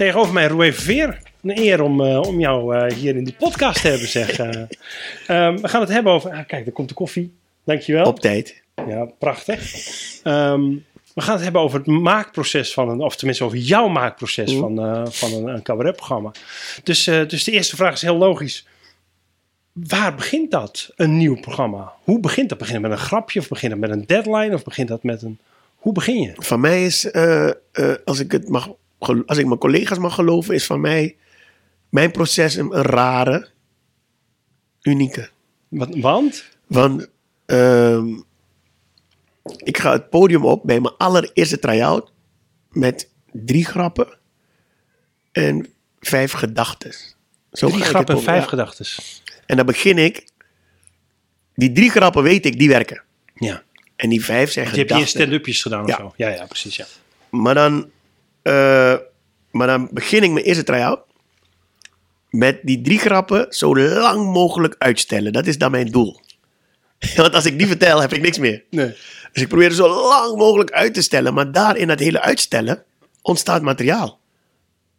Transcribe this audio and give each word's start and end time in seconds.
Tegenover 0.00 0.32
mij 0.32 0.46
Roué 0.46 0.72
Verveer. 0.72 1.18
Een 1.42 1.58
eer 1.58 1.82
om, 1.82 2.00
eh, 2.00 2.20
om 2.20 2.40
jou 2.40 2.76
eh, 2.76 2.96
hier 2.96 3.16
in 3.16 3.24
die 3.24 3.34
podcast 3.38 3.82
te 3.82 3.88
hebben, 3.88 4.08
zeg. 4.08 4.38
Eh, 4.38 4.48
ehm, 5.26 5.56
we 5.56 5.68
gaan 5.68 5.80
het 5.80 5.90
hebben 5.90 6.12
over... 6.12 6.30
Ah, 6.30 6.46
kijk, 6.46 6.64
daar 6.64 6.74
komt 6.74 6.88
de 6.88 6.94
koffie. 6.94 7.34
Dankjewel. 7.64 8.04
Op 8.04 8.20
tijd. 8.20 8.62
Ja, 8.86 9.04
prachtig. 9.18 9.60
Ehm, 10.22 10.62
we 11.14 11.20
gaan 11.20 11.34
het 11.34 11.42
hebben 11.42 11.60
over 11.60 11.78
het 11.78 11.86
maakproces 11.86 12.72
van 12.72 12.88
een... 12.88 13.00
Of 13.00 13.16
tenminste 13.16 13.44
over 13.44 13.58
jouw 13.58 13.88
maakproces 13.88 14.52
van, 14.52 14.80
eh, 14.80 15.02
van 15.06 15.32
een, 15.32 15.46
een 15.46 15.62
cabaretprogramma. 15.62 16.30
Dus, 16.82 17.04
dus 17.04 17.44
de 17.44 17.52
eerste 17.52 17.76
vraag 17.76 17.92
is 17.92 18.02
heel 18.02 18.16
logisch. 18.16 18.66
Waar 19.72 20.14
begint 20.14 20.50
dat, 20.50 20.92
een 20.96 21.16
nieuw 21.16 21.40
programma? 21.40 21.92
Hoe 22.04 22.20
begint 22.20 22.48
dat? 22.48 22.58
Begint 22.58 22.80
het 22.80 22.90
met 22.90 22.98
een 22.98 23.04
grapje 23.04 23.40
of 23.40 23.48
begint 23.48 23.72
het 23.72 23.80
met 23.80 23.90
een 23.90 24.06
deadline? 24.06 24.54
Of 24.54 24.64
begint 24.64 24.88
dat 24.88 25.02
met 25.02 25.22
een... 25.22 25.38
Hoe 25.76 25.92
begin 25.92 26.20
je? 26.20 26.32
Van 26.34 26.60
mij 26.60 26.84
is, 26.84 27.12
als, 28.04 28.18
ik 28.18 28.32
het 28.32 28.48
mag, 28.48 28.68
als 29.26 29.38
ik 29.38 29.46
mijn 29.46 29.58
collega's 29.58 29.98
mag 29.98 30.14
geloven, 30.14 30.54
is 30.54 30.66
van 30.66 30.80
mij 30.80 31.16
mijn 31.88 32.10
proces 32.10 32.54
een, 32.54 32.76
een 32.76 32.82
rare, 32.82 33.48
unieke. 34.82 35.28
Wat- 35.68 35.96
Want? 35.98 36.44
Want 36.66 37.08
ehm, 37.46 38.08
ik 39.56 39.78
ga 39.78 39.92
het 39.92 40.10
podium 40.10 40.44
op 40.44 40.62
bij 40.64 40.80
mijn 40.80 40.94
allereerste 40.96 41.58
try-out 41.58 42.12
met 42.70 43.08
drie 43.32 43.64
grappen 43.64 44.18
en 45.32 45.66
vijf 46.00 46.32
gedachten. 46.32 46.94
Drie 47.50 47.80
grappen 47.80 48.16
en 48.16 48.22
vijf 48.22 48.42
ja. 48.42 48.48
gedachten. 48.48 48.86
En 49.46 49.56
dan 49.56 49.66
begin 49.66 49.98
ik, 49.98 50.24
die 51.54 51.72
drie 51.72 51.90
grappen 51.90 52.22
weet 52.22 52.46
ik, 52.46 52.58
die 52.58 52.68
werken. 52.68 53.02
Ja. 53.34 53.62
En 53.96 54.08
die 54.08 54.24
vijf 54.24 54.50
zijn 54.52 54.64
Je 54.64 54.70
hebt 54.70 54.76
hier 54.90 54.98
gedachten. 54.98 55.20
stand-upjes 55.20 55.62
gedaan 55.62 55.82
of 55.82 55.88
Ja. 55.88 55.96
zo? 55.96 56.12
Ja, 56.16 56.28
ja, 56.28 56.46
precies. 56.46 56.76
Ja. 56.76 56.86
Maar 57.30 57.54
dan, 57.54 57.90
eh, 58.42 58.94
maar 59.50 59.66
dan 59.66 59.88
begin 59.92 60.22
ik 60.22 60.30
mijn 60.30 60.44
eerste 60.44 60.62
try-out 60.62 61.00
met 62.30 62.58
die 62.62 62.80
drie 62.80 62.98
grappen 62.98 63.46
zo 63.48 63.76
lang 63.76 64.32
mogelijk 64.32 64.74
uitstellen. 64.78 65.32
Dat 65.32 65.46
is 65.46 65.58
dan 65.58 65.70
mijn 65.70 65.86
doel. 65.90 66.20
Want 67.16 67.34
als 67.34 67.46
ik 67.46 67.58
die 67.58 67.66
vertel, 67.66 68.00
heb 68.00 68.12
ik 68.12 68.22
niks 68.22 68.38
meer. 68.38 68.62
Nee. 68.70 68.94
Dus 69.32 69.42
ik 69.42 69.48
probeer 69.48 69.66
het 69.66 69.76
zo 69.76 70.08
lang 70.08 70.36
mogelijk 70.36 70.70
uit 70.70 70.94
te 70.94 71.02
stellen. 71.02 71.34
Maar 71.34 71.52
daar 71.52 71.76
in 71.76 71.88
dat 71.88 71.98
hele 71.98 72.20
uitstellen 72.20 72.82
ontstaat 73.22 73.62
materiaal. 73.62 74.18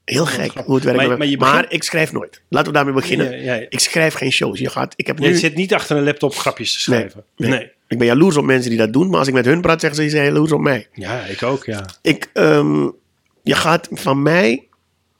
Heel 0.06 0.26
gek 0.26 0.52
hoe 0.66 0.76
het 0.76 0.84
werkt. 0.84 1.38
Maar- 1.38 1.66
ik 1.72 1.84
schrijf 1.84 2.12
nooit. 2.12 2.42
Laten 2.50 2.68
we 2.68 2.74
daarmee 2.74 2.94
beginnen. 2.94 3.32
Ja, 3.32 3.38
ja, 3.38 3.54
ja. 3.54 3.66
Ik 3.70 3.80
schrijf 3.80 4.14
geen 4.14 4.32
shows. 4.32 4.60
Je 4.60 4.70
gaat, 4.70 4.94
ik 4.96 5.08
heb 5.08 5.20
Je 5.20 5.38
zit 5.38 5.56
niet 5.56 5.74
achter 5.74 5.98
een 5.98 6.04
laptop 6.04 6.36
grapjes 6.36 6.74
te 6.74 6.80
schrijven. 6.80 7.24
nee. 7.38 7.50
nee. 7.50 7.72
Ik 7.88 7.98
ben 7.98 8.08
jaloers 8.08 8.38
op 8.38 8.44
mensen 8.46 8.70
die 8.70 8.80
dat 8.80 8.94
doen. 8.94 9.10
Maar 9.10 9.20
als 9.20 9.28
ik 9.28 9.34
met 9.34 9.46
hun 9.46 9.62
praat, 9.62 9.80
zeggen 9.80 10.00
ze, 10.00 10.04
je 10.06 10.10
zijn 10.10 10.26
jaloers 10.26 10.52
op 10.52 10.60
mij. 10.60 10.88
Ja, 10.94 11.26
ik 11.26 11.44
ook, 11.44 11.66
ja. 11.66 11.86
Ik, 12.02 12.30
ehm, 12.34 12.88
je 13.44 13.56
gaat 13.56 13.88
van 13.92 14.22
mij, 14.22 14.68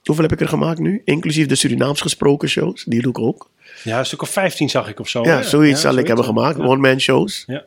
hoeveel 0.04 0.24
heb 0.24 0.34
ik 0.34 0.40
er 0.42 0.48
gemaakt 0.48 0.80
nu? 0.80 1.02
Inclusief 1.06 1.48
de 1.48 1.56
Surinaams 1.56 2.02
gesproken 2.02 2.50
shows, 2.50 2.84
die 2.84 3.02
doe 3.02 3.12
ik 3.12 3.20
ook. 3.20 3.50
Ja, 3.84 4.00
een 4.00 4.06
stuk 4.06 4.22
of 4.22 4.30
15 4.30 4.70
zag 4.70 4.90
ik 4.90 5.00
of 5.00 5.10
zo. 5.10 5.24
ja, 5.24 5.36
hè? 5.38 5.44
zoiets 5.44 5.82
zal 5.82 5.96
ik 5.96 6.08
hebben 6.08 6.26
gemaakt, 6.26 6.60
one-man 6.60 7.00
shows. 7.00 7.44
Ja. 7.48 7.64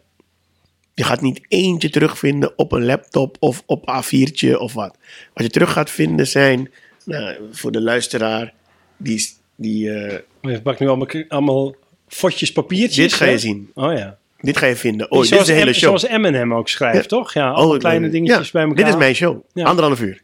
Je 0.95 1.05
gaat 1.05 1.21
niet 1.21 1.41
eentje 1.49 1.91
terugvinden 1.91 2.53
op 2.59 2.73
een 2.73 2.85
laptop 2.85 3.37
of 3.41 3.63
op 3.67 3.91
A4'tje 3.91 4.59
of 4.59 4.73
wat. 4.73 4.97
Wat 5.35 5.45
je 5.45 5.51
terug 5.51 5.73
gaat 5.73 5.91
vinden 5.91 6.27
zijn, 6.27 6.71
nou, 7.05 7.37
voor 7.53 7.73
de 7.73 7.81
luisteraar, 7.81 8.53
die, 8.97 9.29
die, 9.57 9.91
eh, 9.91 10.19
Je 10.41 10.63
pakt 10.63 10.81
nu 10.81 10.89
allemaal, 10.89 11.09
allemaal 11.29 11.75
fotjes 12.09 12.53
papiertjes. 12.53 12.97
dit 12.97 13.13
ga 13.13 13.25
je 13.25 13.31
hè? 13.31 13.39
zien. 13.39 13.71
Oh 13.75 13.93
ja. 13.93 14.19
Dit 14.41 14.57
ga 14.57 14.67
je 14.67 14.77
vinden. 14.77 15.11
Oh, 15.11 15.23
dit 15.23 15.41
is 15.41 15.47
de 15.47 15.53
hele 15.53 15.73
show. 15.73 15.83
zoals 15.83 16.07
Eminem 16.07 16.55
ook 16.55 16.69
schrijft, 16.69 16.97
Ja. 17.03 17.07
toch? 17.09 17.35
Ja, 17.35 17.51
allemaal 17.51 17.75
ik 17.75 17.81
kleine 17.81 18.09
dingetjes 18.09 18.47
ja, 18.47 18.53
bij 18.53 18.63
elkaar. 18.63 18.77
Dit 18.77 18.89
is 18.89 18.97
mijn 18.97 19.15
show. 19.15 19.45
Ja. 19.53 19.65
Anderhalf 19.65 20.01
uur. 20.01 20.23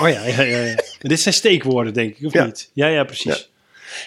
Oh 0.00 0.08
ja, 0.08 0.26
ja, 0.26 0.42
ja. 0.42 0.58
ja. 0.58 0.74
dit 1.00 1.20
zijn 1.20 1.34
steekwoorden, 1.34 1.94
denk 1.94 2.16
ik, 2.16 2.26
of 2.26 2.32
Ja. 2.32 2.44
niet? 2.44 2.70
Ja, 2.72 2.86
ja, 2.86 3.04
precies. 3.04 3.24
Ja. 3.24 3.50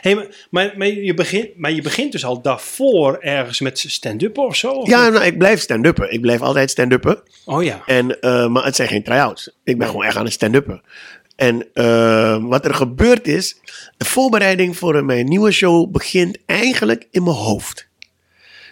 Hey, 0.01 0.15
maar, 0.15 0.27
maar, 0.49 0.73
maar 0.77 0.87
je 0.87 1.13
begint, 1.13 1.57
maar 1.57 1.71
je 1.71 1.81
begint 1.81 2.11
dus 2.11 2.25
al 2.25 2.41
daarvoor 2.41 3.17
ergens 3.19 3.59
met 3.59 3.79
stand-up 3.87 4.37
of 4.37 4.55
zo? 4.55 4.71
of 4.71 4.87
Ja, 4.87 5.09
nou, 5.09 5.25
ik 5.25 5.37
blijf 5.37 5.59
stand-uppen. 5.61 6.13
Ik 6.13 6.21
blijf 6.21 6.41
altijd 6.41 6.69
stand-uppen. 6.71 7.21
Oh 7.45 7.63
ja. 7.63 7.81
En, 7.85 8.19
eh, 8.21 8.47
maar 8.47 8.63
het 8.65 8.75
zijn 8.75 8.87
geen 8.87 9.03
try-outs. 9.03 9.51
Ik 9.63 9.77
ben 9.77 9.87
gewoon 9.87 10.03
echt 10.03 10.15
aan 10.15 10.23
het 10.23 10.33
stand-uppen. 10.33 10.81
En 11.35 11.67
eh, 11.73 12.43
wat 12.43 12.65
er 12.65 12.73
gebeurd 12.73 13.27
is, 13.27 13.59
de 13.97 14.05
voorbereiding 14.05 14.77
voor 14.77 15.05
mijn 15.05 15.25
nieuwe 15.25 15.51
show 15.51 15.91
begint 15.91 16.37
eigenlijk 16.45 17.07
in 17.11 17.23
mijn 17.23 17.35
hoofd. 17.35 17.87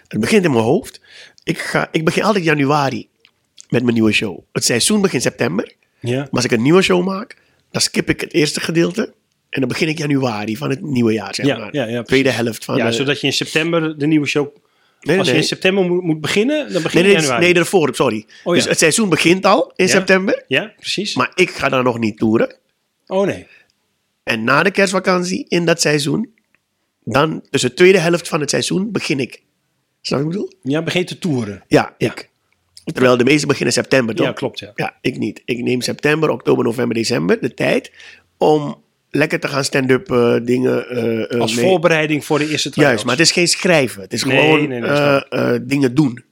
Het 0.08 0.20
begint 0.20 0.44
in 0.44 0.50
mijn 0.52 0.64
hoofd. 0.64 1.00
Ik, 1.44 1.58
ga, 1.58 1.88
ik 1.92 2.04
begin 2.04 2.22
altijd 2.22 2.44
januari 2.44 3.08
met 3.68 3.82
mijn 3.82 3.94
nieuwe 3.94 4.12
show. 4.12 4.38
Het 4.52 4.64
seizoen 4.64 5.00
begint 5.00 5.22
september. 5.22 5.72
Ja. 6.08 6.16
Maar 6.18 6.28
als 6.30 6.44
ik 6.44 6.50
een 6.52 6.62
nieuwe 6.62 6.82
show 6.82 7.04
maak, 7.04 7.36
dan 7.70 7.80
skip 7.80 8.08
ik 8.08 8.20
het 8.20 8.32
eerste 8.32 8.60
gedeelte. 8.60 9.12
En 9.50 9.60
dan 9.60 9.68
begin 9.68 9.88
ik 9.88 9.98
januari 9.98 10.56
van 10.56 10.70
het 10.70 10.80
nieuwe 10.82 11.12
jaar, 11.12 11.34
zeg 11.34 11.46
Ja, 11.46 11.58
maar. 11.58 11.90
ja. 11.90 12.02
Tweede 12.02 12.30
helft 12.30 12.64
van 12.64 12.76
ja, 12.76 12.86
de... 12.86 12.92
zodat 12.92 13.20
je 13.20 13.26
in 13.26 13.32
september 13.32 13.98
de 13.98 14.06
nieuwe 14.06 14.26
show... 14.26 14.56
Nee, 15.00 15.18
als 15.18 15.28
je 15.28 15.34
in 15.36 15.44
september 15.44 15.84
moet, 15.84 16.02
moet 16.02 16.20
beginnen, 16.20 16.72
dan 16.72 16.82
begin 16.82 17.00
je 17.00 17.06
nee, 17.06 17.14
in 17.14 17.20
januari. 17.20 17.44
nee, 17.44 17.54
daarvoor, 17.54 17.94
sorry. 17.94 18.26
Oh, 18.44 18.54
Dus 18.54 18.64
het 18.64 18.78
seizoen 18.78 19.08
begint 19.08 19.46
al 19.46 19.72
in 19.76 19.88
september. 19.88 20.44
Ja, 20.46 20.72
precies. 20.76 21.14
Maar 21.14 21.32
ik 21.34 21.50
ga 21.50 21.68
dan 21.68 21.84
nog 21.84 21.98
niet 21.98 22.16
toeren. 22.18 22.54
oh 23.06 23.26
nee. 23.26 23.46
En 24.22 24.44
na 24.44 24.62
de 24.62 24.70
kerstvakantie 24.70 25.44
in 25.48 25.64
dat 25.64 25.80
seizoen, 25.80 26.34
dan 27.04 27.42
tussen 27.50 27.68
de 27.70 27.76
tweede 27.76 27.98
helft 27.98 28.28
van 28.28 28.40
het 28.40 28.50
seizoen 28.50 28.92
begin 28.92 29.20
ik. 29.20 29.42
Snap 30.00 30.18
je 30.18 30.24
wat 30.24 30.34
ik 30.34 30.40
bedoel? 30.40 30.52
Ja, 30.72 30.82
begin 30.82 31.04
te 31.04 31.18
toeren. 31.18 31.64
Ja, 31.68 31.94
ik. 31.98 32.30
Terwijl 32.92 33.16
de 33.16 33.24
meesten 33.24 33.48
beginnen 33.48 33.72
september, 33.72 34.14
toch? 34.14 34.26
Ja, 34.26 34.32
klopt, 34.32 34.58
ja. 34.58 34.72
Ja, 34.74 34.96
ik 35.00 35.18
niet. 35.18 35.42
Ik 35.44 35.62
neem 35.62 35.80
september, 35.80 36.30
oktober, 36.30 36.64
november, 36.64 36.94
december 36.96 37.40
de 37.40 37.54
tijd 37.54 37.92
om 38.38 38.82
lekker 39.10 39.40
te 39.40 39.48
gaan 39.48 39.64
stand-up 39.64 40.10
eh, 40.10 40.36
dingen. 40.42 40.88
eh, 41.30 41.40
Als 41.40 41.54
mee- 41.54 41.64
voorbereiding 41.64 42.24
voor 42.24 42.38
de 42.38 42.48
eerste 42.50 42.70
try 42.70 42.82
Juist, 42.82 43.04
maar 43.04 43.16
het 43.16 43.22
is 43.26 43.32
geen 43.32 43.48
schrijven. 43.48 44.02
Het 44.02 44.12
is 44.12 44.24
Nee, 44.24 44.38
gewoon 44.40 44.68
nee, 44.68 44.80
nee, 44.80 44.96
snap 44.96 45.58
dingen 45.62 45.94
doen. 45.94 46.24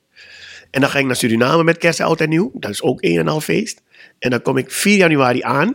En 0.70 0.80
dan 0.80 0.90
ga 0.90 0.98
ik 0.98 1.04
naar 1.06 1.16
Suriname 1.16 1.64
met 1.64 1.78
kerst, 1.78 2.00
oud 2.00 2.20
en 2.20 2.28
nieuw. 2.28 2.50
Dat 2.54 2.70
is 2.70 2.82
ook 2.82 3.02
een 3.02 3.18
en 3.18 3.28
al 3.28 3.40
feest. 3.40 3.82
En 4.18 4.30
dan 4.30 4.42
kom 4.42 4.56
ik 4.56 4.70
4 4.70 4.96
januari 4.96 5.42
aan. 5.42 5.74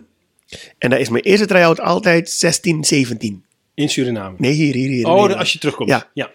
En 0.78 0.90
dan 0.90 1.00
is 1.00 1.10
mijn 1.10 1.24
eerste 1.24 1.46
try-out 1.46 1.80
altijd 1.80 2.30
16, 2.30 2.84
17. 2.84 3.44
In 3.74 3.90
Suriname. 3.90 4.36
Nee, 4.38 4.52
hier, 4.52 4.74
hier, 4.74 4.90
hier. 4.90 5.08
Oh, 5.08 5.34
als 5.40 5.54
je 5.54 5.60
terugkomt. 5.60 5.90
Ja. 5.90 6.10
ja. 6.14 6.32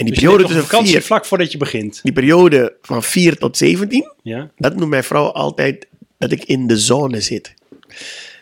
En 0.00 0.06
die 0.06 0.14
Dus 0.14 0.24
periode 0.24 0.44
tussen 0.44 0.62
vakantie 0.64 0.92
4, 0.92 1.02
vlak 1.02 1.24
voordat 1.24 1.52
je 1.52 1.58
begint. 1.58 2.00
die 2.02 2.12
periode 2.12 2.76
van 2.82 3.02
4 3.02 3.36
tot 3.38 3.56
17, 3.56 4.10
Ja. 4.22 4.50
dat 4.56 4.76
noemt 4.76 4.90
mijn 4.90 5.04
vrouw 5.04 5.24
altijd 5.26 5.86
dat 6.18 6.30
ik 6.32 6.44
in 6.44 6.66
de 6.66 6.78
zone 6.78 7.20
zit. 7.20 7.54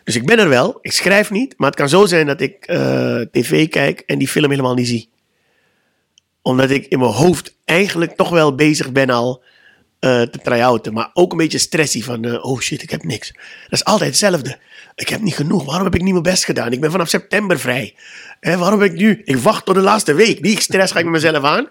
Dus 0.05 0.17
ik 0.17 0.27
ben 0.27 0.39
er 0.39 0.49
wel, 0.49 0.79
ik 0.81 0.93
schrijf 0.93 1.31
niet, 1.31 1.55
maar 1.57 1.69
het 1.69 1.79
kan 1.79 1.89
zo 1.89 2.07
zijn 2.07 2.27
dat 2.27 2.41
ik 2.41 2.67
eh, 2.67 3.21
tv 3.33 3.69
kijk 3.69 4.01
en 4.07 4.19
die 4.19 4.29
film 4.29 4.51
helemaal 4.51 4.75
niet 4.75 4.87
zie. 4.89 5.09
Omdat 6.43 6.71
ik 6.71 6.87
in 6.87 6.99
mijn 6.99 7.11
hoofd 7.13 7.57
eigenlijk 7.65 8.17
toch 8.17 8.29
wel 8.29 8.55
bezig 8.55 8.93
ben 8.93 9.11
al 9.11 9.43
eh, 9.99 10.23
te 10.23 10.39
try-outen, 10.43 10.93
maar 10.93 11.11
ook 11.13 11.33
een 11.33 11.39
beetje 11.39 11.59
stressy 11.59 12.03
van, 12.03 12.25
eh, 12.25 12.45
oh 12.45 12.61
shit, 12.61 12.83
ik 12.83 12.91
heb 12.91 13.05
niks. 13.05 13.33
Dat 13.69 13.73
is 13.81 13.85
altijd 13.85 14.09
hetzelfde. 14.11 14.59
Ik 14.99 15.09
heb 15.09 15.21
niet 15.21 15.35
genoeg, 15.35 15.65
waarom 15.65 15.85
heb 15.85 15.95
ik 15.95 16.03
niet 16.03 16.11
mijn 16.13 16.23
best 16.23 16.45
gedaan? 16.45 16.73
Ik 16.73 16.81
ben 16.81 16.91
vanaf 16.91 17.09
september 17.09 17.59
vrij. 17.59 17.95
Waarom 18.41 18.81
heb 18.81 18.91
ik 18.93 18.99
nu, 18.99 19.23
ik 19.25 19.37
wacht 19.37 19.65
tot 19.65 19.75
de 19.75 19.81
laatste 19.81 20.15
week. 20.15 20.43
Die 20.43 20.61
stress 20.61 20.93
ga 20.93 20.99
ik 20.99 21.05
met 21.05 21.15
mezelf 21.15 21.45
aan. 21.45 21.69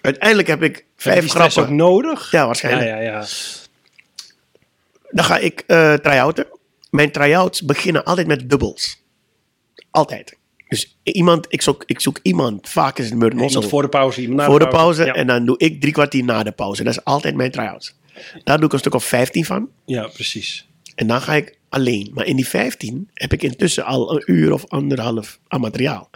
Uiteindelijk 0.00 0.48
heb 0.48 0.62
ik 0.62 0.74
Heb 0.76 0.84
vijf 0.96 1.28
stress 1.28 1.54
grappen. 1.54 1.62
ook 1.62 1.78
nodig? 1.78 2.30
Ja, 2.30 2.38
Ja, 2.40 2.46
waarschijnlijk. 2.46 2.88
ja, 2.88 2.98
ja. 3.00 3.24
Dan 5.10 5.24
ga 5.24 5.38
ik 5.38 5.62
eh 5.66 5.94
try-outen. 5.94 6.46
Mijn 6.90 7.10
try-outs 7.12 7.62
beginnen 7.62 8.04
altijd 8.04 8.26
met 8.26 8.50
dubbels. 8.50 9.02
Altijd. 9.90 10.36
Dus 10.68 10.98
iemand, 11.02 11.46
ik 11.48 11.62
zoek, 11.62 11.82
ik 11.86 12.00
zoek 12.00 12.18
iemand, 12.22 12.68
vaak 12.68 12.98
is 12.98 13.04
het 13.04 13.14
Murden 13.14 13.40
Iemand 13.42 13.68
voor 13.68 13.82
de 13.82 13.88
pauze, 13.88 14.20
iemand 14.20 14.38
na 14.40 14.46
voor 14.46 14.58
de 14.58 14.68
pauze. 14.68 15.04
Ja. 15.04 15.12
En 15.14 15.26
dan 15.26 15.44
doe 15.44 15.58
ik 15.58 15.80
drie 15.80 15.92
kwartier 15.92 16.24
na 16.24 16.42
de 16.42 16.52
pauze. 16.52 16.84
Dat 16.84 16.92
is 16.92 17.04
altijd 17.04 17.34
mijn 17.34 17.50
try-outs. 17.50 17.94
Daar 18.44 18.56
doe 18.56 18.66
ik 18.66 18.72
een 18.72 18.78
stuk 18.78 18.94
of 18.94 19.04
15 19.04 19.44
van. 19.44 19.68
ja, 19.86 20.06
precies. 20.06 20.68
En 20.94 21.06
dan 21.06 21.20
ga 21.22 21.34
ik 21.34 21.56
alleen. 21.72 22.10
Maar 22.14 22.26
in 22.26 22.36
die 22.36 22.48
15 22.48 23.10
heb 23.14 23.32
ik 23.32 23.42
intussen 23.42 23.84
al 23.84 24.14
een 24.14 24.22
uur 24.26 24.52
of 24.52 24.64
anderhalf 24.68 25.38
aan 25.48 25.60
materiaal. 25.60 26.10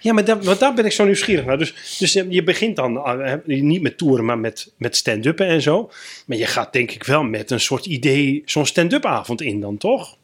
Ja, 0.00 0.12
maar 0.12 0.24
daar, 0.24 0.42
want 0.42 0.58
daar 0.58 0.74
ben 0.74 0.84
ik 0.84 0.92
zo 0.92 1.04
nieuwsgierig 1.04 1.44
naar. 1.44 1.58
Dus, 1.58 1.96
dus 1.98 2.12
je 2.12 2.26
je 2.28 2.42
begint 2.42 2.76
dan 2.76 3.06
eh, 3.06 3.34
niet 3.44 3.82
met 3.82 3.98
toeren, 3.98 4.24
maar 4.24 4.38
met, 4.38 4.72
met 4.76 4.96
stand-uppen 4.96 5.46
en 5.46 5.62
zo. 5.62 5.90
Maar 6.26 6.36
je 6.36 6.46
gaat 6.46 6.72
denk 6.72 6.90
ik 6.90 7.04
wel 7.04 7.22
met 7.22 7.50
een 7.50 7.60
soort 7.60 7.86
idee 7.86 8.42
zo'n 8.44 8.66
stand-up 8.66 9.04
avond 9.04 9.42
in 9.42 9.60
dan, 9.60 9.76
toch? 9.76 10.16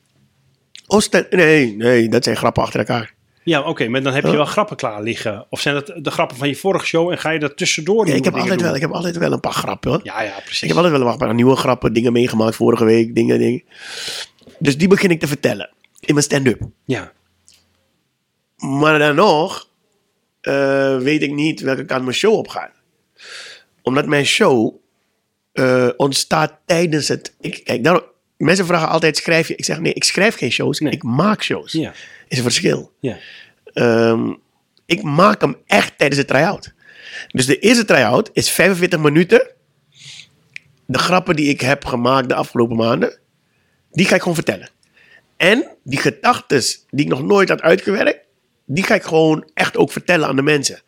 Oh, 0.87 1.01
nee, 1.31 1.77
nee, 1.77 2.09
dat 2.09 2.25
zijn 2.25 2.37
grappen 2.37 2.63
achter 2.63 2.81
elkaar. 2.81 3.15
Ja, 3.45 3.63
oké, 3.63 3.89
maar 3.89 4.03
dan 4.03 4.13
heb 4.13 4.25
je 4.25 4.31
wel 4.31 4.45
grappen 4.45 4.77
klaar 4.77 5.03
liggen. 5.03 5.47
Of 5.51 5.61
zijn 5.61 5.75
dat 5.75 5.93
de 5.97 6.11
grappen 6.11 6.37
van 6.37 6.49
je 6.49 6.57
vorige 6.57 6.87
show 6.87 7.11
en 7.11 7.19
ga 7.19 7.31
je 7.31 7.39
dat 7.39 7.57
tussendoor 7.57 8.07
Ja, 8.07 8.15
ik, 8.15 8.25
heb 8.25 8.35
altijd 8.35 8.59
doen? 8.59 8.67
wel, 8.67 8.75
ik 8.75 8.81
heb 8.81 8.91
altijd 8.91 9.17
wel 9.17 9.33
een 9.33 9.41
paar 9.41 9.53
grappen. 9.53 9.91
Hoor. 9.91 10.01
Ja, 10.03 10.23
ja, 10.23 10.41
precies. 10.45 10.63
Ik 10.63 10.69
heb 10.69 10.77
altijd 10.77 10.97
wel 10.97 11.09
een 11.09 11.19
paar 11.19 11.35
nieuwe 11.35 11.57
grappen, 11.57 11.93
dingen 11.93 12.13
meegemaakt 12.13 12.57
vorige 12.57 12.85
week, 12.85 13.15
dingen, 13.15 13.39
dingen. 13.39 13.63
Dus 14.65 14.79
die 14.79 14.89
begin 14.89 15.11
ik 15.11 15.21
te 15.21 15.27
vertellen 15.27 15.71
in 16.01 16.15
mijn 16.15 16.25
stand-up. 16.27 16.61
Ja, 16.85 17.13
Maar 18.57 18.99
dan 18.99 19.15
nog 19.15 19.69
eh, 20.41 20.99
weet 20.99 21.23
ik 21.23 21.33
niet 21.33 21.61
welke 21.61 21.85
kant 21.85 22.03
mijn 22.05 22.17
show 22.17 22.33
op 22.35 22.49
gaat. 22.49 22.73
Omdat 23.83 24.07
mijn 24.07 24.27
show 24.27 24.75
eh, 25.53 25.89
ontstaat 25.97 26.53
tijdens 26.67 27.09
het... 27.09 27.35
Ik, 27.41 27.65
kijk, 27.65 27.85
daarom, 27.85 28.03
mensen 28.37 28.67
vragen 28.67 28.89
altijd, 28.89 29.17
schrijf 29.17 29.49
je? 29.49 29.55
Ik 29.57 29.65
zeg, 29.65 29.79
nee, 29.81 29.93
ik 29.93 30.05
schrijf 30.05 30.37
geen 30.37 30.53
shows, 30.53 30.81
Nee. 30.81 30.93
ik 30.93 31.03
maak 31.03 31.43
shows. 31.43 31.73
ja, 31.73 31.93
Is 32.29 32.37
een 32.37 32.43
verschil. 32.43 32.93
ja. 33.01 33.17
Ehm, 33.65 34.33
ik 34.87 35.03
maak 35.03 35.41
hem 35.41 35.57
echt 35.67 35.99
tijdens 35.99 36.21
de 36.21 36.27
try-out. 36.27 36.73
Dus 37.29 37.47
de 37.47 37.59
eerste 37.59 37.85
try-out 37.85 38.31
is 38.33 38.51
45 38.51 39.01
minuten. 39.01 39.51
De 40.87 40.99
grappen 40.99 41.37
die 41.37 41.49
ik 41.49 41.61
heb 41.61 41.85
gemaakt 41.85 42.29
de 42.29 42.35
afgelopen 42.35 42.77
maanden, 42.77 43.19
die 43.95 44.07
ga 44.07 44.15
ik 44.15 44.21
gewoon 44.21 44.35
vertellen. 44.35 44.69
En 45.37 45.67
die 45.83 45.99
gedachten 45.99 46.63
die 46.91 47.05
ik 47.05 47.11
nog 47.11 47.23
nooit 47.23 47.49
had 47.49 47.61
uitgewerkt, 47.61 48.19
die 48.65 48.85
ga 48.85 48.95
ik 48.95 49.03
gewoon 49.03 49.51
echt 49.55 49.77
ook 49.77 49.93
vertellen 49.93 50.29
aan 50.29 50.37
de 50.37 50.43
mensen. 50.43 50.81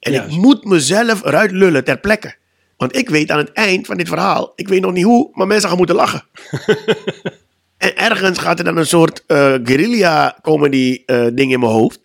En 0.00 0.12
Juist. 0.12 0.34
ik 0.34 0.40
moet 0.40 0.64
mezelf 0.64 1.24
eruit 1.24 1.50
lullen 1.50 1.84
ter 1.84 1.98
plekke. 1.98 2.34
Want 2.76 2.96
ik 2.96 3.08
weet 3.08 3.30
aan 3.30 3.38
het 3.38 3.52
eind 3.52 3.86
van 3.86 3.96
dit 3.96 4.08
verhaal, 4.08 4.52
ik 4.56 4.68
weet 4.68 4.80
nog 4.80 4.92
niet 4.92 5.04
hoe, 5.04 5.28
maar 5.32 5.46
mensen 5.46 5.68
gaan 5.68 5.78
moeten 5.78 5.96
lachen. 5.96 6.24
En 7.80 7.96
ergens 7.96 8.38
gaat 8.38 8.58
er 8.58 8.64
dan 8.64 8.76
een 8.76 8.86
soort 8.86 9.24
eh, 9.26 9.54
guerrilla 9.64 10.38
comedy 10.42 11.02
eh, 11.06 11.26
ding 11.32 11.52
in 11.52 11.60
mijn 11.60 11.72
hoofd. 11.72 12.00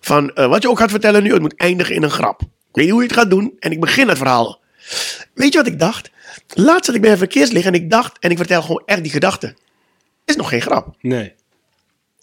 Van 0.00 0.34
eh, 0.34 0.48
wat 0.48 0.62
je 0.62 0.68
ook 0.68 0.78
gaat 0.78 0.90
vertellen 0.90 1.22
nu, 1.22 1.32
het 1.32 1.40
moet 1.40 1.56
eindigen 1.56 1.94
in 1.94 2.02
een 2.02 2.10
grap. 2.10 2.40
Ik 2.42 2.48
weet 2.72 2.84
niet 2.84 2.92
hoe 2.92 3.02
je 3.02 3.08
het 3.08 3.16
gaat 3.16 3.30
doen 3.30 3.56
en 3.58 3.72
ik 3.72 3.80
begin 3.80 4.08
het 4.08 4.18
verhaal. 4.18 4.60
Weet 5.34 5.52
je 5.52 5.58
wat 5.58 5.66
ik 5.66 5.78
dacht? 5.78 6.10
Laatst 6.54 6.84
zat 6.84 6.94
ik 6.94 7.00
bij 7.00 7.10
een 7.10 7.18
verkeerslicht 7.18 7.66
en 7.66 7.74
ik 7.74 7.90
dacht, 7.90 8.18
en 8.18 8.30
ik 8.30 8.36
vertel 8.36 8.62
gewoon 8.62 8.82
echt 8.86 9.02
die 9.02 9.12
gedachte. 9.12 9.54
Is 10.28 10.36
nog 10.36 10.48
geen 10.48 10.60
grap. 10.62 10.96
Nee. 11.00 11.32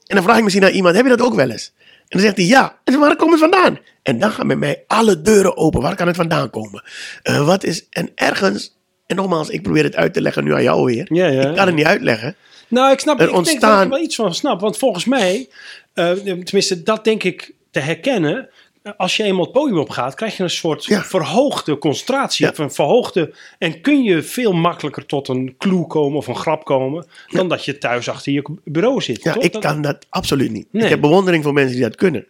En 0.07 0.15
dan 0.15 0.23
vraag 0.23 0.37
ik 0.37 0.43
misschien 0.43 0.63
naar 0.63 0.73
iemand, 0.73 0.95
heb 0.95 1.03
je 1.05 1.15
dat 1.15 1.21
ook 1.27 1.35
wel 1.35 1.49
eens? 1.49 1.73
En 1.79 2.05
dan 2.07 2.21
zegt 2.21 2.37
hij 2.37 2.45
ja. 2.45 2.79
En 2.83 2.99
waar 2.99 3.15
komt 3.15 3.31
het 3.31 3.39
vandaan? 3.39 3.79
En 4.03 4.19
dan 4.19 4.31
gaan 4.31 4.47
bij 4.47 4.55
mij 4.55 4.83
alle 4.87 5.21
deuren 5.21 5.57
open. 5.57 5.81
Waar 5.81 5.95
kan 5.95 6.07
het 6.07 6.15
vandaan 6.15 6.49
komen? 6.49 6.83
Eh, 7.23 7.45
wat 7.45 7.63
is, 7.63 7.87
en 7.89 8.11
ergens, 8.15 8.77
en 9.07 9.15
nogmaals, 9.15 9.49
ik 9.49 9.61
probeer 9.61 9.83
het 9.83 9.95
uit 9.95 10.13
te 10.13 10.21
leggen 10.21 10.43
nu 10.43 10.53
aan 10.53 10.63
jou 10.63 10.85
weer. 10.85 11.05
Ja, 11.13 11.27
ja, 11.27 11.49
ik 11.49 11.55
kan 11.55 11.65
het 11.65 11.75
niet 11.75 11.85
uitleggen. 11.85 12.35
Nou, 12.67 12.91
ik 12.91 12.99
snap 12.99 13.15
Er 13.19 13.21
ik 13.23 13.27
denk 13.33 13.37
ontstaan- 13.45 13.69
dat 13.69 13.79
ik 13.79 13.83
er 13.85 13.89
wel 13.89 13.99
iets 14.03 14.15
van 14.15 14.33
snap. 14.35 14.59
Want 14.59 14.77
volgens 14.77 15.05
mij, 15.05 15.49
eh, 15.93 16.11
tenminste, 16.11 16.83
dat 16.83 17.03
denk 17.03 17.23
ik 17.23 17.53
te 17.71 17.79
herkennen. 17.79 18.49
Als 18.97 19.17
je 19.17 19.23
eenmaal 19.23 19.43
het 19.43 19.51
podium 19.51 19.77
op 19.77 19.89
gaat, 19.89 20.13
krijg 20.15 20.37
je 20.37 20.43
een 20.43 20.49
soort 20.49 20.85
Ja. 20.85 21.03
verhoogde 21.03 21.77
concentratie. 21.77 22.45
Ja. 22.45 22.51
Of 22.51 22.57
een 22.57 22.71
verhoogde. 22.71 23.33
En 23.57 23.81
kun 23.81 24.03
je 24.03 24.21
veel 24.23 24.53
makkelijker 24.53 25.05
tot 25.05 25.27
een 25.27 25.55
clue 25.57 25.87
komen 25.87 26.17
of 26.17 26.27
een 26.27 26.35
grap 26.35 26.65
komen. 26.65 27.05
dan 27.27 27.47
dat 27.49 27.65
je 27.65 27.77
thuis 27.77 28.09
achter 28.09 28.31
je 28.31 28.57
bureau 28.63 29.01
zit. 29.01 29.23
Ja, 29.23 29.33
toch? 29.33 29.43
ik 29.43 29.51
Dat- 29.53 29.61
kan 29.61 29.81
dat 29.81 30.05
absoluut 30.09 30.51
niet. 30.51 30.67
Nee. 30.71 30.83
Ik 30.83 30.89
heb 30.89 31.01
bewondering 31.01 31.43
voor 31.43 31.53
mensen 31.53 31.75
die 31.75 31.83
dat 31.83 31.95
kunnen. 31.95 32.25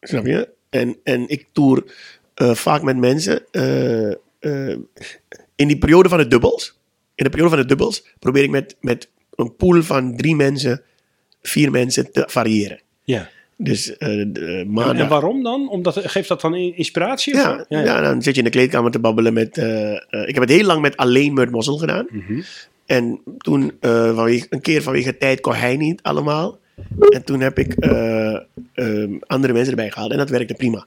Snap 0.00 0.26
je? 0.26 0.48
En, 0.70 0.96
en 1.04 1.28
ik 1.28 1.46
toer 1.52 1.84
eh, 2.34 2.54
vaak 2.54 2.82
met 2.82 2.96
mensen. 2.96 3.44
eh, 3.50 4.10
eh, 4.10 4.76
in 5.56 5.68
die 5.68 5.78
periode 5.78 6.08
van 6.08 6.18
de 6.18 6.26
dubbels. 6.26 6.78
In 7.14 7.24
de 7.24 7.30
periode 7.30 7.50
van 7.50 7.60
de 7.62 7.66
dubbels 7.68 8.04
probeer 8.18 8.42
ik 8.42 8.50
met, 8.50 8.76
met 8.80 9.08
een 9.34 9.56
pool 9.56 9.82
van 9.82 10.16
drie 10.16 10.36
mensen, 10.36 10.82
vier 11.42 11.70
mensen 11.70 12.12
te 12.12 12.24
variëren. 12.26 12.80
Ja. 13.04 13.28
Dus 13.56 13.84
de, 13.84 13.94
En, 13.98 14.72
maandag. 14.72 14.96
en 15.02 15.08
waarom 15.08 15.42
dan? 15.42 15.68
Omdat, 15.68 15.98
geeft 16.04 16.28
dat 16.28 16.40
dan 16.40 16.54
in- 16.54 16.76
inspiratie? 16.76 17.34
Ja, 17.34 17.64
ja, 17.68 18.00
dan 18.00 18.22
zit 18.22 18.32
je 18.34 18.38
in 18.40 18.44
de 18.46 18.50
kleedkamer 18.52 18.90
te 18.90 18.98
babbelen 18.98 19.32
met. 19.32 19.58
eh, 19.58 19.92
eh, 19.92 19.98
ik 20.10 20.34
heb 20.34 20.40
het 20.42 20.50
heel 20.50 20.64
lang 20.66 20.80
met 20.80 20.96
alleen 20.96 21.32
Murt 21.34 21.50
Mossel 21.50 21.76
gedaan. 21.76 22.06
Mhm. 22.10 22.40
En 22.86 23.20
toen, 23.38 23.72
vanwege, 23.80 24.46
een 24.50 24.60
keer 24.60 24.82
vanwege 24.82 25.16
tijd, 25.18 25.40
kon 25.40 25.54
hij 25.54 25.76
niet 25.76 26.02
allemaal. 26.02 26.58
En 27.08 27.24
toen 27.24 27.40
heb 27.40 27.58
ik 27.58 27.74
eh, 27.74 28.36
ehm, 28.74 29.12
andere 29.26 29.52
mensen 29.52 29.70
erbij 29.70 29.90
gehaald. 29.90 30.10
En 30.12 30.18
dat 30.18 30.30
werkte 30.30 30.54
prima. 30.54 30.86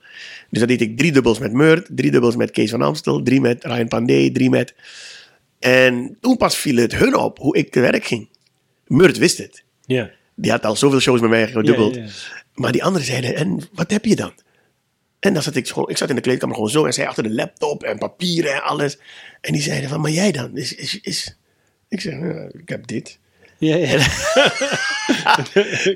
Dus 0.50 0.59
dan 0.59 0.67
deed 0.67 0.81
ik 0.81 0.97
drie 0.97 1.12
dubbels 1.12 1.39
met 1.39 1.53
Murt, 1.53 1.88
drie 1.89 2.12
dubbels 2.12 2.35
met 2.35 2.51
Kees 2.51 2.69
van 2.71 2.81
Amstel, 2.81 3.21
drie 3.23 3.41
met 3.41 3.63
Ryan 3.63 3.88
Pandey, 3.88 4.29
drie 4.31 4.50
met. 4.50 4.73
En 5.59 6.17
toen 6.21 6.38
pas 6.38 6.57
viel 6.57 6.75
het 6.77 6.95
hun 6.95 7.15
op 7.15 7.38
hoe 7.38 7.57
ik 7.57 7.71
te 7.71 7.79
werk 7.79 8.03
ging. 8.06 8.27
Murt 8.88 9.17
wist 9.17 9.38
het. 9.38 9.63
Ja. 9.85 10.09
Die 10.35 10.51
had 10.51 10.65
al 10.65 10.75
zoveel 10.75 11.00
shows 11.00 11.21
met 11.21 11.29
mij 11.29 11.47
gedubbeld. 11.47 12.00
Maar 12.56 12.72
die 12.72 12.84
anderen 12.84 13.07
zeiden, 13.07 13.36
en 13.36 13.62
wat 13.74 13.92
heb 13.92 14.06
je 14.06 14.16
dan? 14.16 14.34
En 15.19 15.34
dan 15.34 15.44
zat 15.44 15.56
ik 15.56 15.68
gewoon, 15.68 15.90
ik 15.90 15.98
zat 15.98 16.10
in 16.10 16.16
de 16.16 16.22
kleedkamer 16.22 16.56
gewoon 16.56 16.69
zo 16.69 16.86
en 16.86 16.94
zij 16.94 17.07
achter 17.07 17.24
de 17.24 17.34
laptop 17.34 17.84
en 17.84 17.98
papieren 17.98 18.54
en 18.54 18.63
alles. 18.63 18.98
En 19.42 19.54
die 19.54 19.62
zeiden 19.62 19.90
van, 19.90 20.02
maar 20.02 20.12
jij 20.12 20.31
dan? 20.31 20.57
Is, 20.57 20.75
is, 20.75 21.00
is... 21.02 21.38
Ik 21.88 22.02
zeg, 22.02 22.13
"Ja, 22.13 22.50
ik 22.52 22.69
heb 22.69 22.88
dit. 22.88 23.19
Ja, 23.57 23.75
ja. 23.75 23.98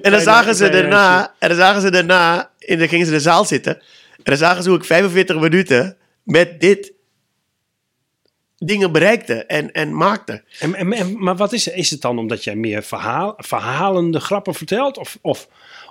En 0.02 0.12
dan 0.12 0.22
zagen 0.32 0.56
ze 0.56 0.70
daarna, 0.70 1.36
en 1.40 1.48
dan 1.48 1.58
zagen 1.58 1.82
ze 1.82 1.92
daarna, 1.92 2.52
en 2.60 2.80
dan 2.80 2.88
gingen 2.88 3.06
ze 3.06 3.12
in 3.12 3.18
de 3.18 3.24
zaal 3.24 3.46
zitten. 3.46 3.76
En 4.18 4.24
dan 4.24 4.38
zagen 4.38 4.64
ze 4.64 4.70
hoe 4.70 4.78
ik 4.78 4.86
45 4.86 5.40
minuten 5.40 5.98
met 6.24 6.60
dit 6.60 6.94
dingen 8.58 8.92
bereikte 8.92 9.46
en, 9.46 9.72
en 9.72 9.96
maakte. 9.96 10.44
En, 10.60 10.76
en, 10.76 11.24
maar 11.24 11.36
wat 11.36 11.54
is 11.54 11.66
het? 11.66 11.76
Is 11.76 11.90
het 11.90 12.02
dan 12.02 12.20
omdat 12.20 12.44
jij 12.44 12.56
meer 12.56 12.84
verhaal, 12.84 13.34
verhalende 13.38 14.20
grappen 14.20 14.54
vertelt? 14.54 14.98
Of, 14.98 15.18
of, 15.22 15.48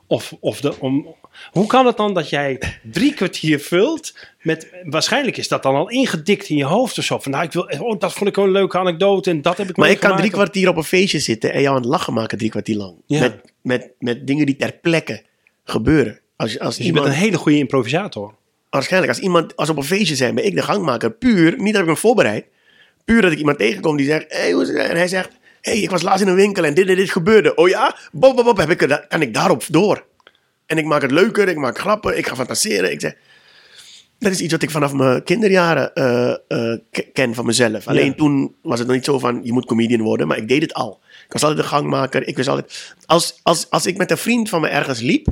of, 0.08 0.34
of 0.40 0.60
de, 0.60 0.80
om, 0.80 1.14
hoe 1.50 1.66
kan 1.66 1.86
het 1.86 1.96
dan 1.96 2.14
dat 2.14 2.28
jij 2.28 2.60
drie 2.82 3.14
kwartier 3.14 3.60
vult 3.60 4.14
met... 4.42 4.68
Waarschijnlijk 4.84 5.36
is 5.36 5.48
dat 5.48 5.62
dan 5.62 5.74
al 5.74 5.90
ingedikt 5.90 6.48
in 6.48 6.56
je 6.56 6.64
hoofd 6.64 6.98
of 6.98 7.04
zo. 7.04 7.18
Van, 7.18 7.32
nou, 7.32 7.44
ik 7.44 7.52
wil, 7.52 7.62
oh, 7.78 7.98
dat 7.98 8.12
vond 8.12 8.28
ik 8.28 8.36
wel 8.36 8.44
een 8.44 8.50
leuke 8.50 8.78
anekdote 8.78 9.30
en 9.30 9.42
dat 9.42 9.56
heb 9.56 9.68
ik 9.68 9.76
Maar 9.76 9.90
ik 9.90 10.00
kan 10.00 10.16
drie 10.16 10.30
kwartier 10.30 10.68
op 10.68 10.76
een 10.76 10.84
feestje 10.84 11.18
zitten 11.18 11.52
en 11.52 11.60
jou 11.60 11.76
aan 11.76 11.82
het 11.82 11.90
lachen 11.90 12.12
maken 12.12 12.38
drie 12.38 12.50
kwartier 12.50 12.76
lang. 12.76 12.94
Ja. 13.06 13.20
Met, 13.20 13.40
met, 13.62 13.92
met 13.98 14.26
dingen 14.26 14.46
die 14.46 14.56
ter 14.56 14.72
plekke 14.72 15.22
gebeuren. 15.64 16.20
Als, 16.36 16.58
als 16.58 16.68
Dus 16.68 16.76
je 16.76 16.84
iemand, 16.84 17.04
bent 17.04 17.16
een 17.16 17.22
hele 17.22 17.36
goede 17.36 17.58
improvisator. 17.58 18.34
waarschijnlijk, 18.70 19.12
als 19.12 19.22
iemand, 19.22 19.56
als 19.56 19.68
op 19.68 19.76
een 19.76 19.84
feestje 19.84 20.16
zijn, 20.16 20.34
ben 20.34 20.46
ik 20.46 20.54
de 20.54 20.62
gangmaker. 20.62 21.10
Puur, 21.10 21.54
niet 21.58 21.72
dat 21.72 21.82
ik 21.82 21.88
me 21.88 21.96
voorbereid. 21.96 22.46
Puur 23.04 23.22
dat 23.22 23.32
ik 23.32 23.38
iemand 23.38 23.58
tegenkom 23.58 23.96
die 23.96 24.06
zegt, 24.06 24.24
hey, 24.28 24.52
hoe 24.52 24.62
is 24.62 24.68
het? 24.68 24.76
En 24.76 24.96
hij 24.96 25.08
zegt, 25.08 25.30
hey, 25.60 25.78
ik 25.78 25.90
was 25.90 26.02
laatst 26.02 26.22
in 26.22 26.28
een 26.28 26.34
winkel 26.34 26.64
en 26.64 26.74
dit 26.74 26.88
en 26.88 26.96
dit 26.96 27.10
gebeurde. 27.10 27.54
Oh 27.54 27.68
ja? 27.68 27.96
Bob, 28.12 28.36
bob, 28.36 28.44
bob, 28.44 28.56
heb 28.56 28.70
ik, 28.70 29.04
kan 29.08 29.22
ik 29.22 29.34
daarop 29.34 29.64
door. 29.68 30.04
En 30.66 30.78
ik 30.78 30.84
maak 30.84 31.02
het 31.02 31.10
leuker, 31.10 31.48
ik 31.48 31.56
maak 31.56 31.78
grappen, 31.78 32.18
ik 32.18 32.26
ga 32.26 32.34
fantaseren. 32.36 32.92
Ik 32.92 33.00
zeg, 33.00 33.14
dat 34.18 34.32
is 34.32 34.40
iets 34.40 34.52
wat 34.52 34.62
ik 34.62 34.70
vanaf 34.70 34.92
mijn 34.92 35.22
kinderjaren 35.24 35.94
eh, 35.94 36.30
eh, 36.48 36.78
ke- 36.90 37.10
ken 37.12 37.34
van 37.34 37.46
mezelf. 37.46 37.86
Alleen 37.88 38.04
Ja. 38.06 38.12
toen 38.14 38.54
was 38.62 38.78
het 38.78 38.86
nog 38.88 38.96
niet 38.96 39.04
zo 39.04 39.18
van, 39.18 39.40
je 39.42 39.52
moet 39.52 39.66
comedian 39.66 40.00
worden, 40.02 40.26
maar 40.26 40.36
ik 40.36 40.48
deed 40.48 40.62
het 40.62 40.74
al. 40.74 41.00
Ik 41.26 41.32
was 41.32 41.42
altijd 41.42 41.60
de 41.60 41.66
gangmaker, 41.68 42.26
ik 42.28 42.36
was 42.36 42.48
altijd... 42.48 42.94
Als, 43.06 43.40
als, 43.42 43.70
als 43.70 43.86
ik 43.86 43.96
met 43.96 44.10
een 44.10 44.18
vriend 44.18 44.48
van 44.48 44.60
me 44.60 44.68
ergens 44.68 45.00
liep 45.00 45.26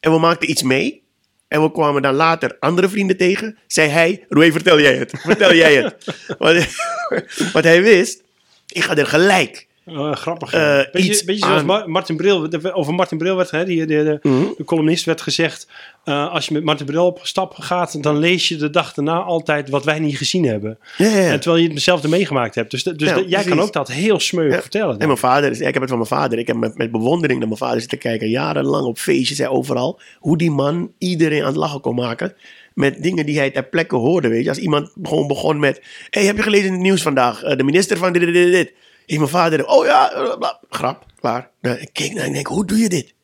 en 0.00 0.12
we 0.12 0.18
maakten 0.18 0.50
iets 0.50 0.62
mee... 0.62 1.06
En 1.48 1.62
we 1.62 1.72
kwamen 1.72 2.02
dan 2.02 2.14
later 2.14 2.56
andere 2.60 2.88
vrienden 2.88 3.16
tegen. 3.16 3.58
Zei 3.66 3.88
hij, 3.88 4.24
Roy, 4.28 4.52
vertel 4.52 4.80
jij 4.80 4.96
het. 4.96 5.12
Vertel 5.16 5.54
jij 5.54 5.74
het. 5.76 6.04
Want, 6.38 6.66
wat 7.52 7.64
hij 7.64 7.82
wist, 7.82 8.22
ik 8.72 8.82
ga 8.84 8.96
er 8.96 9.06
gelijk. 9.06 9.66
Eh, 9.84 10.12
grappig. 10.12 10.52
Eh, 10.52 10.60
ja. 10.60 10.88
beetje, 10.92 11.08
iets 11.10 11.24
beetje 11.24 11.46
zoals 11.46 11.62
aan- 11.68 11.90
Martin 11.90 12.16
Bril. 12.16 12.48
Over 12.72 12.94
Martin 12.94 13.18
Bril 13.18 13.36
werd, 13.36 13.50
hè, 13.50 13.64
die, 13.64 13.86
de, 13.86 13.86
de, 13.86 14.18
Mhm. 14.28 14.44
de 14.56 14.64
columnist 14.64 15.04
werd 15.04 15.20
gezegd... 15.20 15.68
eh, 16.04 16.32
als 16.32 16.46
je 16.46 16.52
met 16.54 16.64
Martin 16.64 16.86
Bril 16.86 17.06
op 17.06 17.18
stap 17.22 17.54
gaat... 17.54 18.02
dan 18.02 18.18
lees 18.18 18.48
je 18.48 18.56
de 18.56 18.70
dag 18.70 18.92
daarna 18.94 19.18
altijd 19.20 19.68
wat 19.70 19.84
wij 19.84 19.98
niet 19.98 20.16
gezien 20.16 20.44
hebben. 20.44 20.78
En 20.98 21.40
terwijl 21.40 21.62
je 21.62 21.68
het 21.70 21.82
zelf 21.82 22.08
meegemaakt 22.08 22.54
hebt. 22.54 22.70
Dus, 22.70 22.82
de- 22.82 22.96
dus 22.96 23.08
Ja, 23.08 23.22
jij 23.26 23.44
kan 23.44 23.60
ook 23.60 23.72
dat 23.72 23.88
heel 23.88 24.20
smeuig 24.20 24.54
Ja. 24.54 24.60
vertellen. 24.60 24.98
En 24.98 25.06
mijn 25.06 25.18
vader, 25.18 25.50
ik 25.52 25.58
heb 25.60 25.74
het 25.74 25.88
van 25.88 25.98
mijn 25.98 26.10
vader. 26.10 26.38
Ik 26.38 26.46
heb 26.46 26.56
met, 26.56 26.76
met 26.78 26.90
bewondering 26.90 27.38
naar 27.38 27.48
mijn 27.48 27.60
vader 27.60 27.80
zitten 27.80 27.98
kijken. 27.98 28.28
Jarenlang 28.28 28.84
op 28.86 28.98
feestjes 28.98 29.38
en 29.38 29.48
overal. 29.48 30.00
Hoe 30.18 30.36
die 30.38 30.50
man 30.50 30.90
iedereen 30.98 31.40
aan 31.40 31.46
het 31.46 31.56
lachen 31.56 31.80
kon 31.80 31.94
maken. 31.94 32.34
Met 32.78 33.02
dingen 33.02 33.26
die 33.26 33.38
hij 33.38 33.50
ter 33.50 33.64
plekke 33.64 33.96
hoorde. 33.96 34.28
Weet 34.28 34.42
je. 34.42 34.48
Als 34.48 34.58
iemand 34.58 34.90
gewoon 35.02 35.26
begon 35.26 35.58
met... 35.58 35.82
hey, 36.10 36.24
heb 36.24 36.36
je 36.36 36.42
gelezen 36.42 36.66
in 36.66 36.72
het 36.72 36.80
nieuws 36.80 37.02
vandaag? 37.02 37.42
Eh, 37.42 37.56
de 37.56 37.62
minister 37.62 37.96
van 37.96 38.12
dit, 38.12 38.22
dit, 38.22 38.32
dit, 38.32 38.52
dit. 38.52 38.72
Heeft 39.06 39.20
mijn 39.20 39.30
vader... 39.30 39.66
Oh 39.66 39.86
ja, 39.86 40.36
bla, 40.38 40.60
grap, 40.70 41.06
klaar. 41.20 41.50
Ik 41.60 41.90
keek 41.92 42.14
naar 42.14 42.24
en 42.24 42.32
denk, 42.32 42.46
hoe 42.46 42.66
doe 42.66 42.78
je 42.78 42.88
dit? 42.88 43.14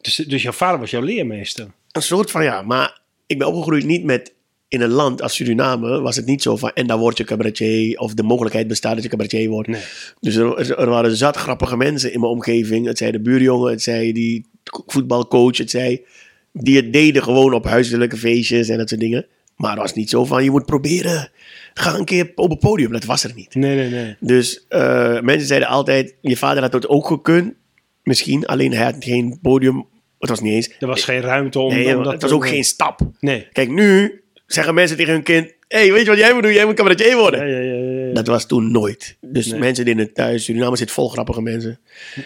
Dus, 0.00 0.14
dus 0.16 0.42
jouw 0.42 0.52
vader 0.52 0.80
was 0.80 0.90
jouw 0.90 1.02
leermeester. 1.02 1.66
Een 1.92 2.02
soort 2.02 2.30
van 2.30 2.44
ja, 2.44 2.62
maar 2.62 3.00
ik 3.26 3.38
ben 3.38 3.46
opgegroeid 3.46 3.84
niet 3.84 4.04
met... 4.04 4.34
In 4.68 4.80
een 4.80 4.90
land 4.90 5.22
als 5.22 5.34
Suriname 5.34 6.00
was 6.00 6.16
het 6.16 6.26
niet 6.26 6.42
zo 6.42 6.56
van... 6.56 6.70
En 6.74 6.86
dan 6.86 6.98
word 6.98 7.18
je 7.18 7.24
cabaretier. 7.24 7.98
Of 7.98 8.14
de 8.14 8.22
mogelijkheid 8.22 8.68
bestaat 8.68 8.94
dat 8.94 9.02
je 9.02 9.08
cabaretier 9.08 9.48
wordt. 9.48 9.68
Nee. 9.68 9.82
Dus 10.20 10.34
er, 10.34 10.78
er 10.78 10.88
waren 10.88 11.16
zat 11.16 11.36
grappige 11.36 11.76
mensen 11.76 12.12
in 12.12 12.20
mijn 12.20 12.32
omgeving. 12.32 12.86
Het 12.86 12.98
zij 12.98 13.10
de 13.10 13.20
buurjongen, 13.20 13.70
het 13.70 13.82
zij 13.82 14.12
die 14.12 14.46
voetbalcoach, 14.86 15.56
het 15.56 15.70
zij 15.70 16.04
die 16.52 16.76
het 16.76 16.92
deden 16.92 17.22
gewoon 17.22 17.54
op 17.54 17.64
huiselijke 17.64 18.16
feestjes 18.16 18.68
en 18.68 18.78
dat 18.78 18.88
soort 18.88 19.00
dingen. 19.00 19.26
Maar 19.56 19.70
het 19.70 19.80
was 19.80 19.94
niet 19.94 20.10
zo 20.10 20.24
van, 20.24 20.44
je 20.44 20.50
moet 20.50 20.66
proberen, 20.66 21.30
ga 21.74 21.94
een 21.94 22.04
keer 22.04 22.32
op 22.34 22.50
het 22.50 22.58
podium. 22.58 22.92
Dat 22.92 23.04
was 23.04 23.24
er 23.24 23.32
niet. 23.34 23.54
Nee, 23.54 23.76
nee, 23.76 23.90
nee. 23.90 24.16
Dus 24.20 24.64
eh, 24.68 25.20
mensen 25.20 25.46
zeiden 25.46 25.68
altijd, 25.68 26.14
je 26.20 26.36
vader 26.36 26.62
had 26.62 26.72
het 26.72 26.88
ook 26.88 27.06
gekund. 27.06 27.54
Misschien, 28.02 28.46
alleen 28.46 28.72
hij 28.72 28.84
had 28.84 28.96
geen 29.04 29.38
podium. 29.42 29.86
Het 30.18 30.28
was 30.28 30.40
niet 30.40 30.52
eens. 30.52 30.70
Er 30.80 30.86
was 30.86 31.04
geen 31.04 31.20
ruimte 31.20 31.58
om... 31.58 31.72
Nee, 31.74 31.96
om 31.96 32.02
dat 32.02 32.12
het 32.12 32.22
was 32.22 32.30
ook 32.30 32.46
geen 32.48 32.64
stap. 32.64 33.00
Nee. 33.20 33.48
Kijk, 33.52 33.68
nu 33.70 34.20
zeggen 34.46 34.74
mensen 34.74 34.96
tegen 34.96 35.12
hun 35.12 35.22
kind, 35.22 35.52
hey, 35.68 35.92
weet 35.92 36.02
je 36.04 36.08
wat 36.10 36.18
jij 36.18 36.32
moet 36.32 36.42
doen? 36.42 36.52
Jij 36.52 36.64
moet 36.64 36.74
cabaretier 36.74 37.16
worden. 37.16 37.48
Ja, 37.48 37.58
ja, 37.58 37.72
ja, 37.74 38.06
ja. 38.06 38.12
Dat 38.14 38.26
was 38.26 38.46
toen 38.46 38.70
nooit. 38.72 39.16
Dus 39.20 39.46
Nee. 39.46 39.60
mensen 39.60 39.84
deden 39.84 40.04
het 40.04 40.14
thuis. 40.14 40.44
Suriname 40.44 40.76
zit 40.76 40.90
vol 40.90 41.08
grappige 41.08 41.42
mensen. 41.42 41.78
Maar 41.84 42.24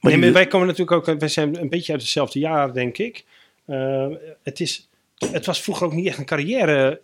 Nee, 0.00 0.12
die- 0.12 0.20
maar 0.22 0.32
wij 0.32 0.46
komen 0.46 0.66
natuurlijk 0.66 1.08
ook, 1.08 1.18
wij 1.18 1.28
zijn 1.28 1.60
een 1.60 1.68
beetje 1.68 1.92
uit 1.92 2.00
hetzelfde 2.00 2.38
jaar, 2.38 2.72
denk 2.72 2.98
ik. 2.98 3.24
Eh, 3.68 4.06
het, 4.42 4.60
is, 4.60 4.88
het 5.30 5.46
was 5.46 5.60
vroeger 5.62 5.86
ook 5.86 5.92
niet 5.92 6.06
echt 6.06 6.18
een 6.18 6.24
carrière 6.24 7.00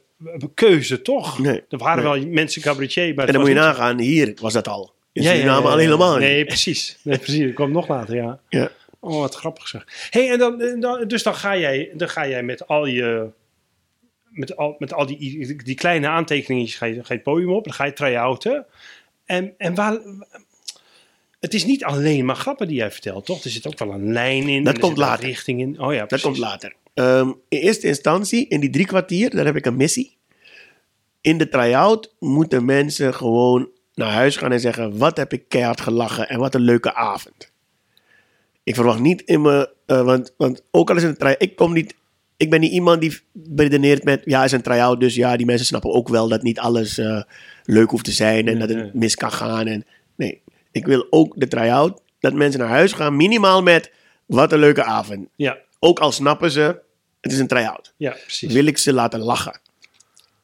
keuze, 0.55 1.03
toch? 1.03 1.39
Nee. 1.39 1.63
Er 1.69 1.79
waren 1.79 2.03
wel 2.03 2.27
mensen 2.27 2.63
cabaretier, 2.63 3.15
maar 3.15 3.27
en 3.27 3.33
dan 3.33 3.41
moet 3.41 3.51
je 3.51 3.57
niet- 3.57 3.65
nagaan, 3.65 3.99
hier 4.01 4.33
was 4.41 4.53
dat 4.53 4.69
al. 4.69 4.93
In 5.13 5.23
Ja, 5.23 5.31
Suriname 5.31 5.61
ja, 5.61 5.67
ja, 5.67 5.73
al 5.73 5.79
helemaal 5.79 6.13
niet. 6.13 6.29
Nee, 6.29 6.45
precies. 6.45 6.99
Nee, 7.03 7.19
precies. 7.19 7.45
Dat 7.45 7.55
komt 7.55 7.73
nog 7.73 7.89
later, 7.89 8.15
ja. 8.15 8.41
Ja. 8.49 8.71
Oh, 9.01 9.21
wat 9.21 9.35
grappig 9.35 9.69
zeg. 9.69 10.09
hey, 10.11 10.31
en 10.31 10.39
dan, 10.39 10.81
dan, 10.81 11.09
dus 11.09 11.23
dan 11.23 11.35
ga, 11.35 11.57
jij, 11.57 11.91
dan 11.95 12.09
ga 12.09 12.29
jij 12.29 12.43
met 12.43 12.67
al 12.69 12.87
je... 12.87 13.29
Met 14.29 14.57
al, 14.57 14.77
met 14.79 14.93
al 14.93 15.07
die, 15.07 15.57
die 15.65 15.75
kleine 15.75 16.07
ga 16.27 16.35
je, 16.35 16.71
ga 16.77 16.87
je 16.87 17.05
het 17.07 17.23
podium 17.23 17.53
op. 17.53 17.65
Dan 17.65 17.73
ga 17.73 17.85
je 17.85 17.93
try-outen. 17.93 18.67
En, 19.25 19.55
en 19.59 19.75
waar... 19.75 19.99
Het 21.45 21.55
is 21.55 21.65
niet 21.65 21.85
alleen 21.85 22.25
maar 22.25 22.37
grappen 22.37 22.69
die 22.69 22.77
jij 22.77 22.91
vertelt, 22.91 23.27
toch? 23.27 23.45
Er 23.45 23.51
zit 23.51 23.67
ook 23.67 23.79
wel 23.79 23.93
een 23.93 24.13
lijn 24.13 24.49
in. 24.49 24.65
Dat 24.65 24.79
komt 24.79 24.97
later. 24.97 25.25
richting 25.25 25.61
in. 25.61 25.81
Oh 25.81 25.95
ja, 25.95 26.07
Dat 26.07 26.21
komt 26.21 26.39
later. 26.39 26.75
Ehm, 26.95 27.29
in 27.49 27.59
eerste 27.59 27.87
instantie, 27.87 28.49
in 28.49 28.61
die 28.61 28.71
drie 28.71 28.87
kwartier, 28.87 29.31
daar 29.31 29.45
heb 29.45 29.57
ik 29.57 29.67
een 29.67 29.77
missie. 29.77 30.17
In 31.21 31.39
de 31.39 31.49
try-out 31.49 32.15
moeten 32.19 32.65
mensen 32.65 33.15
gewoon 33.15 33.69
naar 33.95 34.11
huis 34.11 34.37
gaan 34.37 34.53
en 34.53 34.61
zeggen: 34.61 34.99
Wat 34.99 35.17
heb 35.17 35.33
ik 35.33 35.49
keihard 35.49 35.81
gelachen 35.81 36.29
en 36.29 36.39
wat 36.39 36.55
een 36.55 36.61
leuke 36.61 36.95
avond. 36.95 37.53
Ik 38.63 38.75
verwacht 38.75 39.01
niet 39.01 39.23
in 39.23 39.43
me, 39.43 39.71
eh, 39.87 40.05
want, 40.05 40.35
want 40.37 40.63
ook 40.71 40.91
al 40.91 40.97
is 40.97 41.03
het 41.03 41.11
een 41.11 41.19
try 41.19 41.35
ik 41.39 41.57
kom 41.57 41.73
niet, 41.73 41.95
ik 42.37 42.51
ben 42.51 42.61
niet 42.61 42.73
iemand 42.73 43.01
die 43.01 43.21
beredeneert 43.33 44.05
met: 44.05 44.23
Ja, 44.25 44.37
het 44.37 44.47
is 44.47 44.53
een 44.53 44.63
try-out, 44.63 45.01
dus 45.01 45.15
ja, 45.15 45.37
die 45.37 45.47
mensen 45.47 45.67
snappen 45.67 45.93
ook 45.93 46.09
wel 46.09 46.29
dat 46.29 46.43
niet 46.43 46.59
alles 46.59 46.99
eh, 46.99 47.23
leuk 47.65 47.91
hoeft 47.91 48.05
te 48.05 48.13
zijn 48.13 48.49
en 48.49 48.59
Nee, 48.59 48.67
dat 48.67 48.69
nee. 48.69 48.85
het 48.85 48.95
mis 48.95 49.15
kan 49.15 49.33
gaan. 49.33 49.67
En, 49.67 49.85
ik 50.75 50.87
wil 50.87 51.07
ook 51.11 51.33
de 51.37 51.49
try-out, 51.49 52.01
dat 52.21 52.33
mensen 52.33 52.61
naar 52.61 52.69
huis 52.69 52.93
gaan, 52.93 53.17
minimaal 53.17 53.63
met: 53.63 53.91
Wat 54.27 54.53
een 54.53 54.59
leuke 54.59 54.83
avond 54.85 55.29
Ja, 55.37 55.59
ook 55.79 55.99
al 55.99 56.13
snappen 56.13 56.51
ze, 56.51 56.81
het 57.21 57.33
is 57.33 57.39
een 57.39 57.47
try-out. 57.47 57.93
ja, 57.97 58.11
precies. 58.11 58.53
Wil 58.53 58.65
ik 58.67 58.79
ze 58.79 58.93
laten 58.93 59.21
lachen. 59.21 59.61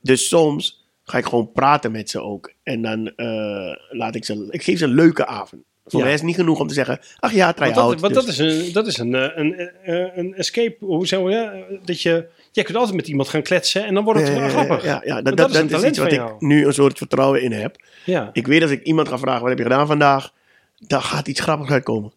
Dus 0.00 0.28
soms 0.28 0.84
ga 1.04 1.18
ik 1.18 1.24
gewoon 1.24 1.52
praten 1.52 1.92
met 1.92 2.10
ze 2.10 2.20
ook. 2.22 2.52
En 2.62 2.82
dan 2.82 3.12
eh, 3.16 3.74
laat 3.90 4.14
ik 4.14 4.24
ze, 4.24 4.46
ik 4.50 4.62
geef 4.62 4.78
ze 4.78 4.84
een 4.84 4.94
leuke 4.94 5.26
avond. 5.26 5.62
Voor 5.86 5.98
Ja. 5.98 6.04
mij 6.04 6.14
is 6.14 6.20
het 6.20 6.28
niet 6.28 6.38
genoeg 6.38 6.60
om 6.60 6.66
te 6.66 6.74
zeggen, 6.74 7.00
ach 7.18 7.32
ja, 7.32 7.44
Want, 7.44 7.56
try-out. 7.56 7.90
dat, 7.90 8.00
want 8.00 8.14
dus- 8.14 8.24
dat 8.24 8.28
is 8.48 8.66
een, 8.66 8.72
dat 8.72 8.86
is 8.86 8.98
een, 8.98 9.14
eh, 9.14 9.28
een, 9.34 9.54
eh, 9.82 10.16
een 10.16 10.34
escape. 10.34 10.84
Hoe 10.84 11.06
zeggen 11.06 11.28
we 11.28 11.66
dat? 11.70 11.86
Dat 11.86 12.02
je, 12.02 12.28
jij 12.60 12.64
kunt 12.64 12.78
altijd 12.78 12.96
met 12.96 13.08
iemand 13.08 13.28
gaan 13.28 13.42
kletsen 13.42 13.84
en 13.84 13.94
dan 13.94 14.04
wordt 14.04 14.20
het 14.20 14.28
Ja, 14.36 14.48
grappig. 14.48 14.84
Ja, 14.84 15.02
ja, 15.04 15.14
dat, 15.14 15.24
dat 15.24 15.36
dat, 15.36 15.50
is 15.50 15.56
een 15.56 15.62
dat 15.62 15.70
talent 15.70 15.96
iets 15.96 15.98
wat 15.98 16.12
ik 16.12 16.40
nu 16.40 16.66
een 16.66 16.72
soort 16.74 16.98
vertrouwen 16.98 17.42
in 17.42 17.52
heb. 17.52 17.76
Ja. 18.04 18.30
Ik 18.32 18.46
weet 18.46 18.62
als 18.62 18.70
ik 18.70 18.82
iemand 18.82 19.08
ga 19.08 19.18
vragen, 19.18 19.40
wat 19.40 19.48
heb 19.48 19.58
je 19.58 19.64
gedaan 19.64 19.86
vandaag? 19.86 20.32
Dan 20.78 21.02
gaat 21.02 21.28
iets 21.28 21.40
grappigs 21.40 21.70
uitkomen. 21.70 22.12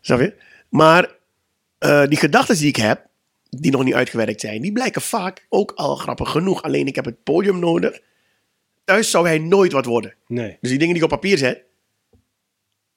Snap 0.00 0.20
je? 0.20 0.34
Maar 0.68 1.14
eh, 1.78 2.06
die 2.06 2.18
gedachten 2.18 2.56
die 2.56 2.66
ik 2.68 2.76
heb, 2.76 3.06
die 3.50 3.70
nog 3.70 3.84
niet 3.84 3.94
uitgewerkt 3.94 4.40
zijn, 4.40 4.62
die 4.62 4.72
blijken 4.72 5.00
vaak 5.02 5.46
ook 5.48 5.72
al 5.74 5.96
grappig 5.96 6.30
genoeg. 6.30 6.62
Alleen 6.62 6.86
ik 6.86 6.94
heb 6.94 7.04
het 7.04 7.22
podium 7.22 7.58
nodig. 7.58 8.00
Thuis 8.84 9.10
zou 9.10 9.26
hij 9.26 9.38
nooit 9.38 9.72
wat 9.72 9.84
worden. 9.84 10.14
Nee. 10.26 10.56
Dus 10.60 10.70
die 10.70 10.78
dingen 10.78 10.94
die 10.94 11.04
ik 11.04 11.10
op 11.12 11.20
papier 11.20 11.38
zet. 11.38 11.62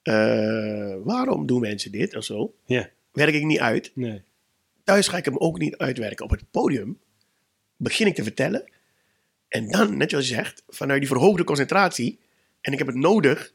eh, 0.04 0.96
waarom 1.04 1.46
doen 1.46 1.60
mensen 1.62 1.92
dit 1.92 2.16
of 2.16 2.24
zo? 2.24 2.54
Ja. 2.66 2.90
Werk 3.12 3.34
ik 3.34 3.44
niet 3.44 3.60
uit. 3.60 3.92
Nee. 3.96 4.22
Thuis 4.84 5.08
ga 5.08 5.18
ik 5.18 5.26
hem 5.26 5.38
ook 5.38 5.60
niet 5.60 5.78
uitwerken. 5.78 6.26
Op 6.26 6.32
het 6.32 6.52
podium 6.52 7.00
begin 7.78 8.08
ik 8.08 8.16
te 8.16 8.24
vertellen. 8.24 8.72
En 9.48 9.68
dan, 9.68 9.98
net 9.98 10.10
zoals 10.10 10.28
je 10.28 10.34
zegt, 10.36 10.64
vanuit 10.68 11.00
die 11.00 11.10
verhoogde 11.10 11.44
concentratie. 11.44 12.20
En 12.62 12.72
ik 12.72 12.78
heb 12.78 12.88
het 12.88 12.96
nodig. 12.96 13.54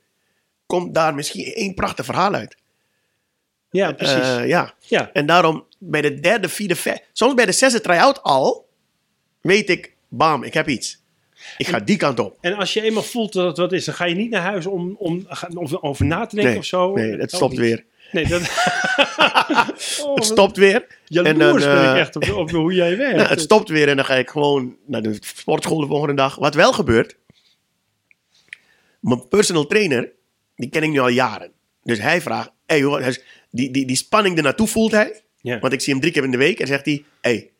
Komt 0.67 0.95
daar 0.95 1.15
misschien 1.15 1.45
één 1.45 1.75
prachtig 1.75 2.05
verhaal 2.05 2.35
uit. 2.35 2.57
Ja, 3.71 3.93
precies. 3.93 4.17
Eh, 4.17 4.47
ja. 4.47 4.75
ja. 4.81 5.13
En 5.13 5.27
daarom 5.27 5.67
bij 5.79 6.01
de 6.01 6.21
derde, 6.21 6.49
vierde, 6.49 7.03
soms 7.13 7.35
bij 7.35 7.47
de 7.47 7.53
zesde 7.53 7.81
try-out 7.81 8.23
al, 8.23 8.69
weet 9.41 9.69
ik, 9.69 9.97
bam, 10.09 10.43
ik 10.43 10.55
heb 10.55 10.69
iets. 10.69 11.03
Ik 11.57 11.67
ga 11.67 11.81
die 11.81 11.97
kant 11.97 12.19
op. 12.19 12.39
En 12.41 12.55
als 12.55 12.73
je 12.73 12.83
eenmaal 12.83 13.03
voelt 13.03 13.33
dat 13.33 13.47
het 13.47 13.57
wat 13.57 13.73
is, 13.73 13.85
dan 13.85 13.95
ga 13.95 14.05
je 14.05 14.15
niet 14.15 14.31
naar 14.31 14.43
huis 14.43 14.67
om, 14.67 14.97
om, 14.99 15.27
om 15.55 15.79
over 15.81 16.05
na 16.05 16.27
te 16.27 16.35
denken 16.35 16.53
Nee, 16.53 16.61
of 16.61 16.67
zo. 16.67 16.95
nee, 16.95 17.17
het 17.17 17.33
stopt 17.33 17.57
weer. 17.57 17.85
Nee, 18.13 18.27
dat... 18.27 18.41
oh, 20.03 20.15
Het 20.15 20.25
stopt 20.25 20.57
weer. 20.57 20.87
Jaloers 21.05 21.33
En 21.33 21.39
dan, 21.39 21.53
ben 21.59 21.89
ik 21.89 21.95
eh, 21.95 21.99
echt 21.99 22.17
op, 22.17 22.31
op 22.33 22.51
hoe 22.51 22.75
jij 22.75 22.97
werkt. 22.97 23.17
Nou, 23.19 23.29
het 23.29 23.41
stopt 23.41 23.69
weer 23.69 23.89
en 23.89 23.97
dan 23.97 24.05
ga 24.05 24.15
ik 24.15 24.31
gewoon 24.31 24.77
naar 24.87 25.03
de 25.03 25.17
sportschool 25.21 25.81
de 25.81 25.87
volgende 25.87 26.15
dag. 26.15 26.35
Wat 26.37 26.55
wel 26.55 26.73
gebeurt, 26.73 27.17
mijn 29.01 29.29
personal 29.29 29.67
trainer, 29.67 30.13
die 30.57 30.69
ken 30.69 30.83
ik 30.83 30.91
nu 30.91 30.99
al 30.99 31.09
jaren. 31.09 31.51
Dus 31.83 32.01
hij 32.01 32.21
vraagt, 32.21 32.51
hey, 32.67 32.81
is- 32.81 33.23
die, 33.51 33.71
die, 33.71 33.87
die 33.87 33.97
spanning 33.97 34.37
er 34.37 34.43
naartoe 34.43 34.67
voelt 34.69 34.93
hij. 34.93 35.21
Ja. 35.41 35.59
Want 35.59 35.73
ik 35.73 35.81
zie 35.81 35.93
hem 35.93 36.03
drie 36.03 36.13
keer 36.15 36.25
in 36.25 36.31
de 36.31 36.37
week 36.37 36.61
en 36.61 36.67
zegt 36.67 36.85
hij, 36.85 37.05
hey, 37.21 37.51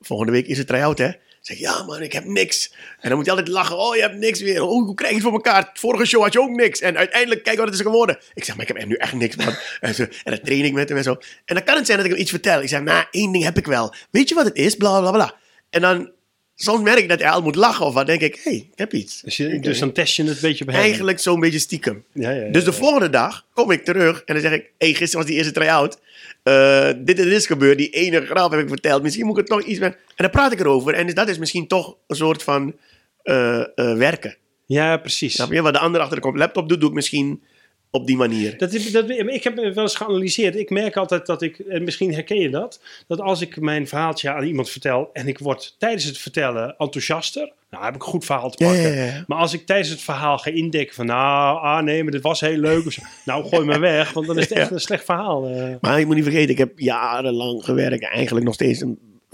volgende 0.00 0.32
week 0.32 0.46
is 0.46 0.58
het 0.58 0.66
try-out 0.66 0.98
hè. 0.98 1.10
Zeg, 1.46 1.58
ja 1.58 1.82
man, 1.82 2.02
ik 2.02 2.12
heb 2.12 2.24
niks. 2.24 2.72
En 3.00 3.08
dan 3.08 3.16
moet 3.16 3.26
hij 3.26 3.36
altijd 3.36 3.54
lachen, 3.54 3.78
oh 3.78 3.94
je 3.94 4.00
hebt 4.00 4.16
niks 4.16 4.40
weer. 4.40 4.62
Oh, 4.62 4.84
hoe 4.84 4.94
krijg 4.94 5.10
je 5.10 5.16
het 5.16 5.26
voor 5.26 5.34
elkaar? 5.34 5.70
Vorige 5.74 6.04
show 6.04 6.22
had 6.22 6.32
je 6.32 6.40
ook 6.40 6.50
niks. 6.50 6.80
En 6.80 6.96
uiteindelijk, 6.96 7.42
kijk 7.42 7.56
wat 7.56 7.66
het 7.66 7.74
is 7.74 7.80
geworden. 7.80 8.18
Ik 8.34 8.44
zeg, 8.44 8.56
maar 8.56 8.68
ik 8.68 8.76
heb 8.76 8.86
nu 8.86 8.94
echt 8.94 9.12
niks 9.12 9.36
man. 9.36 9.54
en, 9.80 9.94
zo, 9.94 10.02
en 10.02 10.10
dan 10.24 10.40
train 10.40 10.64
ik 10.64 10.72
met 10.72 10.88
hem 10.88 10.98
en 10.98 11.04
zo. 11.04 11.16
En 11.44 11.54
dan 11.54 11.64
kan 11.64 11.76
het 11.76 11.86
zijn 11.86 11.98
dat 11.98 12.06
ik 12.06 12.12
hem 12.12 12.20
iets 12.20 12.30
vertel. 12.30 12.62
Ik 12.62 12.68
zeg, 12.68 12.80
nou, 12.80 13.06
één 13.10 13.32
ding 13.32 13.44
heb 13.44 13.58
ik 13.58 13.66
wel. 13.66 13.94
Weet 14.10 14.28
je 14.28 14.34
wat 14.34 14.44
het 14.44 14.56
is? 14.56 14.74
Bla, 14.74 15.00
bla, 15.00 15.10
bla. 15.10 15.34
En 15.70 15.80
dan, 15.80 16.10
soms 16.54 16.82
merk 16.82 16.98
ik 16.98 17.08
dat 17.08 17.20
hij 17.20 17.30
al 17.30 17.42
moet 17.42 17.56
lachen. 17.56 17.86
Of 17.86 17.94
wat 17.94 18.06
denk 18.06 18.20
ik, 18.20 18.34
hé, 18.34 18.50
hey, 18.50 18.68
ik 18.72 18.78
heb 18.78 18.92
iets. 18.92 19.20
Dus, 19.20 19.36
je, 19.36 19.60
dus 19.60 19.78
dan 19.78 19.92
test 19.92 20.16
je 20.16 20.22
het 20.22 20.32
een 20.32 20.40
beetje 20.40 20.64
hem. 20.64 20.74
Eigenlijk 20.74 21.18
zo'n 21.18 21.40
beetje 21.40 21.58
stiekem. 21.58 22.04
Ja, 22.12 22.30
ja, 22.30 22.44
ja, 22.44 22.50
Dus 22.50 22.64
de 22.64 22.72
volgende 22.72 23.10
dag 23.10 23.46
kom 23.54 23.70
ik 23.70 23.84
terug 23.84 24.22
en 24.24 24.34
dan 24.34 24.42
zeg 24.42 24.52
ik: 24.52 24.70
hey, 24.78 24.94
gisteren 24.94 25.16
was 25.16 25.26
die 25.26 25.36
eerste 25.36 25.52
try-out. 25.52 25.98
Eh, 26.46 26.86
dit 26.96 27.18
en 27.18 27.24
dit 27.24 27.32
is 27.32 27.46
gebeurd. 27.46 27.78
Die 27.78 27.90
ene 27.90 28.26
grap 28.26 28.50
heb 28.50 28.60
ik 28.60 28.68
verteld. 28.68 29.02
Misschien 29.02 29.26
moet 29.26 29.38
ik 29.38 29.48
het 29.48 29.58
nog 29.58 29.66
iets 29.66 29.78
met. 29.78 29.92
En 29.92 30.00
dan 30.16 30.30
praat 30.30 30.52
ik 30.52 30.60
erover. 30.60 30.94
En 30.94 31.14
dat 31.14 31.28
is 31.28 31.38
misschien 31.38 31.66
toch 31.66 31.96
een 32.06 32.16
soort 32.16 32.42
van 32.42 32.74
eh, 33.22 33.60
eh, 33.60 33.96
werken. 33.96 34.36
Ja, 34.66 34.96
precies. 34.96 35.34
Snap 35.34 35.52
je? 35.52 35.62
Wat 35.62 35.72
de 35.72 35.78
ander 35.78 36.00
achter 36.00 36.20
de 36.20 36.32
laptop 36.32 36.68
doet, 36.68 36.80
doe 36.80 36.88
ik 36.88 36.94
misschien 36.94 37.42
op 37.90 38.06
die 38.06 38.16
manier. 38.16 38.58
Dat, 38.58 38.72
is- 38.72 38.92
dat, 38.92 39.10
ik 39.10 39.44
heb 39.44 39.54
wel 39.56 39.72
eens 39.82 39.94
geanalyseerd. 39.94 40.56
Ik 40.56 40.70
merk 40.70 40.96
altijd 40.96 41.26
dat 41.26 41.42
ik, 41.42 41.58
en 41.58 41.84
misschien 41.84 42.14
herken 42.14 42.40
je 42.40 42.50
dat, 42.50 42.80
dat 43.06 43.20
als 43.20 43.40
ik 43.40 43.60
mijn 43.60 43.88
verhaaltje 43.88 44.30
aan 44.32 44.44
iemand 44.44 44.70
vertel 44.70 45.10
en 45.12 45.28
ik 45.28 45.38
word 45.38 45.74
tijdens 45.78 46.04
het 46.04 46.18
vertellen 46.18 46.74
enthousiaster, 46.78 47.52
nou 47.70 47.84
heb 47.84 47.94
ik 47.94 48.02
een 48.02 48.08
goed 48.08 48.24
verhaal 48.24 48.50
te 48.50 48.64
pakken. 48.64 48.82
ja, 48.96 49.04
ja. 49.04 49.24
Maar 49.26 49.38
als 49.38 49.52
ik 49.52 49.66
tijdens 49.66 49.88
het 49.88 50.00
verhaal 50.00 50.38
ga 50.38 50.50
indekken 50.50 50.94
van, 50.94 51.06
nou, 51.06 51.58
ah 51.62 51.82
nee, 51.82 52.02
maar 52.02 52.12
dit 52.12 52.22
was 52.22 52.40
heel 52.40 52.56
leuk. 52.58 52.86
of 52.86 52.96
nou, 53.24 53.48
gooi 53.48 53.66
me 53.66 53.78
weg, 53.78 54.12
want 54.12 54.26
dan 54.26 54.38
is 54.38 54.48
het 54.48 54.58
echt 54.58 54.70
een 54.70 54.80
slecht 54.80 55.04
verhaal. 55.04 55.46
eh. 55.48 55.74
Maar 55.80 55.98
je 55.98 56.06
moet 56.06 56.14
niet 56.14 56.24
vergeten, 56.24 56.50
ik 56.50 56.58
heb 56.58 56.78
jarenlang 56.78 57.64
gewerkt. 57.64 58.04
Eigenlijk 58.04 58.44
nog 58.46 58.54
steeds 58.54 58.84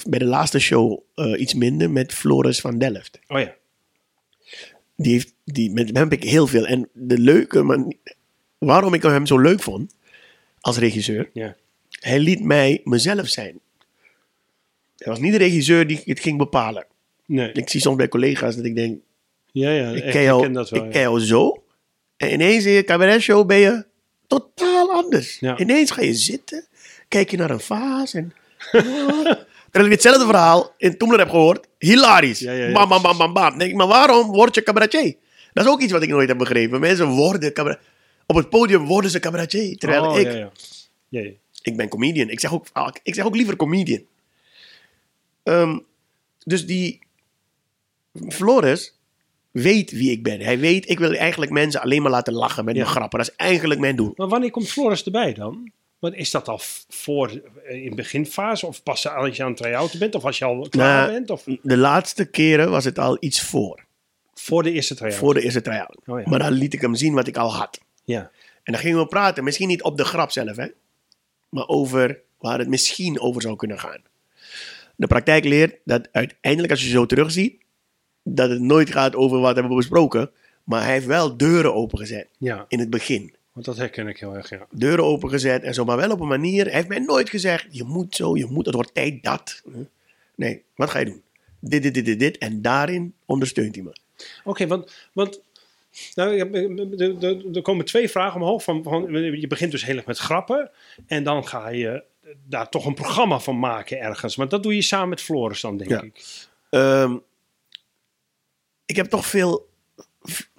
bij 0.09 0.19
de 0.19 0.25
laatste 0.25 0.59
show 0.59 1.01
eh, 1.15 1.41
iets 1.41 1.55
minder 1.55 1.91
met 1.91 2.13
Floris 2.15 2.61
van 2.61 2.79
Delft. 2.79 3.19
Oh 3.29 3.41
ja, 3.41 3.55
Die 4.97 5.13
heeft, 5.13 5.35
die, 5.45 5.71
met 5.71 5.87
hem 5.87 5.97
heb 5.97 6.13
ik 6.13 6.25
heel 6.25 6.47
veel. 6.47 6.67
En 6.67 6.89
de 6.93 7.19
leuke, 7.19 7.63
man, 7.63 7.95
waarom 8.67 8.95
ik 8.95 9.03
hem 9.03 9.27
zo 9.27 9.39
leuk 9.39 9.63
vond 9.63 9.95
als 10.61 10.79
regisseur. 10.79 11.31
ja. 11.33 11.57
Hij 12.01 12.19
liet 12.19 12.43
mij 12.45 12.81
mezelf 12.85 13.29
zijn. 13.29 13.61
Hij 14.97 15.13
was 15.13 15.19
niet 15.19 15.33
de 15.33 15.39
regisseur 15.39 15.87
die 15.87 16.01
het 16.05 16.21
ging 16.21 16.39
bepalen. 16.39 16.87
Nee. 17.27 17.53
Ik 17.53 17.69
zie 17.69 17.81
soms 17.81 17.97
bij 17.97 18.09
collega's 18.09 18.57
dat 18.57 18.65
ik 18.65 18.75
denk, 18.75 18.99
Ja, 19.53 19.71
ja, 19.71 19.91
ik 19.91 20.03
echt, 20.03 20.13
ken 20.13 20.23
jou, 20.23 20.43
ken 20.43 20.53
dat 20.53 20.71
wel. 20.71 20.81
ik 20.81 20.87
ja. 20.87 20.93
ken 20.93 21.01
jou 21.01 21.21
zo. 21.21 21.63
En 22.17 22.33
ineens 22.33 22.65
in 22.65 22.73
je 22.73 22.85
cabaretshow 22.85 23.47
ben 23.47 23.59
je 23.59 23.85
totaal 24.27 24.93
anders. 24.93 25.39
Ja. 25.41 25.59
Ineens 25.59 25.91
ga 25.91 26.03
je 26.03 26.15
zitten, 26.15 26.67
kijk 27.09 27.31
je 27.31 27.37
naar 27.37 27.51
een 27.51 27.61
vaas 27.61 28.15
en... 28.15 28.33
Terwijl 29.71 29.93
ik 29.93 30.03
hetzelfde 30.03 30.25
verhaal 30.27 30.75
in 30.79 30.99
Toemler 30.99 31.19
heb 31.19 31.31
gehoord. 31.31 31.67
Hilarisch. 31.79 32.39
Ja, 32.39 32.53
ja, 32.53 32.67
ja. 32.67 32.73
Bam, 32.73 32.89
bam, 32.89 33.03
bam, 33.03 33.19
bam, 33.19 33.33
bam. 33.33 33.59
Denk 33.59 33.71
ik, 33.71 33.77
maar 33.77 33.87
waarom 33.87 34.31
word 34.31 34.55
je 34.55 34.63
cabaretier? 34.63 35.15
Dat 35.53 35.65
is 35.65 35.71
ook 35.71 35.81
iets 35.81 35.93
wat 35.93 36.03
ik 36.03 36.09
nooit 36.09 36.29
heb 36.29 36.39
begrepen. 36.39 36.81
Mensen 36.81 37.09
worden 37.09 37.53
cabaretier. 37.53 37.85
Op 38.33 38.39
het 38.39 38.49
podium 38.51 38.85
worden 38.87 39.11
ze 39.11 39.19
cabaretier. 39.21 39.77
Terwijl 39.79 40.05
Oh, 40.05 40.19
ik, 40.19 40.49
ja, 41.09 41.23
ik 41.63 41.77
ben 41.77 41.89
comedian. 41.89 42.29
Ik 42.29 42.41
zeg 42.41 42.53
ook, 42.53 42.67
ik 43.03 43.15
zeg 43.15 43.25
ook 43.25 43.37
liever 43.37 43.57
comedian. 43.57 44.03
Ehm, 45.43 45.79
dus 46.45 46.67
die 46.67 46.99
Floris 48.29 48.95
weet 49.51 49.91
wie 49.91 50.11
ik 50.11 50.23
ben. 50.23 50.41
Hij 50.41 50.59
weet, 50.59 50.89
ik 50.91 50.99
wil 50.99 51.15
eigenlijk 51.15 51.51
mensen 51.53 51.81
alleen 51.83 52.03
maar 52.03 52.11
laten 52.11 52.33
lachen 52.33 52.65
met 52.65 52.75
mijn 52.75 52.87
grappen. 52.87 53.19
Dat 53.19 53.29
is 53.29 53.37
eigenlijk 53.37 53.81
mijn 53.81 53.97
doel. 53.97 54.13
Maar 54.17 54.29
wanneer 54.29 54.51
komt 54.51 54.69
Floris 54.69 55.05
erbij 55.05 55.35
dan? 55.35 55.73
Maar 55.99 56.15
is 56.15 56.31
dat 56.31 56.49
al 56.49 56.61
voor 56.89 57.43
eh, 57.65 57.85
in 57.85 57.95
beginfase? 57.95 58.67
Of 58.67 58.83
pas 58.83 59.09
als 59.09 59.37
je 59.37 59.43
aan 59.43 59.49
het 59.49 59.57
try-outen 59.59 59.99
bent? 59.99 60.15
Of 60.15 60.25
als 60.25 60.39
je 60.39 60.45
al 60.45 60.67
klaar 60.69 61.01
Nou, 61.01 61.13
bent? 61.13 61.31
Of 61.31 61.45
De 61.63 61.77
laatste 61.77 62.25
keren 62.25 62.71
was 62.71 62.85
het 62.85 62.99
al 62.99 63.17
iets 63.21 63.41
voor. 63.43 63.85
voor 64.35 64.63
de 64.63 64.73
eerste 64.73 64.95
try-out? 64.95 65.15
Voor 65.19 65.35
de 65.35 65.43
eerste 65.43 65.61
try-out. 65.61 65.97
Oh 66.07 66.21
ja. 66.21 66.29
Maar 66.29 66.39
dan 66.39 66.53
liet 66.53 66.73
ik 66.75 66.81
hem 66.81 66.95
zien 66.95 67.15
wat 67.15 67.27
ik 67.27 67.37
al 67.37 67.55
had. 67.55 67.81
Ja. 68.05 68.31
En 68.63 68.73
dan 68.73 68.83
gingen 68.83 68.99
we 68.99 69.07
praten, 69.07 69.45
misschien 69.45 69.69
niet 69.69 69.83
op 69.83 69.97
de 69.97 70.05
grap 70.05 70.31
zelf, 70.31 70.57
hè, 70.57 70.67
maar 71.49 71.69
over 71.69 72.21
waar 72.39 72.59
het 72.59 72.69
misschien 72.69 73.21
over 73.21 73.43
zou 73.43 73.57
kunnen 73.57 73.79
gaan. 73.79 74.03
De 74.97 75.07
praktijk 75.07 75.45
leert 75.45 75.79
dat 75.85 76.09
uiteindelijk, 76.13 76.73
als 76.73 76.83
je 76.83 76.91
zo 76.91 77.07
terugziet, 77.07 77.63
dat 78.23 78.51
het 78.51 78.61
nooit 78.61 78.91
gaat 78.91 79.15
over 79.15 79.39
wat 79.39 79.55
hebben 79.55 79.73
we 79.73 79.79
besproken, 79.79 80.31
maar 80.65 80.83
hij 80.83 80.93
heeft 80.93 81.07
wel 81.07 81.37
deuren 81.37 81.75
opengezet 81.75 82.29
ja, 82.39 82.65
in 82.69 82.79
het 82.79 82.91
begin. 82.91 83.35
want 83.53 83.67
dat 83.67 83.77
herken 83.77 84.09
ik 84.09 84.19
heel 84.19 84.37
erg, 84.37 84.51
ja. 84.51 84.67
Deuren 84.71 85.05
opengezet 85.05 85.63
en 85.63 85.75
zo, 85.75 85.85
maar 85.85 85.97
wel 85.97 86.11
op 86.11 86.21
een 86.21 86.29
manier. 86.29 86.65
Hij 86.65 86.75
heeft 86.75 86.89
mij 86.89 86.99
nooit 86.99 87.31
gezegd: 87.31 87.67
je 87.71 87.85
moet 87.85 88.17
zo, 88.17 88.37
je 88.37 88.47
moet, 88.47 88.67
het 88.67 88.75
wordt 88.75 88.95
tijd 88.95 89.23
dat. 89.23 89.63
Nee, 90.35 90.65
wat 90.75 90.91
ga 90.91 90.99
je 90.99 91.05
doen? 91.05 91.23
Dit, 91.59 91.83
dit, 91.83 91.95
dit, 91.95 92.05
dit, 92.05 92.19
dit. 92.19 92.39
En 92.39 92.63
daarin 92.63 93.15
ondersteunt 93.27 93.75
hij 93.75 93.85
me. 93.85 93.93
Oké, 94.45 94.67
want, 94.67 94.93
want 95.13 95.41
nou, 96.15 96.39
er- 97.55 97.63
komen 97.63 97.85
twee 97.85 98.09
vragen 98.09 98.41
omhoog. 98.41 98.63
Van, 98.63 98.83
van, 98.83 99.13
je 99.41 99.47
begint 99.47 99.71
dus 99.71 99.85
heel 99.85 99.97
erg 99.97 100.07
met 100.07 100.19
grappen. 100.19 100.71
En 101.07 101.25
dan 101.25 101.47
ga 101.47 101.69
je 101.69 102.05
daar 102.47 102.69
toch 102.69 102.87
een 102.87 102.95
programma 102.95 103.39
van 103.39 103.59
maken 103.59 104.01
ergens. 104.01 104.37
Maar 104.37 104.49
dat 104.49 104.63
doe 104.63 104.75
je 104.75 104.83
samen 104.83 105.09
met 105.09 105.21
Floris 105.21 105.61
dan, 105.61 105.77
denk 105.77 105.91
Ja. 105.91 106.03
ik. 106.03 106.25
Ehm, 106.71 107.17
ik 108.87 108.97
heb 108.97 109.07
toch 109.07 109.27
veel. 109.27 109.69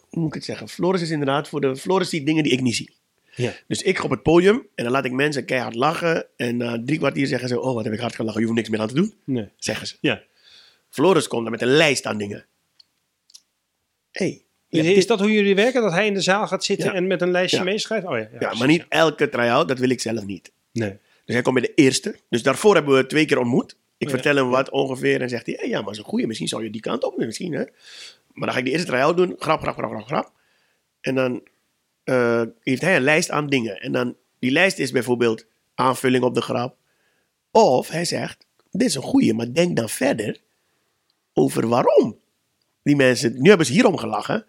Hoe 0.10 0.20
moet 0.22 0.28
ik 0.28 0.34
het 0.34 0.44
zeggen? 0.46 0.70
Floris 0.70 1.02
is 1.02 1.10
inderdaad 1.10 1.48
voor 1.48 1.62
de. 1.62 1.76
Floris 1.76 2.10
ziet 2.10 2.26
dingen 2.26 2.44
die 2.44 2.52
ik 2.52 2.62
niet 2.62 2.76
zie. 2.76 2.96
Ja. 3.36 3.54
Dus 3.68 3.82
ik 3.82 3.98
ga 3.98 4.04
op 4.04 4.10
het 4.10 4.24
podium 4.24 4.68
en 4.76 4.84
dan 4.84 4.94
laat 4.94 5.06
ik 5.06 5.12
mensen 5.12 5.46
keihard 5.46 5.76
lachen. 5.76 6.26
En 6.36 6.58
na 6.58 6.82
drie 6.86 6.98
kwartier 6.98 7.28
zeggen 7.28 7.48
ze: 7.48 7.60
Oh, 7.60 7.74
wat 7.74 7.84
heb 7.84 7.94
ik 7.94 8.00
hard 8.00 8.16
gelachen, 8.16 8.40
je 8.40 8.46
hoeft 8.46 8.58
niks 8.58 8.70
meer 8.70 8.80
aan 8.80 8.88
te 8.88 8.94
doen. 8.94 9.14
Nee. 9.24 9.50
Zeggen 9.58 9.88
ze. 9.88 9.96
Ja. 10.02 10.24
Floris 10.90 11.28
komt 11.28 11.42
dan 11.44 11.52
met 11.52 11.62
een 11.62 11.68
lijst 11.76 12.06
aan 12.06 12.18
dingen. 12.18 12.46
hey, 14.12 14.43
Is 14.82 15.08
dat 15.08 15.20
hoe 15.20 15.32
jullie 15.32 15.56
werken? 15.56 15.82
Dat 15.82 15.92
hij 15.92 16.06
in 16.08 16.14
de 16.14 16.22
zaal 16.22 16.48
gaat 16.48 16.64
zitten 16.64 16.88
Ja. 16.88 16.94
en 16.94 17.08
met 17.08 17.22
een 17.22 17.32
lijstje 17.32 17.58
Ja. 17.58 17.64
meeschrijft? 17.64 18.06
Oh 18.08 18.18
ja, 18.18 18.28
ja, 18.40 18.54
maar 18.54 18.68
niet 18.68 18.86
elke 18.90 19.30
try-out, 19.30 19.68
dat 19.68 19.80
wil 19.80 19.90
ik 19.90 20.02
zelf 20.02 20.26
niet. 20.26 20.52
Nee. 20.72 20.98
Dus 21.26 21.36
hij 21.36 21.42
komt 21.44 21.60
bij 21.60 21.68
de 21.68 21.74
eerste. 21.84 22.16
Dus 22.30 22.44
daarvoor 22.44 22.76
hebben 22.76 22.96
we 22.96 23.06
twee 23.06 23.26
keer 23.26 23.40
ontmoet. 23.40 23.76
Ik 23.98 24.08
Ja. 24.08 24.14
vertel 24.14 24.36
hem 24.36 24.50
wat 24.50 24.70
ongeveer 24.70 25.22
en 25.22 25.30
zegt 25.30 25.46
hij: 25.46 25.56
hey, 25.60 25.68
ja, 25.68 25.76
maar 25.76 25.84
dat 25.84 25.94
is 25.94 26.00
een 26.00 26.04
goeie. 26.06 26.28
Misschien 26.28 26.48
zou 26.48 26.64
je 26.64 26.70
die 26.70 26.82
kant 26.82 27.04
op 27.04 27.18
misschien. 27.18 27.54
Hè? 27.54 27.64
Maar 28.34 28.46
dan 28.46 28.52
ga 28.52 28.58
ik 28.58 28.66
de 28.66 28.72
eerste 28.72 28.88
try-out 28.88 29.18
doen. 29.18 29.36
Grap, 29.40 29.62
grap, 29.62 29.76
grap, 29.78 29.90
grap, 29.92 30.06
grap. 30.06 30.32
En 31.02 31.16
dan 31.16 31.44
eh, 32.04 32.42
heeft 32.64 32.82
hij 32.82 32.96
een 32.96 33.02
lijst 33.02 33.30
aan 33.30 33.48
dingen. 33.48 33.82
En 33.82 33.92
dan, 33.92 34.16
die 34.40 34.52
lijst 34.52 34.80
is 34.80 34.92
bijvoorbeeld 34.92 35.46
aanvulling 35.76 36.24
op 36.24 36.34
de 36.36 36.42
grap. 36.42 36.76
Of 37.52 37.90
hij 37.90 38.06
zegt: 38.06 38.46
dit 38.72 38.88
is 38.88 38.96
een 38.96 39.02
goeie, 39.02 39.34
maar 39.34 39.54
denk 39.54 39.76
dan 39.76 39.90
verder 39.90 40.42
over 41.34 41.68
waarom. 41.68 42.20
Die 42.84 42.96
mensen, 42.96 43.42
nu 43.42 43.50
hebben 43.50 43.66
ze 43.68 43.74
hierom 43.74 43.98
gelachen. 43.98 44.46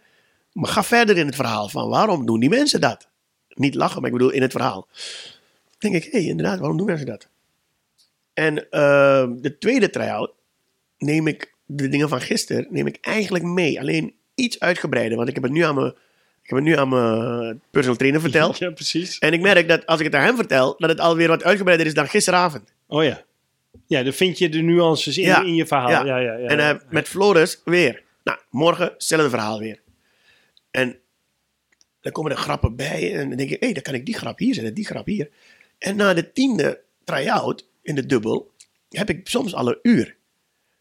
Maar 0.55 0.71
ga 0.71 0.85
verder 0.85 1.17
in 1.17 1.27
het 1.27 1.35
verhaal 1.35 1.69
van 1.69 1.89
waarom 1.89 2.27
doen 2.27 2.41
die 2.41 2.49
mensen 2.49 2.81
dat? 2.81 3.09
Niet 3.49 3.75
lachen, 3.75 4.01
maar 4.01 4.11
ik 4.11 4.17
bedoel 4.17 4.33
in 4.33 4.43
het 4.43 4.53
verhaal. 4.53 4.89
Dan 5.79 5.91
denk 5.93 6.05
ik, 6.05 6.13
hé, 6.13 6.19
hey, 6.19 6.29
inderdaad, 6.29 6.59
waarom 6.59 6.77
doen 6.77 6.87
mensen 6.87 7.07
dat? 7.07 7.29
En 8.35 8.71
eh, 8.71 9.27
de 9.37 9.59
tweede 9.59 9.91
try-out 9.91 10.33
neem 10.99 11.27
ik 11.27 11.55
de 11.67 11.89
dingen 11.89 12.09
van 12.09 12.21
gisteren 12.21 12.67
neem 12.71 12.87
ik 12.87 12.99
eigenlijk 13.01 13.45
mee. 13.45 13.81
Alleen 13.81 14.15
iets 14.35 14.61
uitgebreider, 14.61 15.17
want 15.17 15.29
ik 15.29 15.35
heb 15.35 15.45
het 15.45 15.53
nu 15.53 15.61
aan 15.63 15.75
mijn, 15.75 15.87
ik 16.43 16.51
heb 16.51 16.59
het 16.59 16.67
nu 16.67 16.77
aan 16.77 16.89
mijn 16.89 17.61
personal 17.71 17.97
trainer 17.97 18.21
verteld. 18.29 18.59
Ja, 18.59 18.71
precies. 18.71 19.19
En 19.19 19.33
ik 19.33 19.41
merk 19.41 19.69
dat 19.69 19.87
als 19.87 19.99
ik 19.99 20.07
het 20.07 20.15
aan 20.15 20.25
hem 20.25 20.37
vertel, 20.37 20.75
dat 20.79 20.91
het 20.91 21.01
alweer 21.01 21.29
wat 21.29 21.45
uitgebreider 21.45 21.87
is 21.87 21.95
dan 21.95 22.09
gisteravond. 22.09 22.73
Oh 22.87 23.05
ja. 23.05 23.23
Ja, 23.87 24.03
dan 24.03 24.13
vind 24.13 24.39
je 24.39 24.49
de 24.49 24.61
nuances 24.61 25.19
in, 25.19 25.25
Ja. 25.25 25.43
in 25.43 25.55
je 25.55 25.67
verhaal. 25.67 26.07
Ja, 26.07 26.19
ja, 26.19 26.37
ja. 26.37 26.49
en 26.49 26.59
eh, 26.59 26.75
met 26.91 27.09
Floris 27.09 27.61
weer. 27.65 28.03
Nou, 28.25 28.39
morgen 28.51 28.85
hetzelfde 28.85 29.31
verhaal 29.31 29.59
weer. 29.59 29.81
En 30.75 30.99
dan 32.01 32.13
komen 32.13 32.31
er 32.31 32.37
grappen 32.37 32.77
bij. 32.77 33.15
En 33.19 33.29
dan 33.29 33.37
denk 33.39 33.51
ik, 33.51 33.63
hé, 33.63 33.73
dan 33.73 33.83
kan 33.83 33.95
ik 33.95 34.07
die 34.07 34.15
grap 34.15 34.39
hier 34.39 34.55
zetten, 34.55 34.75
die 34.75 34.87
grap 34.87 35.07
hier. 35.07 35.31
En 35.79 35.97
na 35.97 36.15
de 36.15 36.33
tiende 36.33 36.83
try-out 37.05 37.69
in 37.83 37.95
de 37.95 38.07
dubbel, 38.07 38.51
heb 38.89 39.11
ik 39.11 39.29
soms 39.29 39.55
al 39.55 39.69
een 39.69 39.79
uur. 39.83 40.17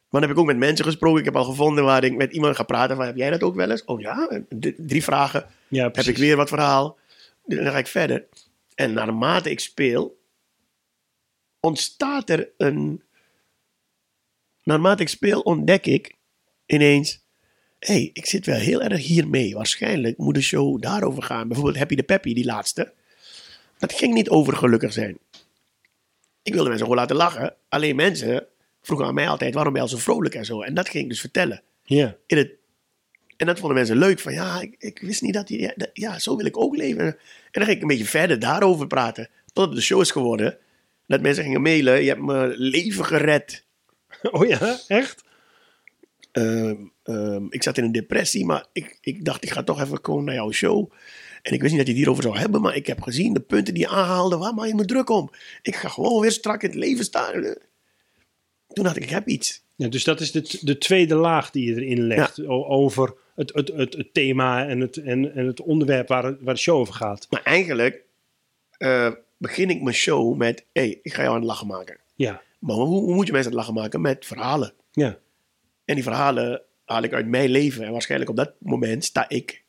Maar 0.09 0.21
dan 0.21 0.21
heb 0.21 0.31
ik 0.31 0.37
ook 0.37 0.45
met 0.45 0.57
mensen 0.57 0.85
gesproken. 0.85 1.19
Ik 1.19 1.25
heb 1.25 1.35
al 1.35 1.43
gevonden 1.43 1.83
waar 1.83 2.03
ik 2.03 2.15
met 2.15 2.33
iemand 2.33 2.55
ga 2.55 2.63
praten 2.63 2.95
van, 2.95 3.05
heb 3.05 3.15
jij 3.15 3.29
dat 3.29 3.43
ook 3.43 3.55
wel 3.55 3.71
eens? 3.71 3.85
Oh 3.85 4.01
ja, 4.01 4.41
drie 4.77 5.03
vragen. 5.03 5.47
ja, 5.67 5.83
Heb 5.83 6.05
ik 6.05 6.17
weer 6.17 6.35
wat 6.35 6.49
verhaal. 6.49 6.97
En 7.47 7.55
dan 7.55 7.71
ga 7.71 7.77
ik 7.77 7.87
verder. 7.87 8.27
En 8.75 8.93
naarmate 8.93 9.49
ik 9.49 9.59
speel, 9.59 10.19
ontstaat 11.59 12.29
er 12.29 12.49
een. 12.57 13.03
Naarmate 14.63 15.01
ik 15.01 15.09
speel, 15.09 15.41
ontdek 15.41 15.85
ik 15.85 16.15
ineens. 16.65 17.22
Hé, 17.85 17.93
hey, 17.93 18.09
ik 18.13 18.25
zit 18.25 18.45
wel 18.45 18.55
heel 18.57 18.81
erg 18.81 19.01
hiermee. 19.05 19.53
Waarschijnlijk 19.55 20.17
moet 20.17 20.33
de 20.35 20.41
show 20.41 20.81
daarover 20.81 21.23
gaan. 21.23 21.47
Bijvoorbeeld 21.47 21.77
Happy 21.77 21.95
the 21.95 22.03
Peppy, 22.03 22.33
die 22.33 22.45
laatste. 22.45 22.93
Dat 23.77 23.93
ging 23.93 24.13
niet 24.13 24.29
over 24.29 24.55
gelukkig 24.55 24.93
zijn. 24.93 25.17
Ik 26.43 26.53
wilde 26.53 26.67
mensen 26.69 26.85
gewoon 26.87 27.01
laten 27.01 27.15
lachen. 27.15 27.55
Alleen 27.69 27.95
mensen 27.95 28.45
vroegen 28.81 29.07
aan 29.07 29.13
mij 29.13 29.27
altijd: 29.27 29.53
waarom 29.53 29.73
ben 29.73 29.81
je 29.83 29.87
al 29.89 29.93
zo 29.97 30.01
vrolijk 30.03 30.35
en 30.35 30.45
zo? 30.45 30.61
En 30.61 30.73
dat 30.73 30.89
ging 30.89 31.03
ik 31.03 31.09
dus 31.09 31.19
vertellen 31.19 31.61
Ja. 31.83 32.15
in 32.27 32.37
het. 32.37 32.51
En 33.37 33.45
dat 33.47 33.59
vonden 33.59 33.77
mensen 33.77 33.97
leuk. 33.97 34.19
Van 34.19 34.33
ja, 34.33 34.61
ik, 34.61 34.75
ik 34.79 34.99
wist 34.99 35.21
niet 35.21 35.33
dat 35.33 35.49
hij. 35.49 35.57
Ja, 35.57 35.73
dat- 35.75 35.89
ja, 35.93 36.19
zo 36.19 36.35
wil 36.35 36.45
ik 36.45 36.57
ook 36.57 36.75
leven. 36.75 37.05
En 37.05 37.17
dan 37.51 37.63
ging 37.63 37.75
ik 37.75 37.81
een 37.81 37.87
beetje 37.87 38.05
verder 38.05 38.39
daarover 38.39 38.87
praten. 38.87 39.29
Tot 39.53 39.65
het 39.65 39.75
de 39.75 39.81
show 39.81 40.01
is 40.01 40.11
geworden. 40.11 40.57
Dat 41.07 41.21
mensen 41.21 41.43
gingen 41.43 41.61
mailen. 41.61 42.01
Je 42.03 42.07
hebt 42.09 42.21
mijn 42.21 42.49
leven 42.57 43.05
gered. 43.05 43.63
Oh 44.31 44.47
ja, 44.47 44.79
echt? 44.87 45.23
Ehm, 46.31 46.75
ehm, 47.03 47.45
ik 47.49 47.63
zat 47.63 47.77
in 47.77 47.83
een 47.83 47.91
depressie, 47.91 48.45
maar 48.45 48.65
ik, 48.73 48.97
ik 49.01 49.25
dacht, 49.25 49.43
ik 49.43 49.51
ga 49.51 49.63
toch 49.63 49.81
even 49.81 50.01
komen 50.01 50.25
naar 50.25 50.35
jouw 50.35 50.51
show. 50.51 50.91
En 51.41 51.53
ik 51.53 51.61
wist 51.61 51.73
niet 51.73 51.77
dat 51.77 51.87
je 51.87 51.93
het 51.93 52.01
hierover 52.01 52.23
zou 52.23 52.37
hebben, 52.37 52.61
maar 52.61 52.75
ik 52.75 52.87
heb 52.87 53.01
gezien 53.01 53.33
de 53.33 53.39
punten 53.39 53.73
die 53.73 53.83
je 53.83 53.89
aanhaalde. 53.89 54.37
Waar 54.37 54.53
maak 54.53 54.67
je 54.67 54.75
me 54.75 54.85
druk 54.85 55.09
om? 55.09 55.31
Ik 55.61 55.75
ga 55.75 55.87
gewoon 55.87 56.21
weer 56.21 56.31
strak 56.31 56.63
in 56.63 56.69
het 56.69 56.77
leven 56.77 57.03
staan. 57.03 57.41
Toen 58.67 58.83
dacht 58.83 58.95
ik, 58.95 59.03
ik 59.03 59.09
heb 59.09 59.27
iets. 59.27 59.63
Ja, 59.75 59.87
dus 59.87 60.03
dat 60.03 60.21
is 60.21 60.31
de, 60.31 60.59
de 60.61 60.77
tweede 60.77 61.15
laag 61.15 61.51
die 61.51 61.65
je 61.65 61.81
erin 61.81 62.07
legt. 62.07 62.45
Over 62.47 63.13
het, 63.35 63.53
het, 63.53 63.67
het, 63.67 63.93
het 63.93 64.13
thema 64.13 64.67
en 64.67 64.79
het, 64.79 64.97
en, 64.97 65.35
en 65.35 65.47
het 65.47 65.61
onderwerp 65.61 66.07
waar, 66.07 66.37
waar 66.39 66.53
de 66.53 66.59
show 66.59 66.77
over 66.77 66.93
gaat. 66.93 67.27
Maar 67.29 67.43
eigenlijk 67.43 68.03
eh, 68.77 69.11
begin 69.37 69.69
ik 69.69 69.81
mijn 69.81 69.95
show 69.95 70.37
met: 70.37 70.65
hé, 70.73 70.81
hey, 70.81 70.99
ik 71.01 71.13
ga 71.13 71.21
jou 71.21 71.33
aan 71.33 71.39
het 71.41 71.49
lachen 71.49 71.67
maken. 71.67 71.97
Ja. 72.15 72.41
Maar 72.59 72.75
hoe, 72.75 72.85
hoe 72.85 73.13
moet 73.13 73.25
je 73.25 73.31
mensen 73.31 73.51
aan 73.51 73.57
het 73.57 73.67
lachen 73.67 73.81
maken? 73.81 74.01
Met 74.01 74.25
verhalen. 74.25 74.73
Ja. 74.91 75.17
En 75.85 75.95
die 75.95 76.03
verhalen 76.03 76.61
haal 76.93 77.03
ik 77.03 77.13
uit 77.13 77.27
mijn 77.27 77.49
leven. 77.49 77.85
En 77.85 77.91
waarschijnlijk 77.91 78.29
op 78.29 78.35
dat 78.35 78.53
moment 78.59 79.03
sta 79.03 79.29
ik 79.29 79.63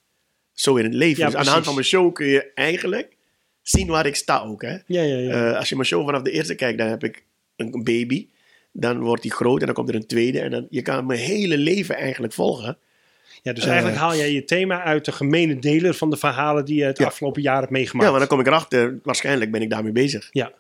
zo 0.53 0.77
in 0.77 0.85
het 0.85 0.95
leven. 0.95 1.23
Ja, 1.23 1.27
dus 1.27 1.37
aan 1.37 1.45
de 1.45 1.51
hand 1.51 1.65
van 1.65 1.75
mijn 1.75 1.87
show 1.87 2.13
kun 2.13 2.27
je 2.27 2.53
eigenlijk 2.55 3.17
zien 3.63 3.87
waar 3.87 4.07
ik 4.07 4.17
sta 4.17 4.41
ook. 4.41 4.63
Hè? 4.63 4.73
Ja, 4.87 5.03
ja, 5.03 5.17
ja. 5.17 5.51
Eh, 5.51 5.59
als 5.59 5.69
je 5.69 5.75
mijn 5.75 5.87
show 5.87 6.05
vanaf 6.05 6.23
de 6.23 6.31
eerste 6.31 6.55
kijkt, 6.55 6.79
dan 6.79 6.89
heb 6.89 7.05
ik 7.05 7.25
een, 7.57 7.85
baby. 7.85 8.29
Dan 8.73 9.01
wordt 9.01 9.23
die 9.23 9.33
groot 9.33 9.61
en 9.61 9.67
dan 9.67 9.75
komt 9.75 9.89
er 9.89 9.95
een 9.95 10.07
tweede. 10.07 10.41
En 10.41 10.51
dan, 10.51 10.67
je 10.71 10.83
kan 10.83 11.07
mijn 11.07 11.21
hele 11.21 11.59
leven 11.59 11.97
eigenlijk 11.97 12.33
volgen. 12.33 12.79
ja 13.43 13.53
dus 13.53 13.65
eh, 13.65 13.71
eigenlijk 13.71 13.99
haal 13.99 14.17
jij 14.17 14.33
je 14.33 14.45
thema 14.45 14.83
uit 14.83 15.05
de 15.05 15.13
gemene 15.13 15.59
delen 15.59 15.95
van 15.95 16.11
de 16.11 16.17
verhalen 16.17 16.65
die 16.65 16.77
je 16.77 16.85
het 16.85 16.99
Ja. 16.99 17.07
afgelopen 17.07 17.43
jaar 17.43 17.59
hebt 17.61 17.71
meegemaakt. 17.71 18.05
Ja, 18.05 18.11
maar 18.11 18.19
dan 18.21 18.29
kom 18.29 18.41
ik 18.41 18.47
erachter. 18.47 18.99
Waarschijnlijk 19.03 19.51
ben 19.51 19.63
ik 19.63 19.71
daarmee 19.71 19.93
bezig. 19.93 20.29
Ja. 20.33 20.53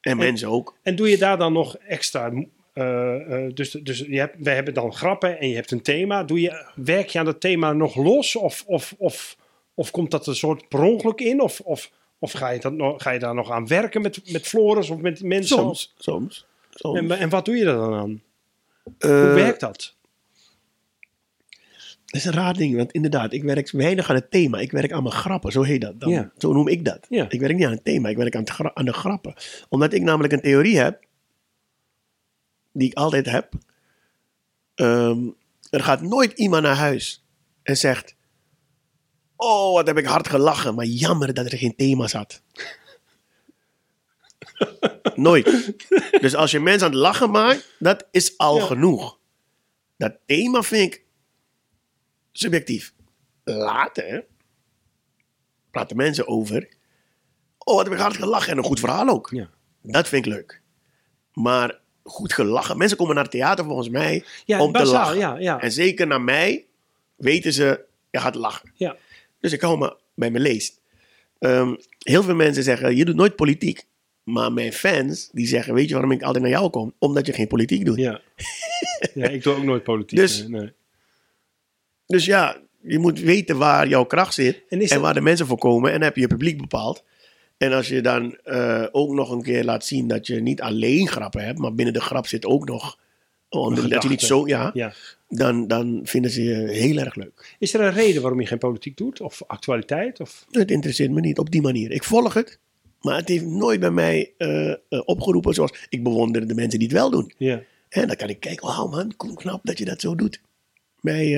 En 0.00 0.16
mensen 0.16 0.48
ook. 0.48 0.76
En 0.82 0.96
doe 0.96 1.08
je 1.10 1.18
daar 1.18 1.38
dan 1.38 1.52
nog 1.52 1.76
extra... 1.76 2.32
eh, 2.72 3.44
eh, 3.44 3.54
dus 3.54 3.70
dus 3.70 3.98
je 3.98 4.18
hebt, 4.18 4.36
we 4.38 4.50
hebben 4.50 4.74
dan 4.74 4.92
grappen 4.92 5.38
en 5.40 5.48
je 5.48 5.54
hebt 5.54 5.70
een 5.70 5.82
thema. 5.82 6.24
Doe 6.24 6.40
je, 6.40 6.66
werk 6.74 7.08
je 7.08 7.18
aan 7.18 7.24
dat 7.24 7.40
thema 7.40 7.72
nog 7.72 7.94
los? 7.96 8.36
Of, 8.36 8.64
of, 8.66 8.94
of, 8.98 9.36
of 9.74 9.90
komt 9.90 10.10
dat 10.10 10.26
een 10.26 10.34
soort 10.34 10.68
per 10.68 10.82
ongeluk 10.82 11.20
in? 11.20 11.40
Of, 11.42 11.60
of, 11.60 11.90
of 12.18 12.32
ga, 12.32 12.48
je 12.50 12.60
dat 12.60 12.72
nog, 12.72 13.02
ga 13.02 13.10
je 13.10 13.18
daar 13.18 13.34
nog 13.34 13.50
aan 13.50 13.66
werken 13.66 14.02
met, 14.02 14.32
met 14.32 14.46
Floris 14.46 14.90
of 14.90 14.98
met 14.98 15.22
mensen? 15.22 15.56
Soms. 15.56 15.94
Soms. 15.98 16.46
soms. 16.70 16.98
En, 16.98 17.10
en 17.10 17.28
wat 17.28 17.44
doe 17.44 17.56
je 17.56 17.64
er 17.64 17.74
dan 17.74 17.94
aan? 17.94 18.22
Eh, 18.98 19.10
Hoe 19.10 19.34
werkt 19.34 19.60
dat? 19.60 19.98
Dat 22.06 22.20
is 22.20 22.24
een 22.26 22.32
raar 22.32 22.54
ding, 22.54 22.76
want 22.76 22.92
inderdaad, 22.92 23.32
ik 23.32 23.42
werk 23.42 23.70
weinig 23.70 24.08
aan 24.10 24.14
het 24.16 24.30
thema. 24.30 24.58
Ik 24.58 24.70
werk 24.72 24.92
aan 24.92 25.02
mijn 25.02 25.14
grappen, 25.14 25.52
zo 25.52 25.62
heet 25.62 25.80
dat. 25.80 26.00
Dan, 26.00 26.10
Ja. 26.10 26.30
Zo 26.38 26.52
noem 26.52 26.68
ik 26.68 26.84
dat. 26.84 27.06
Ja. 27.08 27.26
Ik 27.28 27.40
werk 27.40 27.54
niet 27.56 27.64
aan 27.66 27.70
het 27.72 27.84
thema, 27.84 28.08
ik 28.08 28.16
werk 28.16 28.34
aan, 28.34 28.40
het 28.40 28.50
gra- 28.50 28.70
aan 28.74 28.84
de 28.84 28.92
grappen. 28.92 29.34
Omdat 29.68 29.92
ik 29.92 30.02
namelijk 30.02 30.32
een 30.32 30.40
theorie 30.40 30.78
heb, 30.78 31.04
die 32.80 32.90
ik 32.90 32.96
altijd 32.96 33.26
heb. 33.26 33.52
Ehm, 34.74 35.18
er 35.70 35.82
gaat 35.82 36.02
nooit 36.02 36.32
iemand 36.38 36.62
naar 36.62 36.76
huis 36.76 37.24
en 37.62 37.76
zegt... 37.76 38.14
Oh, 39.36 39.72
wat 39.74 39.86
heb 39.86 39.98
ik 39.98 40.04
hard 40.06 40.28
gelachen, 40.28 40.74
maar 40.74 40.84
jammer 40.84 41.34
dat 41.34 41.52
er 41.52 41.58
geen 41.58 41.76
thema 41.76 42.08
zat. 42.08 42.42
nooit. 45.14 45.72
Dus 46.20 46.34
als 46.34 46.50
je 46.50 46.60
mensen 46.60 46.86
aan 46.86 46.92
het 46.92 47.00
lachen 47.02 47.30
maakt, 47.30 47.74
dat 47.78 48.06
is 48.10 48.38
al 48.38 48.58
Ja. 48.58 48.64
genoeg. 48.66 49.18
Dat 49.96 50.16
thema 50.26 50.62
vind 50.62 50.92
ik 50.94 51.04
subjectief. 52.32 52.94
Later 53.44 54.24
praten 55.70 55.96
mensen 55.96 56.26
over. 56.28 56.68
Oh, 57.58 57.74
wat 57.74 57.84
heb 57.84 57.94
ik 57.94 58.00
hard 58.00 58.16
gelachen. 58.16 58.52
En 58.52 58.58
een 58.58 58.64
goed 58.64 58.80
verhaal 58.80 59.08
ook. 59.08 59.30
Ja. 59.30 59.50
Dat 59.82 60.08
vind 60.08 60.26
ik 60.26 60.32
leuk. 60.32 60.62
Maar 61.32 61.79
goed 62.10 62.32
gelachen. 62.32 62.78
Mensen 62.78 62.96
komen 62.96 63.14
naar 63.14 63.22
het 63.24 63.32
theater 63.32 63.64
volgens 63.64 63.88
mij 63.88 64.24
Ja, 64.44 64.62
om 64.62 64.72
te 64.72 64.84
lachen. 64.86 65.18
ja, 65.18 65.36
ja. 65.38 65.60
En 65.60 65.72
zeker 65.72 66.06
naar 66.06 66.20
mij 66.20 66.64
weten 67.16 67.52
ze, 67.52 67.80
je 68.10 68.18
gaat 68.20 68.34
lachen. 68.34 68.72
Ja. 68.74 68.96
Dus 69.40 69.52
ik 69.52 69.60
hou 69.60 69.78
me 69.78 69.96
bij 70.14 70.30
mijn 70.30 70.42
leest. 70.42 70.80
Ehm, 71.38 71.74
heel 71.98 72.22
veel 72.22 72.34
mensen 72.34 72.62
zeggen, 72.62 72.96
je 72.96 73.04
doet 73.04 73.16
nooit 73.16 73.36
politiek. 73.36 73.86
Maar 74.22 74.52
mijn 74.52 74.72
fans, 74.72 75.28
die 75.32 75.46
zeggen, 75.46 75.74
weet 75.74 75.86
je 75.88 75.92
waarom 75.94 76.12
ik 76.12 76.22
altijd 76.22 76.42
naar 76.42 76.52
jou 76.52 76.70
kom? 76.70 76.94
Omdat 76.98 77.26
je 77.26 77.32
geen 77.32 77.46
politiek 77.46 77.84
doet. 77.84 77.96
Ja. 77.98 78.20
ja, 79.14 79.28
ik 79.28 79.42
doe 79.42 79.54
ook 79.54 79.62
nooit 79.64 79.82
politiek. 79.82 80.18
Dus- 80.18 80.46
nee. 80.48 80.72
Dus 82.06 82.24
ja, 82.24 82.56
je 82.82 82.98
moet 82.98 83.20
weten 83.20 83.58
waar 83.58 83.88
jouw 83.88 84.04
kracht 84.04 84.34
zit. 84.34 84.62
En 84.68 84.80
En, 84.80 85.00
waar 85.00 85.14
de 85.14 85.20
mensen 85.20 85.46
voor 85.46 85.58
komen. 85.58 85.88
En 85.92 85.94
dan 85.96 86.04
heb 86.04 86.14
je 86.14 86.20
je 86.20 86.26
publiek 86.26 86.58
bepaald. 86.58 87.04
En 87.60 87.72
als 87.72 87.88
je 87.88 88.00
dan 88.00 88.36
eh, 88.44 88.86
ook 88.90 89.12
nog 89.12 89.30
een 89.30 89.42
keer 89.42 89.64
laat 89.64 89.84
zien 89.84 90.08
dat 90.08 90.26
je 90.26 90.40
niet 90.40 90.60
alleen 90.60 91.08
grappen 91.08 91.44
hebt. 91.44 91.58
Maar 91.58 91.74
binnen 91.74 91.94
de 91.94 92.00
grap 92.00 92.26
zit 92.26 92.46
ook 92.46 92.68
nog... 92.68 92.98
Oh, 93.48 93.88
dat 93.88 94.02
je 94.02 94.08
niet 94.08 94.20
zo, 94.20 94.46
ja, 94.46 94.70
Ja. 94.74 94.92
Dan, 95.28 95.66
dan 95.66 96.00
vinden 96.02 96.30
ze 96.30 96.42
je 96.42 96.54
heel 96.54 96.96
erg 96.96 97.14
leuk. 97.14 97.56
Is 97.58 97.74
er 97.74 97.80
een 97.80 97.92
reden 97.92 98.22
waarom 98.22 98.40
je 98.40 98.46
geen 98.46 98.58
politiek 98.58 98.96
doet? 98.96 99.20
Of 99.20 99.42
actualiteit? 99.46 100.20
Of... 100.20 100.46
Het 100.50 100.70
interesseert 100.70 101.10
me 101.10 101.20
niet 101.20 101.38
op 101.38 101.50
die 101.50 101.62
manier. 101.62 101.90
Ik 101.90 102.04
volg 102.04 102.34
het, 102.34 102.58
maar 103.00 103.16
het 103.16 103.28
heeft 103.28 103.44
nooit 103.44 103.80
bij 103.80 103.90
mij 103.90 104.32
eh, 104.36 104.70
eh, 104.70 104.76
opgeroepen 105.04 105.54
zoals 105.54 105.86
ik 105.88 106.02
bewonder 106.02 106.48
de 106.48 106.54
mensen 106.54 106.78
die 106.78 106.88
het 106.88 106.96
wel 106.96 107.10
doen. 107.10 107.32
Ja. 107.36 107.62
En 107.88 108.06
dan 108.06 108.16
kan 108.16 108.28
ik 108.28 108.40
kijken, 108.40 108.66
wauw 108.66 108.88
man, 108.88 109.16
kom 109.16 109.34
knap 109.34 109.60
dat 109.62 109.78
je 109.78 109.84
dat 109.84 110.00
zo 110.00 110.14
doet. 110.14 110.40
Bij, 111.00 111.28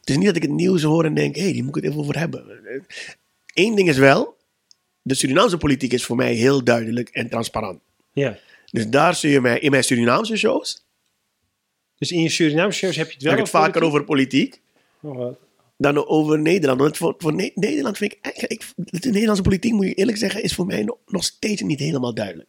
het 0.00 0.10
is 0.10 0.16
niet 0.16 0.26
dat 0.26 0.36
ik 0.36 0.42
het 0.42 0.50
nieuws 0.50 0.82
hoor 0.82 1.04
en 1.04 1.14
denk, 1.14 1.36
hé, 1.36 1.42
hey, 1.42 1.52
die 1.52 1.62
moet 1.62 1.76
ik 1.76 1.82
het 1.82 1.90
even 1.90 2.02
over 2.02 2.18
hebben. 2.18 2.44
Eén 3.54 3.74
ding 3.74 3.88
is 3.88 3.98
wel, 3.98 4.36
de 5.02 5.14
Surinaamse 5.14 5.56
politiek 5.56 5.92
is 5.92 6.04
voor 6.04 6.16
mij 6.16 6.34
heel 6.34 6.64
duidelijk 6.64 7.08
en 7.08 7.28
transparant. 7.28 7.80
ja. 8.12 8.38
Dus 8.70 8.88
daar 8.88 9.14
zul 9.14 9.30
je 9.30 9.40
mij, 9.40 9.58
in 9.58 9.70
mijn 9.70 9.84
Surinaamse 9.84 10.36
shows, 10.36 10.84
Dus 11.98 12.10
in 12.12 12.22
je 12.22 12.28
Surinaamse 12.28 12.78
shows 12.78 12.96
heb 12.96 13.06
je 13.06 13.12
het 13.12 13.22
wel 13.22 13.30
heb 13.32 13.40
ik 13.40 13.46
het 13.46 13.54
vaker 13.54 13.82
over 13.82 14.04
politiek. 14.04 14.60
Oh, 15.00 15.16
wat? 15.16 15.38
dan 15.76 16.06
over 16.06 16.38
Nederland. 16.38 16.80
Want 16.80 16.96
voor, 16.96 17.14
voor 17.18 17.34
Ne- 17.34 17.50
Nederland 17.54 17.96
vind 17.96 18.12
ik 18.12 18.18
eigenlijk, 18.22 18.52
ik, 18.52 19.00
de 19.00 19.10
Nederlandse 19.10 19.42
politiek, 19.42 19.72
moet 19.72 19.86
je 19.86 19.94
eerlijk 19.94 20.18
zeggen, 20.18 20.42
is 20.42 20.54
voor 20.54 20.66
mij 20.66 20.82
nog, 20.82 20.96
nog 21.06 21.24
steeds 21.24 21.62
niet 21.62 21.78
helemaal 21.78 22.14
duidelijk. 22.14 22.48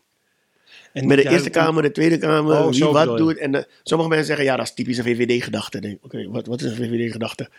En 0.93 1.07
Met 1.07 1.17
de 1.17 1.29
Eerste 1.29 1.49
Kamer, 1.49 1.81
de 1.83 1.91
Tweede 1.91 2.17
Kamer, 2.17 2.57
Oh, 2.57 2.69
wie 2.71 2.85
wat 2.85 3.17
doet. 3.17 3.37
En 3.37 3.55
eh, 3.55 3.63
sommige 3.83 4.09
mensen 4.09 4.27
zeggen, 4.27 4.45
ja, 4.45 4.55
dat 4.55 4.65
is 4.65 4.73
typisch 4.73 4.97
een 4.97 5.03
VVD-gedachte. 5.03 5.97
Oké, 6.01 6.27
wat, 6.29 6.47
wat 6.47 6.61
is 6.61 6.71
een 6.71 6.75
VVD-gedachte? 6.77 7.49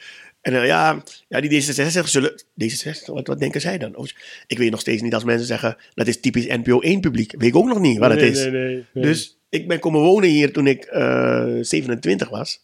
En 0.44 0.54
eh, 0.54 0.66
ja, 0.66 1.02
ja, 1.28 1.40
die 1.40 1.62
D66 1.62 2.04
zullen... 2.04 2.42
D66, 2.62 3.04
wat, 3.07 3.26
wat 3.26 3.38
denken 3.38 3.61
zij 3.61 3.78
dan? 3.78 3.96
Oh, 3.96 4.07
ik 4.46 4.59
weet 4.59 4.70
nog 4.70 4.80
steeds 4.80 5.02
niet 5.02 5.14
als 5.14 5.24
mensen 5.24 5.46
zeggen, 5.46 5.76
dat 5.94 6.07
is 6.07 6.20
typisch 6.20 6.46
NPO 6.46 6.83
1-publiek. 6.83 7.33
Weet 7.38 7.48
ik 7.48 7.57
ook 7.57 7.66
nog 7.66 7.80
niet 7.80 7.98
wat 7.98 8.09
nee, 8.14 8.18
het 8.18 8.37
is. 8.37 8.42
Nee, 8.42 8.50
nee, 8.50 8.85
nee. 8.92 9.04
Dus 9.04 9.38
ik 9.48 9.68
ben 9.68 9.78
komen 9.78 10.00
wonen 10.00 10.28
hier 10.28 10.52
toen 10.52 10.66
ik 10.66 10.85
eh 10.85 11.57
27 11.61 12.28
was. 12.28 12.61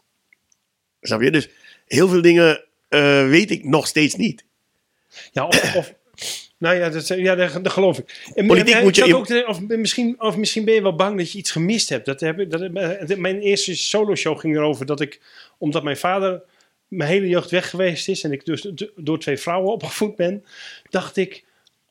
Snap 1.00 1.20
je? 1.22 1.30
Dus 1.30 1.48
heel 1.86 2.08
veel 2.08 2.22
dingen 2.22 2.64
eh, 2.88 3.28
weet 3.28 3.50
ik 3.50 3.64
nog 3.64 3.86
steeds 3.86 4.14
niet. 4.14 4.44
Ja, 5.32 5.46
of, 5.46 5.74
of 5.76 5.94
nou 6.58 6.76
ja, 6.76 6.88
dat, 6.88 7.06
ja 7.08 7.34
dat, 7.34 7.52
dat 7.52 7.72
geloof 7.72 7.98
ik. 7.98 8.30
En, 8.34 8.46
Politiek 8.46 8.74
en- 8.74 8.82
moet 8.82 8.96
je 8.96 9.04
in- 9.06 9.14
ook 9.14 9.48
of, 9.48 9.60
misschien, 9.60 10.20
of 10.20 10.36
misschien 10.36 10.64
ben 10.64 10.74
je 10.74 10.82
wel 10.82 10.96
bang 10.96 11.18
dat 11.18 11.32
je 11.32 11.38
iets 11.38 11.50
gemist 11.50 11.88
hebt. 11.88 12.06
Dat 12.06 12.20
heb, 12.20 12.50
dat, 12.50 13.16
mijn 13.18 13.40
eerste 13.40 13.76
solo 13.76 14.14
show 14.14 14.38
ging 14.38 14.56
erover 14.56 14.86
dat 14.86 15.00
ik, 15.00 15.20
omdat 15.58 15.82
mijn 15.82 15.96
vader 15.96 16.42
mijn 16.90 17.10
hele 17.10 17.28
jeugd 17.28 17.50
weg 17.50 17.70
geweest 17.70 18.08
is 18.08 18.22
en 18.22 18.32
ik 18.32 18.44
dus 18.44 18.72
door 18.96 19.18
twee 19.18 19.36
vrouwen 19.36 19.72
opgevoed 19.72 20.16
ben, 20.16 20.44
dacht 20.90 21.16
ik, 21.16 21.44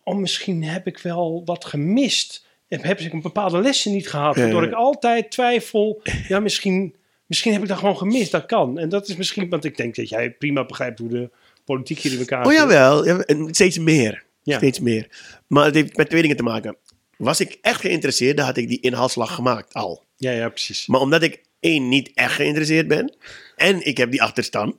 oh 0.03 0.17
misschien 0.17 0.63
heb 0.63 0.87
ik 0.87 0.97
wel 0.97 1.41
wat 1.45 1.65
gemist. 1.65 2.47
Heb, 2.67 2.83
heb 2.83 2.99
ik 2.99 3.13
een 3.13 3.21
bepaalde 3.21 3.61
lessen 3.61 3.91
niet 3.91 4.09
gehad, 4.09 4.35
waardoor 4.35 4.63
ik 4.63 4.73
altijd 4.73 5.31
twijfel, 5.31 6.01
ja 6.27 6.39
misschien, 6.39 6.95
misschien 7.25 7.53
heb 7.53 7.61
ik 7.61 7.67
dat 7.67 7.77
gewoon 7.77 7.97
gemist, 7.97 8.31
dat 8.31 8.45
kan. 8.45 8.79
En 8.79 8.89
dat 8.89 9.07
is 9.07 9.15
misschien, 9.15 9.49
want 9.49 9.65
ik 9.65 9.77
denk 9.77 9.95
dat 9.95 10.09
jij 10.09 10.31
prima 10.31 10.65
begrijpt 10.65 10.99
hoe 10.99 11.09
de 11.09 11.29
politiek 11.65 11.99
hier 11.99 12.11
in 12.11 12.19
elkaar 12.19 12.45
Oh 12.45 12.51
zit. 12.51 12.59
jawel, 12.59 13.05
ja, 13.05 13.19
en 13.19 13.53
steeds 13.53 13.77
meer. 13.77 14.23
Ja. 14.43 14.57
Steeds 14.57 14.79
meer. 14.79 15.07
Maar 15.47 15.65
het 15.65 15.75
heeft 15.75 15.97
met 15.97 16.09
twee 16.09 16.21
dingen 16.21 16.37
te 16.37 16.43
maken. 16.43 16.77
Was 17.17 17.39
ik 17.39 17.57
echt 17.61 17.81
geïnteresseerd, 17.81 18.37
dan 18.37 18.45
had 18.45 18.57
ik 18.57 18.67
die 18.67 18.79
inhaalslag 18.79 19.35
gemaakt 19.35 19.73
al. 19.73 20.03
Ja, 20.17 20.31
ja, 20.31 20.49
precies. 20.49 20.87
Maar 20.87 20.99
omdat 20.99 21.23
ik 21.23 21.41
één, 21.59 21.89
niet 21.89 22.11
echt 22.13 22.33
geïnteresseerd 22.33 22.87
ben. 22.87 23.15
En 23.55 23.85
ik 23.85 23.97
heb 23.97 24.11
die 24.11 24.21
achterstand. 24.21 24.75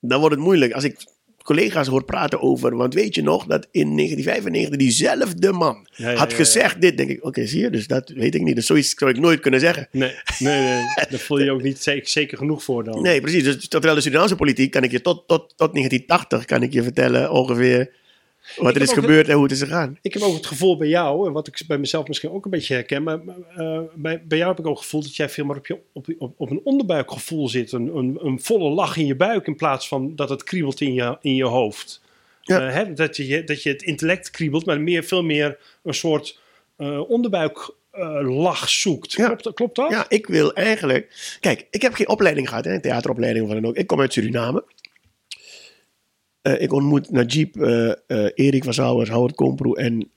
Dan 0.00 0.20
wordt 0.20 0.34
het 0.34 0.44
moeilijk. 0.44 0.72
Als 0.72 0.84
ik 0.84 0.96
collega's 1.42 1.86
hoor 1.86 2.04
praten 2.04 2.42
over... 2.42 2.76
Want 2.76 2.94
weet 2.94 3.14
je 3.14 3.22
nog 3.22 3.46
dat 3.46 3.68
in 3.70 3.96
1995 3.96 4.76
diezelfde 4.78 5.52
man 5.52 5.88
Ja, 5.94 6.10
ja, 6.10 6.16
had 6.16 6.30
ja, 6.30 6.36
gezegd 6.36 6.80
dit. 6.80 6.96
denk 6.96 7.10
ik, 7.10 7.24
oké, 7.24 7.46
zie 7.46 7.60
je? 7.60 7.70
Dus 7.70 7.86
dat 7.86 8.08
weet 8.08 8.34
ik 8.34 8.42
niet. 8.42 8.54
Dus 8.54 8.66
zoiets 8.66 8.94
zou 8.96 9.10
ik 9.10 9.18
nooit 9.18 9.40
kunnen 9.40 9.60
zeggen. 9.60 9.88
Nee, 9.92 10.12
nee, 10.38 10.60
nee. 10.62 10.82
Daar 11.10 11.18
voel 11.18 11.38
je 11.38 11.44
je 11.44 11.50
ook 11.50 11.62
niet 11.62 11.82
zeker, 11.82 12.08
zeker 12.08 12.38
genoeg 12.38 12.62
voor 12.62 12.84
dan. 12.84 13.02
Nee, 13.02 13.20
precies. 13.20 13.44
Dus 13.44 13.68
terwijl 13.68 13.94
de 13.94 14.00
Surinaamse 14.00 14.36
politiek 14.36 14.70
kan 14.70 14.82
ik 14.82 14.90
je 14.90 15.00
tot, 15.00 15.28
tot, 15.28 15.40
tot 15.56 15.72
1980 15.74 16.44
kan 16.44 16.62
ik 16.62 16.72
je 16.72 16.82
vertellen 16.82 17.30
ongeveer 17.30 17.90
wat 18.56 18.76
er 18.76 18.82
is 18.82 18.92
gebeurd 18.92 19.28
en 19.28 19.34
hoe 19.34 19.42
het 19.42 19.52
is 19.52 19.62
gegaan. 19.62 19.98
Ik 20.02 20.14
heb 20.14 20.22
ook 20.22 20.34
het 20.34 20.46
gevoel 20.46 20.76
bij 20.76 20.88
jou, 20.88 21.26
en 21.26 21.32
wat 21.32 21.46
ik 21.46 21.62
bij 21.66 21.78
mezelf 21.78 22.08
misschien 22.08 22.30
ook 22.30 22.44
een 22.44 22.50
beetje 22.50 22.74
herken, 22.74 23.02
maar 23.02 23.18
eh, 23.56 23.80
bij, 23.94 24.22
bij 24.24 24.38
jou 24.38 24.50
heb 24.50 24.58
ik 24.58 24.66
ook 24.66 24.74
het 24.74 24.84
gevoel 24.84 25.02
dat 25.02 25.16
jij 25.16 25.28
veel 25.28 25.44
meer 25.44 25.56
op, 25.56 25.66
je, 25.66 25.78
op, 25.92 26.06
op, 26.18 26.34
op 26.36 26.50
een 26.50 26.60
onderbuikgevoel 26.64 27.48
zit. 27.48 27.72
Een, 27.72 27.96
een, 27.96 28.18
een 28.20 28.40
volle 28.40 28.70
lach 28.70 28.96
in 28.96 29.06
je 29.06 29.16
buik 29.16 29.46
in 29.46 29.56
plaats 29.56 29.88
van 29.88 30.16
dat 30.16 30.28
het 30.28 30.44
kriebelt 30.44 30.80
in 30.80 30.94
je, 30.94 31.16
in 31.20 31.34
je 31.34 31.44
hoofd. 31.44 32.02
Ja. 32.42 32.68
Eh, 32.68 32.74
hè, 32.74 32.92
dat, 32.92 33.16
je, 33.16 33.44
dat 33.44 33.62
je 33.62 33.68
het 33.68 33.82
intellect 33.82 34.30
kriebelt, 34.30 34.66
maar 34.66 34.80
meer, 34.80 35.04
veel 35.04 35.22
meer 35.22 35.58
een 35.82 35.94
soort 35.94 36.40
eh 36.76 37.10
onderbuiklach 37.10 38.68
zoekt. 38.68 39.12
Ja. 39.12 39.26
Klopt, 39.26 39.54
klopt 39.54 39.76
dat? 39.76 39.90
Ja, 39.90 40.06
ik 40.08 40.26
wil 40.26 40.54
eigenlijk... 40.54 41.36
Kijk, 41.40 41.66
ik 41.70 41.82
heb 41.82 41.94
geen 41.94 42.08
opleiding 42.08 42.48
gehad, 42.48 42.64
hè, 42.64 42.74
een 42.74 42.80
theateropleiding 42.80 43.44
of 43.44 43.52
wat 43.52 43.62
dan 43.62 43.70
ook. 43.70 43.76
Ik 43.76 43.86
kom 43.86 44.00
uit 44.00 44.12
Suriname. 44.12 44.64
Eh, 46.48 46.62
ik 46.62 46.72
ontmoet 46.72 47.10
Najib, 47.10 47.56
eh, 47.56 47.90
Erik 48.34 48.64
van 48.64 48.74
Zouwers, 48.74 49.10
Howard 49.10 49.34
Komproe 49.34 49.76
en 49.76 50.08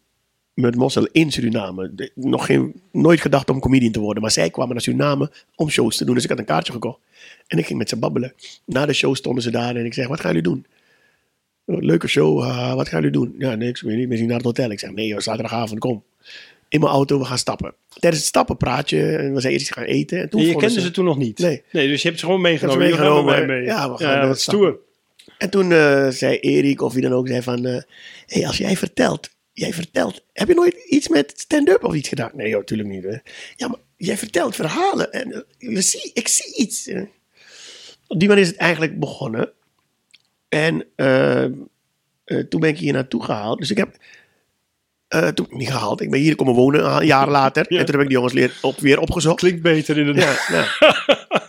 met 0.53 0.75
Mossel 0.75 1.07
in 1.11 1.31
Suriname. 1.31 1.95
De- 1.95 2.11
nog 2.15 2.45
geen, 2.45 2.81
nooit 2.91 3.21
gedacht 3.21 3.49
om 3.49 3.59
comedian 3.59 3.91
te 3.91 3.99
worden, 3.99 4.21
maar 4.21 4.31
zij 4.31 4.49
kwamen 4.49 4.71
naar 4.73 4.81
Suriname 4.81 5.31
om 5.55 5.69
shows 5.69 5.97
te 5.97 6.05
doen. 6.05 6.15
Dus 6.15 6.23
ik 6.23 6.29
had 6.29 6.39
een 6.39 6.45
kaartje 6.45 6.73
gekocht. 6.73 6.99
En 7.47 7.57
ik 7.57 7.65
ging 7.65 7.79
met 7.79 7.89
ze 7.89 7.95
babbelen. 7.97 8.33
Na 8.65 8.85
de 8.85 8.93
show 8.93 9.15
stonden 9.15 9.43
ze 9.43 9.51
daar 9.51 9.75
en 9.75 9.85
ik 9.85 9.93
zeg, 9.93 10.07
wat 10.07 10.19
gaan 10.19 10.33
jullie 10.33 10.49
doen? 10.49 10.65
"Oh, 11.65 11.81
Leuke 11.81 12.07
show, 12.07 12.37
wat 12.75 12.87
gaan 12.89 13.01
jullie 13.01 13.17
doen? 13.19 13.35
Ja, 13.37 13.55
niks, 13.55 13.81
ik 13.81 13.87
weet 13.87 13.97
niet, 13.97 14.07
misschien 14.07 14.27
naar 14.29 14.37
het 14.37 14.45
hotel. 14.45 14.71
Ik 14.71 14.79
zeg, 14.79 14.91
nee 14.91 15.07
joh, 15.07 15.19
zaterdagavond, 15.19 15.79
kom. 15.79 16.03
In 16.69 16.79
mijn 16.79 16.91
auto, 16.91 17.19
we 17.19 17.25
gaan 17.25 17.37
stappen. 17.37 17.73
Tijdens 17.89 18.21
het 18.21 18.29
stappen 18.29 18.57
praat 18.57 18.89
je, 18.89 19.15
en 19.15 19.33
we 19.33 19.41
zijn 19.41 19.53
eerst 19.53 19.73
gaan 19.73 19.83
eten. 19.83 20.19
En 20.21 20.29
toen 20.29 20.39
En 20.39 20.45
je 20.45 20.51
vonden 20.51 20.69
kende 20.69 20.85
ze 20.85 20.91
toen 20.93 21.05
nog 21.05 21.17
niet? 21.17 21.39
Nee. 21.39 21.63
dus 21.71 22.01
je 22.01 22.07
hebt 22.07 22.19
ze 22.19 22.25
gewoon 22.25 22.41
meegenomen. 22.41 23.45
Mee. 23.47 23.63
Ja, 23.63 23.91
we 23.91 23.97
gaan, 23.97 24.19
ja 24.19 24.27
wat 24.27 24.39
stappen. 24.39 24.67
stoer. 24.67 24.79
En 25.41 25.49
toen 25.49 25.71
eh, 25.71 26.07
zei 26.09 26.37
Erik, 26.37 26.81
of 26.81 26.93
wie 26.93 27.01
dan 27.01 27.13
ook, 27.13 27.27
zei 27.27 27.41
van... 27.41 27.65
eh 27.65 27.81
hey, 28.25 28.47
als 28.47 28.57
jij 28.57 28.75
vertelt, 28.77 29.29
jij 29.53 29.73
vertelt... 29.73 30.25
Heb 30.33 30.47
je 30.47 30.53
nooit 30.53 30.75
iets 30.89 31.07
met 31.07 31.33
stand-up 31.35 31.83
of 31.83 31.93
iets 31.93 32.09
gedaan? 32.09 32.31
Nee, 32.33 32.51
natuurlijk 32.55 32.89
niet. 32.89 33.03
Hè. 33.03 33.17
Ja, 33.55 33.67
maar 33.67 33.79
jij 33.97 34.17
vertelt 34.17 34.55
verhalen 34.55 35.11
en 35.11 35.33
eh, 35.33 35.39
we 35.73 35.81
zie, 35.81 36.11
ik 36.13 36.27
zie 36.27 36.55
iets. 36.55 36.87
eh. 36.87 37.01
Op 38.07 38.19
die 38.19 38.27
manier 38.27 38.43
is 38.43 38.49
het 38.49 38.57
eigenlijk 38.57 38.99
begonnen. 38.99 39.51
En 40.49 40.85
eh, 40.95 41.43
eh, 41.43 41.51
toen 42.49 42.59
ben 42.59 42.69
ik 42.69 42.77
hier 42.77 42.93
naartoe 42.93 43.23
gehaald. 43.23 43.59
Dus 43.59 43.71
ik 43.71 43.77
heb... 43.77 43.95
eh, 45.07 45.27
toen 45.27 45.47
niet 45.49 45.69
gehaald. 45.71 46.01
Ik 46.01 46.09
ben 46.11 46.19
hier 46.19 46.35
komen 46.35 46.53
wonen 46.53 46.85
een 46.95 47.05
jaar 47.05 47.29
later. 47.29 47.65
Ja. 47.73 47.79
En 47.79 47.85
toen 47.85 47.93
heb 47.93 48.03
ik 48.03 48.07
die 48.09 48.17
jongens 48.17 48.33
leer, 48.33 48.57
op, 48.61 48.79
weer 48.79 48.99
opgezocht. 48.99 49.39
Klinkt 49.39 49.61
beter 49.61 49.97
inderdaad. 49.97 50.45
Ja, 50.47 50.67
ja. 50.79 50.95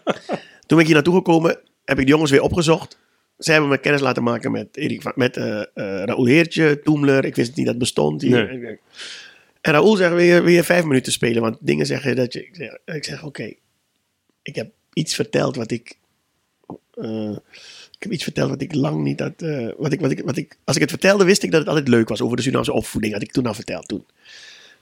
Toen 0.67 0.79
ben 0.79 0.79
ik 0.79 0.87
hier 0.87 0.95
naartoe 0.95 1.15
gekomen, 1.15 1.59
heb 1.85 1.99
ik 1.99 2.05
de 2.05 2.11
jongens 2.11 2.31
weer 2.31 2.43
opgezocht. 2.43 2.99
Ze 3.45 3.53
hebben 3.53 3.71
me 3.71 3.79
kennis 3.79 4.01
laten 4.01 4.23
maken 4.23 4.53
met, 4.53 4.77
Erik, 4.77 5.03
van- 5.03 5.13
met 5.15 5.37
eh 5.37 5.61
eh 5.61 5.65
Raoul 5.75 6.25
Heertje, 6.27 6.81
Toemler. 6.83 7.25
Ik 7.25 7.35
wist 7.35 7.49
niet 7.49 7.57
dat 7.67 7.75
het 7.75 7.79
bestond. 7.79 8.23
Hier. 8.23 8.79
En 9.61 9.73
Raoul 9.73 9.97
zegt, 9.97 10.11
wil 10.15 10.21
je, 10.25 10.41
wil 10.43 10.53
je 10.53 10.63
vijf 10.65 10.85
minuten 10.85 11.13
spelen? 11.13 11.43
Want 11.43 11.57
dingen 11.61 11.87
zeggen 11.87 12.17
dat 12.17 12.33
je... 12.33 12.47
Ik 12.47 12.55
zeg, 12.57 12.79
ik 12.97 13.05
zeg 13.05 13.25
oké, 13.25 13.53
ik 14.43 14.55
heb 14.55 14.71
iets 14.93 15.15
verteld 15.15 15.57
wat 15.57 15.71
ik... 15.71 15.97
eh, 16.95 17.37
ik 17.91 18.03
heb 18.03 18.13
iets 18.13 18.23
verteld 18.25 18.51
wat 18.51 18.63
ik 18.63 18.75
lang 18.75 19.03
niet 19.03 19.21
had... 19.21 19.41
wat 19.77 19.93
ik, 19.93 20.01
wat 20.01 20.11
ik, 20.11 20.23
wat 20.25 20.37
ik, 20.37 20.57
als 20.65 20.77
ik 20.77 20.83
het 20.83 20.91
vertelde, 20.91 21.25
wist 21.25 21.43
ik 21.43 21.51
dat 21.51 21.61
het 21.61 21.69
altijd 21.69 21.89
leuk 21.89 22.09
was. 22.09 22.21
Over 22.23 22.37
de 22.37 22.43
Surinaamse 22.43 22.73
opvoeding 22.73 23.13
had 23.13 23.23
ik 23.23 23.33
toen 23.33 23.47
al 23.47 23.55
verteld. 23.55 23.89
Toen. 23.89 24.07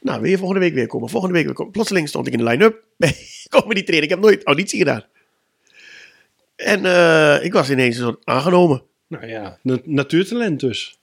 Nou, 0.00 0.20
wil 0.20 0.30
je 0.30 0.38
volgende 0.38 0.60
week 0.60 0.74
weer 0.74 0.86
komen? 0.86 1.08
Volgende 1.08 1.34
week 1.34 1.44
weer 1.44 1.54
komen. 1.54 1.72
Plotseling 1.72 2.08
stond 2.08 2.26
ik 2.26 2.32
in 2.32 2.38
de 2.38 2.44
line-up. 2.44 2.82
bij 2.96 3.16
Comedy 3.48 3.82
Train. 3.82 4.02
Ik 4.02 4.08
heb 4.08 4.20
nooit 4.20 4.44
auditie 4.44 4.78
gedaan. 4.78 5.04
En 6.64 6.84
eh, 6.84 7.44
ik 7.44 7.52
was 7.52 7.70
ineens 7.70 7.96
een 7.96 8.02
soort 8.02 8.24
aangenomen. 8.24 8.82
Nou 9.06 9.26
ja, 9.26 9.58
na- 9.62 9.78
natuurtalent 9.84 10.60
dus. 10.60 10.98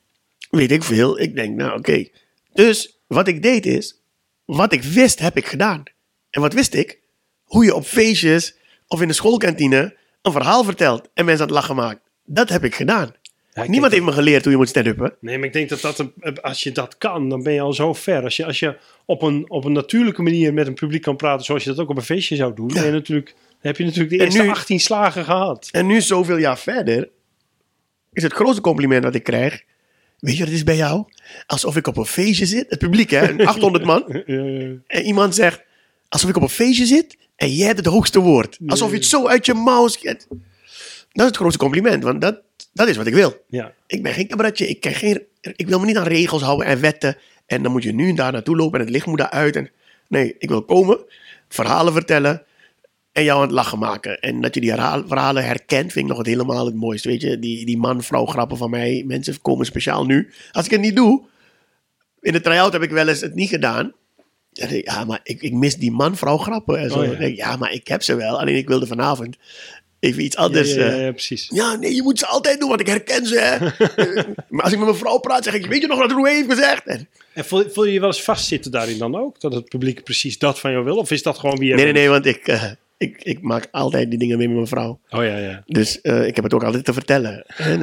Weet 0.50 0.72
ik 0.72 0.84
veel. 0.84 1.20
Ik 1.20 1.36
denk, 1.36 1.56
nou 1.56 1.78
oké. 1.78 2.08
Dus 2.54 3.00
wat 3.08 3.28
ik 3.28 3.42
deed 3.42 3.66
is, 3.66 4.02
wat 4.46 4.74
ik 4.74 4.84
wist 4.84 5.20
heb 5.20 5.38
ik 5.38 5.48
gedaan. 5.48 5.84
En 6.30 6.42
wat 6.42 6.54
wist 6.54 6.74
ik? 6.74 7.00
Hoe 7.44 7.64
je 7.66 7.76
op 7.76 7.86
feestjes 7.86 8.56
of 8.88 9.02
in 9.02 9.08
de 9.08 9.14
schoolkantine 9.14 9.96
een 10.22 10.32
verhaal 10.32 10.64
vertelt 10.64 11.10
en 11.14 11.26
mensen 11.26 11.44
aan 11.44 11.50
het 11.52 11.58
lachen 11.60 11.76
maakt. 11.76 12.00
Dat 12.26 12.50
heb 12.50 12.64
ik 12.64 12.76
gedaan. 12.76 13.12
Ja, 13.54 13.64
ik 13.64 13.70
Niemand 13.70 13.92
heeft 13.92 14.04
me 14.06 14.12
geleerd 14.12 14.42
hoe 14.44 14.52
je 14.52 14.58
moet 14.58 14.70
stand-uppen. 14.70 15.16
Nee, 15.20 15.38
maar 15.38 15.48
ik 15.48 15.54
denk 15.54 15.70
dat, 15.70 15.82
dat 15.82 16.00
een- 16.00 16.42
als 16.42 16.64
je 16.64 16.72
dat 16.72 16.98
kan, 16.98 17.30
dan 17.30 17.44
ben 17.44 17.54
je 17.54 17.62
al 17.62 17.74
zo 17.74 17.94
ver. 17.94 18.24
Als 18.24 18.36
je, 18.38 18.46
als 18.46 18.60
je 18.60 18.78
op, 19.06 19.22
een, 19.22 19.50
op 19.50 19.66
een 19.66 19.72
natuurlijke 19.72 20.22
manier 20.22 20.54
met 20.54 20.68
een 20.68 20.74
publiek 20.74 21.02
kan 21.02 21.16
praten, 21.16 21.46
zoals 21.46 21.64
je 21.64 21.70
dat 21.70 21.80
ook 21.80 21.90
op 21.90 21.98
een 21.98 22.04
feestje 22.04 22.36
zou 22.36 22.54
doen, 22.56 22.68
ben 22.68 22.86
je 22.86 22.92
natuurlijk, 22.92 23.36
heb 23.68 23.78
je 23.78 23.84
natuurlijk 23.84 24.10
de 24.18 24.24
eerste 24.24 24.42
nu- 24.42 24.50
18 24.50 24.80
slagen 24.80 25.24
gehad. 25.26 25.70
En 25.72 25.86
nu, 25.86 26.02
zoveel 26.02 26.38
jaar 26.38 26.58
verder, 26.58 27.10
is 28.14 28.24
het 28.24 28.34
grootste 28.34 28.62
compliment 28.62 29.04
dat 29.04 29.16
ik 29.16 29.24
krijg. 29.24 29.64
Weet 30.20 30.34
je 30.34 30.40
wat 30.40 30.48
het 30.48 30.58
is 30.58 30.64
bij 30.64 30.76
jou? 30.76 31.06
Alsof 31.46 31.76
ik 31.76 31.88
op 31.88 31.98
een 31.98 32.06
feestje 32.06 32.46
zit. 32.46 32.66
Het 32.70 32.80
publiek, 32.80 33.10
hè? 33.10 33.30
een 33.30 33.48
800 33.48 33.86
man. 33.86 34.08
Eh, 34.14 34.36
En 34.88 35.04
iemand 35.04 35.36
zegt, 35.36 35.62
alsof 36.10 36.30
ik 36.30 36.36
op 36.36 36.42
een 36.42 36.50
feestje 36.50 36.86
zit 36.86 37.18
en 37.36 37.50
jij 37.54 37.66
hebt 37.66 37.78
het 37.78 37.88
hoogste 37.88 38.20
woord. 38.20 38.58
Alsof 38.68 38.90
je 38.90 38.96
het 38.96 39.06
zo 39.06 39.28
uit 39.28 39.46
je 39.46 39.54
mouw 39.54 39.88
schiet. 39.88 40.28
Dat 40.30 40.40
is 41.12 41.26
het 41.26 41.36
grootste 41.38 41.60
compliment, 41.60 42.04
want 42.04 42.22
dat, 42.22 42.42
dat 42.74 42.88
is 42.88 42.98
wat 42.98 43.08
ik 43.08 43.14
wil. 43.14 43.44
ja. 43.48 43.74
Ik 43.88 44.04
ben 44.04 44.14
geen 44.14 44.28
cabaretje, 44.28 44.68
ik, 44.68 44.80
ken 44.82 44.94
geen, 44.94 45.22
ik 45.42 45.68
wil 45.68 45.80
me 45.80 45.86
niet 45.86 45.98
aan 45.98 46.08
regels 46.08 46.42
houden 46.42 46.68
en 46.68 46.82
wetten. 46.82 47.18
En 47.46 47.64
dan 47.64 47.72
moet 47.72 47.84
je 47.84 47.94
nu 47.94 48.10
en 48.10 48.16
daar 48.16 48.32
naartoe 48.32 48.56
lopen 48.56 48.80
en 48.80 48.86
het 48.86 48.94
licht 48.94 49.06
moet 49.06 49.18
daaruit. 49.18 49.56
En, 49.56 49.70
nee, 50.08 50.36
ik 50.40 50.50
wil 50.50 50.64
komen, 50.64 51.00
verhalen 51.50 51.94
vertellen 51.94 52.44
en 53.18 53.24
jou 53.24 53.38
aan 53.38 53.46
het 53.46 53.52
lachen 53.56 53.80
maken. 53.80 54.20
En 54.20 54.42
dat 54.42 54.54
je 54.54 54.62
die 54.62 54.72
verhalen 55.08 55.46
herkent, 55.46 55.92
vind 55.92 56.06
ik 56.06 56.10
nog 56.10 56.18
het 56.18 56.28
helemaal 56.28 56.66
het 56.66 56.76
mooiste. 56.76 57.08
Weet 57.10 57.22
je, 57.22 57.40
die, 57.40 57.66
die 57.66 57.78
man-vrouw 57.78 58.26
grappen 58.26 58.58
van 58.58 58.70
mij, 58.70 59.04
mensen 59.08 59.42
komen 59.42 59.66
speciaal 59.66 60.06
nu. 60.06 60.32
Als 60.52 60.66
ik 60.66 60.72
het 60.72 60.82
niet 60.82 60.96
doe, 60.96 61.22
in 62.22 62.32
de 62.32 62.42
try-out 62.42 62.74
heb 62.74 62.82
ik 62.82 62.90
wel 62.92 63.08
eens 63.08 63.22
het 63.22 63.36
niet 63.36 63.50
gedaan. 63.50 63.94
Ja, 64.52 65.04
maar 65.06 65.20
ik, 65.24 65.42
ik 65.42 65.54
mis 65.54 65.76
die 65.76 65.92
man-vrouw 65.92 66.38
grappen 66.38 66.80
en 66.80 66.90
zo. 66.90 66.98
Oh, 67.00 67.04
ja. 67.06 67.10
Denk 67.10 67.22
ik, 67.32 67.38
ja, 67.38 67.56
maar 67.56 67.72
ik 67.72 67.88
heb 67.88 68.04
ze 68.04 68.16
wel. 68.16 68.40
Alleen 68.40 68.56
ik 68.56 68.68
wilde 68.68 68.88
vanavond 68.88 69.38
even 70.00 70.24
iets 70.24 70.36
anders. 70.36 70.74
ja, 70.74 70.86
ja, 70.86 70.92
eh, 70.92 71.04
ja, 71.06 71.12
precies. 71.12 71.48
ja, 71.54 71.76
nee, 71.76 71.96
je 71.96 72.04
moet 72.04 72.20
ze 72.20 72.26
altijd 72.28 72.60
doen, 72.60 72.70
want 72.70 72.82
ik 72.82 72.88
herken 72.88 73.26
ze. 73.26 73.40
Hè. 73.40 73.56
Eh, 74.16 74.24
maar 74.50 74.64
als 74.64 74.72
ik 74.72 74.78
met 74.78 74.88
mijn 74.88 75.00
vrouw 75.00 75.18
praat, 75.18 75.44
zeg 75.44 75.54
ik, 75.54 75.66
weet 75.66 75.82
je 75.82 75.88
nog 75.88 76.00
wat 76.00 76.12
Roué 76.12 76.30
heeft 76.30 76.50
gezegd? 76.50 76.86
En- 76.86 77.10
En 77.34 77.46
voel, 77.46 77.64
voel 77.70 77.84
je 77.86 77.94
je 77.94 78.00
wel 78.00 78.08
eens 78.10 78.24
vastzitten 78.24 78.72
daarin 78.72 78.98
dan 78.98 79.16
ook? 79.16 79.40
Dat 79.42 79.54
het 79.54 79.70
publiek 79.70 80.04
precies 80.04 80.38
dat 80.38 80.60
van 80.60 80.72
jou 80.72 80.84
wil? 80.84 80.98
Of 80.98 81.12
is 81.12 81.24
dat 81.24 81.38
gewoon 81.38 81.58
wie 81.58 81.68
je 81.70 81.74
Nee, 81.76 81.84
nee, 81.84 81.94
nee, 81.94 82.10
want 82.10 82.26
ik, 82.26 82.48
eh, 82.48 82.64
ik, 82.98 83.24
ik 83.24 83.42
maak 83.42 83.68
altijd 83.72 84.10
die 84.10 84.20
dingen 84.20 84.38
mee 84.38 84.48
met 84.48 84.56
mijn 84.56 84.68
vrouw. 84.68 85.00
Oh 85.10 85.24
ja, 85.24 85.38
ja. 85.38 85.64
Dus 85.66 86.02
eh, 86.02 86.28
ik 86.28 86.36
heb 86.36 86.44
het 86.44 86.54
ook 86.54 86.64
altijd 86.64 86.86
te 86.86 86.94
vertellen. 86.94 87.46
En 87.46 87.82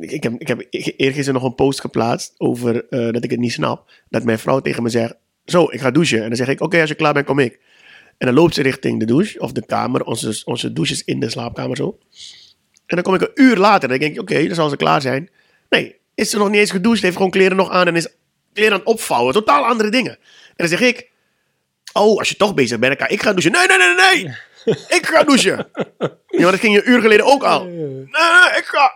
ik, 0.00 0.22
heb, 0.22 0.32
ik 0.38 0.48
heb 0.48 0.66
eergisteren 0.70 1.34
nog 1.34 1.42
een 1.42 1.54
post 1.54 1.80
geplaatst 1.80 2.34
over 2.38 2.88
eh, 2.88 3.12
dat 3.12 3.24
ik 3.24 3.30
het 3.30 3.40
niet 3.40 3.52
snap. 3.52 3.90
Dat 4.08 4.24
mijn 4.24 4.38
vrouw 4.38 4.60
tegen 4.60 4.82
me 4.82 4.88
zegt, 4.88 5.14
zo, 5.44 5.64
ik 5.70 5.80
ga 5.80 5.90
douchen. 5.90 6.22
En 6.22 6.28
dan 6.28 6.36
zeg 6.36 6.48
ik, 6.48 6.60
oké, 6.60 6.80
als 6.80 6.88
je 6.88 6.94
klaar 6.94 7.12
bent, 7.12 7.26
kom 7.26 7.38
ik. 7.38 7.60
En 8.18 8.26
dan 8.26 8.34
loopt 8.34 8.54
ze 8.54 8.62
richting 8.62 9.00
de 9.00 9.06
douche, 9.06 9.40
of 9.40 9.52
de 9.52 9.66
kamer. 9.66 10.04
Onze, 10.04 10.42
onze 10.44 10.72
douche 10.72 10.92
is 10.92 11.04
in 11.04 11.20
de 11.20 11.30
slaapkamer 11.30 11.76
zo. 11.76 11.98
En 12.86 12.96
dan 12.96 13.02
kom 13.02 13.14
ik 13.14 13.20
een 13.20 13.30
uur 13.34 13.56
later. 13.56 13.88
Dan 13.88 13.98
denk 13.98 14.14
ik, 14.14 14.20
oké, 14.20 14.46
dan 14.46 14.54
zal 14.54 14.68
ze 14.68 14.76
klaar 14.76 15.00
zijn. 15.00 15.30
Nee, 15.68 15.96
is 16.14 16.30
ze 16.30 16.38
nog 16.38 16.50
niet 16.50 16.60
eens 16.60 16.70
gedoucht, 16.70 17.02
heeft 17.02 17.16
gewoon 17.16 17.30
kleren 17.30 17.56
nog 17.56 17.70
aan 17.70 17.86
en 17.86 17.96
is 17.96 18.08
kleren 18.52 18.72
aan 18.72 18.78
het 18.78 18.88
opvouwen. 18.88 19.32
Totaal 19.32 19.64
andere 19.64 19.90
dingen. 19.90 20.12
En 20.12 20.54
dan 20.56 20.68
zeg 20.68 20.80
ik, 20.80 21.10
oh, 21.92 22.18
als 22.18 22.28
je 22.28 22.36
toch 22.36 22.54
bezig 22.54 22.78
bent, 22.78 22.98
dan 22.98 23.06
kan 23.06 23.16
ik 23.16 23.22
gaan 23.22 23.32
douchen. 23.36 23.52
Nee, 23.52 23.66
nee, 23.66 23.78
nee, 23.78 23.94
nee, 23.94 24.24
nee. 24.24 24.36
Ik 24.98 25.06
ga 25.06 25.22
douchen. 25.22 25.68
Ja, 25.98 26.42
maar 26.42 26.50
dat 26.50 26.60
ging 26.60 26.74
je 26.74 26.84
een 26.86 26.90
uur 26.90 27.00
geleden 27.00 27.26
ook 27.26 27.42
al. 27.44 27.64
Nee, 27.64 27.76
nee, 27.78 28.56
ik 28.56 28.64
ga. 28.64 28.92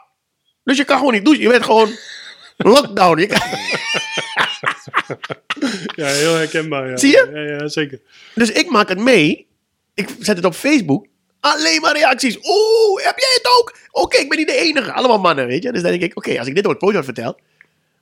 Dus 0.64 0.76
je 0.76 0.84
kan 0.84 0.98
gewoon 0.98 1.12
niet 1.12 1.24
douchen. 1.24 1.42
Je 1.44 1.50
bent 1.50 1.64
gewoon 1.64 1.90
lockdown. 2.56 3.18
Je 3.20 3.26
kan- 3.26 3.40
Ja, 5.96 6.06
heel 6.06 6.34
herkenbaar. 6.34 6.88
Ja. 6.90 6.96
Zie 6.96 7.10
je? 7.10 7.30
Ja, 7.34 7.40
ja, 7.40 7.68
zeker. 7.68 8.00
Dus 8.34 8.50
ik 8.50 8.70
maak 8.70 8.88
het 8.88 8.98
mee. 8.98 9.46
Ik 9.94 10.08
zet 10.18 10.36
het 10.36 10.44
op 10.44 10.54
Facebook. 10.54 11.06
Alleen 11.40 11.80
maar 11.80 11.92
reacties. 11.92 12.36
Oeh, 12.36 13.04
heb 13.04 13.18
jij 13.18 13.30
het 13.34 13.48
ook? 13.58 13.76
Oké, 13.90 14.16
ik 14.16 14.28
ben 14.28 14.38
niet 14.38 14.46
de 14.48 14.56
enige. 14.56 14.92
Allemaal 14.92 15.18
mannen, 15.18 15.46
weet 15.46 15.62
je. 15.62 15.72
Dus 15.72 15.82
dan 15.82 15.90
denk 15.90 16.02
ik, 16.02 16.16
oké, 16.16 16.38
als 16.38 16.46
ik 16.48 16.54
dit 16.54 16.64
op 16.64 16.70
het 16.70 16.78
podium 16.80 17.04
vertel, 17.04 17.38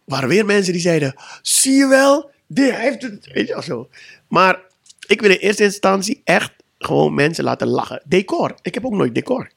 waren 0.05 0.29
weer 0.29 0.45
mensen 0.45 0.73
die 0.73 0.83
zeiden, 0.83 1.15
zie 1.43 1.75
je 1.75 1.87
wel, 1.87 2.31
die 2.47 2.73
heeft 2.73 3.03
het, 3.03 3.29
weet 3.33 3.49
je, 3.49 3.57
of 3.57 3.65
zo. 3.65 3.89
Maar 4.29 4.61
ik 5.11 5.21
wil 5.21 5.31
in 5.31 5.37
eerste 5.37 5.65
instantie 5.65 6.21
echt 6.25 6.53
gewoon 6.79 7.15
mensen 7.15 7.45
laten 7.45 7.69
lachen. 7.69 8.03
Decor. 8.05 8.55
Ik 8.63 8.75
heb 8.75 8.85
ook 8.85 8.93
nooit 8.93 9.15
decor. 9.15 9.51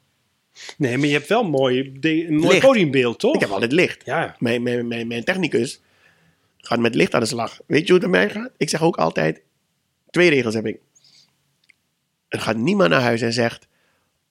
Nee, 0.78 0.98
maar 0.98 1.08
je 1.08 1.13
hebt 1.13 1.28
wel 1.28 1.44
mooi, 1.44 2.00
de, 2.00 2.28
een 2.28 2.36
mooi 2.36 2.54
Licht. 2.54 2.66
podiumbeeld, 2.66 3.20
toch? 3.20 3.36
Ik 3.36 3.39
heb 3.39 3.50
altijd 3.50 3.72
licht. 3.72 4.06
Ja. 4.06 4.36
Mijn, 4.39 4.63
mijn, 4.63 4.88
mijn, 4.88 5.08
mijn 5.08 5.24
technicus 5.24 5.82
gaat 6.58 6.80
met 6.80 6.96
licht 6.96 7.13
aan 7.13 7.20
de 7.20 7.26
slag. 7.26 7.60
Weet 7.68 7.88
je 7.88 7.94
hoe 7.94 8.02
het 8.02 8.12
mij 8.12 8.30
gaat? 8.30 8.52
Ik 8.58 8.70
zeg 8.70 8.82
ook 8.82 8.98
altijd, 8.98 9.42
twee 10.10 10.30
regels 10.30 10.54
heb 10.54 10.66
ik. 10.66 10.80
Er 12.28 12.39
gaat 12.39 12.58
niemand 12.58 12.89
naar 12.89 13.02
huis 13.02 13.22
en 13.22 13.34
zegt, 13.34 13.68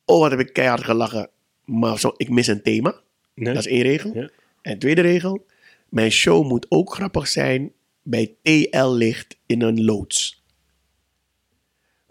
oh 0.05 0.21
wat 0.21 0.31
heb 0.31 0.41
ik 0.41 0.53
keihard 0.53 0.85
gelachen, 0.85 1.31
maar 1.65 1.99
zo, 1.99 2.15
ik 2.17 2.29
mis 2.29 2.47
een 2.47 2.63
thema. 2.63 3.01
Nee? 3.35 3.55
Dat 3.55 3.67
is 3.67 3.73
één 3.73 3.83
regel. 3.83 4.15
Ja. 4.15 4.31
En 4.63 4.79
tweede 4.79 5.01
regel, 5.01 5.47
mijn 5.89 6.11
show 6.11 6.47
moet 6.47 6.67
ook 6.69 6.95
grappig 6.95 7.29
zijn 7.29 7.73
bij 8.03 8.35
TL-licht 8.43 9.37
in 9.47 9.63
een 9.63 9.85
loods. 9.85 10.42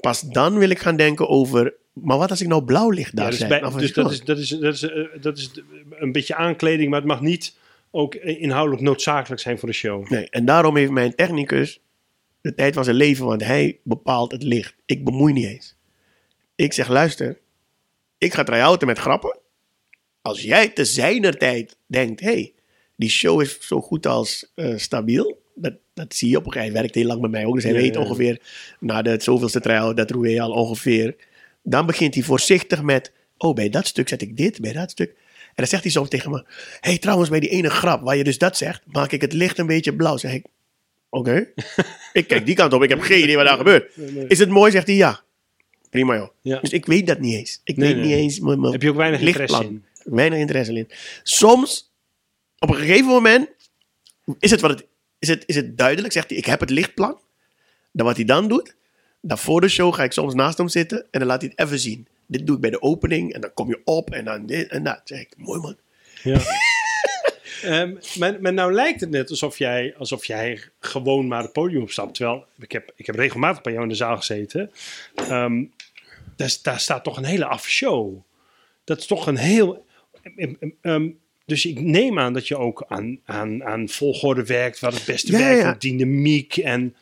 Pas 0.01 0.21
dan 0.21 0.57
wil 0.57 0.69
ik 0.69 0.79
gaan 0.79 0.95
denken 0.95 1.27
over, 1.29 1.73
maar 1.93 2.17
wat 2.17 2.29
als 2.29 2.41
ik 2.41 2.47
nou 2.47 2.63
blauw 2.63 2.89
licht 2.89 3.15
daar 3.15 3.25
Ja, 3.25 3.29
dus 3.31 3.39
zet? 3.39 3.49
bij- 3.49 3.63
Of 3.63 3.73
dus 3.73 3.95
een 3.95 4.03
dat 4.03 4.11
show? 4.11 4.11
is, 4.11 4.25
dat, 4.25 4.37
is, 4.37 4.49
dat, 4.49 4.73
is, 4.73 5.21
dat 5.21 5.37
is 5.37 5.51
een 5.89 6.11
beetje 6.11 6.35
aankleding, 6.35 6.89
maar 6.89 6.99
het 6.99 7.07
mag 7.07 7.21
niet 7.21 7.55
ook 7.91 8.15
inhoudelijk 8.15 8.81
noodzakelijk 8.83 9.41
zijn 9.41 9.59
voor 9.59 9.67
de 9.69 9.75
show. 9.75 10.09
Nee, 10.09 10.29
en 10.29 10.45
daarom 10.45 10.75
heeft 10.77 10.91
mijn 10.91 11.15
technicus 11.15 11.79
de 12.41 12.53
tijd 12.55 12.73
van 12.73 12.83
zijn 12.83 12.95
leven, 12.95 13.25
want 13.25 13.43
hij 13.43 13.79
bepaalt 13.83 14.31
het 14.31 14.43
licht. 14.43 14.75
Ik 14.85 15.03
bemoei 15.05 15.33
niet 15.33 15.45
eens. 15.45 15.75
Ik 16.55 16.73
zeg, 16.73 16.87
luister, 16.87 17.39
ik 18.17 18.33
ga 18.33 18.43
try-outen 18.43 18.87
met 18.87 18.97
grappen. 18.99 19.39
Als 20.21 20.41
jij 20.41 20.69
te 20.69 20.85
zijner 20.85 21.37
tijd 21.37 21.77
denkt, 21.85 22.19
hey, 22.21 22.53
die 22.95 23.09
show 23.09 23.41
is 23.41 23.57
zo 23.59 23.81
goed 23.81 24.05
als 24.07 24.51
eh, 24.55 24.77
stabiel. 24.77 25.40
Dat, 25.61 25.73
dat 25.93 26.15
zie 26.15 26.29
je 26.29 26.37
op 26.37 26.45
een 26.45 26.51
gegeven 26.51 26.73
Hij 26.73 26.81
werkt 26.81 26.95
heel 26.95 27.05
lang 27.05 27.21
met 27.21 27.31
mij 27.31 27.45
ook, 27.45 27.55
dus 27.55 27.63
hij 27.63 27.73
Ja, 27.73 27.79
weet 27.79 27.97
ongeveer 27.97 28.41
na 28.79 29.01
de 29.01 29.15
zoveelste 29.19 29.59
try-out 29.59 29.97
dat 29.97 30.11
Roué 30.11 30.41
al 30.41 30.51
ongeveer. 30.51 31.15
Dan 31.63 31.85
begint 31.85 32.13
hij 32.13 32.23
voorzichtig 32.23 32.81
met, 32.81 33.11
oh, 33.37 33.55
bij 33.55 33.69
dat 33.69 33.87
stuk 33.87 34.09
zet 34.09 34.21
ik 34.21 34.37
dit, 34.37 34.61
bij 34.61 34.73
dat 34.73 34.91
stuk. 34.91 35.09
En 35.47 35.53
dan 35.55 35.67
zegt 35.67 35.83
hij 35.83 35.91
zo 35.91 36.05
tegen 36.05 36.31
me, 36.31 36.45
hey, 36.79 36.97
trouwens, 36.97 37.29
bij 37.29 37.39
die 37.39 37.49
ene 37.49 37.69
grap 37.69 38.01
waar 38.01 38.17
je 38.17 38.23
dus 38.23 38.37
dat 38.37 38.57
zegt, 38.57 38.81
maak 38.85 39.11
ik 39.11 39.21
het 39.21 39.33
licht 39.33 39.57
een 39.57 39.65
beetje 39.67 39.95
blauw. 39.95 40.17
Zeg 40.17 40.33
ik, 40.33 40.45
oké. 41.09 41.47
ik 42.13 42.27
kijk 42.27 42.45
die 42.45 42.55
kant 42.55 42.73
op, 42.73 42.83
ik 42.83 42.89
heb 42.89 42.99
geen 42.99 43.23
idee 43.23 43.35
wat 43.35 43.45
daar 43.45 43.57
gebeurt. 43.57 43.91
Is 44.27 44.39
het 44.39 44.49
mooi, 44.49 44.71
zegt 44.71 44.87
hij, 44.87 44.95
ja. 44.95 45.21
Prima 45.89 46.15
joh. 46.15 46.29
Ja. 46.41 46.59
Dus 46.59 46.69
ik 46.69 46.85
weet 46.85 47.07
dat 47.07 47.19
niet 47.19 47.35
eens. 47.35 47.61
Ik 47.63 47.77
Nee, 47.77 47.95
weet 47.95 48.03
niet 48.03 48.13
eens 48.13 48.39
mijn, 48.39 48.59
mijn 48.59 48.71
Heb 48.71 48.81
je 48.81 48.89
ook 48.89 48.95
weinig 48.95 49.21
interesse 49.21 49.63
in? 49.63 49.83
Weinig 50.03 50.39
interesse 50.39 50.73
in. 50.73 50.87
Soms, 51.23 51.91
op 52.59 52.69
een 52.69 52.75
gegeven 52.75 53.05
moment, 53.05 53.49
is 54.39 54.51
het, 54.51 54.61
wat 54.61 54.71
het, 54.71 54.85
is 55.21 55.27
het, 55.27 55.43
is 55.45 55.55
het 55.55 55.77
duidelijk, 55.77 56.13
zegt 56.13 56.29
hij, 56.29 56.37
ik 56.37 56.45
heb 56.45 56.59
het 56.59 56.69
lichtplan. 56.69 57.19
Dan 57.91 58.05
wat 58.05 58.15
hij 58.15 58.25
dan 58.25 58.47
doet, 58.47 58.75
dan 59.21 59.37
voor 59.37 59.61
de 59.61 59.69
show 59.69 59.93
ga 59.93 60.03
ik 60.03 60.11
soms 60.11 60.33
naast 60.33 60.57
hem 60.57 60.67
zitten 60.67 61.05
en 61.11 61.19
dan 61.19 61.27
laat 61.27 61.41
hij 61.41 61.51
het 61.55 61.67
even 61.67 61.79
zien. 61.79 62.07
Dit 62.25 62.47
doe 62.47 62.55
ik 62.55 62.61
bij 62.61 62.69
de 62.69 62.81
opening 62.81 63.33
en 63.33 63.41
dan 63.41 63.53
kom 63.53 63.67
je 63.67 63.81
op 63.83 64.11
en 64.11 64.25
dan 64.25 64.45
dit 64.45 64.69
en 64.69 64.83
dat. 64.83 65.01
zeg 65.03 65.19
ik, 65.19 65.33
mooi 65.37 65.59
man. 65.59 65.77
Ja. 66.23 66.39
Ehm, 67.61 67.95
maar, 68.19 68.41
maar 68.41 68.53
nou 68.53 68.73
lijkt 68.73 69.01
het 69.01 69.09
net 69.09 69.29
alsof 69.29 69.57
jij, 69.57 69.95
alsof 69.97 70.25
jij 70.25 70.61
gewoon 70.79 71.27
maar 71.27 71.41
het 71.41 71.51
podium 71.51 71.81
opstapt. 71.81 72.15
Terwijl, 72.15 72.45
ik 72.59 72.71
heb, 72.71 72.91
ik 72.95 73.05
heb 73.05 73.15
regelmatig 73.15 73.61
bij 73.61 73.71
jou 73.71 73.83
in 73.83 73.89
de 73.91 73.95
zaal 73.95 74.17
gezeten. 74.17 74.71
Ehm, 75.15 75.63
daar, 76.35 76.57
daar 76.61 76.79
staat 76.79 77.03
toch 77.03 77.17
een 77.17 77.23
hele 77.23 77.45
afshow. 77.45 78.17
Dat 78.83 78.99
is 78.99 79.05
toch 79.05 79.27
een 79.27 79.37
heel... 79.37 79.85
ehm, 80.81 81.09
dus 81.51 81.65
ik 81.65 81.81
neem 81.81 82.19
aan 82.19 82.33
dat 82.33 82.47
je 82.47 82.57
ook 82.57 82.85
aan, 82.87 83.19
aan, 83.25 83.63
aan 83.63 83.89
volgorde 83.89 84.45
werkt, 84.45 84.79
wat 84.79 84.93
het 84.93 85.05
beste 85.05 85.31
Ja, 85.31 85.37
werkt, 85.37 85.61
ja. 85.61 85.75
dynamiek 85.79 86.57
en, 86.57 86.95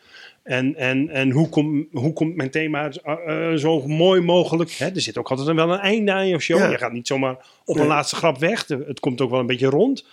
en, 0.44 0.76
en, 0.76 1.10
en 1.10 1.32
hoe, 1.32 1.50
kom, 1.50 1.88
hoe 1.92 2.14
komt 2.14 2.36
mijn 2.36 2.50
thema 2.50 2.90
eh, 2.92 3.52
eh, 3.52 3.58
zo 3.58 3.88
mooi 3.88 4.22
mogelijk. 4.22 4.72
Hè? 4.72 4.86
Er 4.90 5.02
zit 5.02 5.18
ook 5.18 5.30
altijd 5.30 5.56
wel 5.56 5.72
een 5.74 5.80
einde 5.80 6.12
aan 6.14 6.28
je 6.28 6.40
show. 6.40 6.58
Ja. 6.60 6.70
Je 6.70 6.78
gaat 6.78 6.92
niet 6.92 7.08
zomaar 7.08 7.46
op 7.66 7.78
een 7.80 7.88
laatste 7.88 8.16
grap 8.16 8.38
weg. 8.38 8.66
De- 8.66 8.84
Het 8.88 9.00
komt 9.00 9.22
ook 9.22 9.30
wel 9.30 9.40
een 9.40 9.46
beetje 9.46 9.68
rond. 9.70 10.06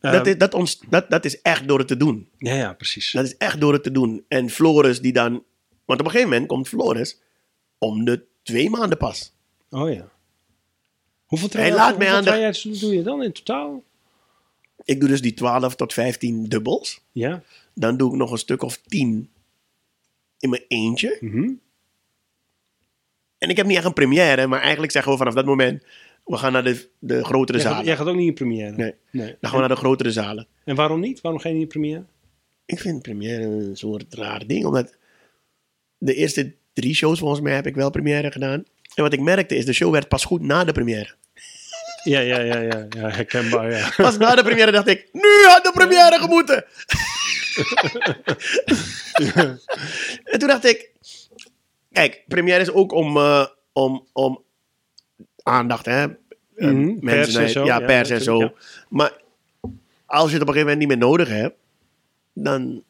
dat, 0.00 0.14
Ehm, 0.14 0.26
is, 0.28 0.38
dat, 0.38 0.54
ons, 0.54 0.80
dat, 0.88 1.10
dat 1.10 1.24
is 1.24 1.40
echt 1.42 1.68
door 1.68 1.78
het 1.78 1.88
te 1.88 1.96
doen. 1.96 2.28
ja, 2.38 2.54
ja, 2.54 2.72
precies. 2.72 3.12
Dat 3.12 3.24
is 3.24 3.36
echt 3.36 3.60
door 3.60 3.72
het 3.72 3.82
te 3.82 3.90
doen. 3.90 4.24
En 4.28 4.50
Floris 4.50 5.00
die 5.00 5.12
dan... 5.12 5.42
Want 5.84 6.00
op 6.00 6.06
een 6.06 6.12
gegeven 6.12 6.30
moment 6.32 6.48
komt 6.48 6.68
Floris 6.68 7.20
om 7.78 8.04
de 8.04 8.24
twee 8.42 8.70
maanden 8.70 8.98
pas. 8.98 9.32
Oh 9.70 9.92
ja. 9.92 10.08
Hoeveel 11.30 11.48
Hij 11.52 11.60
try-outs- 11.60 11.76
laat 11.76 11.98
mij 11.98 12.12
hoeveel 12.12 12.32
aan 12.32 12.52
de- 12.52 12.78
doe 12.80 12.94
je 12.94 13.02
dan 13.02 13.22
in 13.22 13.32
totaal? 13.32 13.82
Ik 14.84 15.00
doe 15.00 15.08
dus 15.08 15.20
die 15.22 15.34
12 15.34 15.74
tot 15.76 15.92
15 15.92 16.44
dubbels. 16.48 17.00
Ja. 17.12 17.42
Dan 17.74 17.96
doe 17.96 18.10
ik 18.12 18.16
nog 18.18 18.30
een 18.30 18.38
stuk 18.38 18.62
of 18.62 18.76
10 18.86 19.30
in 20.38 20.50
mijn 20.50 20.64
eentje. 20.68 21.16
Mhm. 21.20 21.50
En 23.38 23.48
ik 23.48 23.56
heb 23.56 23.66
niet 23.66 23.76
echt 23.76 23.86
een 23.86 23.92
première, 23.92 24.46
maar 24.46 24.60
eigenlijk 24.60 24.92
zeggen 24.92 25.12
we 25.12 25.18
vanaf 25.18 25.34
dat 25.34 25.44
moment... 25.44 25.84
We 26.24 26.36
gaan 26.36 26.52
naar 26.52 26.64
de, 26.64 26.88
de 26.98 27.24
grotere 27.24 27.58
Jij, 27.58 27.66
gaat, 27.66 27.70
zalen. 27.76 27.86
jij 27.88 27.96
gaat 27.96 28.06
ook 28.06 28.16
niet 28.16 28.26
in 28.28 28.34
première? 28.34 28.76
Nee. 28.76 28.94
nee. 29.10 29.26
Dan 29.40 29.50
gaan 29.50 29.52
we 29.52 29.66
naar 29.66 29.68
de 29.76 29.82
grotere 29.82 30.12
zalen. 30.12 30.46
En 30.64 30.76
waarom 30.76 31.00
niet? 31.00 31.20
Waarom 31.20 31.40
ga 31.40 31.48
je 31.48 31.54
niet 31.54 31.62
in 31.62 31.68
première? 31.68 32.04
Ik 32.64 32.78
vind 32.80 33.02
première 33.02 33.42
een 33.42 33.76
soort 33.76 34.14
raar 34.14 34.46
ding, 34.46 34.64
omdat 34.64 34.96
de 35.98 36.14
eerste 36.14 36.54
drie 36.72 36.94
shows 36.94 37.18
volgens 37.18 37.40
mij 37.40 37.54
heb 37.54 37.66
ik 37.66 37.74
wel 37.74 37.90
première 37.90 38.30
gedaan. 38.32 38.64
En 39.00 39.06
wat 39.06 39.18
ik 39.18 39.24
merkte 39.24 39.56
is, 39.56 39.64
de 39.64 39.72
show 39.72 39.92
werd 39.92 40.08
pas 40.08 40.24
goed 40.24 40.42
na 40.42 40.64
de 40.64 40.72
première. 40.72 41.14
Ja, 42.04 42.20
ja, 42.20 42.40
ja, 42.40 42.58
ja, 42.58 42.86
ja 42.88 43.08
herkenbaar, 43.08 43.70
ja. 43.70 43.92
Pas 43.96 44.18
na 44.18 44.34
de 44.34 44.42
première 44.42 44.72
dacht 44.72 44.86
ik, 44.88 45.08
nu 45.12 45.44
had 45.46 45.64
de 45.64 45.70
première 45.74 46.18
gemoeten. 46.18 46.64
en 50.32 50.38
toen 50.38 50.48
dacht 50.48 50.64
ik, 50.64 50.90
kijk, 51.92 52.24
première 52.28 52.60
is 52.60 52.70
ook 52.70 52.92
om, 52.92 53.16
eh, 53.16 53.46
om, 53.72 54.06
om 54.12 54.42
aandacht, 55.42 55.86
hè. 55.86 56.02
Eh, 56.02 56.08
Mhm, 56.68 56.98
pers 56.98 57.34
en 57.34 57.50
zo, 57.50 57.64
ja, 57.64 57.78
ja, 57.78 57.86
pers 57.86 58.10
en 58.10 58.22
zo. 58.22 58.52
Maar 58.88 59.12
als 60.06 60.30
je 60.30 60.32
het 60.38 60.42
op 60.42 60.48
een 60.48 60.54
gegeven 60.54 60.60
moment 60.60 60.78
niet 60.78 60.88
meer 60.88 61.08
nodig 61.08 61.28
hebt, 61.28 61.56
dan, 62.32 62.82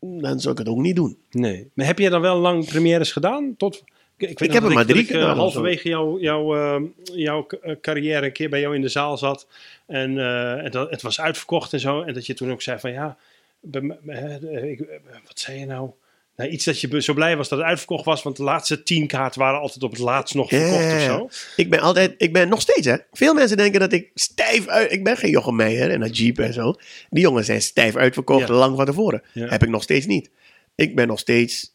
dan 0.00 0.40
zou 0.40 0.52
ik 0.52 0.58
het 0.58 0.68
ook 0.68 0.78
niet 0.78 0.96
doen. 0.96 1.18
Nee. 1.30 1.70
Maar 1.74 1.86
heb 1.86 1.98
jij 1.98 2.10
dan 2.10 2.20
wel 2.20 2.36
lang 2.38 2.66
premières 2.66 3.12
gedaan? 3.12 3.54
Tot, 3.56 3.84
ik, 4.18 4.28
ik, 4.28 4.38
heb 4.38 4.62
dat 4.62 4.62
er 4.70 4.74
maar 4.76 4.86
dat 4.86 4.96
drie 4.96 5.06
gedaan 5.06 5.36
halverwege 5.36 5.88
jouw, 5.88 6.18
jouw, 6.20 6.56
eh, 6.56 6.82
jouw 7.14 7.42
k- 7.42 7.52
eh, 7.52 7.74
carrière 7.80 8.26
een 8.26 8.32
keer 8.32 8.48
bij 8.50 8.60
jou 8.60 8.74
in 8.74 8.80
de 8.80 8.88
zaal 8.88 9.18
zat. 9.18 9.46
En, 9.86 10.18
eh, 10.18 10.64
en 10.64 10.70
dat, 10.70 10.90
het 10.90 11.02
was 11.02 11.20
uitverkocht 11.20 11.72
en 11.72 11.80
zo. 11.80 12.02
En 12.02 12.14
dat 12.14 12.26
je 12.26 12.34
toen 12.34 12.50
ook 12.52 12.62
zei 12.62 12.78
van 12.78 12.92
ja, 12.92 13.16
bij 13.60 13.98
eh, 14.06 14.70
ik, 14.70 14.78
wat 15.26 15.38
zei 15.40 15.58
je 15.58 15.66
nou? 15.66 15.90
Nou, 16.36 16.50
iets 16.50 16.64
dat 16.64 16.80
je 16.80 17.02
zo 17.02 17.14
blij 17.14 17.36
was 17.36 17.48
dat 17.48 17.58
het 17.58 17.68
uitverkocht 17.68 18.04
was, 18.04 18.22
want 18.22 18.36
de 18.36 18.42
laatste 18.42 18.82
tien 18.82 19.06
kaarten 19.06 19.40
waren 19.40 19.60
altijd 19.60 19.82
op 19.82 19.90
het 19.90 20.00
laatst 20.00 20.34
nog 20.34 20.48
verkocht 20.48 20.82
ja, 20.84 20.96
of 20.96 21.32
zo. 21.34 21.52
Ik 21.56 21.70
ben 21.70 21.80
altijd, 21.80 22.14
ik 22.18 22.32
ben 22.32 22.48
nog 22.48 22.60
steeds 22.60 22.86
hè. 22.86 22.96
Veel 23.12 23.34
mensen 23.34 23.56
denken 23.56 23.80
dat 23.80 23.92
ik 23.92 24.10
stijf 24.14 24.66
uit, 24.66 24.92
ik 24.92 25.04
ben 25.04 25.16
geen 25.16 25.30
Jochem 25.30 25.56
Meijer 25.56 25.90
en 25.90 26.10
Jeep 26.10 26.38
en 26.38 26.52
zo. 26.52 26.74
Die 27.10 27.22
jongens 27.22 27.46
zijn 27.46 27.62
stijf 27.62 27.96
uitverkocht 27.96 28.48
Ja. 28.48 28.54
lang 28.54 28.76
van 28.76 28.84
tevoren. 28.86 29.22
Ja. 29.32 29.48
Heb 29.48 29.62
ik 29.62 29.68
nog 29.68 29.82
steeds 29.82 30.06
niet. 30.06 30.30
Ik 30.74 30.94
ben 30.94 31.06
nog 31.08 31.18
steeds 31.18 31.72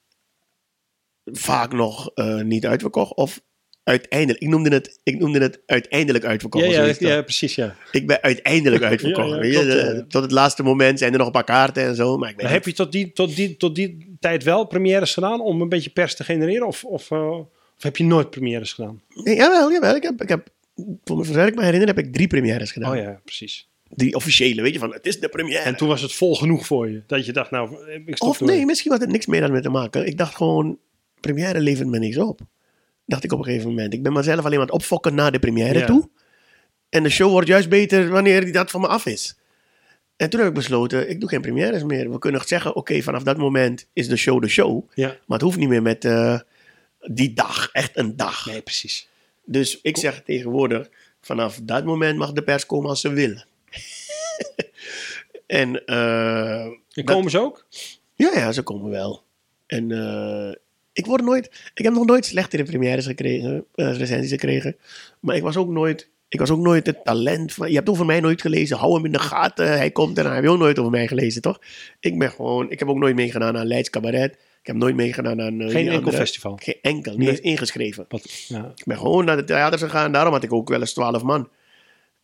vaak 1.25 1.73
nog 1.73 2.12
eh, 2.13 2.41
niet 2.41 2.65
uitverkocht 2.65 3.15
of 3.15 3.41
uiteindelijk. 3.83 4.43
Ik 4.43 4.49
noemde 4.49 4.69
het, 4.69 4.99
ik 5.03 5.19
noemde 5.19 5.39
het 5.39 5.62
uiteindelijk 5.65 6.25
uitverkocht. 6.25 6.65
Ja, 6.99 7.21
precies 7.21 7.55
ja. 7.55 7.75
Ik 7.91 8.07
ben 8.07 8.21
uiteindelijk 8.21 8.83
uitverkocht. 8.91 9.45
Ja, 9.45 9.62
ja. 9.62 10.05
Tot 10.07 10.21
het 10.21 10.31
laatste 10.31 10.63
moment 10.63 10.99
zijn 10.99 11.12
er 11.12 11.17
nog 11.17 11.27
een 11.27 11.33
paar 11.33 11.43
kaarten 11.43 11.83
en 11.83 11.95
zo. 11.95 12.17
Maar 12.17 12.29
ik 12.29 12.41
Maar 12.41 12.51
heb 12.51 12.65
je 12.65 12.73
tot 12.73 12.91
die, 12.91 13.12
tot, 13.12 13.36
die, 13.36 13.57
tot 13.57 13.75
die 13.75 14.15
tijd 14.19 14.43
wel 14.43 14.65
premières 14.65 15.13
gedaan 15.13 15.41
om 15.41 15.62
een 15.62 15.69
beetje 15.69 15.89
pers 15.89 16.15
te 16.15 16.23
genereren? 16.23 16.67
Of, 16.67 16.83
of, 16.83 17.12
eh, 17.12 17.39
of 17.77 17.83
heb 17.83 17.97
je 17.97 18.03
nooit 18.03 18.29
premières 18.29 18.73
gedaan? 18.73 19.01
Nee, 19.13 19.36
jawel, 19.36 19.71
jawel. 19.71 19.95
Ik 19.95 20.03
heb, 20.03 20.21
ik 20.21 20.29
heb, 20.29 20.47
voor 21.03 21.25
zover 21.25 21.47
ik 21.47 21.55
me 21.55 21.63
herinner, 21.63 21.88
heb 21.88 21.97
ik 21.97 22.13
drie 22.13 22.27
premières 22.27 22.71
gedaan. 22.71 22.91
Oh 22.91 22.97
ja, 22.97 23.21
precies. 23.23 23.67
Drie 23.89 24.15
officiële, 24.15 24.62
weet 24.62 24.73
je, 24.73 24.79
van 24.79 24.93
het 24.93 25.05
is 25.05 25.19
de 25.19 25.29
première. 25.29 25.63
En 25.63 25.75
toen 25.75 25.88
was 25.88 26.01
het 26.01 26.13
vol 26.13 26.36
genoeg 26.36 26.65
voor 26.65 26.89
je. 26.89 27.03
Dat 27.07 27.25
je 27.25 27.33
dacht, 27.33 27.51
nou, 27.51 27.91
ik 28.05 28.15
stop 28.15 28.29
Of 28.29 28.39
nee, 28.39 28.65
misschien 28.65 28.91
had 28.91 29.01
het 29.01 29.12
niks 29.12 29.25
meer 29.25 29.41
daarmee 29.41 29.62
te 29.62 29.69
maken. 29.69 30.05
Ik 30.05 30.17
dacht 30.17 30.36
gewoon, 30.36 30.79
première 31.23 31.59
levert 31.59 31.88
me 31.88 31.99
niks 31.99 32.17
op. 32.17 32.39
Dacht 33.05 33.23
ik 33.23 33.31
op 33.31 33.39
een 33.39 33.45
gegeven 33.45 33.69
moment. 33.69 33.93
Ik 33.93 34.03
ben 34.03 34.13
mezelf 34.13 34.38
alleen 34.45 34.49
maar 34.49 34.59
aan 34.59 34.65
het 34.65 34.71
opfokken 34.75 35.15
naar 35.15 35.31
de 35.31 35.39
première 35.39 35.79
Ja. 35.79 35.86
toe. 35.86 36.09
En 36.89 37.03
de 37.03 37.09
show 37.09 37.29
wordt 37.31 37.47
juist 37.47 37.69
beter 37.69 38.09
wanneer 38.09 38.43
die 38.43 38.53
dat 38.53 38.71
van 38.71 38.81
me 38.81 38.88
af 38.88 39.05
is. 39.05 39.38
En 40.15 40.29
toen 40.29 40.39
heb 40.39 40.49
ik 40.49 40.55
besloten, 40.55 41.09
ik 41.09 41.19
doe 41.19 41.29
geen 41.29 41.41
premières 41.41 41.83
meer. 41.83 42.12
We 42.12 42.19
kunnen 42.19 42.41
zeggen, 42.47 42.75
oké, 42.75 43.01
vanaf 43.01 43.23
dat 43.23 43.38
moment 43.38 43.88
is 43.93 44.07
de 44.07 44.15
show 44.15 44.41
de 44.41 44.47
show. 44.47 44.91
Ja, 44.93 45.07
Maar 45.07 45.38
het 45.38 45.41
hoeft 45.41 45.57
niet 45.57 45.69
meer 45.69 45.81
met 45.81 46.05
eh, 46.05 46.39
die 46.99 47.33
dag, 47.33 47.69
echt 47.71 47.97
een 47.97 48.15
dag. 48.15 48.45
nee, 48.45 48.62
precies. 48.62 49.07
Dus 49.45 49.79
ik 49.81 49.97
zeg 49.97 50.21
tegenwoordig, 50.23 50.89
vanaf 51.21 51.59
dat 51.63 51.86
moment 51.86 52.17
mag 52.17 52.31
de 52.31 52.43
pers 52.43 52.65
komen 52.65 52.89
als 52.89 53.01
ze 53.01 53.09
willen. 53.09 53.45
en 55.47 55.86
En 55.86 56.79
dat- 56.89 57.05
komen 57.05 57.31
ze 57.31 57.39
ook? 57.39 57.65
ja, 58.15 58.31
ja, 58.33 58.51
ze 58.51 58.62
komen 58.62 58.89
wel. 58.89 59.23
En 59.65 59.91
eh, 59.91 60.51
ik 60.93 61.06
word 61.06 61.21
nooit, 61.21 61.71
ik 61.73 61.84
heb 61.84 61.93
nog 61.93 62.06
nooit 62.06 62.25
slechtere 62.25 62.63
premières 62.63 63.06
gekregen, 63.06 63.65
eh, 63.75 63.97
recensies 63.97 64.29
gekregen. 64.29 64.75
Maar 65.19 65.36
ik 65.36 65.41
was 65.41 65.58
ook 65.58 65.69
nooit, 65.69 66.10
ik 66.27 66.39
was 66.39 66.49
ook 66.51 66.60
nooit 66.60 66.86
het 66.86 67.03
talent 67.06 67.53
van, 67.53 67.69
je 67.69 67.75
hebt 67.75 67.89
over 67.89 68.06
mij 68.06 68.19
nooit 68.19 68.41
gelezen, 68.41 68.77
hou 68.77 68.93
hem 68.95 69.06
in 69.06 69.12
de 69.12 69.19
gaten, 69.19 69.67
hij 69.67 69.91
komt 69.91 70.17
en 70.17 70.23
dan 70.23 70.34
heb 70.34 70.43
je 70.43 70.49
ook 70.49 70.58
nooit 70.58 70.79
over 70.79 70.91
mij 70.91 71.08
gelezen, 71.08 71.41
toch? 71.41 71.60
Ik 71.99 72.17
ben 72.19 72.32
gewoon, 72.32 72.71
ik 72.71 72.79
heb 72.79 72.89
ook 72.89 72.97
nooit 72.97 73.15
meegedaan 73.15 73.58
aan 73.58 73.67
Leids 73.67 73.89
Cabaret. 73.89 74.32
Ik 74.60 74.69
heb 74.69 74.75
nooit 74.77 74.95
meegedaan 74.95 75.41
aan 75.41 75.62
eh, 75.62 75.69
Geen 75.69 75.75
enkel 75.86 75.97
andere- 75.97 76.17
festival. 76.17 76.60
Geen 76.62 76.77
enkel, 76.82 77.12
niet 77.12 77.19
Nee. 77.19 77.29
eens 77.29 77.39
ingeschreven. 77.39 78.06
Wat, 78.10 78.45
ja. 78.47 78.71
Ik 78.75 78.86
ben 78.86 78.97
gewoon 78.97 79.25
naar 79.25 79.36
de 79.38 79.43
theaters 79.43 79.82
gegaan. 79.82 80.12
Daarom 80.12 80.34
had 80.34 80.43
ik 80.43 80.53
ook 80.53 80.69
wel 80.69 80.79
eens 80.79 80.93
12 80.93 81.23
man 81.23 81.49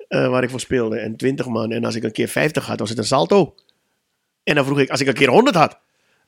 eh, 0.08 0.29
waar 0.29 0.43
ik 0.43 0.49
voor 0.49 0.60
speelde. 0.60 0.97
En 0.97 1.15
20 1.15 1.47
man. 1.47 1.71
En 1.71 1.86
als 1.86 1.95
ik 1.95 2.03
een 2.03 2.12
keer 2.12 2.27
50 2.27 2.65
had, 2.65 2.79
was 2.79 2.89
het 2.89 2.97
een 2.97 3.03
salto. 3.03 3.55
En 4.43 4.55
dan 4.55 4.65
vroeg 4.65 4.79
ik, 4.79 4.89
als 4.89 4.99
ik 5.01 5.08
een 5.08 5.13
keer 5.13 5.29
100 5.29 5.55
had, 5.55 5.79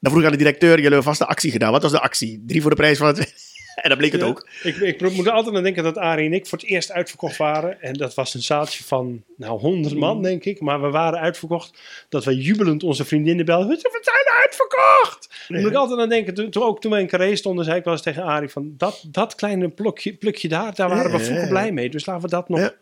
dan 0.02 0.12
vroeg 0.12 0.26
aan 0.26 0.32
de 0.32 0.38
directeur: 0.38 0.70
Jullie 0.70 0.84
hebben 0.84 1.04
vast 1.04 1.22
een 1.22 1.28
actie 1.28 1.52
gedaan. 1.52 1.72
Wat 1.72 1.82
was 1.82 1.92
de 1.92 2.00
actie? 2.02 2.44
Drie 2.48 2.62
voor 2.62 2.70
de 2.70 2.76
prijs 2.76 2.98
van 2.98 3.08
het. 3.08 3.20
en 3.82 3.90
dat 3.90 3.98
bleek 3.98 4.12
het 4.12 4.22
Ja. 4.22 4.28
ook. 4.28 4.48
Ik, 4.64 4.76
ik 4.76 5.12
moet 5.14 5.26
er 5.26 5.32
altijd 5.32 5.56
aan 5.56 5.64
denken 5.64 5.84
dat 5.84 5.98
Arie 5.98 6.26
en 6.26 6.34
ik 6.34 6.48
voor 6.48 6.58
het 6.58 6.68
eerst 6.68 6.92
uitverkocht 6.92 7.38
waren. 7.38 7.82
En 7.82 7.94
dat 7.94 8.14
was 8.14 8.34
een 8.34 8.42
zaaltje 8.42 8.84
van, 8.84 9.24
nou, 9.38 9.60
100 9.60 9.96
man, 9.96 10.22
denk 10.22 10.44
ik. 10.46 10.60
Maar 10.60 10.82
we 10.82 10.90
waren 10.90 11.20
uitverkocht. 11.20 11.82
Dat 12.10 12.26
we 12.26 12.38
jubelend 12.38 12.84
onze 12.84 13.06
vriendinnen 13.06 13.46
belden. 13.46 13.68
We 13.68 14.00
zijn 14.02 14.40
uitverkocht! 14.42 15.30
Daar 15.48 15.62
moet 15.62 15.70
ik 15.72 15.76
altijd 15.78 16.00
aan 16.00 16.10
denken. 16.10 16.34
Toen, 16.34 16.50
toen, 16.50 16.64
ook 16.64 16.82
toen 16.82 16.92
we 16.92 17.00
in 17.00 17.08
Carré 17.08 17.36
stonden, 17.36 17.66
zei 17.66 17.78
ik 17.78 17.84
wel 17.84 17.94
eens 17.94 18.02
tegen 18.02 18.24
Arie 18.24 18.50
van... 18.50 18.74
Dat, 18.78 19.04
dat 19.08 19.36
kleine 19.36 19.70
plukje, 19.70 20.14
plukje 20.14 20.48
daar, 20.48 20.76
daar 20.76 20.90
waren 20.90 21.12
we 21.12 21.20
vroeger 21.20 21.48
blij 21.48 21.72
mee. 21.72 21.90
Dus 21.90 22.06
laten 22.06 22.24
we 22.24 22.30
dat 22.30 22.50
nog... 22.50 22.60
Ja. 22.60 22.74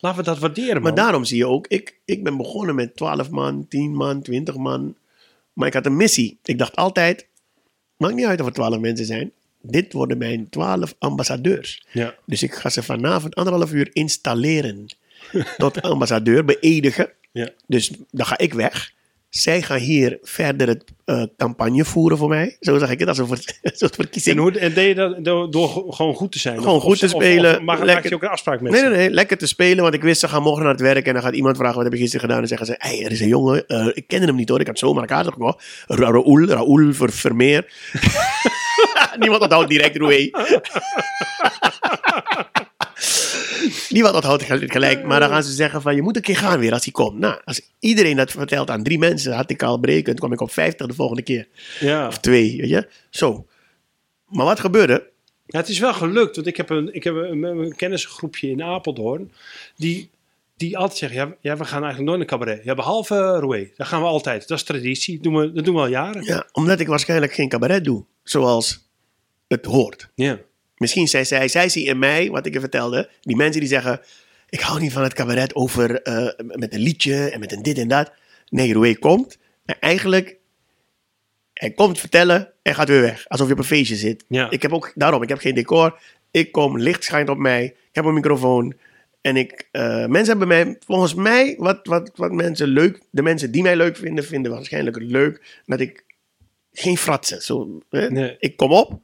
Laten 0.00 0.18
we 0.18 0.24
dat 0.24 0.38
waarderen, 0.38 0.74
man. 0.74 0.82
Maar 0.82 0.94
daarom 0.94 1.24
zie 1.24 1.36
je 1.36 1.46
ook, 1.46 1.66
ik, 1.66 1.98
ik 2.04 2.22
ben 2.22 2.36
begonnen 2.36 2.74
met 2.74 2.96
12 2.96 3.30
man, 3.30 3.66
10 3.68 3.94
man, 3.94 4.22
20 4.22 4.56
man. 4.56 4.94
Maar 5.58 5.68
ik 5.68 5.74
had 5.74 5.86
een 5.86 5.96
missie. 5.96 6.38
Ik 6.44 6.58
dacht 6.58 6.76
altijd: 6.76 7.26
maakt 7.96 8.14
niet 8.14 8.26
uit 8.26 8.40
of 8.40 8.46
er 8.46 8.52
12 8.52 8.78
mensen 8.78 9.06
zijn. 9.06 9.32
Dit 9.62 9.92
worden 9.92 10.18
mijn 10.18 10.48
12 10.48 10.94
ambassadeurs. 10.98 11.86
Ja. 11.92 12.14
Dus 12.26 12.42
ik 12.42 12.54
ga 12.54 12.68
ze 12.68 12.82
vanavond 12.82 13.34
anderhalf 13.34 13.72
uur 13.72 13.90
installeren. 13.92 14.86
Tot 15.56 15.82
ambassadeur, 15.82 16.44
beëdigen. 16.44 17.10
Ja. 17.32 17.50
Dus 17.66 17.92
dan 18.10 18.26
ga 18.26 18.38
ik 18.38 18.54
weg. 18.54 18.92
Zij 19.30 19.62
gaan 19.62 19.78
hier 19.78 20.18
verder 20.22 20.68
het 20.68 20.84
eh, 21.04 21.22
campagne 21.36 21.84
voeren 21.84 22.18
voor 22.18 22.28
mij. 22.28 22.56
Zo 22.60 22.78
zeg 22.78 22.90
ik 22.90 22.98
het, 22.98 23.08
als 23.08 23.18
een, 23.18 23.26
ver- 23.26 23.58
een 23.62 23.70
soort 23.76 23.90
En, 23.96 24.02
verkiezing. 24.02 24.38
hoe, 24.38 24.58
en 24.58 24.74
deed 24.74 24.88
je 24.88 24.94
dat 24.94 25.24
door, 25.24 25.50
door 25.50 25.68
ge- 25.68 25.84
gewoon 25.88 26.14
goed 26.14 26.32
te 26.32 26.38
zijn? 26.38 26.58
Gewoon 26.58 26.74
Of- 26.74 26.82
goed 26.82 26.92
of- 26.92 26.98
te 26.98 27.08
spelen, 27.08 27.56
Of, 27.56 27.62
maar 27.62 27.84
maak 27.84 28.08
je 28.08 28.14
ook 28.14 28.22
een 28.22 28.28
afspraak 28.28 28.60
met 28.60 28.72
Nee, 28.72 28.80
ze? 28.80 28.86
nee, 28.88 28.96
nee. 28.96 29.10
Lekker 29.10 29.36
te 29.38 29.46
spelen, 29.46 29.82
want 29.82 29.94
ik 29.94 30.02
wist 30.02 30.20
ze 30.20 30.28
gaan 30.28 30.42
morgen 30.42 30.62
naar 30.62 30.72
het 30.72 30.80
werk. 30.80 31.06
En 31.06 31.12
dan 31.12 31.22
gaat 31.22 31.34
iemand 31.34 31.56
vragen, 31.56 31.74
wat 31.74 31.84
heb 31.84 31.92
je 31.92 31.98
gisteren 31.98 32.26
gedaan? 32.28 32.42
En 32.42 32.48
zeggen 32.48 32.66
ze, 32.66 32.74
hey, 32.78 33.04
er 33.04 33.10
is 33.10 33.20
een 33.20 33.28
jongen. 33.28 33.66
eh, 33.66 33.86
ik 33.92 34.06
kende 34.06 34.26
hem 34.26 34.36
niet 34.36 34.48
hoor, 34.48 34.60
ik 34.60 34.66
had 34.66 34.78
zomaar 34.78 35.02
een 35.02 35.08
kaart 35.08 35.26
gekocht. 35.26 35.64
Ra 35.86 36.10
Raoul, 36.10 36.44
Raoul 36.46 36.92
Ver 36.92 37.12
Vermeer. 37.12 37.72
Niemand 39.18 39.42
onthoudt 39.42 39.68
direct 39.70 39.96
Roué. 39.96 40.30
Niemand 43.88 44.14
onthoudt 44.14 44.42
gel- 44.42 44.66
gelijk. 44.66 45.04
Maar 45.04 45.20
dan 45.20 45.28
gaan 45.28 45.42
ze 45.42 45.52
zeggen 45.52 45.82
van, 45.82 45.94
je 45.94 46.02
moet 46.02 46.16
een 46.16 46.22
keer 46.22 46.36
gaan 46.36 46.58
weer 46.58 46.72
als 46.72 46.84
hij 46.84 46.92
komt. 46.92 47.18
Nou, 47.18 47.40
als 47.44 47.60
iedereen 47.78 48.16
dat 48.16 48.30
vertelt 48.30 48.70
aan 48.70 48.82
drie 48.82 48.98
mensen, 48.98 49.32
had 49.32 49.50
ik 49.50 49.62
al 49.62 49.80
berekend. 49.80 50.18
kwam 50.18 50.32
ik 50.32 50.40
op 50.40 50.50
50 50.50 50.86
de 50.86 50.94
volgende 50.94 51.22
keer. 51.22 51.48
Ja. 51.80 52.06
Of 52.06 52.18
twee, 52.18 52.56
weet 52.60 52.68
je. 52.70 52.88
Zo. 53.10 53.46
Maar 54.28 54.44
wat 54.44 54.60
gebeurde? 54.60 55.10
Ja, 55.46 55.58
het 55.58 55.68
is 55.68 55.78
wel 55.78 55.94
gelukt, 55.94 56.34
want 56.36 56.48
ik 56.48 56.56
heb 56.56 56.70
een, 56.70 56.94
ik 56.94 57.04
heb 57.04 57.14
een, 57.14 57.42
een 57.42 57.76
kennisgroepje 57.76 58.50
in 58.50 58.62
Apeldoorn. 58.62 59.32
Die, 59.76 60.10
die 60.56 60.78
altijd 60.78 60.98
zeggen: 60.98 61.18
ja, 61.18 61.34
ja, 61.40 61.56
we 61.56 61.64
gaan 61.64 61.82
eigenlijk 61.82 62.04
nooit 62.04 62.18
naar 62.18 62.38
cabaret. 62.38 62.64
Ja, 62.64 62.74
behalve 62.74 63.14
Roué. 63.14 63.70
Dat 63.76 63.86
gaan 63.86 64.00
we 64.00 64.06
altijd. 64.06 64.48
Dat 64.48 64.58
is 64.58 64.64
traditie. 64.64 65.14
Dat 65.14 65.22
doen 65.22 65.36
we, 65.36 65.52
dat 65.52 65.64
doen 65.64 65.74
we 65.74 65.80
al 65.80 65.86
jaren. 65.86 66.24
Ja, 66.24 66.46
omdat 66.52 66.80
ik 66.80 66.86
waarschijnlijk 66.86 67.32
geen 67.32 67.48
cabaret 67.48 67.84
doe. 67.84 68.04
Zoals 68.22 68.88
het 69.48 69.64
hoort. 69.64 70.08
Ja. 70.14 70.38
Misschien 70.78 71.08
zei 71.08 71.24
zij, 71.24 71.48
zij 71.48 71.68
zie 71.68 71.84
in 71.84 71.98
mij, 71.98 72.30
wat 72.30 72.46
ik 72.46 72.52
je 72.52 72.60
vertelde, 72.60 73.10
die 73.20 73.36
mensen 73.36 73.60
die 73.60 73.68
zeggen, 73.68 74.00
ik 74.48 74.60
hou 74.60 74.80
niet 74.80 74.92
van 74.92 75.02
het 75.02 75.14
cabaret 75.14 75.54
over 75.54 76.02
eh, 76.02 76.46
met 76.46 76.74
een 76.74 76.80
liedje 76.80 77.30
en 77.30 77.40
met 77.40 77.52
een 77.52 77.62
dit 77.62 77.78
en 77.78 77.88
dat. 77.88 78.12
Nee, 78.48 78.72
Roué 78.72 78.94
komt 78.94 79.38
en 79.64 79.76
eigenlijk, 79.80 80.36
hij 81.54 81.70
komt 81.70 82.00
vertellen 82.00 82.52
en 82.62 82.74
gaat 82.74 82.88
weer 82.88 83.00
weg. 83.00 83.28
Alsof 83.28 83.46
je 83.46 83.52
op 83.52 83.58
een 83.58 83.64
feestje 83.64 83.96
zit. 83.96 84.24
Ja. 84.28 84.50
Ik 84.50 84.62
heb 84.62 84.72
ook, 84.72 84.92
daarom, 84.94 85.22
ik 85.22 85.28
heb 85.28 85.38
geen 85.38 85.54
decor. 85.54 85.98
Ik 86.30 86.52
kom, 86.52 86.78
licht 86.78 87.04
schijnt 87.04 87.28
op 87.28 87.38
mij. 87.38 87.64
Ik 87.64 87.94
heb 87.94 88.04
een 88.04 88.14
microfoon. 88.14 88.74
En 89.20 89.36
ik, 89.36 89.68
eh, 89.70 90.06
mensen 90.06 90.38
hebben 90.38 90.48
mij, 90.48 90.76
volgens 90.86 91.14
mij, 91.14 91.54
wat, 91.58 91.86
wat, 91.86 92.10
wat 92.14 92.32
mensen 92.32 92.68
leuk, 92.68 93.00
de 93.10 93.22
mensen 93.22 93.50
die 93.50 93.62
mij 93.62 93.76
leuk 93.76 93.96
vinden, 93.96 94.24
vinden 94.24 94.52
waarschijnlijk 94.52 94.96
leuk 95.00 95.62
dat 95.66 95.80
ik 95.80 96.04
geen 96.72 96.96
fratsen. 96.96 97.42
Zo, 97.42 97.78
hè? 97.90 98.10
Nee. 98.10 98.36
Ik 98.38 98.56
kom 98.56 98.72
op, 98.72 99.00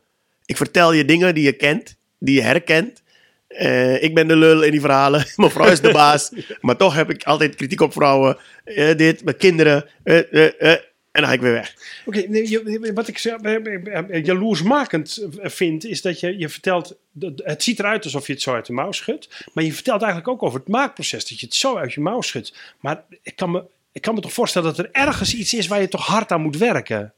ik 0.46 0.56
vertel 0.56 0.92
je 0.92 1.04
dingen 1.04 1.34
die 1.34 1.44
je 1.44 1.52
kent, 1.52 1.96
die 2.18 2.34
je 2.34 2.42
herkent. 2.42 3.02
Eh, 3.46 4.02
ik 4.02 4.14
ben 4.14 4.28
de 4.28 4.36
lul 4.36 4.62
in 4.62 4.70
die 4.70 4.80
verhalen. 4.80 5.26
Mijn 5.36 5.50
vrouw 5.50 5.70
is 5.70 5.80
de 5.80 5.92
baas. 5.92 6.30
maar 6.60 6.76
toch 6.76 6.94
heb 6.94 7.10
ik 7.10 7.24
altijd 7.24 7.54
kritiek 7.54 7.80
op 7.80 7.92
vrouwen. 7.92 8.36
Eh, 8.64 8.96
dit, 8.96 9.24
mijn 9.24 9.36
kinderen. 9.36 9.88
eh, 10.04 10.76
en 11.14 11.20
dan 11.20 11.28
ga 11.28 11.36
ik 11.36 11.40
weer 11.40 11.52
weg. 11.52 11.74
Oké, 12.04 12.92
wat 12.92 13.08
ik 13.08 14.26
jaloersmakend 14.26 15.26
vind, 15.40 15.84
is 15.84 16.02
dat 16.02 16.20
je, 16.20 16.38
je 16.38 16.48
vertelt. 16.48 16.96
Het 17.36 17.62
ziet 17.62 17.78
eruit 17.78 18.04
alsof 18.04 18.26
je 18.26 18.32
het 18.32 18.42
zo 18.42 18.54
uit 18.54 18.66
de 18.66 18.72
mouw 18.72 18.92
schudt. 18.92 19.28
Maar 19.52 19.64
je 19.64 19.72
vertelt 19.72 20.02
eigenlijk 20.02 20.32
ook 20.32 20.42
over 20.42 20.58
het 20.58 20.68
maakproces. 20.68 21.28
Dat 21.28 21.40
je 21.40 21.46
het 21.46 21.54
zo 21.54 21.76
uit 21.76 21.92
je 21.92 22.00
mouw 22.00 22.20
schudt. 22.20 22.54
Maar 22.80 23.04
ik 23.22 23.36
kan 23.36 23.50
me, 23.50 23.64
ik 23.92 24.00
kan 24.02 24.14
me 24.14 24.20
toch 24.20 24.32
voorstellen 24.32 24.74
dat 24.74 24.78
er 24.78 24.92
ergens 24.92 25.34
iets 25.34 25.54
is 25.54 25.66
waar 25.66 25.80
je 25.80 25.88
toch 25.88 26.06
hard 26.06 26.32
aan 26.32 26.42
moet 26.42 26.56
werken. 26.56 27.12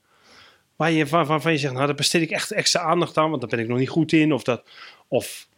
Waar 0.77 0.91
je 0.93 1.07
van, 1.07 1.27
van, 1.27 1.43
van 1.43 1.53
je 1.53 1.59
zegt, 1.59 1.73
nou, 1.75 1.87
daar 1.87 1.95
besteed 1.95 2.23
ik 2.23 2.31
echt 2.31 2.51
extra 2.51 2.81
aandacht 2.81 3.17
aan, 3.17 3.29
want 3.29 3.41
daar 3.41 3.51
ben 3.51 3.59
ik 3.59 3.69
nog 3.69 3.79
niet 3.79 3.89
goed 3.89 4.13
in. 4.13 4.33
Of 4.33 4.43
dat. 4.43 4.63
Of 5.09 5.49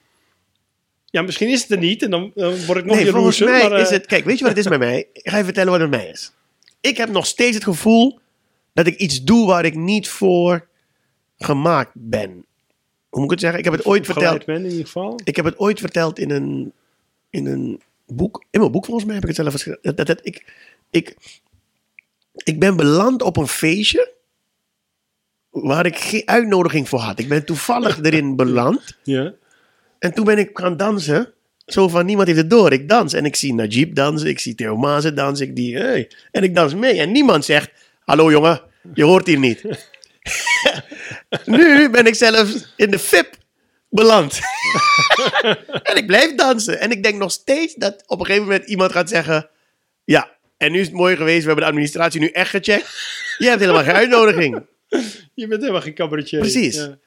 Ja, 1.04 1.22
misschien 1.22 1.48
is 1.48 1.62
het 1.62 1.70
er 1.70 1.78
niet 1.78 2.02
en 2.02 2.10
dan, 2.10 2.32
word 2.34 2.78
ik 2.78 2.84
nog 2.84 2.96
Nee, 2.96 3.10
volgens 3.10 3.38
mij 3.40 3.62
maar, 3.62 3.72
eh, 3.72 3.80
is 3.82 3.90
het... 3.90 4.06
Kijk, 4.06 4.24
weet 4.24 4.38
je 4.38 4.44
wat 4.44 4.52
het 4.56 4.62
is 4.64 4.68
bij 4.68 4.78
mij? 4.78 4.98
Ik 5.12 5.30
ga 5.30 5.36
je 5.36 5.44
vertellen 5.44 5.70
wat 5.70 5.80
het 5.80 5.90
bij 5.90 5.98
mij 5.98 6.08
is. 6.08 6.32
Ik 6.80 6.96
heb 6.96 7.08
nog 7.08 7.26
steeds 7.26 7.54
het 7.54 7.64
gevoel 7.64 8.18
dat 8.72 8.86
ik 8.86 8.96
iets 8.96 9.24
doe 9.24 9.46
waar 9.46 9.64
ik 9.64 9.74
niet 9.74 10.08
voor 10.08 10.68
gemaakt 11.36 11.90
ben. 11.94 12.30
Hoe 13.08 13.20
moet 13.20 13.24
ik 13.24 13.30
het 13.30 13.40
zeggen? 13.40 13.58
Ik 13.58 13.64
heb 13.64 13.74
het 13.74 13.84
ooit 13.84 14.06
verteld. 14.06 14.44
ben 14.44 14.64
in 14.64 14.70
ieder 14.70 14.84
geval. 14.86 15.20
Ik 15.24 15.36
heb 15.36 15.44
het 15.44 15.58
ooit 15.58 15.80
verteld 15.80 16.18
in 16.18 16.30
een, 16.30 16.72
in 17.30 17.46
een 17.46 17.80
boek. 18.06 18.44
In 18.50 18.60
mijn 18.60 18.72
boek 18.72 18.84
volgens 18.84 19.04
mij 19.06 19.14
heb 19.14 19.22
ik 19.22 19.28
het 19.28 19.38
zelf 19.38 19.52
geschreven. 19.52 19.80
Dat, 19.82 19.96
dat, 19.96 20.06
dat- 20.06 20.20
ik, 20.22 20.52
ik, 20.90 21.16
ik 22.34 22.58
ben 22.60 22.76
beland 22.76 23.22
op 23.22 23.36
een 23.36 23.48
feestje 23.48 24.12
waar 25.62 25.86
ik 25.86 25.98
geen 25.98 26.22
uitnodiging 26.24 26.88
voor 26.88 26.98
had. 26.98 27.18
Ik 27.18 27.28
ben 27.28 27.44
toevallig 27.44 27.98
erin 28.02 28.36
beland. 28.36 28.98
Ja. 29.02 29.32
En 29.98 30.14
toen 30.14 30.24
ben 30.24 30.38
ik 30.38 30.50
gaan 30.52 30.76
dansen. 30.76 31.32
Zo 31.66 31.88
van, 31.88 32.06
niemand 32.06 32.28
heeft 32.28 32.40
het 32.40 32.50
door. 32.50 32.72
Ik 32.72 32.88
dans. 32.88 33.12
En 33.12 33.24
ik 33.24 33.36
zie 33.36 33.54
Najib 33.54 33.94
dansen. 33.94 34.28
Ik 34.28 34.38
zie 34.38 34.54
Theo 34.54 34.76
Mazen 34.76 35.14
dansen. 35.14 35.46
Ik 35.46 35.56
die, 35.56 35.76
hey. 35.76 36.10
En 36.30 36.42
ik 36.42 36.54
dans 36.54 36.74
mee. 36.74 37.00
En 37.00 37.12
niemand 37.12 37.44
zegt, 37.44 37.70
hallo 38.04 38.30
jongen, 38.30 38.60
je 38.94 39.04
hoort 39.04 39.26
hier 39.26 39.38
niet. 39.38 39.62
nu 41.44 41.90
ben 41.90 42.06
ik 42.06 42.14
zelfs 42.14 42.72
in 42.76 42.90
de 42.90 42.98
VIP 42.98 43.36
beland. 43.90 44.40
en 45.90 45.96
ik 45.96 46.06
blijf 46.06 46.34
dansen. 46.34 46.80
En 46.80 46.90
ik 46.90 47.02
denk 47.02 47.18
nog 47.18 47.32
steeds 47.32 47.74
dat 47.74 48.02
op 48.06 48.20
een 48.20 48.26
gegeven 48.26 48.48
moment 48.48 48.68
iemand 48.68 48.92
gaat 48.92 49.08
zeggen... 49.08 49.48
Ja, 50.04 50.36
en 50.56 50.72
nu 50.72 50.80
is 50.80 50.86
het 50.86 50.94
mooi 50.94 51.16
geweest. 51.16 51.40
We 51.40 51.46
hebben 51.46 51.64
de 51.64 51.70
administratie 51.70 52.20
nu 52.20 52.28
echt 52.28 52.50
gecheckt. 52.50 52.90
Je 53.38 53.48
hebt 53.48 53.60
helemaal 53.60 53.82
geen 53.82 53.94
uitnodiging. 53.94 54.66
Je 55.34 55.46
bent 55.46 55.60
helemaal 55.60 55.80
geen 55.80 55.94
cabaretier. 55.94 56.38
Precies. 56.40 56.76
Ja, 56.76 56.98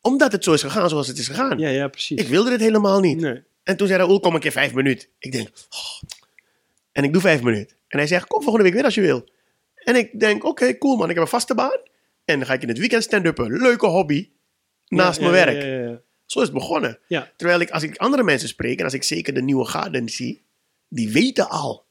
Omdat 0.00 0.32
het 0.32 0.44
zo 0.44 0.52
is 0.52 0.62
gegaan 0.62 0.88
zoals 0.88 1.06
het 1.06 1.18
is 1.18 1.26
gegaan. 1.26 1.58
ja, 1.58 1.68
ja, 1.68 1.88
precies. 1.88 2.18
Ik 2.20 2.28
wilde 2.28 2.50
dit 2.50 2.60
helemaal 2.60 3.00
niet. 3.00 3.20
Nee. 3.20 3.42
En 3.62 3.76
toen 3.76 3.86
zei 3.86 3.98
Raoul, 4.00 4.20
kom 4.20 4.34
een 4.34 4.40
keer 4.40 4.52
vijf 4.52 4.74
minuten. 4.74 5.08
Ik 5.18 5.32
denk, 5.32 5.48
oh. 5.70 6.08
en 6.92 7.04
ik 7.04 7.12
doe 7.12 7.22
vijf 7.22 7.42
minuten. 7.42 7.76
En 7.88 7.98
hij 7.98 8.06
zegt, 8.06 8.26
kom 8.26 8.42
volgende 8.42 8.64
week 8.66 8.74
weer 8.74 8.84
als 8.84 8.94
je 8.94 9.00
wil. 9.00 9.28
En 9.74 9.96
ik 9.96 10.20
denk, 10.20 10.44
oké, 10.44 10.78
cool 10.78 10.96
man, 10.96 11.08
ik 11.08 11.14
heb 11.14 11.24
een 11.24 11.30
vaste 11.30 11.54
baan. 11.54 11.80
En 12.24 12.38
dan 12.38 12.46
ga 12.46 12.52
ik 12.52 12.62
in 12.62 12.68
het 12.68 12.78
weekend 12.78 13.02
stand-uppen. 13.02 13.52
Leuke 13.52 13.86
hobby. 13.86 14.28
Naast 14.88 15.20
Ja, 15.20 15.28
mijn 15.30 15.38
ja, 15.38 15.44
werk. 15.44 15.62
Ja, 15.62 15.68
ja, 15.68 15.88
ja. 15.90 16.00
Zo 16.26 16.38
is 16.38 16.44
het 16.44 16.54
begonnen. 16.54 16.98
Terwijl 17.36 17.60
ik, 17.60 17.70
als 17.70 17.82
ik 17.82 17.96
andere 17.96 18.22
mensen 18.22 18.48
spreek, 18.48 18.78
en 18.78 18.84
als 18.84 18.94
ik 18.94 19.02
zeker 19.04 19.34
de 19.34 19.42
nieuwe 19.42 19.64
garden 19.64 20.08
zie, 20.08 20.42
die 20.88 21.10
weten 21.12 21.48
al, 21.48 21.84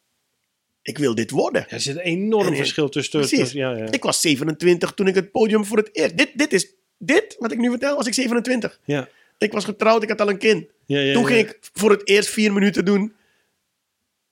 ik 0.82 0.98
wil 0.98 1.16
dit 1.16 1.32
worden. 1.32 1.70
Er 1.70 1.80
zit 1.80 1.96
een 1.96 2.02
enorm 2.02 2.48
En- 2.48 2.56
verschil 2.56 2.90
tussen... 2.90 3.20
Precies. 3.20 3.40
tussen- 3.40 3.60
ja, 3.60 3.76
ja. 3.78 3.92
Ik 3.92 4.04
was 4.04 4.22
27 4.22 4.92
toen 4.94 5.08
ik 5.08 5.16
het 5.16 5.32
podium 5.32 5.66
voor 5.66 5.78
het 5.78 5.90
eerst... 5.94 6.18
Dit, 6.18 6.32
dit 6.36 6.54
is, 6.54 6.68
dit, 6.98 7.36
wat 7.40 7.52
ik 7.52 7.58
nu 7.58 7.70
vertel, 7.70 7.96
was 7.96 8.08
ik 8.08 8.14
27. 8.14 8.80
ja. 8.86 9.10
Ik 9.38 9.52
was 9.52 9.66
getrouwd, 9.66 10.04
ik 10.04 10.10
had 10.10 10.22
al 10.22 10.30
een 10.30 10.38
kind. 10.38 10.66
Ja, 10.86 11.00
ja, 11.00 11.14
Toen 11.14 11.26
ging 11.26 11.40
ik 11.50 11.58
voor 11.74 11.90
het 11.92 12.08
eerst 12.08 12.30
vier 12.30 12.54
minuten 12.54 12.86
doen 12.86 13.14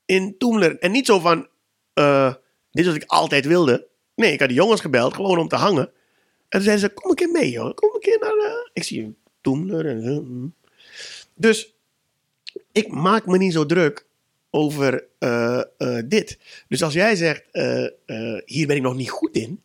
in 0.05 0.35
Toemler. 0.37 0.79
En 0.79 0.91
niet 0.91 1.05
zo 1.05 1.19
van, 1.19 1.47
eh, 1.93 2.33
dit 2.71 2.85
is 2.85 2.91
wat 2.91 3.01
ik 3.01 3.09
altijd 3.09 3.45
wilde. 3.45 3.87
Nee, 4.15 4.31
ik 4.33 4.39
had 4.39 4.47
de 4.49 4.53
jongens 4.55 4.81
gebeld, 4.81 5.13
gewoon 5.13 5.37
om 5.39 5.47
te 5.47 5.55
hangen. 5.55 5.83
En 5.85 5.91
toen 6.49 6.61
zeiden 6.61 6.79
ze, 6.89 6.93
kom 6.93 7.09
een 7.09 7.15
keer 7.15 7.29
mee 7.31 7.51
joh. 7.51 7.73
Kom 7.75 7.93
een 7.93 7.99
keer 7.99 8.17
naar, 8.19 8.49
eh, 8.49 8.53
ik 8.73 8.83
zie 8.83 9.15
Toemler. 9.41 9.85
En, 9.85 10.03
eh, 10.03 10.17
mm. 10.17 10.53
Dus 11.35 11.73
ik 12.71 12.87
maak 12.87 13.25
me 13.25 13.37
niet 13.37 13.53
zo 13.53 13.65
druk 13.65 14.05
over 14.51 15.05
eh, 15.19 15.61
eh, 15.77 16.03
dit. 16.05 16.37
Dus 16.67 16.83
als 16.83 16.93
jij 16.93 17.15
zegt, 17.15 17.43
eh, 17.51 17.85
hier 18.45 18.67
ben 18.67 18.75
ik 18.75 18.81
nog 18.81 18.95
niet 18.95 19.09
goed 19.09 19.35
in. 19.35 19.61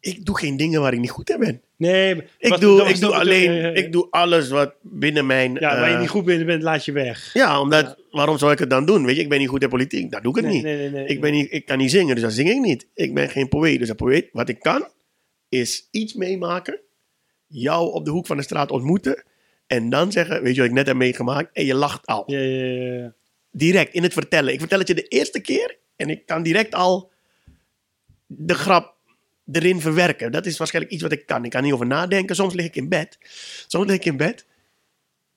Ik 0.00 0.24
doe 0.26 0.38
geen 0.38 0.56
dingen 0.56 0.80
waar 0.80 0.92
ik 0.92 0.98
niet 1.00 1.10
goed 1.10 1.30
in 1.30 1.38
ben. 1.38 1.62
Nee, 1.76 2.14
maar 2.14 2.24
Ik 2.38 2.48
wat- 2.48 2.60
doe, 2.60 2.78
dat 2.78 2.88
ik 2.88 3.00
doe 3.00 3.10
dat- 3.10 3.20
alleen, 3.20 3.74
ik 3.76 3.92
doe 3.92 4.06
alles 4.10 4.48
wat 4.48 4.74
binnen 4.82 5.26
mijn... 5.26 5.54
Ja, 5.54 5.80
waar 5.80 5.90
je 5.90 5.96
niet 5.96 6.08
goed 6.08 6.24
bent, 6.24 6.46
bent, 6.46 6.62
laat 6.62 6.84
je 6.84 6.92
weg. 6.92 7.30
ja, 7.34 7.60
omdat, 7.60 7.96
waarom 8.10 8.38
zou 8.38 8.52
ik 8.52 8.58
het 8.58 8.70
dan 8.70 8.84
doen? 8.86 9.04
Weet 9.04 9.16
je, 9.16 9.22
ik 9.22 9.28
ben 9.28 9.38
niet 9.38 9.48
goed 9.48 9.62
in 9.62 9.68
politiek, 9.68 10.10
dan 10.10 10.22
doe 10.22 10.30
ik 10.30 10.36
het 10.36 10.46
Nee, 10.46 10.54
niet. 10.54 10.64
nee, 10.64 10.76
nee, 10.76 10.90
nee. 10.90 11.06
ik, 11.06 11.20
ben 11.20 11.32
niet 11.32 11.52
ik 11.52 11.64
kan 11.66 11.78
niet 11.78 11.90
zingen, 11.90 12.14
dus 12.14 12.22
dan 12.24 12.32
zing 12.32 12.50
ik 12.50 12.60
niet. 12.60 12.86
Ik 12.94 13.14
ben 13.14 13.28
geen 13.28 13.48
poëet, 13.48 13.78
dus 13.78 13.88
een 13.88 13.96
poëet. 13.96 14.28
Wat 14.32 14.48
ik 14.48 14.58
kan, 14.60 14.86
is 15.48 15.88
iets 15.90 16.14
meemaken, 16.14 16.80
jou 17.46 17.92
op 17.92 18.04
de 18.04 18.10
hoek 18.10 18.26
van 18.26 18.36
de 18.36 18.42
straat 18.42 18.70
ontmoeten, 18.70 19.24
en 19.66 19.90
dan 19.90 20.12
zeggen, 20.12 20.42
weet 20.42 20.54
je 20.54 20.60
wat 20.60 20.68
ik 20.70 20.74
net 20.76 20.86
heb 20.86 20.96
meegemaakt, 20.96 21.50
en 21.52 21.64
je 21.64 21.74
lacht 21.74 22.06
al. 22.06 22.22
Ja, 22.26 22.38
ja, 22.38 22.64
ja, 22.74 22.94
ja. 22.94 23.14
Direct, 23.50 23.94
in 23.94 24.02
het 24.02 24.12
vertellen. 24.12 24.52
Ik 24.52 24.58
vertel 24.58 24.78
het 24.78 24.88
je 24.88 24.94
de 24.94 25.08
eerste 25.08 25.40
keer, 25.40 25.78
en 25.96 26.10
ik 26.10 26.26
kan 26.26 26.42
direct 26.42 26.74
al 26.74 27.10
de 28.26 28.54
grap 28.54 28.94
erin 29.52 29.80
verwerken. 29.80 30.32
Dat 30.32 30.46
is 30.46 30.56
waarschijnlijk 30.56 30.94
iets 30.94 31.02
wat 31.02 31.12
ik 31.12 31.26
kan. 31.26 31.44
Ik 31.44 31.50
kan 31.50 31.62
niet 31.62 31.72
over 31.72 31.86
nadenken. 31.86 32.36
Soms 32.36 32.54
lig 32.54 32.66
ik 32.66 32.76
in 32.76 32.88
bed. 32.88 33.18
Soms 33.66 33.86
lig 33.86 33.96
ik 33.96 34.04
in 34.04 34.16
bed. 34.16 34.46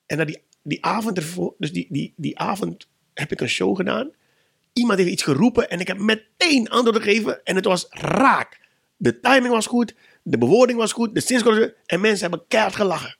En 0.06 0.16
dan 0.16 0.26
die, 0.26 0.42
die 0.62 0.84
avond 0.84 1.16
ervoor, 1.16 1.54
dus 1.58 1.72
die, 1.72 1.86
die, 1.90 2.12
die 2.16 2.38
avond 2.38 2.88
heb 3.14 3.32
ik 3.32 3.40
een 3.40 3.48
show 3.48 3.76
gedaan. 3.76 4.10
Iemand 4.72 4.98
heeft 4.98 5.10
iets 5.10 5.22
geroepen 5.22 5.70
en 5.70 5.80
ik 5.80 5.86
heb 5.86 5.98
meteen 5.98 6.68
antwoord 6.68 7.02
gegeven. 7.02 7.44
En 7.44 7.56
het 7.56 7.64
was 7.64 7.86
raak. 7.90 8.60
De 8.96 9.20
timing 9.20 9.52
was 9.52 9.66
goed, 9.66 9.94
de 10.22 10.38
bewoording 10.38 10.78
was 10.78 10.92
goed, 10.92 11.14
de 11.14 11.20
zin 11.20 11.42
was 11.42 11.58
goed. 11.58 11.74
En 11.86 12.00
mensen 12.00 12.20
hebben 12.20 12.44
keihard 12.48 12.76
gelachen. 12.76 13.16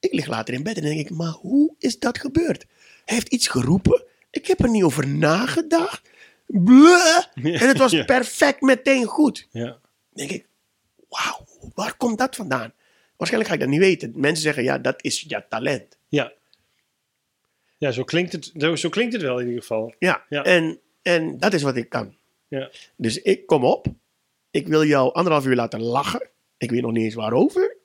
Ik 0.00 0.12
lig 0.12 0.26
later 0.26 0.54
in 0.54 0.62
bed 0.62 0.76
en 0.76 0.82
denk 0.82 1.00
ik, 1.00 1.10
maar 1.10 1.32
hoe 1.32 1.74
is 1.78 1.98
dat 1.98 2.18
gebeurd? 2.18 2.66
Hij 3.04 3.14
heeft 3.14 3.28
iets 3.28 3.48
geroepen. 3.48 4.04
Ik 4.34 4.46
heb 4.46 4.60
er 4.60 4.70
niet 4.70 4.82
over 4.82 5.08
nagedacht. 5.08 6.10
Bleh. 6.46 7.24
En 7.34 7.68
het 7.68 7.78
was 7.78 7.90
Ja. 7.92 8.04
perfect 8.04 8.60
meteen 8.60 9.04
goed 9.04 9.48
ja. 9.50 9.78
denk 10.12 10.30
ik, 10.30 10.46
wauw, 11.08 11.44
waar 11.74 11.96
komt 11.96 12.18
dat 12.18 12.36
vandaan? 12.36 12.72
Waarschijnlijk 13.16 13.52
ga 13.52 13.56
ik 13.58 13.64
dat 13.64 13.72
niet 13.78 13.86
weten. 13.88 14.12
Mensen 14.14 14.42
zeggen, 14.42 14.62
ja, 14.62 14.78
dat 14.78 15.02
is 15.02 15.24
ja 15.28 15.46
talent. 15.48 15.98
Ja, 16.08 16.32
ja 17.78 17.90
zo, 17.90 18.04
klinkt 18.04 18.32
het, 18.32 18.52
zo, 18.56 18.76
zo 18.76 18.88
klinkt 18.88 19.12
het 19.12 19.22
wel 19.22 19.38
in 19.38 19.46
ieder 19.46 19.60
geval. 19.60 19.94
Ja, 19.98 20.24
Ja. 20.28 20.42
En, 20.44 20.78
en 21.02 21.38
dat 21.38 21.52
is 21.52 21.62
wat 21.62 21.76
ik 21.76 21.88
kan. 21.88 22.16
Ja. 22.48 22.70
Dus 22.96 23.22
ik 23.22 23.46
kom 23.46 23.64
op. 23.64 23.86
Ik 24.50 24.68
wil 24.68 24.84
jou 24.84 25.12
anderhalf 25.14 25.46
uur 25.46 25.54
laten 25.54 25.82
lachen. 25.82 26.28
Ik 26.56 26.70
weet 26.70 26.82
nog 26.82 26.92
niet 26.92 27.04
eens 27.04 27.14
waarover. 27.14 27.76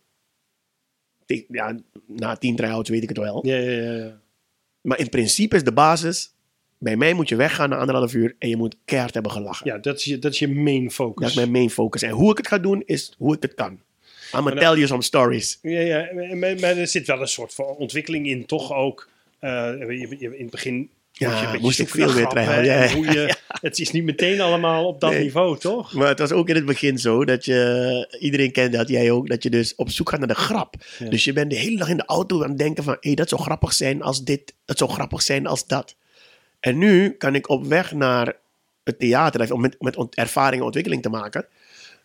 Ja, 1.47 1.79
na 2.07 2.35
tien 2.35 2.55
try-outs 2.55 2.89
weet 2.89 3.03
ik 3.03 3.09
het 3.09 3.17
wel. 3.17 3.45
Ja, 3.47 3.55
ja, 3.55 3.71
ja, 3.71 3.93
ja. 3.93 4.21
Maar 4.81 4.99
in 4.99 5.09
principe 5.09 5.55
is 5.55 5.63
de 5.63 5.73
basis... 5.73 6.33
Bij 6.81 6.97
mij 6.97 7.13
moet 7.13 7.29
je 7.29 7.35
weggaan 7.35 7.69
na 7.69 7.77
anderhalf 7.77 8.13
uur 8.13 8.35
en 8.39 8.49
je 8.49 8.55
moet 8.57 8.75
keihard 8.85 9.13
hebben 9.13 9.31
gelachen. 9.31 9.65
ja 9.67 9.77
dat, 9.77 9.97
is 9.97 10.03
je, 10.03 10.19
dat 10.19 10.31
is 10.33 10.39
je 10.39 10.47
main 10.47 10.91
focus. 10.91 11.21
Dat 11.21 11.29
is 11.29 11.35
mijn 11.35 11.51
main 11.51 11.69
focus. 11.69 12.01
En 12.01 12.09
hoe 12.09 12.31
ik 12.31 12.37
het 12.37 12.47
ga 12.47 12.57
doen, 12.57 12.83
is 12.85 13.13
hoe 13.17 13.35
ik 13.35 13.41
het 13.41 13.53
kan. 13.53 13.71
I'm 13.71 13.79
gonna 14.43 14.49
tell 14.59 14.73
you 14.75 14.87
some 14.87 15.01
stories. 15.01 15.59
Ja, 15.61 15.79
ja 15.79 16.09
maar, 16.13 16.35
maar 16.59 16.77
er 16.77 16.87
zit 16.87 17.07
wel 17.07 17.21
een 17.21 17.27
soort 17.27 17.53
van 17.53 17.65
ontwikkeling 17.65 18.27
in, 18.27 18.45
toch 18.45 18.73
ook. 18.73 19.09
Eh, 19.39 19.49
je, 19.79 20.15
je- 20.19 20.37
in 20.37 20.41
het 20.41 20.49
begin 20.51 20.89
Ja, 21.11 21.51
je 21.51 21.59
moest 21.59 21.79
ik 21.79 21.89
veel 21.89 22.05
meer 22.13 22.13
grappen 22.27 22.43
try-out, 22.43 23.05
en 23.05 23.13
ja, 23.27 23.35
Het 23.47 23.79
is 23.79 23.91
niet 23.91 24.03
meteen 24.03 24.41
allemaal 24.41 24.87
op 24.87 24.99
dat 25.01 25.11
Nee. 25.11 25.21
niveau, 25.23 25.57
toch? 25.59 25.93
Maar 25.93 26.07
het 26.07 26.19
was 26.19 26.31
ook 26.31 26.49
in 26.49 26.55
het 26.55 26.65
begin 26.65 26.97
zo 26.97 27.25
dat 27.25 27.45
je, 27.45 28.17
iedereen 28.19 28.51
kent 28.51 28.73
dat, 28.73 28.87
jij 28.89 29.11
ook, 29.11 29.29
dat 29.29 29.43
je 29.43 29.49
dus 29.49 29.75
op 29.75 29.89
zoek 29.89 30.09
gaat 30.09 30.19
naar 30.19 30.27
de 30.27 30.35
grap. 30.35 30.75
Dus 31.09 31.23
je 31.23 31.33
bent 31.33 31.49
de 31.49 31.55
hele 31.57 31.77
dag 31.77 31.89
in 31.89 31.97
de 31.97 32.05
auto 32.05 32.43
aan 32.43 32.49
het 32.49 32.57
denken 32.57 32.83
van, 32.83 32.97
hé, 32.99 33.13
dat 33.13 33.29
zou 33.29 33.41
grappig 33.41 33.73
zijn 33.73 34.01
als 34.01 34.23
dit, 34.23 34.53
het 34.65 34.77
zou 34.77 34.89
grappig 34.89 35.21
zijn 35.21 35.47
als 35.47 35.67
dat. 35.67 35.95
En 36.59 36.77
nu 36.77 37.09
kan 37.09 37.35
ik 37.35 37.49
op 37.49 37.65
weg 37.65 37.91
naar 37.91 38.35
het 38.83 38.99
theater, 38.99 39.53
om 39.53 39.61
met, 39.61 39.75
met 39.79 40.15
ervaring 40.15 40.59
en 40.59 40.65
ontwikkeling 40.65 41.01
te 41.01 41.09
maken. 41.09 41.47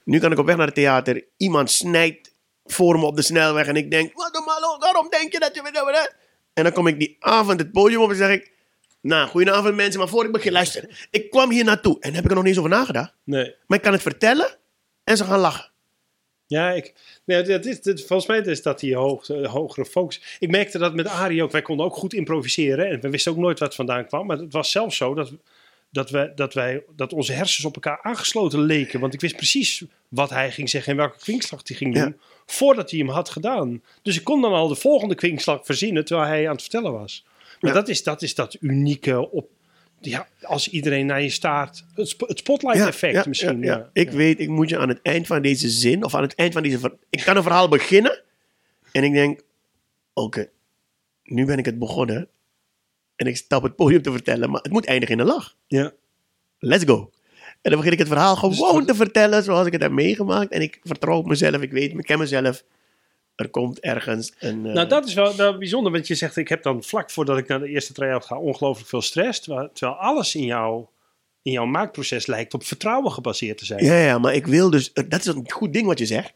Nu 0.05 0.19
kan 0.19 0.33
ik 0.33 0.39
op 0.39 0.47
weg 0.47 0.57
naar 0.57 0.67
het 0.67 0.75
theater, 0.75 1.25
iemand 1.37 1.71
snijdt 1.71 2.35
voor 2.65 2.99
me 2.99 3.05
op 3.05 3.17
de 3.17 3.23
snelweg 3.23 3.67
en 3.67 3.77
ik 3.77 3.91
denk, 3.91 4.13
wat 4.13 4.37
een 4.37 4.45
malo, 4.45 4.79
waarom 4.79 5.09
denk 5.11 5.33
je 5.33 5.39
dat 5.39 5.55
je... 5.55 6.11
En 6.53 6.63
dan 6.63 6.73
kom 6.73 6.87
ik 6.87 6.99
die 6.99 7.17
avond 7.21 7.61
het 7.61 7.73
podium 7.73 8.01
op 8.01 8.11
en 8.11 8.17
zeg 8.17 8.31
ik, 8.31 8.53
nou, 9.01 9.29
goedenavond 9.29 9.75
mensen, 9.75 9.99
maar 9.99 10.09
voor 10.09 10.25
ik 10.25 10.33
begin, 10.33 10.53
luister. 10.53 11.09
Ik 11.11 11.31
kwam 11.31 11.51
hier 11.51 11.65
naartoe 11.65 11.97
en 12.01 12.15
heb 12.15 12.25
ik 12.25 12.31
er 12.31 12.37
nog 12.37 12.45
niet 12.45 12.57
eens 12.57 12.65
over 12.65 12.79
nagedacht. 12.79 13.15
Nee. 13.25 13.55
Maar 13.67 13.79
ik 13.79 13.85
kan 13.85 13.93
het 13.93 14.03
vertellen 14.03 14.57
en 15.05 15.17
ze 15.17 15.25
gaan 15.25 15.39
lachen. 15.39 15.73
Ja, 16.47 16.71
ik, 16.73 16.95
nee, 17.25 17.43
dat 17.43 17.65
is, 17.67 17.83
dat, 17.83 18.01
volgens 18.01 18.29
mij 18.29 18.39
is 18.39 18.63
dat 18.63 18.81
die 18.81 18.95
hoog, 18.97 19.29
eh, 19.29 19.53
hogere 19.53 19.87
focus. 19.87 20.37
Ik 20.39 20.51
merkte 20.51 20.79
dat 20.79 20.95
met 20.95 21.07
Arie 21.07 21.43
ook. 21.43 21.53
Wij 21.53 21.63
konden 21.63 21.87
ook 21.87 21.95
goed 21.95 22.15
improviseren. 22.15 22.87
En 22.91 23.01
we 23.01 23.11
wisten 23.11 23.33
ook 23.33 23.39
nooit 23.39 23.59
wat 23.59 23.75
vandaan 23.75 24.07
kwam. 24.07 24.27
Maar 24.27 24.39
het 24.39 24.53
was 24.53 24.71
zelfs 24.71 24.97
zo 24.97 25.15
dat, 25.15 25.33
dat, 25.91 26.11
wij, 26.11 26.33
dat, 26.35 26.55
wij, 26.55 26.83
dat 26.97 27.13
onze 27.13 27.33
hersens 27.33 27.65
op 27.65 27.75
elkaar 27.75 27.99
aangesloten 28.03 28.61
leken. 28.61 29.01
Want 29.01 29.15
ik 29.15 29.21
wist 29.21 29.37
precies 29.37 29.85
wat 30.09 30.31
hij 30.31 30.51
ging 30.51 30.71
zeggen 30.71 30.93
en 30.93 30.99
welke 30.99 31.19
kwinkslag 31.19 31.61
hij 31.65 31.77
ging 31.77 31.97
Ja. 31.97 32.05
doen. 32.05 32.17
Voordat 32.47 32.91
hij 32.91 32.99
hem 32.99 33.09
had 33.09 33.29
gedaan. 33.31 33.83
Dus 34.03 34.17
ik 34.17 34.25
kon 34.25 34.41
dan 34.43 34.53
al 34.53 34.69
de 34.69 34.75
volgende 34.75 35.15
kwinkslag 35.15 35.65
verzinnen 35.65 36.05
terwijl 36.05 36.29
hij 36.29 36.45
aan 36.47 36.53
het 36.53 36.63
vertellen 36.63 36.93
was. 36.93 37.25
Maar 37.61 37.73
Ja. 37.73 37.79
dat, 37.79 37.89
is, 37.89 38.03
dat 38.03 38.23
is 38.23 38.35
dat 38.35 38.57
unieke 38.61 39.31
op... 39.31 39.49
Ja, 40.07 40.29
als 40.43 40.69
iedereen 40.69 41.07
naar 41.07 41.23
je 41.23 41.31
staart. 41.31 41.85
Het, 41.95 42.09
sp- 42.09 42.29
het 42.29 42.39
spotlight 42.39 42.87
effect 42.87 43.27
misschien. 43.27 43.63
ja. 43.63 43.91
Ik 43.93 44.11
weet, 44.11 44.41
ik 44.41 44.49
moet 44.49 44.69
je 44.69 44.79
aan 44.79 44.89
het 44.89 45.03
eind 45.03 45.27
van 45.27 45.43
deze 45.43 45.69
zin, 45.69 46.05
of 46.05 46.15
aan 46.15 46.23
het 46.23 46.35
eind 46.35 46.53
van 46.53 46.63
deze... 46.63 46.99
Ik 47.11 47.23
kan 47.25 47.37
een 47.37 47.43
verhaal 47.43 47.69
beginnen 47.69 48.23
en 48.93 49.05
ik 49.05 49.13
denk, 49.13 49.41
oké, 50.13 50.49
nu 51.23 51.45
ben 51.45 51.59
ik 51.59 51.65
het 51.65 51.79
begonnen. 51.79 52.29
En 53.17 53.27
ik 53.27 53.37
sta 53.37 53.57
op 53.57 53.63
het 53.63 53.77
podium 53.77 54.03
te 54.03 54.13
vertellen, 54.13 54.51
maar 54.51 54.63
het 54.63 54.73
moet 54.73 54.87
eindigen 54.87 55.15
in 55.15 55.21
een 55.21 55.27
lach. 55.27 55.57
Ja. 55.67 55.93
Let's 56.59 56.85
go. 56.85 57.11
En 57.63 57.71
dan 57.71 57.77
begin 57.79 57.93
ik 57.93 57.99
het 57.99 58.09
verhaal 58.09 58.37
gewoon 58.37 58.77
Dus 58.77 58.87
te 58.87 58.95
vertellen 58.95 59.43
zoals 59.43 59.67
ik 59.67 59.73
het 59.73 59.83
heb 59.83 59.91
meegemaakt. 59.91 60.53
En 60.53 60.61
ik 60.63 60.81
vertrouw 60.83 61.17
op 61.17 61.27
mezelf, 61.27 61.61
ik 61.63 61.73
weet, 61.73 61.93
ik 61.93 62.05
ken 62.05 62.19
mezelf. 62.19 62.65
Er 63.37 63.49
komt 63.49 63.81
ergens 63.81 64.33
een... 64.39 64.67
eh, 64.67 64.73
Nou, 64.73 64.89
dat 64.89 65.07
is 65.07 65.15
wel, 65.15 65.59
bijzonder, 65.59 65.93
want 65.93 66.07
je 66.07 66.15
zegt, 66.15 66.37
ik 66.37 66.49
heb 66.49 66.63
dan 66.63 66.83
vlak 66.83 67.11
voordat 67.11 67.39
ik 67.39 67.49
naar 67.49 67.61
de 67.61 67.69
eerste 67.69 67.93
try-out 67.93 68.25
ga 68.25 68.39
ongelooflijk 68.39 68.89
veel 68.89 69.03
stress, 69.03 69.41
terwijl, 69.41 69.71
terwijl 69.73 69.99
alles 69.99 70.35
in, 70.35 70.45
jou, 70.45 70.85
in 71.43 71.53
jouw 71.53 71.65
maakproces 71.67 72.27
lijkt 72.27 72.55
op 72.55 72.65
vertrouwen 72.65 73.13
gebaseerd 73.13 73.59
te 73.59 73.65
zijn. 73.65 73.85
Ja, 73.85 73.99
ja, 73.99 74.19
maar 74.19 74.35
ik 74.35 74.47
wil 74.47 74.71
dus... 74.71 74.93
Dat 74.93 75.21
is 75.21 75.27
een 75.27 75.51
goed 75.51 75.73
ding 75.73 75.87
wat 75.87 75.99
je 75.99 76.07
zegt. 76.07 76.33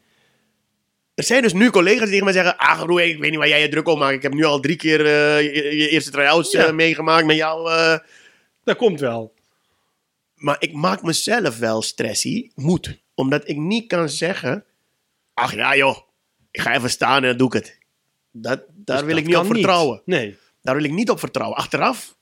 Er 1.15 1.25
zijn 1.25 1.43
dus 1.43 1.53
nu 1.53 1.71
collega's 1.71 1.99
die 2.01 2.09
tegen 2.09 2.25
mij 2.25 2.33
zeggen... 2.33 2.57
Ah, 2.57 2.81
Roe, 2.81 3.09
ik 3.09 3.19
weet 3.19 3.31
niet 3.31 3.39
waar 3.39 3.49
jij 3.49 3.61
je 3.61 3.69
druk 3.69 3.89
om 3.89 3.99
maakt. 3.99 4.15
Ik 4.15 4.23
heb 4.23 4.33
nu 4.33 4.45
al 4.45 4.61
drie 4.61 4.77
keer 4.77 5.07
eh, 5.07 5.43
je, 5.43 5.77
je 5.77 5.89
eerste 5.89 6.11
try-outs 6.11 6.55
eh, 6.55 6.73
meegemaakt 6.73 7.27
met 7.27 7.37
jou. 7.37 7.69
Dat 8.65 8.77
komt 8.77 9.01
wel. 9.01 9.35
Maar 10.35 10.57
ik 10.59 10.73
maak 10.73 11.03
mezelf 11.03 11.59
wel 11.59 11.83
stressy. 11.83 12.51
Moet. 12.55 12.99
Omdat 13.15 13.49
ik 13.49 13.57
niet 13.57 13.87
kan 13.87 14.09
zeggen... 14.09 14.65
Ach 15.35 15.55
ja, 15.55 15.77
joh. 15.77 15.97
Ik 16.59 16.65
ga 16.65 16.75
even 16.75 16.91
staan 16.91 17.23
en 17.23 17.29
dan 17.29 17.37
doe 17.37 17.47
ik 17.47 17.53
het. 17.53 17.79
Dat, 18.31 18.59
daar 18.69 18.97
Dus 18.97 19.01
wil 19.01 19.09
dat 19.09 19.19
ik 19.19 19.27
niet 19.27 19.37
op 19.37 19.47
vertrouwen. 19.47 20.03
Nee. 20.05 20.37
Daar 20.63 20.75
wil 20.75 20.85
ik 20.85 20.93
niet 20.93 21.11
op 21.11 21.19
vertrouwen. 21.19 21.59
Achteraf 21.59 22.17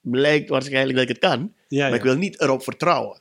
blijkt 0.00 0.48
waarschijnlijk 0.48 0.92
dat 0.98 1.02
ik 1.02 1.08
het 1.08 1.18
kan. 1.30 1.52
Ja, 1.68 1.86
Maar 1.88 1.96
ik 1.96 2.02
wil 2.02 2.16
niet 2.16 2.40
erop 2.40 2.62
vertrouwen. 2.62 3.20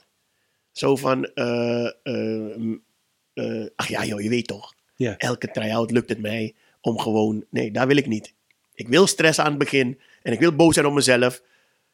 Zo 0.71 0.95
van, 0.95 1.25
eh, 1.25 1.85
eh, 2.03 2.55
m- 2.57 2.81
eh, 3.33 3.65
ach 3.75 3.87
ja 3.87 4.05
joh, 4.05 4.21
je 4.21 4.29
weet 4.29 4.47
toch. 4.47 4.73
Ja. 4.95 5.17
Elke 5.17 5.51
try-out 5.51 5.91
lukt 5.91 6.09
het 6.09 6.21
mij 6.21 6.53
om 6.81 6.99
gewoon... 6.99 7.45
Nee, 7.49 7.71
daar 7.71 7.87
wil 7.87 7.97
ik 7.97 8.07
niet. 8.07 8.33
Ik 8.73 8.87
wil 8.87 9.07
stress 9.07 9.39
aan 9.39 9.49
het 9.49 9.57
begin. 9.57 9.99
En 10.21 10.33
ik 10.33 10.39
wil 10.39 10.55
boos 10.55 10.73
zijn 10.73 10.85
op 10.85 10.93
mezelf. 10.93 11.41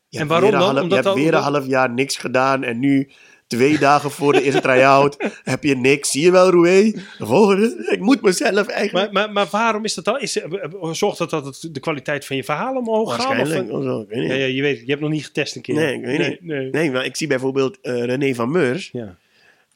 Je 0.09 0.19
En 0.19 0.28
waarom 0.28 0.49
weer 0.49 0.59
dan? 0.59 0.67
half- 0.69 0.82
Omdat 0.84 1.03
je 1.03 1.09
hebt 1.09 1.21
weer 1.21 1.34
een 1.34 1.41
half 1.41 1.65
jaar 1.65 1.89
niks 1.89 2.17
gedaan. 2.17 2.63
En 2.63 2.80
nu, 2.80 3.09
twee 3.47 3.79
dagen 3.79 4.11
voor 4.11 4.33
de 4.33 4.41
eerste 4.41 4.61
try-out, 4.61 5.17
heb 5.43 5.63
je 5.63 5.75
niks. 5.75 6.11
Zie 6.11 6.23
je 6.23 6.31
wel, 6.31 6.49
Roué? 6.49 6.91
De 6.91 7.25
volgende. 7.25 7.87
Ik 7.91 7.99
moet 7.99 8.21
mezelf 8.21 8.67
eigenlijk... 8.67 8.91
Maar, 8.93 9.11
maar, 9.11 9.31
maar 9.31 9.47
waarom 9.51 9.83
is 9.85 9.93
dat 9.93 10.05
dan? 10.05 10.19
Is, 10.19 10.37
eh, 10.39 10.63
eh, 10.63 10.91
zorgt 10.91 11.17
dat 11.17 11.29
dat 11.29 11.45
het 11.45 11.69
de 11.71 11.79
kwaliteit 11.79 12.25
van 12.25 12.35
je 12.35 12.43
verhaal 12.43 12.75
omhoog 12.75 13.15
gaat? 13.15 13.27
waarschijnlijk. 13.27 13.71
Of, 13.71 13.85
of 13.85 14.03
ik 14.03 14.09
weet 14.09 14.19
niet. 14.19 14.29
ja, 14.29 14.35
ja, 14.35 14.45
je 14.45 14.61
weet, 14.61 14.79
je 14.79 14.85
hebt 14.89 15.01
nog 15.01 15.09
niet 15.09 15.25
getest 15.25 15.55
een 15.55 15.61
keer. 15.61 15.75
Nee, 15.75 15.93
ik 15.95 16.05
weet 16.05 16.17
nee, 16.17 16.29
niet. 16.29 16.41
Nee. 16.41 16.69
Nee, 16.69 16.91
maar 16.91 17.05
ik 17.05 17.15
zie 17.15 17.27
bijvoorbeeld 17.27 17.77
eh, 17.81 18.03
René 18.03 18.33
van 18.33 18.51
Meurs. 18.51 18.89
Ja. 18.91 19.15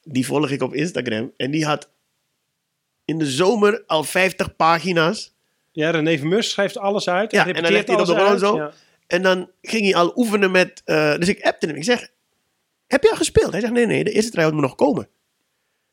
die 0.04 0.26
volg 0.26 0.50
ik 0.50 0.62
op 0.62 0.74
Instagram. 0.74 1.32
En 1.38 1.52
die 1.52 1.66
had 1.66 1.90
in 3.06 3.18
de 3.18 3.26
zomer 3.26 3.84
al 3.88 4.04
50 4.04 4.56
pagina's. 4.56 5.34
ja, 5.72 5.90
René 5.90 6.18
Vermeurs 6.18 6.50
schrijft 6.50 6.78
alles 6.78 7.10
uit. 7.10 7.32
Ja, 7.32 7.48
en 7.48 7.64
dan 7.64 7.72
legt 7.72 7.88
hij 7.88 8.00
op 8.00 8.10
uit. 8.10 8.40
zo. 8.40 8.56
Ja. 8.56 8.72
En 9.08 9.22
dan 9.22 9.50
ging 9.62 9.84
hij 9.84 9.96
al 9.96 10.12
oefenen 10.16 10.52
met... 10.52 10.82
eh, 10.86 11.16
dus 11.18 11.28
ik 11.28 11.42
appte 11.42 11.68
hem. 11.68 11.76
Ik 11.76 11.84
zeg, 11.84 12.10
heb 12.92 13.04
je 13.04 13.10
al 13.10 13.16
gespeeld? 13.16 13.52
Hij 13.52 13.62
zegt, 13.62 13.74
nee, 13.74 13.86
nee, 13.86 14.04
de 14.04 14.12
eerste 14.12 14.32
try-out 14.32 14.54
moet 14.54 14.62
nog 14.62 14.76
komen. 14.76 15.08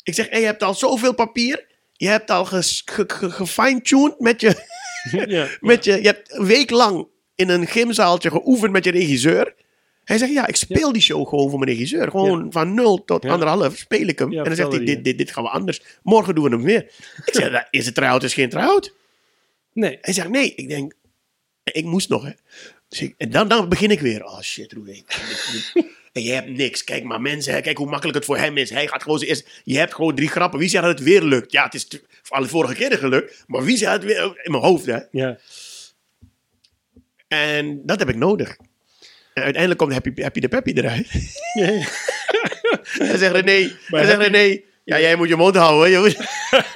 Ik 0.02 0.14
zeg, 0.14 0.28
hey, 0.30 0.40
je 0.40 0.46
hebt 0.46 0.62
al 0.62 0.74
zoveel 0.74 1.14
papier. 1.14 1.66
Je 1.92 2.08
hebt 2.08 2.30
al 2.30 2.44
ges- 2.44 2.82
ge- 2.84 3.04
ge- 3.06 3.30
gefine-tuned 3.30 4.20
met 4.20 4.40
je... 4.40 4.54
Ja. 5.26 5.48
Met 5.60 5.84
je, 5.84 5.92
je 5.92 6.06
hebt 6.06 6.32
een 6.34 6.44
week 6.46 6.70
lang 6.70 7.06
in 7.34 7.48
een 7.48 7.66
gymzaaltje 7.66 8.30
geoefend 8.30 8.72
met 8.72 8.84
je 8.84 8.90
regisseur. 8.90 9.54
Hij 10.04 10.18
zegt, 10.18 10.32
ja, 10.32 10.46
ik 10.46 10.56
speel 10.56 10.92
die 10.92 11.02
show 11.02 11.28
gewoon 11.28 11.50
voor 11.50 11.58
mijn 11.58 11.70
regisseur. 11.70 12.10
Gewoon 12.10 12.52
van 12.52 12.74
nul 12.74 13.04
tot 13.04 13.24
anderhalf 13.30 13.76
speel 13.76 14.06
ik 14.06 14.18
hem. 14.18 14.28
En 14.38 14.44
dan 14.44 14.54
zegt 14.56 14.68
hij, 14.72 14.78
dit, 14.84 15.04
dit, 15.04 15.18
dit 15.18 15.30
gaan 15.30 15.42
we 15.44 15.50
anders. 15.50 15.82
Morgen 16.02 16.34
doen 16.34 16.44
we 16.44 16.50
hem 16.50 16.62
weer. 16.62 16.82
ik 17.24 17.34
zeg, 17.34 17.50
"Nou, 17.52 17.64
is 17.70 17.86
het 17.86 17.94
try-out 17.94 18.22
is 18.22 18.34
geen 18.34 18.48
try-out. 18.48 18.94
Nee. 19.72 19.98
Hij 20.00 20.14
zegt, 20.14 20.28
nee. 20.28 20.54
Ik 20.54 20.68
denk, 20.68 20.94
ik 21.64 21.84
moest 21.84 22.08
nog, 22.08 22.22
hè. 22.24 22.30
Dus 22.88 23.00
ik, 23.00 23.14
en 23.18 23.30
dan, 23.30 23.48
dan 23.48 23.68
begin 23.68 23.90
ik 23.90 24.00
weer. 24.00 24.24
Oh 24.24 24.40
shit, 24.40 24.72
Roe. 24.72 25.02
En 26.12 26.22
je 26.22 26.32
hebt 26.32 26.48
niks. 26.48 26.84
Kijk 26.84 27.04
maar, 27.04 27.20
mensen, 27.20 27.62
kijk 27.62 27.76
hoe 27.78 27.88
makkelijk 27.88 28.16
het 28.16 28.26
voor 28.26 28.38
hem 28.38 28.56
is. 28.56 28.70
Hij 28.70 28.88
gaat 28.88 29.02
gewoon 29.02 29.18
zijn 29.18 29.30
eerst. 29.30 29.62
Je 29.64 29.78
hebt 29.78 29.94
gewoon 29.94 30.14
drie 30.14 30.28
grappen. 30.28 30.58
Wie 30.58 30.68
zegt 30.68 30.84
dat 30.84 30.98
het 30.98 31.06
weer 31.06 31.22
lukt? 31.22 31.52
Ja, 31.52 31.64
het 31.64 31.74
is 31.74 31.88
alle 32.28 32.46
vorige 32.46 32.74
keren 32.74 32.98
gelukt. 32.98 33.44
Maar 33.46 33.64
wie 33.64 33.76
zegt 33.76 33.92
het 33.92 34.04
weer 34.04 34.40
in 34.42 34.50
mijn 34.50 34.62
hoofd, 34.62 34.86
hè? 34.86 34.98
Ja. 35.10 35.38
En 37.28 37.80
dat 37.86 37.98
heb 37.98 38.08
ik 38.08 38.16
nodig. 38.16 38.56
En 39.34 39.42
uiteindelijk 39.42 39.80
komt 39.80 39.92
Happy, 39.92 40.22
Happy 40.22 40.40
de 40.40 40.48
Peppy 40.48 40.72
eruit. 40.72 41.08
Ja. 41.52 41.64
Hij 43.08 43.16
zegt 43.16 43.32
René, 43.32 43.72
hij 43.86 44.04
zegt 44.04 44.20
René, 44.20 44.60
ja, 44.84 45.00
jij 45.00 45.16
moet 45.16 45.28
je 45.28 45.36
mond 45.36 45.56
houden. 45.56 45.90
jongen. 45.90 46.14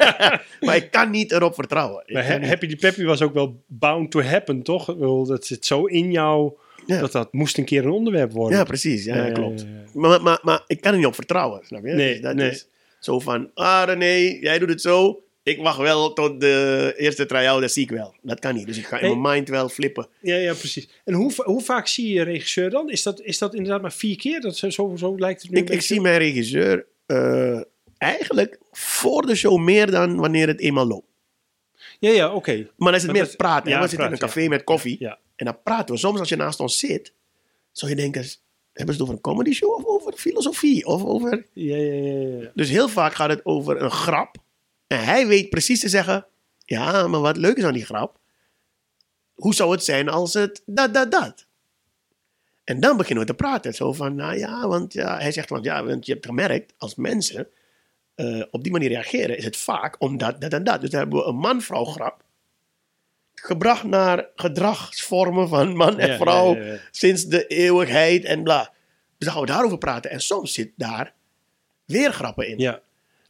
maar 0.61 0.76
ik 0.76 0.91
kan 0.91 1.11
niet 1.11 1.33
erop 1.33 1.55
vertrouwen. 1.55 2.05
Maar. 2.07 2.47
Happy 2.47 2.66
the 2.66 2.76
Peppy 2.76 3.05
was 3.05 3.22
ook 3.22 3.35
wel 3.35 3.62
bound 3.66 4.11
to 4.11 4.22
happen, 4.22 4.62
toch? 4.62 4.97
Dat 5.26 5.47
zit 5.47 5.66
zo 5.66 5.85
in 5.85 6.11
jou 6.11 6.53
Ja. 6.87 7.01
dat 7.01 7.12
dat 7.12 7.33
moest 7.33 7.59
een 7.59 7.64
keer 7.64 7.85
een 7.85 7.91
onderwerp 7.91 8.33
worden. 8.33 8.59
Ja, 8.59 8.64
precies. 8.64 9.05
Ja, 9.05 9.16
Ja, 9.16 9.26
ja, 9.26 9.33
klopt. 9.33 9.66
Maar, 9.95 10.22
maar, 10.22 10.39
maar 10.43 10.62
ik 10.66 10.80
kan 10.80 10.93
er 10.93 10.99
niet 10.99 11.07
op 11.07 11.14
vertrouwen, 11.14 11.61
snap 11.66 11.85
je? 11.85 11.93
Nee, 11.93 12.12
Dus 12.12 12.20
dat 12.20 12.35
nee. 12.35 12.51
is 12.51 12.66
zo 13.01 13.20
van, 13.20 13.51
ah 13.55 13.83
René, 13.87 14.39
jij 14.41 14.59
doet 14.59 14.68
het 14.68 14.80
zo. 14.80 15.22
Ik 15.45 15.59
wacht 15.59 15.78
wel 15.78 16.12
tot 16.12 16.41
de 16.41 16.95
eerste 16.97 17.26
try-out, 17.26 17.61
dat 17.61 17.72
zie 17.72 17.83
ik 17.83 17.91
wel. 17.91 18.14
Dat 18.22 18.39
kan 18.39 18.55
niet. 18.55 18.66
Dus 18.66 18.78
ik 18.78 18.87
ga 18.87 18.99
in 18.99 19.07
Nee. 19.09 19.16
mijn 19.16 19.35
mind 19.35 19.49
wel 19.49 19.68
flippen. 19.68 20.07
Ja, 20.20 20.37
ja, 20.37 20.55
precies. 20.55 20.89
En 21.05 21.14
hoe, 21.14 21.33
hoe 21.37 21.61
vaak 21.62 21.87
zie 21.87 22.07
je 22.09 22.12
je 22.14 22.22
regisseur 22.22 22.70
dan? 22.70 22.91
Is 22.91 23.03
dat, 23.03 23.20
is 23.20 23.39
dat 23.39 23.55
inderdaad 23.55 23.83
maar 23.83 23.93
vier 23.93 24.16
keer? 24.16 24.41
Dat, 24.41 24.57
zo, 24.57 24.70
zo, 24.97 25.14
lijkt 25.18 25.43
het 25.43 25.51
nu 25.51 25.59
Ik, 25.61 25.70
ik 25.70 25.80
zie 25.80 26.01
mijn 26.01 26.18
regisseur 26.18 26.87
eh, 27.07 27.61
eigenlijk 27.99 28.59
voor 28.72 29.26
de 29.26 29.35
show 29.35 29.59
meer 29.59 29.91
dan 29.91 30.16
wanneer 30.16 30.49
het 30.49 30.61
eenmaal 30.61 30.87
loopt. 30.87 31.07
Ja, 32.03 32.11
ja, 32.11 32.34
oké. 32.34 32.53
Maar 32.76 32.92
dan 32.92 32.94
is 32.94 33.03
het 33.03 33.12
Maar 33.12 33.22
meer 33.22 33.36
praten. 33.36 33.70
ja, 33.70 33.86
zitten 33.86 34.07
in 34.07 34.12
een 34.12 34.18
café 34.18 34.48
met 34.48 34.64
koffie. 34.64 35.09
En 35.36 35.44
dan 35.44 35.62
praten 35.62 35.94
we. 35.94 36.00
Soms 36.00 36.18
als 36.18 36.28
je 36.28 36.36
naast 36.36 36.61
ons 36.61 36.78
zit, 36.78 37.12
zou 37.72 37.90
je 37.90 37.96
denken... 37.96 38.24
Hebben 38.72 38.94
ze 38.94 39.00
het 39.00 39.11
over 39.11 39.14
een 39.14 39.20
comedy 39.20 39.53
show 39.53 39.70
of 39.70 39.84
over 39.84 40.12
filosofie? 40.12 40.86
Of 40.86 41.05
over... 41.05 41.46
Ja, 41.53 41.76
ja, 41.76 41.92
ja, 41.92 42.38
ja. 42.40 42.50
Dus 42.55 42.68
heel 42.68 42.88
vaak 42.88 43.14
gaat 43.14 43.30
het 43.30 43.44
over 43.44 43.82
een 43.82 43.90
grap. 43.90 44.36
En 44.86 45.05
hij 45.05 45.26
weet 45.26 45.50
precies 45.50 45.80
te 45.80 45.88
zeggen... 45.88 46.26
Ja, 46.64 47.07
maar 47.07 47.20
wat 47.20 47.36
leuk 47.36 47.57
is 47.57 47.64
aan 47.64 47.72
die 47.72 47.84
grap... 47.84 48.18
Hoe 49.34 49.55
zou 49.55 49.72
het 49.72 49.84
zijn 49.84 50.09
als 50.09 50.34
het 50.34 50.62
dat, 50.66 50.94
dat, 50.94 51.11
dat? 51.11 51.46
En 52.64 52.80
dan 52.80 52.96
beginnen 52.96 53.24
we 53.24 53.30
te 53.30 53.36
praten. 53.36 53.74
Zo 53.74 53.92
van, 53.92 54.14
nou 54.14 54.38
ja, 54.38 54.68
want 54.68 54.92
ja, 54.92 55.18
hij 55.18 55.32
zegt, 55.32 55.48
want 55.48 55.64
ja, 55.64 55.84
want 55.84 56.07
je 56.07 56.12
hebt 56.12 56.26
gemerkt, 56.26 56.74
als 56.78 56.94
mensen 56.94 57.48
eh, 58.23 58.43
op 58.51 58.62
die 58.62 58.73
manier 58.73 58.89
reageren, 58.89 59.37
is 59.37 59.45
het 59.45 59.57
vaak 59.57 59.97
omdat 59.99 60.41
dat 60.41 60.53
en 60.53 60.64
dat. 60.64 60.81
Dus 60.81 60.91
dan 60.91 61.01
hebben 61.01 61.18
we 61.18 61.25
een 61.27 61.37
man-vrouw 61.37 61.85
grap. 61.85 62.23
Gebracht 63.35 63.85
naar 63.85 64.27
gedragsvormen 64.37 65.49
van 65.49 65.77
man 65.77 65.99
en 65.99 66.16
vrouw 66.18 66.55
ja, 66.55 66.61
ja, 66.61 66.73
ja. 66.73 66.79
sinds 66.91 67.25
de 67.27 67.47
eeuwigheid 67.47 68.25
en 68.25 68.43
bla. 68.43 68.61
Dus 69.18 69.29
dan 69.29 69.33
gaan 69.33 69.41
we 69.41 69.47
daarover 69.53 69.79
praten. 69.79 70.11
En 70.11 70.20
soms 70.20 70.53
zit 70.55 70.70
daar 70.77 71.12
weer 71.85 72.12
grappen 72.12 72.49
in. 72.49 72.59
Ja, 72.59 72.81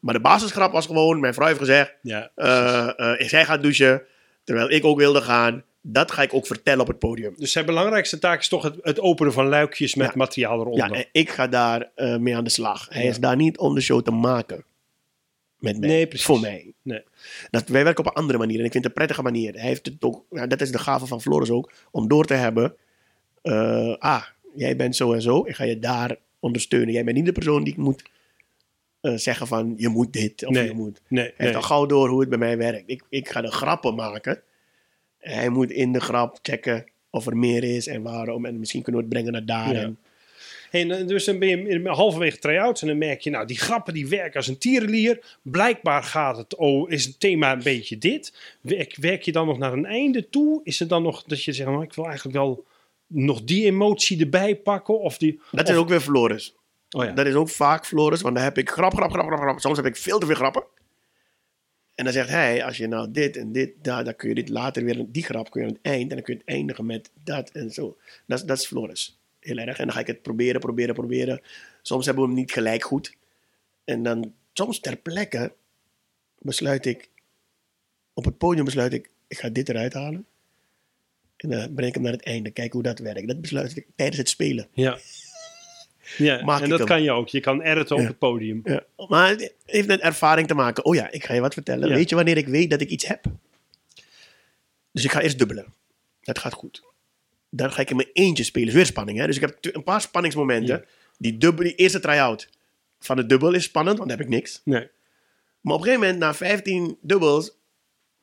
Maar 0.01 0.15
de 0.15 0.21
basisgrap 0.21 0.73
was 0.73 0.87
gewoon, 0.87 1.21
mijn 1.21 1.35
vrouw 1.35 1.47
heeft 1.47 1.59
gezegd, 1.59 1.95
ja. 2.03 2.31
eh 2.35 2.89
eh, 3.21 3.29
zij 3.29 3.45
gaat 3.45 3.63
douchen, 3.63 4.03
terwijl 4.45 4.71
ik 4.71 4.85
ook 4.85 4.99
wilde 4.99 5.21
gaan. 5.21 5.65
Dat 5.85 6.11
ga 6.11 6.23
ik 6.23 6.35
ook 6.35 6.47
vertellen 6.47 6.81
op 6.81 6.87
het 6.87 6.99
podium. 6.99 7.35
Dus 7.37 7.53
zijn 7.53 7.67
belangrijkste 7.67 8.19
taak 8.19 8.41
is 8.41 8.49
toch 8.49 8.63
het, 8.63 8.77
het 8.83 9.01
openen 9.01 9.33
van 9.33 9.47
luikjes 9.49 9.95
met 9.95 10.07
Ja. 10.07 10.13
materiaal 10.17 10.61
eronder. 10.61 10.89
Ja, 10.89 10.95
en 10.97 11.07
ik 11.13 11.31
ga 11.31 11.47
daar 11.47 11.91
mee 12.21 12.37
aan 12.37 12.45
de 12.45 12.51
slag. 12.51 12.87
Hij 12.91 13.03
Ja. 13.03 13.09
is 13.11 13.19
daar 13.19 13.37
niet 13.37 13.59
om 13.59 13.75
de 13.75 13.81
show 13.81 14.03
te 14.03 14.11
maken. 14.11 14.65
Met 15.63 15.79
mij. 15.81 15.89
Nee, 15.89 16.07
precies. 16.07 16.27
Voor 16.27 16.41
mij. 16.41 16.73
Nee. 16.83 17.03
Dat, 17.51 17.69
wij 17.69 17.85
werken 17.85 18.05
op 18.05 18.11
een 18.11 18.17
andere 18.23 18.39
manier. 18.39 18.59
En 18.59 18.65
ik 18.65 18.73
vind 18.73 18.85
het 18.85 18.93
een 18.93 18.99
prettige 19.07 19.23
manier. 19.23 19.53
Hij 19.55 19.67
heeft 19.69 19.87
het 19.87 19.97
ook, 20.05 20.25
ja, 20.31 20.47
dat 20.47 20.61
is 20.61 20.73
de 20.73 20.79
gave 20.79 21.07
van 21.07 21.21
Floris 21.21 21.51
ook. 21.51 21.73
Om 21.91 22.09
door 22.09 22.25
te 22.25 22.35
hebben. 22.35 22.75
eh, 23.43 23.97
ah, 23.99 24.23
jij 24.55 24.77
bent 24.77 24.97
zo 24.97 25.13
en 25.13 25.23
zo. 25.23 25.47
Ik 25.47 25.55
ga 25.55 25.65
je 25.65 25.79
daar 25.79 26.17
ondersteunen. 26.41 26.93
Jij 26.93 27.05
bent 27.05 27.17
niet 27.17 27.27
de 27.27 27.33
persoon 27.33 27.65
die 27.65 27.73
ik 27.73 27.79
moet 27.79 28.03
eh, 29.01 29.15
zeggen 29.15 29.47
van 29.47 29.75
je 29.77 29.89
moet 29.89 30.13
dit. 30.13 30.45
Of 30.47 30.53
Nee. 30.55 30.65
je 30.67 30.73
moet. 30.75 31.01
Nee, 31.09 31.25
Hij 31.25 31.33
heeft 31.37 31.55
al 31.57 31.63
gauw 31.63 31.87
door 31.87 32.09
hoe 32.09 32.21
het 32.21 32.29
bij 32.29 32.39
mij 32.39 32.57
werkt. 32.59 32.83
Ik, 32.87 33.03
ik 33.09 33.29
ga 33.29 33.41
de 33.41 33.51
grappen 33.51 33.95
maken. 33.95 34.43
Hij 35.19 35.49
moet 35.49 35.71
in 35.71 35.93
de 35.93 36.01
grap 36.01 36.39
checken 36.43 36.85
of 37.11 37.27
er 37.27 37.37
meer 37.37 37.65
is 37.65 37.87
en 37.87 38.03
waarom. 38.03 38.45
En 38.47 38.59
misschien 38.59 38.83
kunnen 38.83 39.01
we 39.01 39.07
het 39.07 39.17
brengen 39.17 39.33
naar 39.33 39.59
daar. 39.65 39.75
Ja. 39.75 39.81
En, 39.83 39.99
en, 40.73 41.07
dus 41.07 41.25
dan 41.25 41.39
ben 41.39 41.49
je 41.49 41.89
halverwege 41.89 42.39
try-outs 42.39 42.83
en 42.83 42.89
dan 42.89 42.99
merk 42.99 43.21
je, 43.21 43.31
nou, 43.31 43.47
die 43.47 43.59
grappen 43.59 43.95
die 43.95 44.09
werken 44.09 44.37
als 44.37 44.47
een 44.49 44.59
tierenlier. 44.59 45.39
Blijkbaar 45.43 46.03
gaat 46.03 46.37
het, 46.37 46.57
oh, 46.57 46.91
is 46.91 47.05
het 47.05 47.21
thema 47.21 47.53
een 47.53 47.63
beetje 47.63 47.99
dit. 47.99 48.35
Werk, 48.61 48.97
werk 48.97 49.23
je 49.23 49.33
dan 49.33 49.47
nog 49.47 49.59
naar 49.59 49.73
een 49.73 49.87
einde 49.87 50.29
toe? 50.29 50.61
Is 50.65 50.79
het 50.79 50.89
dan 50.89 51.03
nog 51.03 51.23
dat 51.23 51.45
je 51.45 51.53
zegt, 51.53 51.69
nou, 51.71 51.83
ik 51.83 51.93
wil 51.95 52.05
eigenlijk 52.07 52.37
wel 52.37 52.65
nog 53.07 53.43
die 53.45 53.65
emotie 53.65 54.21
erbij 54.21 54.57
pakken? 54.57 55.01
Of 55.01 55.19
die, 55.19 55.41
dat 55.51 55.65
of- 55.65 55.71
is 55.71 55.77
ook 55.77 55.89
weer 55.89 56.01
Floris. 56.01 56.55
oh 56.91 57.05
ja. 57.05 57.13
Dat 57.13 57.27
is 57.27 57.35
ook 57.35 57.49
vaak 57.49 57.87
Floris, 57.87 58.21
want 58.21 58.35
dan 58.35 58.45
heb 58.45 58.59
ik 58.59 58.71
grap, 58.71 58.95
grap, 58.95 59.11
grap, 59.11 59.27
grap, 59.27 59.41
grap. 59.41 59.61
Soms 59.61 59.77
heb 59.77 59.87
ik 59.87 59.97
veel 59.97 60.19
te 60.19 60.27
veel 60.27 60.35
grappen. 60.35 60.65
En 61.95 62.05
dan 62.05 62.13
zegt 62.13 62.29
hij, 62.29 62.65
als 62.65 62.77
je 62.77 62.87
nou 62.87 63.11
dit 63.11 63.37
en 63.37 63.53
dit, 63.53 63.71
daar, 63.83 64.05
dan 64.05 64.17
kun 64.17 64.29
je 64.29 64.35
dit 64.35 64.49
later 64.49 64.85
weer, 64.85 65.05
die 65.09 65.25
grap 65.25 65.51
kun 65.51 65.61
je 65.61 65.67
aan 65.67 65.73
het 65.73 65.83
eind. 65.83 66.09
En 66.11 66.17
dan 66.17 66.25
kun 66.25 66.35
je 66.35 66.41
het 66.45 66.49
eindigen 66.49 66.87
met 66.87 67.11
dat 67.25 67.51
en 67.51 67.71
zo. 67.71 67.97
Dat, 68.27 68.39
is- 68.39 68.45
dat 68.45 68.59
is 68.59 68.67
Floris. 68.67 69.21
Heel 69.43 69.57
erg. 69.57 69.79
En 69.79 69.85
dan 69.85 69.95
ga 69.95 70.01
ik 70.01 70.07
het 70.07 70.23
proberen, 70.23 70.61
proberen, 70.61 70.95
proberen. 70.95 71.41
Soms 71.83 72.07
hebben 72.07 72.23
we 72.25 72.31
hem 72.31 72.39
niet 72.39 72.53
gelijk 72.53 72.85
goed. 72.85 73.15
En 73.85 74.03
dan, 74.03 74.35
soms 74.53 74.81
ter 74.81 74.97
plekke, 74.97 75.53
besluit 76.39 76.87
ik, 76.87 77.11
op 78.13 78.25
het 78.25 78.39
podium 78.39 78.65
besluit 78.65 78.93
ik, 78.93 79.11
ik 79.29 79.39
ga 79.39 79.49
dit 79.49 79.69
eruit 79.69 79.93
halen. 79.93 80.27
En 81.37 81.49
dan 81.49 81.75
breng 81.75 81.89
ik 81.89 81.95
hem 81.95 82.03
naar 82.03 82.13
het 82.13 82.23
einde, 82.25 82.51
kijken 82.51 82.73
hoe 82.73 82.83
dat 82.83 82.99
werkt. 82.99 83.27
Dat 83.29 83.41
besluit 83.41 83.77
ik 83.77 83.87
tijdens 83.97 84.19
het 84.19 84.29
spelen. 84.29 84.69
ja. 84.73 84.99
Ja, 86.17 86.45
Maak 86.45 86.61
en 86.63 86.69
dat 86.69 86.79
hem. 86.79 86.89
kan 86.89 87.03
je 87.03 87.11
ook. 87.11 87.29
Je 87.29 87.41
kan 87.41 87.61
editen 87.61 87.97
op 87.97 88.07
het 88.07 88.19
podium. 88.19 88.61
Ja. 88.65 88.85
Maar 89.09 89.29
het 89.29 89.55
heeft 89.65 89.87
met 89.87 90.01
ervaring 90.01 90.49
te 90.49 90.55
maken. 90.55 90.85
Oh 90.85 90.95
ja, 90.95 91.11
ik 91.11 91.25
ga 91.25 91.35
je 91.35 91.41
wat 91.41 91.55
vertellen. 91.55 91.89
Ja. 91.89 91.95
Weet 91.95 92.09
je 92.09 92.15
wanneer 92.15 92.37
ik 92.37 92.47
weet 92.49 92.71
dat 92.71 92.81
ik 92.81 92.89
iets 92.89 93.07
heb? 93.07 93.25
Dus 94.93 95.05
ik 95.05 95.11
ga 95.13 95.21
eerst 95.21 95.39
dubbelen. 95.39 95.75
Dat 96.21 96.39
gaat 96.39 96.53
goed. 96.53 96.83
Dan 97.55 97.73
ga 97.73 97.81
ik 97.81 97.91
in 97.91 97.97
mijn 97.97 98.09
eentje 98.13 98.45
spelen. 98.45 98.75
Weer 98.75 98.87
spanning, 98.87 99.19
hè? 99.19 99.27
Dus 99.27 99.37
ik 99.37 99.43
heb 99.43 99.75
een 99.75 99.83
paar 99.85 100.01
spanningsmomenten. 100.01 100.77
Ja. 100.77 100.85
Die, 101.19 101.39
dubbel, 101.39 101.65
die 101.65 101.75
eerste 101.75 102.01
try-out 102.01 102.49
van 103.01 103.17
het 103.17 103.29
dubbel 103.29 103.53
is 103.55 103.65
spannend, 103.65 103.97
want 103.99 104.09
dan 104.09 104.19
heb 104.19 104.27
ik 104.27 104.33
niks. 104.33 104.61
Nee. 104.65 104.89
Maar 105.61 105.75
op 105.75 105.81
een 105.81 105.85
gegeven 105.87 106.01
moment, 106.05 106.19
na 106.19 106.35
15 106.35 106.99
dubbels, 107.01 107.57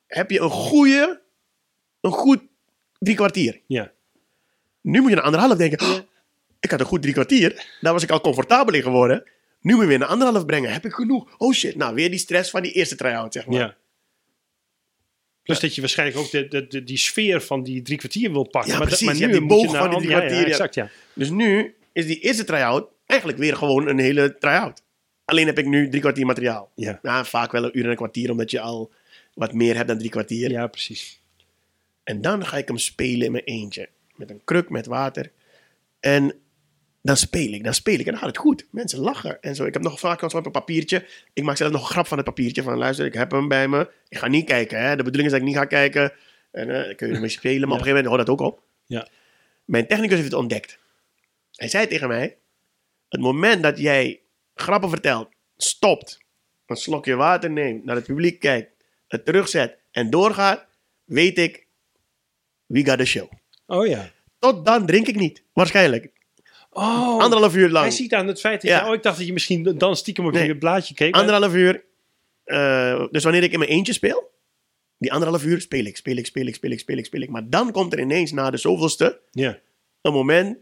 heb 0.08 0.30
je 0.32 0.40
een 0.40 0.50
goede, 0.50 1.22
een 2.02 2.12
goed 2.12 2.42
drie 3.00 3.16
kwartier. 3.16 3.62
Ja. 3.68 3.92
Nu 4.82 5.02
moet 5.02 5.10
je 5.10 5.16
een 5.18 5.24
anderhalf 5.24 5.58
denken. 5.58 5.82
"Oh, 5.88 5.98
ik 6.60 6.72
had 6.72 6.80
een 6.80 6.86
goed 6.86 7.02
drie 7.02 7.14
kwartier. 7.14 7.66
Daar 7.82 7.94
was 7.94 8.04
ik 8.04 8.10
al 8.10 8.22
comfortabel 8.22 8.74
in 8.74 8.82
geworden. 8.84 9.24
Nu 9.62 9.74
moet 9.74 9.82
je 9.82 9.88
weer 9.88 10.02
een 10.02 10.08
anderhalf 10.08 10.46
brengen. 10.46 10.72
Heb 10.74 10.86
ik 10.86 10.94
genoeg? 10.94 11.36
Oh 11.38 11.54
shit. 11.54 11.76
Nou, 11.76 11.96
weer 11.96 12.10
die 12.10 12.20
stress 12.20 12.50
van 12.50 12.62
die 12.62 12.72
eerste 12.72 12.96
try-out, 12.96 13.34
zeg 13.34 13.46
maar. 13.48 13.60
ja. 13.60 13.76
Plus 15.50 15.60
dat 15.62 15.76
je 15.76 15.82
waarschijnlijk 15.82 16.20
ook 16.20 16.32
de, 16.32 16.47
de, 16.47 16.68
de- 16.68 16.84
die 16.84 16.97
sfeer 16.97 17.41
van 17.41 17.64
die 17.64 17.82
drie 17.82 17.97
kwartier 17.97 18.32
wil 18.32 18.43
pakken. 18.47 18.72
Ja, 18.72 18.78
maar, 18.78 18.88
precies. 18.88 19.06
Maar 19.06 19.16
Je 19.16 19.26
nu 19.26 19.32
die 19.32 19.45
boog 19.45 19.76
van 19.76 19.89
die 19.89 19.97
drie 20.00 20.10
kwartier, 20.12 20.39
ja. 20.39 20.45
exact, 20.45 20.76
ja. 20.76 20.89
Dus 21.14 21.30
nu 21.30 21.76
is 21.93 22.06
die 22.06 22.20
eerste 22.20 22.43
try-out 22.43 22.89
eigenlijk 23.06 23.39
weer 23.39 23.56
gewoon 23.56 23.88
een 23.88 24.00
hele 24.00 24.38
try-out. 24.38 24.82
Alleen 25.26 25.45
heb 25.45 25.58
ik 25.60 25.66
nu 25.66 25.89
drie 25.89 26.02
kwartier 26.02 26.26
materiaal. 26.26 26.72
Ja. 26.76 27.00
Ja, 27.02 27.26
vaak 27.26 27.52
wel 27.52 27.64
een 27.64 27.78
uur 27.78 27.84
en 27.84 27.89
een 27.89 27.95
kwartier, 27.95 28.32
omdat 28.32 28.52
je 28.52 28.60
al 28.60 28.91
wat 29.34 29.54
meer 29.54 29.76
hebt 29.76 29.88
dan 29.88 29.97
drie 29.97 30.10
kwartier. 30.10 30.50
ja, 30.52 30.68
precies. 30.68 31.22
En 32.04 32.22
dan 32.22 32.45
ga 32.45 32.58
ik 32.58 32.68
hem 32.68 32.78
spelen 32.78 33.26
in 33.26 33.32
mijn 33.32 33.43
eentje. 33.43 33.89
Met 34.16 34.30
een 34.30 34.41
kruk, 34.43 34.70
met 34.70 34.86
water. 34.86 35.32
En 36.00 36.34
dan 37.02 37.18
speel 37.18 37.54
ik, 37.54 37.64
dan 37.64 37.74
speel 37.74 38.00
ik. 38.00 38.06
En 38.06 38.12
dan 38.12 38.20
gaat 38.20 38.30
het 38.30 38.38
goed. 38.38 38.68
Mensen 38.72 39.00
lachen 39.00 39.41
en 39.41 39.56
zo. 39.56 39.66
Ik 39.66 39.74
heb 39.74 39.84
nog 39.84 40.00
vaak 40.00 40.22
op 40.22 40.45
een 40.45 40.52
papiertje. 40.52 41.06
Ik 41.34 41.43
maak 41.43 41.58
zelf 41.58 41.72
nog 41.72 41.82
een 41.82 41.88
grap 41.88 42.08
van 42.08 42.18
het 42.18 42.26
papiertje. 42.26 42.64
Van 42.64 42.78
luister, 42.78 43.06
ik 43.06 43.14
heb 43.14 43.32
hem 43.32 43.47
bij 43.47 43.68
me. 43.68 43.91
Ik 44.08 44.18
ga 44.18 44.28
niet 44.28 44.45
kijken. 44.45 44.82
Hè. 44.82 44.95
De 44.95 45.04
bedoeling 45.04 45.26
is 45.26 45.32
dat 45.32 45.41
ik 45.41 45.47
niet 45.47 45.58
ga 45.58 45.66
kijken. 45.66 46.14
En 46.52 46.70
eh, 46.70 46.86
dan 46.86 46.95
kun 46.95 47.08
je 47.08 47.14
ermee 47.14 47.30
spelen. 47.30 47.68
Maar 47.68 47.78
op 47.78 47.86
een 47.86 47.86
gegeven 47.86 48.04
moment 48.04 48.28
hoort 48.28 48.39
dat 48.39 48.39
ook 48.39 48.54
op. 48.54 48.64
Ja. 48.86 49.08
Mijn 49.66 49.88
technicus 49.88 50.16
heeft 50.18 50.32
het 50.32 50.39
ontdekt. 50.39 50.80
Hij 51.52 51.68
zei 51.68 51.88
tegen 51.88 52.08
mij: 52.08 52.38
Het 53.10 53.22
moment 53.22 53.64
dat 53.64 53.78
jij 53.78 54.22
grappen 54.54 54.89
vertelt, 54.89 55.30
stopt, 55.58 56.18
een 56.66 56.76
slokje 56.76 57.16
water 57.16 57.52
neemt, 57.52 57.86
naar 57.86 57.95
het 57.95 58.06
publiek 58.06 58.39
kijkt, 58.39 58.84
het 59.08 59.26
terugzet 59.26 59.78
en 59.91 60.10
doorgaat, 60.10 60.66
weet 61.04 61.38
ik, 61.38 61.68
we 62.66 62.86
got 62.86 63.00
a 63.00 63.06
show. 63.06 63.32
Oh 63.66 63.88
ja. 63.88 64.12
Tot 64.39 64.66
dan 64.66 64.86
drink 64.86 65.08
ik 65.08 65.16
niet, 65.16 65.43
waarschijnlijk. 65.54 66.12
Oh, 66.72 67.18
Anderhalf 67.22 67.56
uur 67.56 67.62
hij 67.64 67.72
lang. 67.72 67.94
ziet 67.94 68.14
aan 68.14 68.28
het 68.28 68.40
feit 68.40 68.62
dat 68.62 68.72
Ja. 68.72 68.80
je... 68.84 68.88
Oh, 68.88 68.94
ik 68.94 69.04
dacht 69.04 69.18
dat 69.18 69.28
je 69.28 69.34
misschien 69.34 69.64
dan 69.78 69.96
stiekem 69.96 70.26
op 70.26 70.32
Nee. 70.32 70.48
je 70.48 70.58
blaadje 70.58 70.94
keek. 70.94 71.16
Anderhalf 71.16 71.54
uur. 71.56 71.84
eh, 72.44 73.06
dus 73.12 73.24
wanneer 73.24 73.44
ik 73.44 73.52
in 73.52 73.60
mijn 73.60 73.72
eentje 73.72 73.94
speel, 73.94 74.32
die 74.98 75.12
anderhalf 75.14 75.44
uur 75.44 75.62
speel 75.62 75.86
ik, 75.86 75.98
speel 75.98 76.16
ik, 76.18 76.26
speel 76.26 76.46
ik, 76.46 76.56
speel 76.56 76.72
ik, 76.72 76.80
speel 76.80 76.98
ik, 76.98 77.06
speel 77.06 77.22
ik. 77.22 77.30
Maar 77.30 77.50
dan 77.50 77.72
komt 77.72 77.94
er 77.94 78.00
ineens 78.00 78.32
na 78.32 78.50
de 78.50 78.58
zoveelste 78.58 79.20
Ja. 79.32 79.58
een 80.02 80.14
moment 80.14 80.58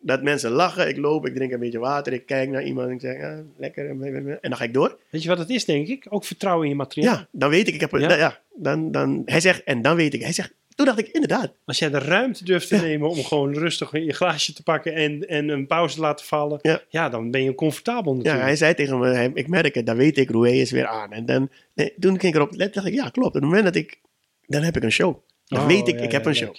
dat 0.00 0.22
mensen 0.22 0.50
lachen. 0.50 0.88
Ik 0.88 0.96
loop, 0.96 1.26
ik 1.26 1.34
drink 1.34 1.52
een 1.52 1.58
beetje 1.60 1.78
water, 1.78 2.12
ik 2.12 2.26
kijk 2.26 2.48
naar 2.50 2.62
iemand 2.64 2.88
en 2.88 2.94
ik 2.94 3.00
zeg, 3.00 3.22
ah, 3.22 3.38
lekker. 3.56 3.88
En 3.88 4.38
dan 4.40 4.56
ga 4.56 4.64
ik 4.64 4.74
door. 4.74 4.98
Weet 5.10 5.22
je 5.22 5.28
wat 5.28 5.38
het 5.38 5.50
is, 5.50 5.64
denk 5.64 5.88
ik? 5.88 6.06
Ook 6.08 6.24
vertrouwen 6.24 6.64
in 6.64 6.70
je 6.70 6.76
materiaal. 6.76 7.14
Ja, 7.14 7.28
dan 7.30 7.50
weet 7.50 7.68
ik, 7.68 7.74
ik 7.74 7.80
heb 7.80 7.90
ja. 7.90 8.40
dan, 8.54 8.90
dan, 8.90 9.22
hij 9.24 9.40
zegt, 9.40 9.62
en 9.64 9.82
dan 9.82 9.96
weet 9.96 10.14
ik. 10.14 10.22
Hij 10.22 10.32
zegt, 10.32 10.52
toen 10.74 10.86
dacht 10.86 10.98
ik, 10.98 11.08
inderdaad. 11.08 11.52
Als 11.64 11.78
jij 11.78 11.90
de 11.90 11.98
ruimte 11.98 12.44
durft 12.44 12.68
te 12.68 12.76
nemen 12.76 13.08
om 13.08 13.24
gewoon 13.24 13.52
rustig 13.54 13.92
je 13.92 14.12
glaasje 14.12 14.52
te 14.52 14.62
pakken 14.62 14.94
en, 14.94 15.28
en 15.28 15.48
een 15.48 15.66
pauze 15.66 15.94
te 15.94 16.00
laten 16.00 16.26
vallen, 16.26 16.58
Ja. 16.62 16.80
ja, 16.88 17.08
dan 17.08 17.30
ben 17.30 17.42
je 17.42 17.54
comfortabel 17.54 18.10
Ja, 18.12 18.16
natuurlijk. 18.16 18.44
hij 18.44 18.56
zei 18.56 18.74
tegen 18.74 18.98
me, 18.98 19.08
hij- 19.08 19.30
ik 19.34 19.48
merk 19.48 19.74
het, 19.74 19.86
dan 19.86 19.96
weet 19.96 20.18
ik, 20.18 20.30
Roué 20.30 20.50
is 20.50 20.70
weer 20.70 20.86
aan. 20.86 21.12
En 21.12 21.26
dan, 21.26 21.50
nee, 21.74 21.94
toen 21.98 22.10
ging 22.20 22.32
ik 22.32 22.34
erop, 22.34 22.54
let, 22.54 22.74
dacht 22.74 22.86
ik, 22.86 22.94
ja, 22.94 23.08
klopt. 23.08 23.28
Op 23.28 23.34
het 23.34 23.42
moment 23.42 23.64
dat 23.64 23.74
ik, 23.74 24.00
dan 24.46 24.62
heb 24.62 24.76
ik 24.76 24.82
een 24.82 24.92
show. 24.92 25.16
Dan 25.44 25.60
Oh, 25.60 25.66
weet 25.66 25.88
ik, 25.88 25.98
ja, 25.98 26.04
ik 26.04 26.12
heb 26.12 26.22
ja, 26.22 26.28
een 26.28 26.34
show. 26.36 26.46
leuk, 26.46 26.56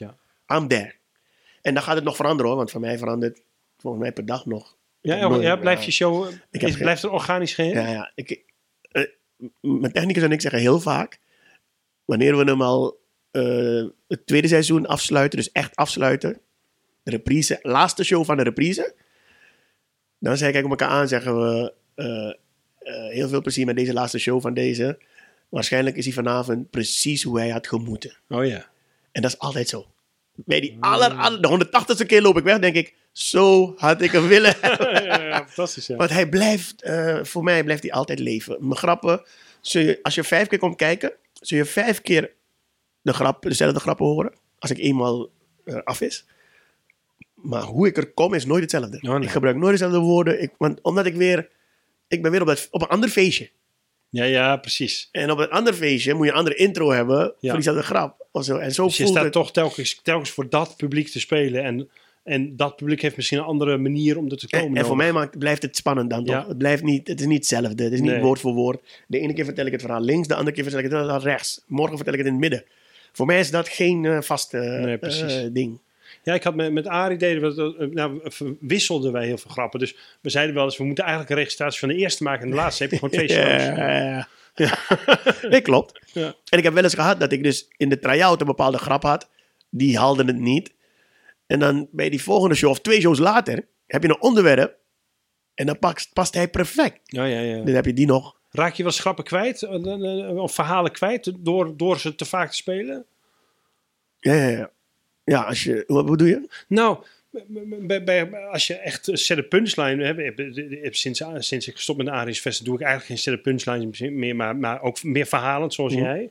ja. 0.47 0.57
I'm 0.57 0.67
there. 0.67 0.93
En 1.61 1.73
dan 1.73 1.83
gaat 1.83 1.95
het 1.95 2.03
nog 2.03 2.15
veranderen 2.15 2.47
hoor, 2.47 2.57
want 2.57 2.71
voor 2.71 2.81
mij 2.81 2.97
verandert 2.97 3.41
volgens 3.77 4.03
mij 4.03 4.11
per 4.13 4.25
dag 4.25 4.45
nog. 4.45 4.75
Ja, 5.01 5.15
ja, 5.41 5.55
blijft 5.55 5.85
je 5.85 5.91
show, 5.91 6.27
Ik 6.51 6.61
is, 6.61 6.77
blijft 6.77 7.03
er 7.03 7.11
organisch 7.11 7.53
geheel? 7.53 7.73
Ja, 7.73 7.87
ja. 7.87 8.11
Ik, 8.15 8.43
eh, 8.91 9.03
mijn 9.61 9.91
technicus 9.91 10.23
en 10.23 10.31
ik 10.31 10.41
zeggen 10.41 10.59
heel 10.59 10.79
vaak, 10.79 11.19
wanneer 12.05 12.37
we 12.37 12.43
hem 12.43 12.61
al 12.61 12.97
eh, 13.35 13.85
het 14.07 14.27
tweede 14.27 14.47
seizoen 14.47 14.85
afsluiten, 14.85 15.37
dus 15.37 15.51
echt 15.51 15.75
afsluiten, 15.75 16.39
de 17.03 17.11
reprise, 17.11 17.59
laatste 17.61 18.03
show 18.03 18.25
van 18.25 18.37
de 18.37 18.43
reprise, 18.43 18.93
dan 20.19 20.37
zeg 20.37 20.53
ik 20.53 20.69
elkaar 20.69 20.89
aan 20.89 21.01
en 21.01 21.07
zeggen 21.07 21.39
we 21.39 21.73
eh, 21.95 22.33
eh, 22.79 23.11
heel 23.13 23.27
veel 23.27 23.41
plezier 23.41 23.65
met 23.65 23.75
deze 23.75 23.93
laatste 23.93 24.17
show 24.19 24.41
van 24.41 24.53
deze. 24.53 24.97
Waarschijnlijk 25.49 25.95
is 25.95 26.05
hij 26.05 26.13
vanavond 26.13 26.69
precies 26.69 27.23
hoe 27.23 27.39
hij 27.39 27.49
had 27.49 27.67
gemoeten. 27.67 28.17
Oh 28.29 28.45
ja. 28.45 28.69
En 29.11 29.21
dat 29.21 29.31
is 29.31 29.39
altijd 29.39 29.69
zo. 29.69 29.85
Bij 30.35 30.59
die 30.59 30.77
aller, 30.79 31.11
aller, 31.13 31.41
de 31.41 31.65
180ste 31.65 32.05
keer 32.05 32.21
loop 32.21 32.37
ik 32.37 32.43
weg, 32.43 32.59
denk 32.59 32.75
ik, 32.75 32.93
zo 33.11 33.73
had 33.77 34.01
ik 34.01 34.11
hem 34.11 34.27
willen 34.27 34.55
hebben. 34.61 35.03
ja, 35.03 35.21
ja, 35.21 35.37
fantastisch. 35.37 35.87
Ja. 35.87 35.95
Want 35.95 36.09
hij 36.09 36.29
blijft, 36.29 36.89
voor 37.21 37.43
mij 37.43 37.63
blijft 37.63 37.83
hij 37.83 37.91
altijd 37.91 38.19
leven. 38.19 38.57
Mijn 38.59 38.75
grappen, 38.75 39.23
je, 39.61 39.99
als 40.01 40.15
je 40.15 40.23
vijf 40.23 40.47
keer 40.47 40.59
komt 40.59 40.75
kijken, 40.75 41.13
zul 41.33 41.57
je 41.57 41.65
vijf 41.65 42.01
keer 42.01 42.33
de 43.05 43.13
grap, 43.13 43.41
dezelfde 43.43 43.79
grappen 43.79 44.05
horen. 44.05 44.33
Als 44.59 44.71
ik 44.71 44.77
eenmaal 44.77 45.29
af 45.83 46.01
is. 46.01 46.25
Maar 47.33 47.61
hoe 47.61 47.87
ik 47.87 47.97
er 47.97 48.11
kom 48.13 48.33
is 48.33 48.45
nooit 48.45 48.61
hetzelfde. 48.61 48.97
Nee. 49.01 49.19
Ik 49.21 49.29
gebruik 49.29 49.55
nooit 49.55 49.71
dezelfde 49.71 49.99
woorden. 49.99 50.41
Ik, 50.41 50.51
want, 50.57 50.81
omdat 50.81 51.05
ik 51.05 51.15
weer, 51.15 51.49
ik 52.07 52.21
ben 52.21 52.31
weer 52.31 52.41
op, 52.41 52.47
dat, 52.47 52.67
op 52.71 52.81
een 52.81 52.87
ander 52.87 53.09
feestje. 53.09 53.49
ja, 54.09 54.23
ja, 54.23 54.57
precies. 54.57 55.09
En 55.11 55.31
op 55.31 55.37
een 55.37 55.49
ander 55.49 55.73
feestje 55.73 56.13
moet 56.13 56.25
je 56.25 56.31
een 56.31 56.37
andere 56.37 56.55
intro 56.55 56.91
hebben 56.91 57.17
Ja. 57.17 57.33
voor 57.39 57.53
diezelfde 57.53 57.83
grap. 57.83 58.25
Of 58.31 58.43
zo. 58.43 58.57
En 58.57 58.71
zo 58.71 58.85
Dus 58.85 58.97
je 58.97 59.05
staat 59.07 59.23
het. 59.23 59.33
toch 59.33 59.51
telkens, 59.51 59.99
telkens 60.03 60.29
voor 60.29 60.49
dat 60.49 60.73
publiek 60.77 61.07
te 61.07 61.19
spelen. 61.19 61.63
En, 61.63 61.89
en 62.23 62.55
dat 62.55 62.75
publiek 62.75 63.01
heeft 63.01 63.15
misschien 63.15 63.37
een 63.37 63.43
andere 63.43 63.77
manier 63.77 64.17
om 64.17 64.31
er 64.31 64.37
te 64.37 64.49
komen. 64.49 64.67
En, 64.67 64.77
en 64.77 64.85
voor 64.85 64.95
mij 64.95 65.11
maakt, 65.11 65.37
blijft 65.39 65.61
het 65.61 65.75
spannend 65.75 66.09
dan 66.09 66.23
Ja. 66.25 66.39
toch. 66.39 66.47
Het, 66.47 66.57
blijft 66.57 66.83
niet, 66.83 67.07
het 67.07 67.19
is 67.19 67.25
niet 67.25 67.37
hetzelfde. 67.37 67.83
Het 67.83 67.93
is 67.93 67.99
niet 67.99 68.11
Nee. 68.11 68.21
woord 68.21 68.39
voor 68.39 68.53
woord. 68.53 69.03
De 69.07 69.19
ene 69.19 69.33
keer 69.33 69.45
vertel 69.45 69.65
ik 69.65 69.71
het 69.71 69.81
verhaal 69.81 70.01
links, 70.01 70.27
de 70.27 70.35
andere 70.35 70.55
keer 70.55 70.63
vertel 70.63 70.81
ik 70.83 70.91
het 70.91 70.99
verhaal 71.01 71.21
rechts. 71.21 71.61
Morgen 71.67 71.95
vertel 71.95 72.13
ik 72.13 72.19
het 72.19 72.27
in 72.27 72.33
het 72.33 72.41
midden. 72.41 72.65
Voor 73.15 73.25
mij 73.25 73.39
is 73.39 73.51
dat 73.51 73.69
geen 73.69 74.05
eh, 74.05 74.21
vaste 74.21 74.57
Nee, 74.57 74.97
precies. 74.97 75.35
eh, 75.35 75.47
ding. 75.51 75.81
Ja, 76.23 76.33
ik 76.33 76.43
had 76.43 76.55
met, 76.55 76.71
met 76.71 76.87
Arie 76.87 77.17
deden 77.17 77.55
we, 77.55 77.75
eh, 77.79 77.87
nou, 77.87 78.21
wisselden 78.59 79.11
wij 79.11 79.25
heel 79.25 79.37
veel 79.37 79.51
grappen. 79.51 79.79
Dus 79.79 79.95
we 80.21 80.29
zeiden 80.29 80.55
wel 80.55 80.63
eens, 80.63 80.77
we 80.77 80.83
moeten 80.83 81.03
eigenlijk 81.03 81.33
een 81.33 81.39
registratie 81.39 81.79
van 81.79 81.89
de 81.89 81.95
eerste 81.95 82.23
maken. 82.23 82.43
En 82.43 82.49
de 82.49 82.55
laatste 82.55 82.83
heb 82.83 82.91
je 82.91 82.97
gewoon 82.97 83.13
twee 83.13 83.29
shows. 83.35 83.63
Ja, 83.63 84.27
ja. 84.55 84.77
nee, 85.49 85.61
klopt. 85.61 85.99
Ja. 86.13 86.33
En 86.49 86.57
ik 86.57 86.63
heb 86.63 86.73
wel 86.73 86.83
eens 86.83 86.93
gehad 86.93 87.19
dat 87.19 87.31
ik 87.31 87.43
dus 87.43 87.67
in 87.77 87.89
de 87.89 87.99
try-out 87.99 88.39
een 88.39 88.47
bepaalde 88.47 88.77
grap 88.77 89.03
had. 89.03 89.29
Die 89.69 89.97
haalde 89.97 90.23
het 90.25 90.39
niet. 90.39 90.73
En 91.47 91.59
dan 91.59 91.87
bij 91.91 92.09
die 92.09 92.21
volgende 92.21 92.55
show, 92.55 92.69
of 92.69 92.79
twee 92.79 93.01
shows 93.01 93.19
later, 93.19 93.67
heb 93.87 94.03
je 94.03 94.09
een 94.09 94.21
onderwerp. 94.21 94.75
En 95.53 95.65
dan 95.65 95.79
past, 95.79 96.13
past 96.13 96.33
hij 96.33 96.47
perfect. 96.47 96.99
Ja, 97.03 97.25
ja, 97.25 97.39
ja. 97.39 97.63
Dan 97.63 97.73
heb 97.75 97.85
je 97.85 97.93
die 97.93 98.05
nog. 98.05 98.35
Raak 98.55 98.73
je 98.73 98.83
wel 98.83 98.91
eens 98.91 99.01
grappen 99.01 99.23
kwijt? 99.23 99.63
eh, 99.63 99.73
eh, 99.85 100.29
eh, 100.29 100.37
Of 100.37 100.53
verhalen 100.53 100.91
kwijt 100.91 101.31
door, 101.39 101.77
door 101.77 101.99
ze 101.99 102.15
te 102.15 102.25
vaak 102.25 102.49
te 102.49 102.55
spelen? 102.55 103.05
Ja, 104.19 104.33
ja, 104.33 104.47
ja. 104.47 104.69
Ja, 105.23 105.41
als 105.41 105.63
je, 105.63 105.83
wat 105.87 106.05
bedoel 106.05 106.27
je? 106.27 106.47
Nou, 106.67 106.97
bij, 107.81 108.03
bij, 108.03 108.35
als 108.35 108.67
je 108.67 108.73
echt 108.75 109.07
een 109.07 109.17
set 109.17 109.49
punchline 109.49 110.03
hebt, 110.03 110.19
heb, 110.21 110.37
heb- 110.37 110.81
heb- 110.83 110.95
sinds, 110.95 111.21
sinds 111.37 111.67
ik 111.67 111.75
gestopt 111.75 111.97
met 111.97 112.07
Aries 112.07 112.41
Vesten 112.41 112.65
doe 112.65 112.75
ik 112.75 112.81
eigenlijk 112.81 113.09
geen 113.21 113.33
set 113.33 113.41
punchlines 113.41 113.99
meer, 113.99 114.35
maar, 114.35 114.55
maar 114.55 114.81
ook 114.81 115.03
meer 115.03 115.25
verhalend 115.25 115.73
zoals 115.73 115.93
Mhm. 115.93 116.03
jij. 116.03 116.29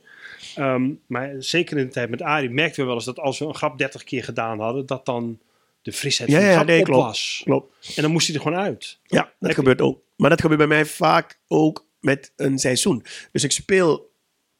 Ehm, 0.55 0.89
maar 1.07 1.31
zeker 1.39 1.77
in 1.77 1.85
de 1.85 1.91
tijd 1.91 2.09
met 2.09 2.21
Arie 2.21 2.49
merkten 2.49 2.79
we 2.81 2.85
wel 2.85 2.95
eens 2.95 3.05
dat 3.05 3.19
als 3.19 3.39
we 3.39 3.45
een 3.45 3.55
grap 3.55 3.77
30 3.77 4.03
keer 4.03 4.23
gedaan 4.23 4.59
hadden, 4.59 4.85
dat 4.85 5.05
dan 5.05 5.39
de 5.81 5.91
frisheid 5.93 6.29
Ja, 6.29 6.35
van 6.35 6.43
de 6.45 6.49
ja, 6.49 6.55
grap 6.55 6.67
nee, 6.67 6.79
op 6.79 6.85
klopt. 6.85 7.03
was. 7.05 7.41
Klopt. 7.43 7.93
En 7.95 8.01
dan 8.01 8.11
moest 8.11 8.27
hij 8.27 8.35
er 8.35 8.41
gewoon 8.41 8.59
uit. 8.59 8.99
Ja, 9.03 9.21
dat 9.21 9.29
Heb 9.39 9.49
je- 9.49 9.55
gebeurt 9.55 9.81
ook. 9.81 10.01
Maar 10.15 10.29
dat 10.29 10.41
gebeurt 10.41 10.59
bij 10.59 10.69
mij 10.69 10.85
vaak 10.85 11.39
ook 11.47 11.84
met 12.05 12.33
een 12.35 12.59
seizoen. 12.59 13.03
Dus 13.31 13.43
ik 13.43 13.51
speel, 13.51 14.11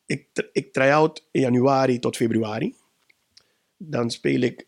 ik, 0.06 0.50
ik 0.52 0.74
try-out 0.74 1.28
in 1.32 1.42
januari 1.42 2.00
tot 2.00 2.16
februari. 2.16 2.76
Dan 3.78 4.10
speel 4.12 4.42
ik 4.42 4.68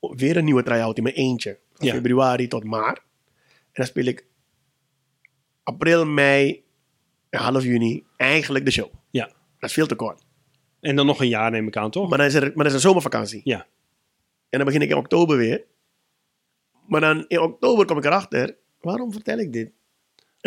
weer 0.00 0.36
een 0.36 0.44
nieuwe 0.44 0.62
try-out 0.62 0.96
in 0.96 1.02
mijn 1.02 1.14
eentje. 1.14 1.58
Van 1.72 1.86
Ja. 1.86 1.92
februari 1.94 2.48
tot 2.48 2.64
maart. 2.64 2.98
En 3.54 3.72
dan 3.72 3.86
speel 3.86 4.04
ik 4.04 4.26
april, 5.62 6.06
mei, 6.06 6.64
half 7.30 7.62
juni 7.62 8.04
eigenlijk 8.16 8.64
de 8.64 8.70
show. 8.70 8.92
Ja. 9.10 9.26
Dat 9.58 9.68
is 9.68 9.72
veel 9.72 9.86
te 9.86 9.94
kort. 9.94 10.24
En 10.80 10.96
dan 10.96 11.06
nog 11.06 11.20
een 11.20 11.28
jaar 11.28 11.50
neem 11.50 11.66
ik 11.66 11.76
aan, 11.76 11.90
toch? 11.90 12.08
Maar 12.08 12.18
dan 12.18 12.26
is 12.26 12.34
er, 12.34 12.42
maar 12.42 12.52
dan 12.54 12.66
is 12.66 12.72
er 12.72 12.80
zomervakantie. 12.80 13.40
Ja. 13.44 13.66
En 14.48 14.58
dan 14.58 14.64
begin 14.64 14.82
ik 14.82 14.90
in 14.90 14.96
oktober 14.96 15.36
weer. 15.36 15.64
Maar 16.86 17.00
dan 17.00 17.24
in 17.28 17.40
oktober 17.40 17.86
kom 17.86 17.98
ik 17.98 18.04
erachter, 18.04 18.56
waarom 18.80 19.12
vertel 19.12 19.38
ik 19.38 19.52
dit? 19.52 19.72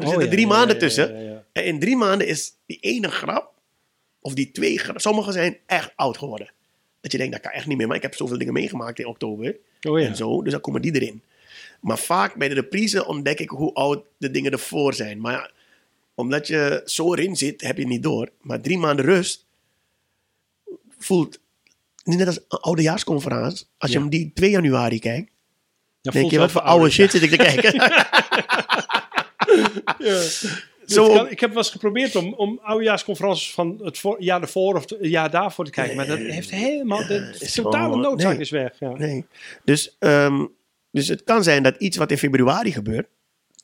Er 0.01 0.07
Oh, 0.07 0.09
zitten 0.09 0.29
ja, 0.29 0.33
drie 0.33 0.47
ja, 0.47 0.53
maanden 0.57 0.77
tussen. 0.77 1.43
En 1.51 1.65
in 1.65 1.79
drie 1.79 1.95
maanden 1.95 2.27
is 2.27 2.53
die 2.65 2.77
ene 2.79 3.09
grap, 3.11 3.51
of 4.21 4.33
die 4.33 4.51
twee 4.51 4.77
grappen, 4.77 5.01
sommige 5.01 5.31
zijn 5.31 5.57
echt 5.65 5.91
oud 5.95 6.17
geworden. 6.17 6.51
Dat 7.01 7.11
je 7.11 7.17
denkt, 7.17 7.33
dat 7.33 7.41
kan 7.41 7.51
echt 7.51 7.67
niet 7.67 7.77
meer, 7.77 7.87
maar 7.87 7.95
ik 7.95 8.01
heb 8.01 8.15
zoveel 8.15 8.37
dingen 8.37 8.53
meegemaakt 8.53 8.99
in 8.99 9.05
oktober. 9.05 9.55
Oh 9.81 9.99
ja. 9.99 10.05
En 10.07 10.15
zo, 10.15 10.41
dus 10.41 10.51
dan 10.51 10.61
komen 10.61 10.81
die 10.81 10.95
erin. 10.95 11.21
Maar 11.81 11.97
vaak 11.97 12.35
bij 12.35 12.47
de 12.47 12.53
reprise 12.53 13.05
ontdek 13.05 13.39
ik 13.39 13.49
hoe 13.49 13.73
oud 13.73 14.03
de 14.17 14.31
dingen 14.31 14.51
ervoor 14.51 14.93
zijn. 14.93 15.19
Maar 15.19 15.33
ja, 15.33 15.51
omdat 16.15 16.47
je 16.47 16.81
zo 16.85 17.13
erin 17.13 17.35
zit, 17.35 17.61
heb 17.61 17.75
je 17.75 17.81
het 17.81 17.91
niet 17.91 18.03
door. 18.03 18.29
Maar 18.41 18.61
drie 18.61 18.77
maanden 18.77 19.05
rust 19.05 19.45
voelt 20.97 21.39
net 22.03 22.27
als 22.27 22.39
een 22.47 22.57
oudejaarsconferentie. 22.59 23.65
Als 23.77 23.91
je 23.91 23.97
hem 23.97 24.09
die 24.09 24.31
2 24.33 24.49
januari 24.49 24.99
kijkt, 24.99 25.31
Ja, 26.01 26.11
denk 26.11 26.31
je, 26.31 26.39
wat 26.39 26.51
voor 26.51 26.61
oude 26.61 26.89
shit 26.89 27.11
zit 27.11 27.21
ik 27.21 27.29
te 27.29 27.35
kijken. 27.35 27.73
Ja. 29.97 30.21
Zo 30.85 31.03
Dit 31.03 31.09
op- 31.11 31.15
kan- 31.15 31.29
ik 31.29 31.39
heb 31.39 31.49
wel 31.49 31.57
eens 31.57 31.69
geprobeerd 31.71 32.15
om, 32.15 32.33
om 32.33 32.59
oudejaarsconferenties 32.63 33.51
van 33.53 33.79
het 33.83 33.97
voor, 33.97 34.21
jaar 34.23 34.41
ervoor 34.41 34.75
of 34.75 34.89
het 34.89 34.97
jaar 35.01 35.29
daarvoor 35.29 35.65
te 35.65 35.71
kijken. 35.71 35.95
Maar 35.95 36.07
dat 36.07 36.17
heeft 36.17 36.49
helemaal... 36.49 37.07
De 37.07 37.35
is 37.39 37.53
totale 37.53 37.95
noodzaak 37.95 38.31
nee. 38.31 38.41
is 38.41 38.49
weg. 38.49 38.79
Ja. 38.79 38.89
Nee. 38.97 39.25
Dus, 39.63 39.95
ehm, 39.99 40.45
dus 40.91 41.07
het 41.07 41.23
kan 41.23 41.43
zijn 41.43 41.63
dat 41.63 41.75
iets 41.77 41.97
wat 41.97 42.11
in 42.11 42.17
februari 42.17 42.71
gebeurt, 42.71 43.07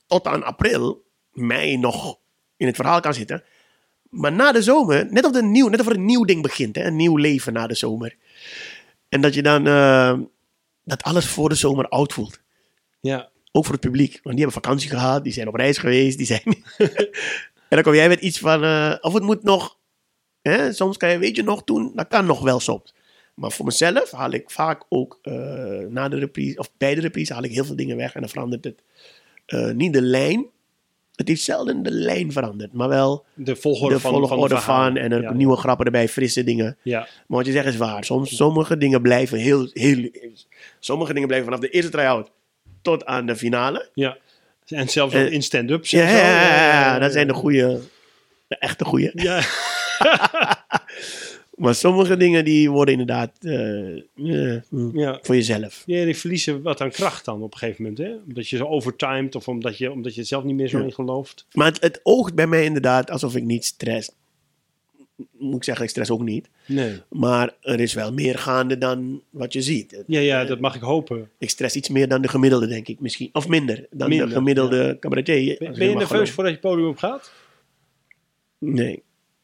tot 0.08 0.28
aan 0.28 0.44
april, 0.44 1.04
mei 1.32 1.78
nog 1.78 2.18
in 2.58 2.68
het 2.68 2.76
verhaal 2.76 3.00
kan 3.00 3.14
zitten. 3.14 3.44
Maar 4.10 4.32
na 4.32 4.52
de 4.52 4.62
zomer, 4.62 5.08
net 5.12 5.26
of, 5.26 5.36
een 5.36 5.52
nieuw, 5.52 5.68
net 5.68 5.80
of 5.80 5.88
er 5.88 5.96
een 5.96 6.06
nieuw 6.06 6.24
ding 6.24 6.42
begint, 6.42 6.76
hè, 6.76 6.84
een 6.84 6.96
nieuw 6.96 7.16
leven 7.18 7.54
na 7.54 7.68
de 7.68 7.76
zomer. 7.76 8.16
En 9.10 9.22
dat 9.22 9.34
je 9.34 9.42
dan, 9.42 9.68
ehm, 9.68 10.22
dat 10.84 11.04
alles 11.04 11.26
voor 11.26 11.50
de 11.50 11.56
zomer 11.56 11.88
oud 11.88 12.14
voelt. 12.14 12.40
Ja. 13.00 13.30
Ook 13.56 13.64
voor 13.64 13.74
het 13.74 13.82
publiek. 13.82 14.12
Want 14.12 14.36
die 14.36 14.46
hebben 14.46 14.64
vakantie 14.64 14.90
gehad, 14.90 15.24
die 15.24 15.34
zijn 15.34 15.48
op 15.48 15.56
reis 15.56 15.78
geweest, 15.78 16.18
die 16.18 16.26
zijn... 16.26 16.42
en 17.70 17.70
dan 17.70 17.82
kom 17.82 17.94
jij 17.94 18.08
met 18.08 18.22
iets 18.22 18.40
van, 18.40 18.64
eh, 18.64 18.96
of 19.02 19.14
het 19.14 19.24
moet 19.24 19.44
nog, 19.44 19.78
hè, 20.42 20.74
soms 20.74 20.98
kan 20.98 21.10
je, 21.10 21.18
weet 21.18 21.36
je 21.36 21.44
nog 21.44 21.64
doen, 21.64 21.92
dat 21.96 22.08
kan 22.08 22.26
nog 22.26 22.42
wel 22.42 22.60
soms. 22.60 22.94
Maar 23.34 23.52
voor 23.52 23.66
mezelf 23.66 24.12
haal 24.12 24.32
ik 24.32 24.50
vaak 24.50 24.84
ook 24.90 25.20
eh, 25.22 25.34
na 25.90 26.10
de 26.10 26.18
reprise, 26.18 26.58
of 26.58 26.72
bij 26.78 26.96
de 26.96 27.02
reprise 27.02 27.34
haal 27.34 27.44
ik 27.44 27.52
heel 27.52 27.66
veel 27.66 27.76
dingen 27.76 27.98
weg 27.98 28.14
en 28.14 28.22
dan 28.22 28.30
verandert 28.30 28.64
het. 28.64 28.82
eh, 29.46 29.72
niet 29.72 29.94
de 29.94 30.02
lijn, 30.02 30.46
het 31.16 31.28
heeft 31.28 31.44
zelden 31.44 31.84
de 31.84 31.92
lijn 31.92 32.32
veranderd, 32.32 32.74
maar 32.74 32.90
wel 32.90 33.26
De 33.34 33.56
volgorde 33.56 33.96
de 33.96 34.02
van, 34.02 34.12
volgorde 34.12 34.56
van, 34.56 34.64
van, 34.64 34.98
en 34.98 35.12
er 35.12 35.22
ja. 35.22 35.34
nieuwe 35.34 35.56
grappen 35.56 35.86
erbij, 35.86 36.10
frisse 36.10 36.44
dingen. 36.44 36.78
Ja. 36.82 37.00
Maar 37.00 37.38
wat 37.38 37.46
je 37.46 37.52
zegt 37.52 37.66
is 37.66 37.78
waar. 37.78 38.04
Soms, 38.04 38.36
sommige 38.36 38.78
dingen 38.78 39.02
blijven 39.02 39.38
heel, 39.38 39.70
heel. 39.74 40.10
Sommige 40.80 41.14
dingen 41.14 41.28
blijven 41.28 41.48
vanaf 41.48 41.62
de 41.62 41.70
eerste 41.70 41.92
try-out 41.92 42.32
tot 42.86 43.06
aan 43.06 43.26
de 43.26 43.36
finale. 43.36 43.90
ja. 43.94 44.18
En 44.66 44.90
zelfs 44.90 45.14
Eh, 45.14 45.22
ook 45.24 45.30
in 45.30 45.44
stand-ups. 45.44 45.90
Ja, 45.92 46.10
ja, 46.10 46.18
ja, 46.18 46.56
ja, 46.70 47.00
dat 47.00 47.12
zijn 47.12 47.28
de 47.28 47.34
goede, 47.34 47.80
de 48.48 48.58
echte 48.58 48.86
goede. 48.86 49.12
Ja. 49.14 49.42
Maar 51.56 51.76
sommige 51.76 52.18
dingen 52.18 52.46
die 52.46 52.72
worden 52.72 52.92
inderdaad 52.94 53.32
eh, 53.42 53.96
eh, 53.96 54.62
ja. 54.94 55.20
voor 55.22 55.36
jezelf. 55.36 55.84
Ja, 55.86 56.06
die 56.06 56.18
verliezen 56.18 56.62
wat 56.62 56.82
aan 56.82 56.92
kracht 56.92 57.26
dan 57.26 57.42
op 57.42 57.54
een 57.54 57.60
gegeven 57.60 57.82
moment. 57.84 58.00
Hè? 58.02 58.14
Omdat 58.28 58.48
je 58.50 58.58
zo 58.58 58.66
overtimed 58.66 59.36
of 59.36 59.48
omdat 59.48 59.78
je, 59.78 59.92
omdat 59.92 60.16
je 60.16 60.24
zelf 60.24 60.44
niet 60.44 60.56
meer 60.56 60.68
zo 60.68 60.78
Ja. 60.78 60.84
in 60.84 60.94
gelooft. 60.94 61.46
Maar 61.54 61.68
het, 61.68 61.82
het 61.82 62.00
oogt 62.04 62.34
bij 62.36 62.48
mij 62.48 62.64
inderdaad 62.64 63.12
alsof 63.12 63.36
ik 63.36 63.44
niet 63.44 63.66
stress. 63.66 64.10
Moet 65.46 65.56
ik 65.56 65.64
zeggen, 65.64 65.84
ik 65.84 65.90
stress 65.90 66.12
ook 66.12 66.22
niet. 66.22 66.50
Nee. 66.66 67.02
Maar 67.10 67.54
er 67.62 67.80
is 67.80 67.94
wel 67.94 68.14
meer 68.14 68.38
gaande 68.38 68.78
dan 68.78 69.22
wat 69.30 69.54
je 69.54 69.62
ziet. 69.62 70.04
Ja, 70.08 70.20
ja, 70.20 70.46
dat 70.46 70.60
mag 70.60 70.76
ik 70.76 70.82
hopen. 70.82 71.30
Ik 71.38 71.50
stress 71.50 71.76
iets 71.76 71.90
meer 71.90 72.08
dan 72.08 72.22
de 72.22 72.28
gemiddelde, 72.28 72.68
denk 72.68 72.88
ik 72.88 73.00
misschien. 73.00 73.30
Of 73.34 73.48
minder 73.48 73.88
dan 73.92 74.10
Minder, 74.10 74.28
de 74.28 74.34
gemiddelde 74.34 74.98
cabaretier. 75.00 75.56
Ben, 75.60 75.74
je 75.74 75.84
het 75.84 75.98
nerveus 75.98 76.32
voordat 76.32 76.54
je 76.54 76.60
het 76.60 76.70
podium 76.70 76.88
op 76.88 76.98
gaat? 76.98 77.32
Nee. 78.58 79.04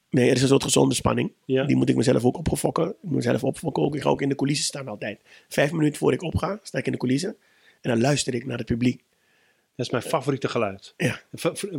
Nee, 0.10 0.30
er 0.30 0.36
is 0.36 0.42
een 0.42 0.48
soort 0.48 0.64
gezonde 0.64 0.96
spanning. 0.96 1.32
Ja. 1.46 1.64
Die 1.64 1.76
moet 1.76 1.90
ik 1.90 1.96
mezelf 1.96 2.26
ook 2.26 2.38
opgefokken. 2.38 2.88
Ik 2.88 2.96
moet 3.02 3.16
mezelf 3.16 3.44
opfokken 3.44 3.84
ook. 3.84 3.96
Ik 3.96 4.02
ga 4.02 4.10
ook 4.10 4.22
in 4.22 4.30
de 4.30 4.36
coulissen 4.36 4.66
staan 4.66 4.88
altijd. 4.88 5.20
Vijf 5.48 5.72
minuten 5.72 5.98
voor 5.98 6.14
ik 6.14 6.22
opga, 6.22 6.60
sta 6.64 6.78
ik 6.78 6.86
in 6.86 6.92
de 6.92 6.98
coulissen. 6.98 7.36
En 7.82 7.90
dan 7.90 8.02
luister 8.02 8.34
ik 8.34 8.46
naar 8.46 8.58
het 8.58 8.66
publiek. 8.66 9.04
Dat 9.76 9.86
is 9.86 9.92
mijn 9.92 10.04
favoriete 10.04 10.48
geluid. 10.48 10.94
Ja. 10.98 11.22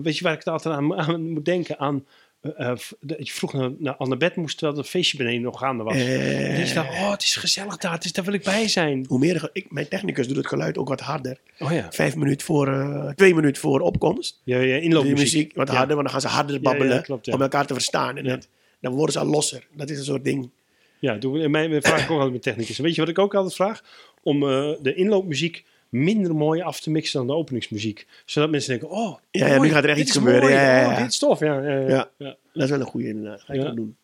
Weet 0.03 0.19
je 0.19 0.25
waar 0.25 0.33
ik 0.33 0.47
er 0.47 0.53
altijd 0.53 0.75
aan, 0.75 0.95
aan 0.95 1.31
moet 1.31 1.45
denken? 1.45 1.79
Aan, 1.79 2.07
eh, 2.43 2.69
eh, 2.71 2.79
dat 3.01 3.27
je 3.29 3.33
vroeg 3.35 3.53
naar, 3.53 3.71
naar, 3.99 4.17
bed 4.17 4.37
moest 4.37 4.59
terwijl 4.59 4.79
het 4.79 4.89
feestje 4.89 5.17
beneden 5.17 5.43
nog 5.43 5.59
gaande 5.59 5.83
was. 5.83 5.95
Eh, 5.95 6.51
en 6.51 6.59
dat 6.59 6.69
je 6.69 6.75
dacht, 6.75 6.89
oh, 6.89 7.11
het 7.11 7.23
is 7.23 7.37
gezellig 7.37 7.77
daar, 7.77 7.93
het 7.93 8.05
is, 8.05 8.13
daar 8.13 8.25
wil 8.25 8.35
ik 8.35 8.43
bij 8.43 8.69
zijn. 8.69 9.05
hoe 9.09 9.19
meer, 9.19 9.51
ik, 9.53 9.71
mijn 9.71 9.89
technicus 9.89 10.27
doet 10.27 10.37
het 10.37 10.47
geluid 10.47 10.79
ook 10.79 10.89
wat 10.89 11.01
harder. 11.01 11.39
Oh 11.59 11.73
ja, 11.73 11.87
Vijf 11.91 12.17
minuten 12.17 12.47
voor, 12.47 12.69
eh, 12.69 13.09
twee 13.09 13.35
minuten 13.35 13.63
voor 13.63 13.81
opkomst. 13.81 14.41
ja, 14.45 14.59
inloopmuziek. 14.59 15.19
muziek 15.19 15.55
wat 15.55 15.69
Ja. 15.69 15.75
harder, 15.75 15.95
want 15.97 16.11
dan 16.11 16.21
gaan 16.21 16.31
ze 16.31 16.37
harder 16.37 16.55
ja, 16.55 16.61
babbelen. 16.61 17.03
klopt. 17.03 17.33
Om 17.33 17.43
elkaar 17.43 17.67
te 17.67 17.75
verstaan. 17.75 18.17
En 18.17 18.25
dat, 18.25 18.49
dan 18.81 18.93
worden 18.93 19.13
ze 19.13 19.19
al 19.19 19.27
losser. 19.27 19.67
Dat 19.73 19.91
is 19.91 19.99
een 19.99 20.05
soort 20.05 20.25
ding. 20.25 20.51
Ja, 20.99 21.15
doe, 21.15 21.49
mij, 21.49 21.69
mij 21.69 21.83
vraag 21.83 22.03
ook 22.05 22.11
altijd 22.11 22.33
met 22.33 22.43
technicus. 22.43 22.79
Weet 22.79 22.95
je 22.95 23.01
wat 23.01 23.11
ik 23.11 23.19
ook 23.19 23.35
altijd 23.35 23.55
vraag? 23.55 23.83
Om 24.23 24.43
eh, 24.43 24.71
de 24.83 24.95
inloopmuziek 24.95 25.65
minder 25.93 26.35
mooi 26.35 26.61
af 26.61 26.81
te 26.81 26.91
mixen 26.91 27.19
dan 27.19 27.27
de 27.27 27.35
openingsmuziek. 27.35 28.07
Zodat 28.25 28.51
mensen 28.51 28.71
denken, 28.71 28.91
oh, 28.91 29.19
Ja, 29.31 29.47
ja, 29.47 29.61
nu 29.61 29.69
gaat 29.69 29.85
er 29.85 29.91
echt 29.91 29.99
iets 29.99 30.13
gebeuren. 30.13 30.43
mooi, 30.43 30.55
Ja, 30.55 30.81
ja, 30.81 30.91
oh, 30.91 30.97
dit 30.97 31.07
is 31.07 31.19
tof. 31.19 31.41
Ja, 31.41 31.61
ja. 31.89 32.11
Dat 32.53 32.63
is 32.63 32.71
wel 32.71 32.81
een 32.81 32.87
goede 32.87 33.09
inderdaad. 33.09 33.41
Ga 33.41 33.53
ik 33.53 33.61
wel 33.61 33.75
doen. 33.75 33.97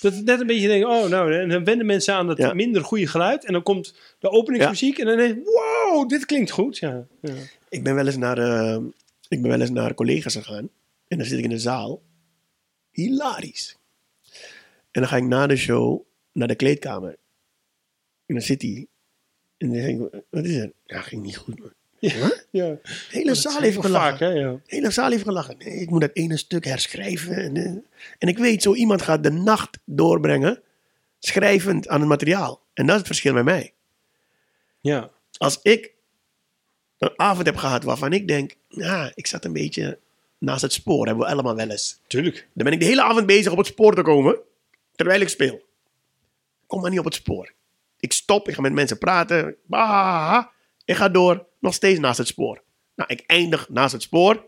Dat 0.00 0.14
net 0.24 0.40
een 0.40 0.46
beetje 0.46 0.68
denken, 0.68 0.88
oh 0.88 1.08
nou, 1.08 1.34
en 1.34 1.48
dan 1.48 1.64
wennen 1.64 1.86
mensen 1.86 2.14
aan 2.14 2.26
dat 2.26 2.54
minder 2.54 2.84
goede 2.84 3.06
geluid. 3.06 3.44
En 3.44 3.52
dan 3.52 3.62
komt 3.62 3.94
de 4.18 4.30
openingsmuziek 4.30 4.98
en 4.98 5.06
dan 5.06 5.16
denk 5.16 5.34
je, 5.34 5.42
wow, 5.44 6.08
dit 6.08 6.26
klinkt 6.26 6.50
goed. 6.50 6.78
Ja, 6.78 7.06
ja. 7.20 7.32
Ik 7.68 7.82
ben 7.84 7.94
wel 7.94 8.06
eens 8.06 8.16
naar, 8.16 8.38
eh, 8.38 8.78
ik 9.28 9.40
ben 9.42 9.50
wel 9.50 9.60
eens 9.60 9.70
naar 9.70 9.94
collega's 9.94 10.34
gegaan. 10.34 10.68
En 11.08 11.18
dan 11.18 11.26
zit 11.26 11.38
ik 11.38 11.44
in 11.44 11.50
de 11.50 11.58
zaal. 11.58 12.02
Hilarisch. 12.90 13.76
En 14.90 15.00
dan 15.00 15.08
ga 15.08 15.16
ik 15.16 15.24
na 15.24 15.46
de 15.46 15.56
show 15.56 16.02
naar 16.32 16.48
de 16.48 16.54
kleedkamer. 16.54 17.16
En 18.26 18.34
dan 18.34 18.42
zit 18.42 18.62
hij. 18.62 18.86
En 19.60 19.72
dan 19.72 19.82
denk 19.82 20.00
ik, 20.12 20.22
wat 20.30 20.44
is 20.44 20.56
er? 20.56 20.72
Ja, 20.86 21.00
ging 21.00 21.22
niet 21.22 21.36
goed, 21.36 21.58
man. 21.58 21.72
ja. 22.50 22.68
De 22.68 22.78
hele 23.08 23.34
zaal 23.34 23.60
heeft 23.60 23.80
gelachen. 23.80 24.10
vaak, 24.10 24.18
hè, 24.18 24.28
ja. 24.28 24.60
Hele 24.66 24.90
zaal 24.90 25.10
heeft 25.10 25.22
gelachen. 25.22 25.56
Nee, 25.58 25.74
ik 25.74 25.90
moet 25.90 26.00
dat 26.00 26.10
ene 26.12 26.36
stuk 26.36 26.64
herschrijven. 26.64 27.36
En, 27.36 27.56
eh, 27.56 27.64
en 28.18 28.28
ik 28.28 28.38
weet, 28.38 28.62
zo 28.62 28.74
iemand 28.74 29.02
gaat 29.02 29.22
de 29.22 29.30
nacht 29.30 29.78
doorbrengen. 29.84 30.62
Schrijvend 31.18 31.88
aan 31.88 32.00
het 32.00 32.08
materiaal. 32.08 32.62
En 32.74 32.84
dat 32.86 32.92
is 32.92 32.98
het 32.98 33.06
verschil 33.06 33.32
met 33.32 33.44
mij. 33.44 33.72
ja. 34.80 35.10
Als 35.36 35.58
ik 35.62 35.92
een 36.98 37.12
avond 37.16 37.46
heb 37.46 37.56
gehad 37.56 37.82
waarvan 37.82 38.12
ik 38.12 38.28
denk, 38.28 38.54
ja, 38.68 39.12
ik 39.14 39.26
zat 39.26 39.44
een 39.44 39.52
beetje 39.52 39.98
naast 40.38 40.62
het 40.62 40.72
spoor, 40.72 41.06
hebben 41.06 41.24
we 41.24 41.32
allemaal 41.32 41.56
wel 41.56 41.70
eens. 41.70 42.00
Tuurlijk. 42.06 42.48
Dan 42.52 42.64
ben 42.64 42.72
ik 42.72 42.80
de 42.80 42.86
hele 42.86 43.02
avond 43.02 43.26
bezig 43.26 43.52
op 43.52 43.58
het 43.58 43.66
spoor 43.66 43.94
te 43.94 44.02
komen, 44.02 44.38
terwijl 44.94 45.20
ik 45.20 45.28
speel. 45.28 45.62
Kom 46.66 46.80
maar 46.80 46.90
niet 46.90 46.98
op 46.98 47.04
het 47.04 47.14
spoor. 47.14 47.52
Ik 48.00 48.12
stop, 48.12 48.48
ik 48.48 48.54
ga 48.54 48.60
met 48.60 48.72
mensen 48.72 48.98
praten. 48.98 49.56
Bah, 49.66 50.44
ik 50.84 50.96
ga 50.96 51.08
door, 51.08 51.46
nog 51.60 51.74
steeds 51.74 51.98
naast 51.98 52.18
het 52.18 52.26
spoor. 52.26 52.62
Nou, 52.94 53.12
ik 53.12 53.24
eindig 53.26 53.68
naast 53.68 53.92
het 53.92 54.02
spoor. 54.02 54.46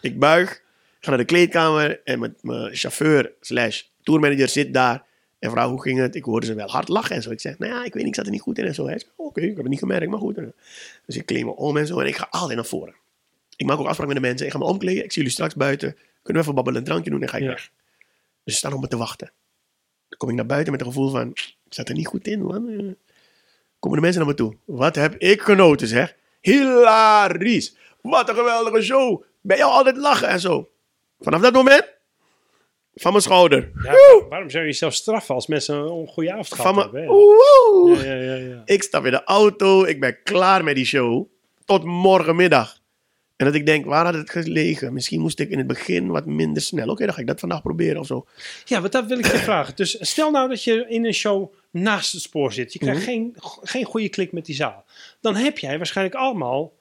Ik 0.00 0.18
buig, 0.18 0.62
ga 1.00 1.08
naar 1.08 1.18
de 1.18 1.24
kleedkamer 1.24 2.00
en 2.04 2.18
met 2.18 2.42
mijn 2.42 2.74
chauffeur 2.76 3.32
slash 3.40 3.82
tourmanager 4.02 4.48
zit 4.48 4.74
daar. 4.74 5.08
En 5.38 5.50
vraag 5.50 5.68
hoe 5.68 5.82
ging 5.82 5.98
het? 5.98 6.14
Ik 6.14 6.24
hoorde 6.24 6.46
ze 6.46 6.54
wel 6.54 6.68
hard 6.68 6.88
lachen 6.88 7.16
en 7.16 7.22
zo. 7.22 7.30
Ik 7.30 7.40
zeg, 7.40 7.58
nou 7.58 7.72
ja, 7.72 7.84
ik 7.84 7.92
weet 7.92 8.02
niet, 8.02 8.06
ik 8.06 8.14
zat 8.14 8.24
er 8.24 8.30
niet 8.30 8.40
goed 8.40 8.58
in 8.58 8.64
en 8.64 8.74
zo. 8.74 8.84
Hij 8.86 8.98
zegt, 8.98 9.12
oké, 9.16 9.40
ik 9.40 9.46
heb 9.48 9.56
het 9.56 9.68
niet 9.68 9.78
gemerkt, 9.78 10.10
maar 10.10 10.18
goed. 10.18 10.34
Dus 11.06 11.16
ik 11.16 11.26
kleed 11.26 11.44
me 11.44 11.56
om 11.56 11.76
en 11.76 11.86
zo 11.86 12.00
en 12.00 12.06
ik 12.06 12.16
ga 12.16 12.26
altijd 12.30 12.56
naar 12.56 12.66
voren. 12.66 12.94
Ik 13.56 13.66
maak 13.66 13.78
ook 13.78 13.86
afspraken 13.86 14.12
met 14.14 14.22
de 14.22 14.28
mensen. 14.28 14.46
Ik 14.46 14.52
ga 14.52 14.58
me 14.58 14.64
omkleden. 14.64 15.04
Ik 15.04 15.12
zie 15.12 15.16
jullie 15.22 15.30
straks 15.36 15.54
buiten. 15.54 15.92
Kunnen 16.22 16.42
we 16.42 16.48
even 16.48 16.54
babbelen, 16.54 16.78
een 16.80 16.86
drankje 16.86 17.10
doen 17.10 17.22
en 17.22 17.28
ga 17.28 17.36
ik 17.36 17.42
Ja. 17.42 17.48
weg. 17.48 17.70
Dus 18.44 18.52
ze 18.52 18.58
staan 18.58 18.72
op 18.72 18.80
me 18.80 18.88
te 18.88 18.96
wachten. 18.96 19.32
Dan 20.08 20.18
kom 20.18 20.28
ik 20.28 20.34
naar 20.34 20.46
buiten 20.46 20.72
met 20.72 20.80
een 20.80 20.86
gevoel 20.86 21.10
van, 21.10 21.32
ik 21.70 21.76
zat 21.76 21.88
er 21.88 21.94
niet 21.94 22.06
goed 22.06 22.26
in, 22.26 22.42
man. 22.42 22.68
Eh, 22.68 22.86
Komen 23.78 23.96
de 23.98 24.04
mensen 24.04 24.20
naar 24.20 24.30
me 24.30 24.36
toe. 24.36 24.56
Wat 24.64 24.94
heb 24.94 25.14
ik 25.16 25.40
genoten, 25.40 25.86
zeg. 25.88 26.16
Hilarisch. 26.40 27.76
Wat 28.00 28.28
een 28.28 28.34
geweldige 28.34 28.82
show. 28.82 29.22
Bij 29.40 29.56
jou 29.56 29.72
altijd 29.72 29.96
lachen 29.96 30.28
en 30.28 30.40
zo. 30.40 30.68
Vanaf 31.20 31.40
dat 31.40 31.52
moment, 31.52 31.88
van 32.94 33.10
mijn 33.10 33.22
schouder. 33.22 33.70
Ja, 33.82 33.92
waarom 34.28 34.50
zou 34.50 34.62
je 34.62 34.70
jezelf 34.70 34.94
straffen 34.94 35.34
als 35.34 35.46
mensen 35.46 35.76
een 35.76 36.06
goede 36.06 36.32
avond 36.32 36.54
gehad 36.54 36.74
Van 36.74 36.74
mijn, 36.74 37.04
hebben? 37.04 37.96
Ja, 37.96 38.14
ja, 38.14 38.34
ja, 38.34 38.48
ja. 38.48 38.62
Ik 38.64 38.82
stap 38.82 39.04
in 39.04 39.10
de 39.10 39.24
auto, 39.24 39.84
ik 39.84 40.00
ben 40.00 40.22
klaar 40.22 40.64
met 40.64 40.74
die 40.74 40.84
show. 40.84 41.26
Tot 41.64 41.84
morgenmiddag. 41.84 42.78
En 43.36 43.46
dat 43.46 43.54
ik 43.54 43.66
denk, 43.66 43.84
waar 43.84 44.04
had 44.04 44.14
het 44.14 44.30
gelegen? 44.30 44.92
Misschien 44.92 45.20
moest 45.20 45.40
ik 45.40 45.50
in 45.50 45.58
het 45.58 45.66
begin 45.66 46.06
wat 46.06 46.26
minder 46.26 46.62
snel. 46.62 46.88
Oké, 46.88 47.04
dan 47.04 47.14
ga 47.14 47.20
ik 47.20 47.26
dat 47.26 47.40
vandaag 47.40 47.62
proberen 47.62 48.00
of 48.00 48.06
zo. 48.06 48.26
Ja, 48.64 48.80
wat 48.80 48.92
dat 48.92 49.06
wil 49.06 49.18
ik 49.18 49.26
je 49.26 49.38
vragen. 49.38 49.76
Dus 49.76 49.96
stel 50.00 50.30
nou 50.30 50.48
dat 50.48 50.64
je 50.64 50.86
in 50.88 51.04
een 51.06 51.14
show 51.14 51.52
naast 51.70 52.12
het 52.12 52.22
spoor 52.22 52.52
zit. 52.52 52.72
Je 52.72 52.78
krijgt 52.78 53.00
Mhm. 53.00 53.08
geen, 53.10 53.34
geen 53.62 53.84
goede 53.84 54.08
klik 54.08 54.32
met 54.32 54.44
die 54.46 54.54
zaal. 54.54 54.84
Dan 55.20 55.34
heb 55.36 55.58
jij 55.58 55.76
waarschijnlijk 55.76 56.16
allemaal 56.16 56.78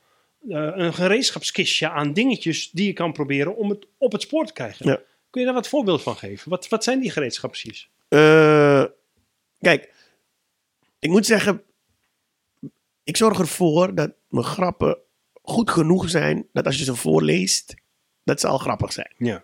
eh, 0.49 0.71
een 0.73 0.93
gereedschapskistje 0.93 1.89
aan 1.89 2.13
dingetjes 2.13 2.71
die 2.71 2.85
je 2.85 2.93
kan 2.93 3.11
proberen 3.11 3.55
om 3.55 3.69
het 3.69 3.85
op 3.97 4.11
het 4.11 4.21
spoor 4.21 4.45
te 4.45 4.53
krijgen. 4.53 4.85
Ja. 4.85 4.99
Kun 5.29 5.39
je 5.41 5.45
daar 5.47 5.55
wat 5.55 5.67
voorbeeld 5.67 6.01
van 6.03 6.15
geven? 6.15 6.49
Wat, 6.49 6.67
wat 6.67 6.83
zijn 6.83 6.99
die 6.99 7.11
gereedschapjes? 7.11 7.89
Eh, 8.07 8.83
kijk, 9.59 9.93
ik 10.99 11.09
moet 11.09 11.25
zeggen, 11.25 11.63
ik 13.03 13.17
zorg 13.17 13.39
ervoor 13.39 13.95
dat 13.95 14.11
mijn 14.29 14.45
grappen 14.45 14.97
goed 15.41 15.69
genoeg 15.69 16.09
zijn. 16.09 16.47
Dat 16.53 16.65
als 16.65 16.77
je 16.77 16.83
ze 16.83 16.95
voorleest, 16.95 17.75
dat 18.23 18.39
ze 18.39 18.47
al 18.47 18.57
grappig 18.57 18.93
zijn. 18.93 19.13
Ja. 19.17 19.43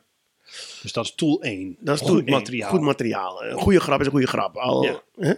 Dus 0.82 0.94
dat 0.94 1.06
is 1.06 1.16
tool 1.16 1.42
1. 1.42 1.76
Dat 1.80 1.96
is 1.96 2.02
goed 2.08 2.26
tool 2.26 2.38
materiaal. 2.38 2.70
Goed 2.70 2.82
materiaal. 2.82 3.44
Een 3.44 3.58
goede 3.60 3.80
grap 3.80 4.00
is 4.00 4.06
een 4.06 4.12
goede 4.12 4.28
grap. 4.28 4.56
Al, 4.56 4.84
Ja. 4.84 5.02
hè? 5.18 5.34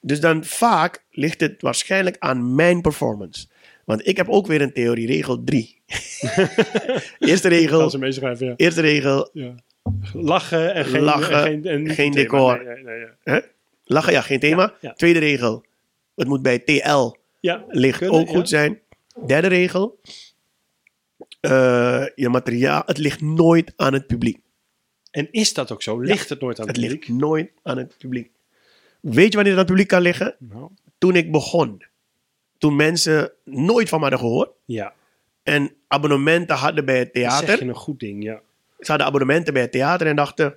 Dus 0.00 0.20
dan 0.20 0.44
vaak 0.44 1.04
ligt 1.10 1.40
het 1.40 1.62
waarschijnlijk 1.62 2.16
aan 2.18 2.54
mijn 2.54 2.80
performance. 2.80 3.46
Want 3.84 4.06
ik 4.06 4.16
heb 4.16 4.28
ook 4.28 4.46
weer 4.46 4.60
een 4.60 4.72
theorie, 4.72 5.06
regel 5.06 5.44
3. 5.44 5.80
Eerste 7.18 7.48
regel, 7.48 7.98
ja. 8.38 8.54
eerste 8.56 8.80
regel, 8.80 9.30
ja. 9.32 9.54
Lachen 10.12 10.74
en 10.74 10.84
geen, 10.84 11.02
Lachen, 11.02 11.36
en 11.36 11.42
geen, 11.42 11.64
en 11.64 11.90
geen 11.90 12.10
decor. 12.12 12.64
Nee, 12.64 12.74
nee, 12.74 12.84
nee, 12.84 12.98
ja. 12.98 13.08
hè? 13.22 13.40
lachen, 13.84 14.12
ja, 14.12 14.20
geen 14.20 14.40
thema. 14.40 14.74
Ja. 14.80 14.92
Tweede 14.92 15.18
regel, 15.18 15.64
het 16.14 16.28
moet 16.28 16.42
bij 16.42 16.58
TL 16.58 17.16
kunnen, 17.40 18.10
ook 18.10 18.28
goed 18.28 18.48
zijn. 18.48 18.80
Derde 19.26 19.46
regel, 19.48 20.00
eh, 21.42 22.04
je 22.14 22.28
materiaal, 22.28 22.82
het 22.86 22.98
ligt 22.98 23.20
nooit 23.20 23.72
aan 23.76 23.92
het 23.92 24.06
publiek. 24.06 24.38
En 25.10 25.28
is 25.32 25.54
dat 25.54 25.72
ook 25.72 25.82
zo? 25.82 26.00
Ligt 26.00 26.28
het 26.28 26.40
nooit 26.40 26.60
aan 26.60 26.66
het 26.66 26.76
Het 26.76 26.84
publiek? 26.84 27.06
ligt 27.08 27.20
nooit 27.20 27.50
aan 27.62 27.76
het 27.78 27.94
publiek. 27.98 28.30
Weet 29.00 29.30
je 29.30 29.34
wanneer 29.36 29.52
het 29.52 29.52
aan 29.52 29.56
het 29.58 29.66
publiek 29.66 29.88
kan 29.88 30.00
liggen? 30.02 30.36
Nou, 30.38 30.70
Toen 30.98 31.16
ik 31.16 31.32
begon. 31.32 31.82
Toen 32.58 32.76
mensen 32.76 33.32
nooit 33.44 33.88
van 33.88 33.98
me 34.00 34.04
hadden 34.08 34.26
gehoord. 34.28 34.50
ja, 34.64 34.92
En 35.42 35.72
abonnementen 35.88 36.56
hadden 36.56 36.84
bij 36.84 36.98
het 36.98 37.14
dat 37.14 37.22
theater. 37.22 37.58
je 37.58 37.68
een 37.70 37.74
goed 37.74 38.00
ding, 38.00 38.22
ja. 38.22 38.40
Ze 38.78 38.88
hadden 38.90 39.06
abonnementen 39.06 39.52
bij 39.52 39.62
het 39.62 39.72
theater 39.72 40.06
en 40.06 40.16
dachten... 40.16 40.56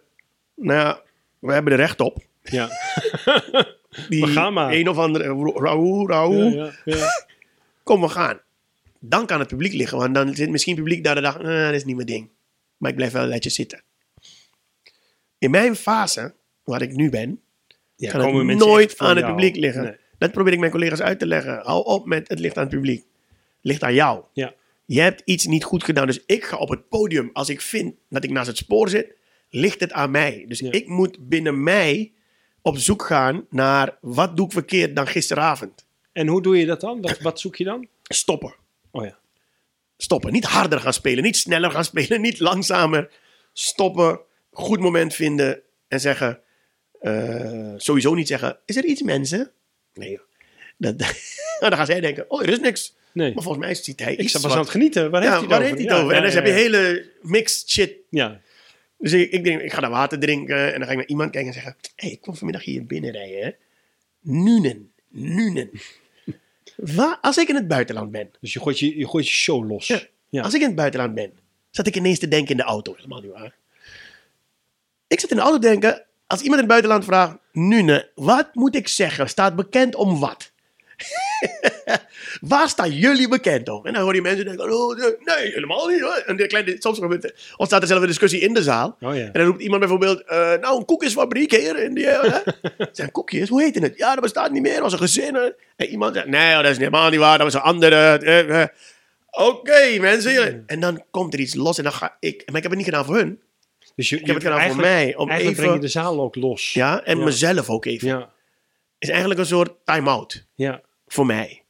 Nou 0.55 0.79
ja, 0.79 1.01
we 1.39 1.53
hebben 1.53 1.71
er 1.73 1.79
recht 1.79 1.99
op. 1.99 2.17
Ja, 2.41 2.67
Die 4.09 4.21
We 4.21 4.27
gaan 4.27 4.53
maar. 4.53 4.73
Een 4.73 4.89
of 4.89 4.97
andere... 4.97 5.23
Raoul, 5.53 6.09
Raoul. 6.09 6.43
ja, 6.49 6.63
ja, 6.85 6.95
ja. 6.95 7.07
Kom, 7.83 8.01
we 8.01 8.07
gaan. 8.09 8.39
Dan 9.09 9.25
kan 9.25 9.39
het 9.39 9.47
publiek 9.47 9.73
liggen. 9.73 9.97
Want 9.97 10.13
dan 10.15 10.35
zit 10.35 10.49
misschien 10.49 10.75
publiek 10.75 11.03
daar 11.03 11.15
de 11.15 11.21
dag... 11.21 11.41
"Nou, 11.41 11.65
dat 11.65 11.73
is 11.73 11.85
niet 11.85 11.95
mijn 11.95 12.07
ding. 12.07 12.29
Maar 12.77 12.89
ik 12.89 12.95
blijf 12.95 13.11
wel 13.11 13.25
netjes 13.27 13.53
zitten. 13.55 13.83
In 15.37 15.51
mijn 15.51 15.75
fase, 15.75 16.33
waar 16.63 16.81
ik 16.81 16.91
nu 16.95 17.09
ben... 17.09 17.39
Ja, 17.95 18.11
kan 18.11 18.35
het 18.47 18.57
nooit 18.57 18.97
aan 18.97 19.09
het 19.09 19.17
jou. 19.19 19.31
publiek 19.33 19.55
liggen. 19.55 19.83
Nee. 19.83 19.95
Dat 20.17 20.31
probeer 20.31 20.53
ik 20.53 20.59
mijn 20.59 20.71
collega's 20.71 21.01
uit 21.01 21.19
te 21.19 21.25
leggen. 21.27 21.59
Hou 21.63 21.85
op 21.85 22.05
met 22.05 22.27
het 22.27 22.39
ligt 22.39 22.57
aan 22.57 22.63
het 22.63 22.73
publiek. 22.73 22.99
Het 22.99 23.07
ligt 23.61 23.83
aan 23.83 23.93
jou. 23.93 24.23
Ja, 24.33 24.53
Je 24.85 25.01
hebt 25.01 25.21
iets 25.25 25.45
niet 25.45 25.63
goed 25.63 25.83
gedaan. 25.83 26.07
Dus 26.07 26.23
ik 26.25 26.43
ga 26.43 26.57
op 26.57 26.69
het 26.69 26.89
podium. 26.89 27.29
Als 27.33 27.49
ik 27.49 27.61
vind 27.61 27.95
dat 28.09 28.23
ik 28.23 28.29
naast 28.29 28.47
het 28.47 28.57
spoor 28.57 28.89
zit, 28.89 29.15
ligt 29.49 29.79
het 29.79 29.91
aan 29.91 30.11
mij. 30.11 30.45
Dus 30.47 30.59
Ja. 30.59 30.71
ik 30.71 30.87
moet 30.87 31.29
binnen 31.29 31.63
mij 31.63 32.11
op 32.61 32.77
zoek 32.77 33.03
gaan 33.03 33.45
naar 33.49 33.97
wat 34.01 34.37
doe 34.37 34.45
ik 34.45 34.51
verkeerd 34.51 34.95
dan 34.95 35.07
gisteravond. 35.07 35.85
en 36.11 36.27
hoe 36.27 36.41
doe 36.41 36.57
je 36.57 36.65
dat 36.65 36.81
dan? 36.81 37.01
Wat, 37.01 37.19
wat 37.19 37.39
zoek 37.39 37.55
je 37.55 37.63
dan? 37.63 37.87
Stoppen. 38.03 38.55
Oh 38.95 39.05
ja, 39.05 39.17
Stoppen. 39.97 40.31
Niet 40.31 40.45
harder 40.45 40.79
gaan 40.79 40.93
spelen. 40.93 41.23
Niet 41.23 41.37
sneller 41.37 41.71
gaan 41.71 41.85
spelen. 41.85 42.21
Niet 42.27 42.39
langzamer. 42.39 43.11
Stoppen. 43.53 44.19
Goed 44.51 44.79
moment 44.79 45.13
vinden. 45.13 45.61
En 45.87 45.99
zeggen. 45.99 46.39
eh, 47.01 47.73
sowieso 47.77 48.13
niet 48.13 48.27
zeggen. 48.27 48.57
Is 48.65 48.75
er 48.75 48.85
iets 48.85 49.01
mensen? 49.01 49.51
Nee. 49.93 50.19
Dat, 50.77 50.97
dan 51.59 51.73
gaan 51.73 51.85
zij 51.85 51.99
denken. 51.99 52.25
Oh 52.31 52.41
er 52.41 52.49
is 52.49 52.59
niks. 52.59 52.95
nee. 53.13 53.33
Maar 53.33 53.43
volgens 53.43 53.65
mij 53.65 53.75
ziet 53.75 53.99
hij 53.99 54.13
Ik 54.13 54.19
iets 54.19 54.31
pas 54.31 54.41
wat- 54.41 54.51
aan 54.51 54.57
het 54.59 54.69
genieten. 54.69 55.11
Waar 55.11 55.21
heeft 55.21 55.33
Ja, 55.33 55.39
hij 55.39 55.47
het 55.47 55.49
waar 55.49 55.59
over? 55.61 55.75
heeft 55.77 55.89
hij 55.89 55.91
het 55.91 55.97
Ja, 55.97 56.03
over? 56.03 56.15
En 56.15 56.21
dan 56.21 56.31
ja, 56.31 56.35
heb 56.35 56.45
je 56.45 56.51
hele 56.61 57.11
mixed 57.21 57.69
shit 57.69 57.93
Ja, 58.09 58.41
Dus 58.97 59.11
ik, 59.13 59.31
ik 59.31 59.43
denk, 59.43 59.61
ik 59.61 59.73
ga 59.73 59.79
naar 59.79 59.89
water 59.89 60.19
drinken 60.19 60.73
en 60.73 60.77
dan 60.79 60.83
ga 60.85 60.91
ik 60.91 60.97
naar 60.97 61.07
iemand 61.07 61.31
kijken 61.31 61.47
en 61.49 61.53
zeggen: 61.55 61.75
Hé, 61.81 61.91
hey, 61.95 62.11
ik 62.11 62.21
kom 62.21 62.35
vanmiddag 62.35 62.63
hier 62.63 62.85
binnenrijden. 62.85 63.43
Hè? 63.43 63.51
Nunen, 64.19 64.91
nunen. 65.09 65.69
Als 67.21 67.37
ik 67.37 67.47
in 67.47 67.55
het 67.55 67.67
buitenland 67.67 68.11
ben, 68.11 68.31
dus 68.41 68.53
je 68.53 68.59
gooit 68.59 68.79
je, 68.79 68.97
je, 68.97 69.07
gooit 69.07 69.27
je 69.27 69.33
show 69.33 69.69
los. 69.69 69.87
Ja. 69.87 70.01
Ja. 70.29 70.41
als 70.41 70.53
ik 70.53 70.61
in 70.61 70.67
het 70.67 70.75
buitenland 70.75 71.13
ben, 71.13 71.31
zat 71.71 71.87
ik 71.87 71.95
ineens 71.95 72.19
te 72.19 72.27
denken 72.27 72.51
in 72.51 72.57
de 72.57 72.63
auto. 72.63 72.93
Helemaal 72.95 73.21
niet 73.21 73.31
waar. 73.31 73.55
Ik 75.07 75.19
zat 75.19 75.29
in 75.29 75.35
de 75.35 75.41
auto 75.41 75.59
te 75.59 75.67
denken: 75.67 76.05
als 76.27 76.41
iemand 76.41 76.61
in 76.61 76.67
het 76.67 76.81
buitenland 76.81 77.05
vraagt: 77.05 77.37
Nune, 77.51 78.09
wat 78.15 78.55
moet 78.55 78.75
ik 78.75 78.87
zeggen? 78.87 79.29
Staat 79.29 79.55
bekend 79.55 79.95
om 79.95 80.19
wat? 80.19 80.51
Waar 82.41 82.69
staan 82.69 82.91
jullie 82.91 83.27
bekend 83.27 83.69
om? 83.69 83.85
En 83.85 83.93
dan 83.93 84.01
hoor 84.01 84.15
je 84.15 84.21
mensen 84.21 84.45
denken: 84.45 84.73
oh, 84.73 84.97
nee, 84.97 85.51
helemaal 85.53 85.87
niet. 85.87 86.01
Hoor. 86.01 86.23
En 86.25 86.35
de 86.35 86.47
kleine, 86.47 86.75
soms 86.79 86.99
ontstaat 87.57 87.81
er 87.81 87.87
zelf 87.87 88.01
een 88.01 88.07
discussie 88.07 88.39
in 88.39 88.53
de 88.53 88.63
zaal. 88.63 88.97
Oh 89.01 89.15
ja. 89.15 89.21
En 89.23 89.31
dan 89.33 89.45
roept 89.45 89.61
iemand 89.61 89.79
bijvoorbeeld, 89.79 90.23
eh, 90.23 90.53
nou, 90.53 90.77
een 90.77 90.85
koekjesfabriek 90.85 91.51
hier. 91.51 91.83
In 91.83 91.93
die, 91.93 92.07
eh, 92.07 92.33
hè? 92.33 92.39
zijn 92.91 93.11
koekjes, 93.11 93.49
hoe 93.49 93.61
heet 93.61 93.79
het? 93.79 93.97
Ja, 93.97 94.13
dat 94.13 94.21
bestaat 94.23 94.51
niet 94.51 94.61
meer, 94.61 94.73
dat 94.73 94.81
was 94.81 94.93
een 94.93 94.97
gezin. 94.99 95.35
hè. 95.35 95.49
En 95.75 95.87
iemand 95.87 96.15
zegt, 96.15 96.27
nee, 96.27 96.53
dat 96.55 96.65
is 96.71 96.77
helemaal 96.77 97.09
niet 97.09 97.19
waar, 97.19 97.37
dat 97.37 97.51
was 97.53 97.61
een 97.61 97.67
andere. 97.69 97.95
eh. 98.17 98.65
Oké, 99.29 99.97
mensen. 99.99 100.63
En 100.67 100.79
dan 100.79 101.03
komt 101.11 101.33
er 101.33 101.39
iets 101.39 101.53
los 101.55 101.77
en 101.77 101.83
dan 101.83 101.93
ga 101.93 102.17
ik, 102.19 102.43
maar 102.45 102.55
ik 102.55 102.61
heb 102.61 102.71
het 102.71 102.75
niet 102.75 102.85
gedaan 102.89 103.05
voor 103.05 103.15
hun. 103.15 103.41
Dus 103.95 104.09
je, 104.09 104.19
Ik 104.19 104.25
heb 104.25 104.35
het 104.35 104.43
gedaan 104.43 104.67
voor 104.67 104.75
mij, 104.81 105.15
om 105.15 105.29
eigenlijk 105.29 105.41
even, 105.41 105.55
breng 105.55 105.73
je 105.73 105.79
de 105.79 105.87
zaal 105.99 106.21
ook 106.21 106.35
los. 106.35 106.73
ja, 106.73 107.03
en 107.03 107.17
Ja. 107.17 107.23
mezelf 107.23 107.69
ook 107.69 107.85
even. 107.85 108.07
ja, 108.07 108.29
is 108.97 109.09
eigenlijk 109.09 109.39
een 109.39 109.45
soort 109.45 109.71
time-out 109.85 110.45
ja. 110.55 110.81
Voor 111.07 111.25
mij. 111.25 111.63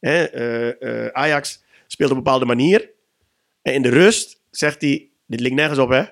Hè, 0.00 0.24
eh, 0.24 1.04
eh, 1.06 1.12
Ajax 1.12 1.62
speelt 1.86 2.10
op 2.10 2.16
een 2.16 2.22
bepaalde 2.22 2.44
manier. 2.44 2.90
En 3.62 3.72
in 3.74 3.82
de 3.82 3.88
rust 3.88 4.40
zegt 4.50 4.80
hij, 4.80 5.08
dit 5.26 5.40
ligt 5.40 5.54
nergens 5.54 5.78
op, 5.78 5.88
hè. 5.88 6.02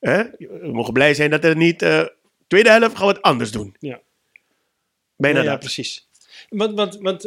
hè? 0.00 0.22
We 0.38 0.70
mogen 0.72 0.92
blij 0.92 1.14
zijn 1.14 1.30
dat 1.30 1.44
er 1.44 1.56
niet... 1.56 1.82
eh, 1.82 2.04
tweede 2.46 2.70
helft 2.70 2.96
gaan 2.96 3.06
we 3.06 3.12
het 3.12 3.22
anders 3.22 3.50
doen. 3.50 3.76
Ja. 3.78 4.00
Bijna 5.16 5.38
Ja, 5.38 5.44
ja, 5.44 5.50
dat. 5.50 5.60
precies. 5.60 6.08
Want, 6.48 6.74
want, 6.74 6.98
want 6.98 7.24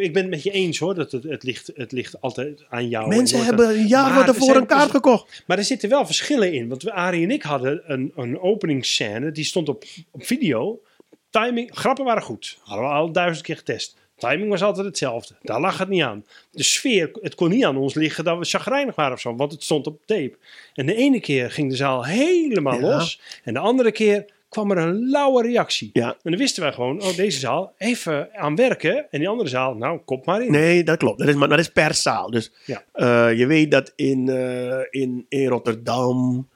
ik 0.00 0.12
ben 0.12 0.22
het 0.22 0.30
met 0.30 0.42
je 0.42 0.50
eens 0.50 0.78
hoor, 0.78 0.94
dat 0.94 1.12
het, 1.12 1.22
het, 1.22 1.42
ligt, 1.42 1.70
het 1.74 1.92
ligt 1.92 2.20
altijd 2.20 2.64
aan 2.68 2.88
jou. 2.88 3.08
Mensen 3.08 3.38
En 3.38 3.44
hebben 3.44 3.68
een 3.68 3.86
jaar 3.86 4.18
er 4.18 4.24
tevoren 4.24 4.44
zijn 4.46 4.56
een 4.56 4.66
kaart 4.66 4.82
dus- 4.82 4.90
gekocht. 4.90 5.42
Maar 5.46 5.58
er 5.58 5.64
zitten 5.64 5.88
wel 5.88 6.06
verschillen 6.06 6.52
in. 6.52 6.68
Want 6.68 6.90
Arie 6.90 7.22
en 7.22 7.30
ik 7.30 7.42
hadden 7.42 7.82
een, 7.92 8.12
een 8.16 8.40
openingsscène, 8.40 9.32
die 9.32 9.44
stond 9.44 9.68
op, 9.68 9.84
op 10.10 10.24
video. 10.24 10.82
Timing, 11.30 11.70
grappen 11.72 12.04
waren 12.04 12.22
goed. 12.22 12.58
Hadden 12.62 12.86
we 12.86 12.92
al 12.92 13.12
duizend 13.12 13.46
keer 13.46 13.56
getest. 13.56 13.96
Timing 14.30 14.50
was 14.50 14.62
altijd 14.62 14.86
hetzelfde. 14.86 15.34
Daar 15.42 15.60
lag 15.60 15.78
het 15.78 15.88
niet 15.88 16.02
aan. 16.02 16.24
De 16.50 16.62
sfeer, 16.62 17.10
het 17.22 17.34
kon 17.34 17.48
niet 17.50 17.64
aan 17.64 17.76
ons 17.76 17.94
liggen 17.94 18.24
dat 18.24 18.38
we 18.38 18.44
chagrijnig 18.44 18.94
waren 18.94 19.12
of 19.12 19.20
zo, 19.20 19.36
want 19.36 19.52
het 19.52 19.62
stond 19.62 19.86
op 19.86 20.00
tape. 20.06 20.36
En 20.74 20.86
de 20.86 20.94
ene 20.94 21.20
keer 21.20 21.50
ging 21.50 21.70
de 21.70 21.76
zaal 21.76 22.04
helemaal 22.04 22.74
Ja. 22.80 22.80
los. 22.80 23.20
En 23.44 23.52
de 23.54 23.60
andere 23.60 23.92
keer 23.92 24.32
kwam 24.48 24.70
er 24.70 24.78
een 24.78 25.08
lauwe 25.10 25.42
reactie. 25.42 25.90
Ja. 25.92 26.08
En 26.08 26.30
dan 26.30 26.36
wisten 26.36 26.62
wij 26.62 26.72
gewoon, 26.72 27.02
oh 27.02 27.16
deze 27.16 27.38
zaal, 27.38 27.74
even 27.78 28.34
aan 28.34 28.56
werken. 28.56 29.10
En 29.10 29.18
die 29.18 29.28
andere 29.28 29.48
zaal, 29.48 29.74
nou, 29.74 29.98
kop 30.04 30.26
maar 30.26 30.42
in. 30.42 30.52
Nee, 30.52 30.84
dat 30.84 30.96
klopt. 30.98 31.18
Dat 31.18 31.28
is, 31.28 31.34
maar 31.34 31.48
dat 31.48 31.58
is 31.58 31.68
per 31.68 31.94
zaal. 31.94 32.30
Dus 32.30 32.52
Ja. 32.66 32.84
eh, 32.92 33.38
je 33.38 33.46
weet 33.46 33.70
dat 33.70 33.92
in, 33.96 34.28
eh, 34.28 34.80
in, 34.90 35.26
in 35.28 35.46
Rotterdam, 35.48 36.48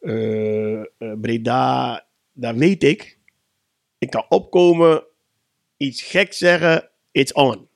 eh, 0.00 0.80
Breda, 1.20 2.04
daar 2.32 2.54
weet 2.56 2.82
ik. 2.84 3.18
Ik 3.98 4.10
kan 4.10 4.24
opkomen, 4.28 5.02
iets 5.76 6.02
gek 6.02 6.32
zeggen, 6.32 6.88
it's 7.16 7.32
on. 7.32 7.68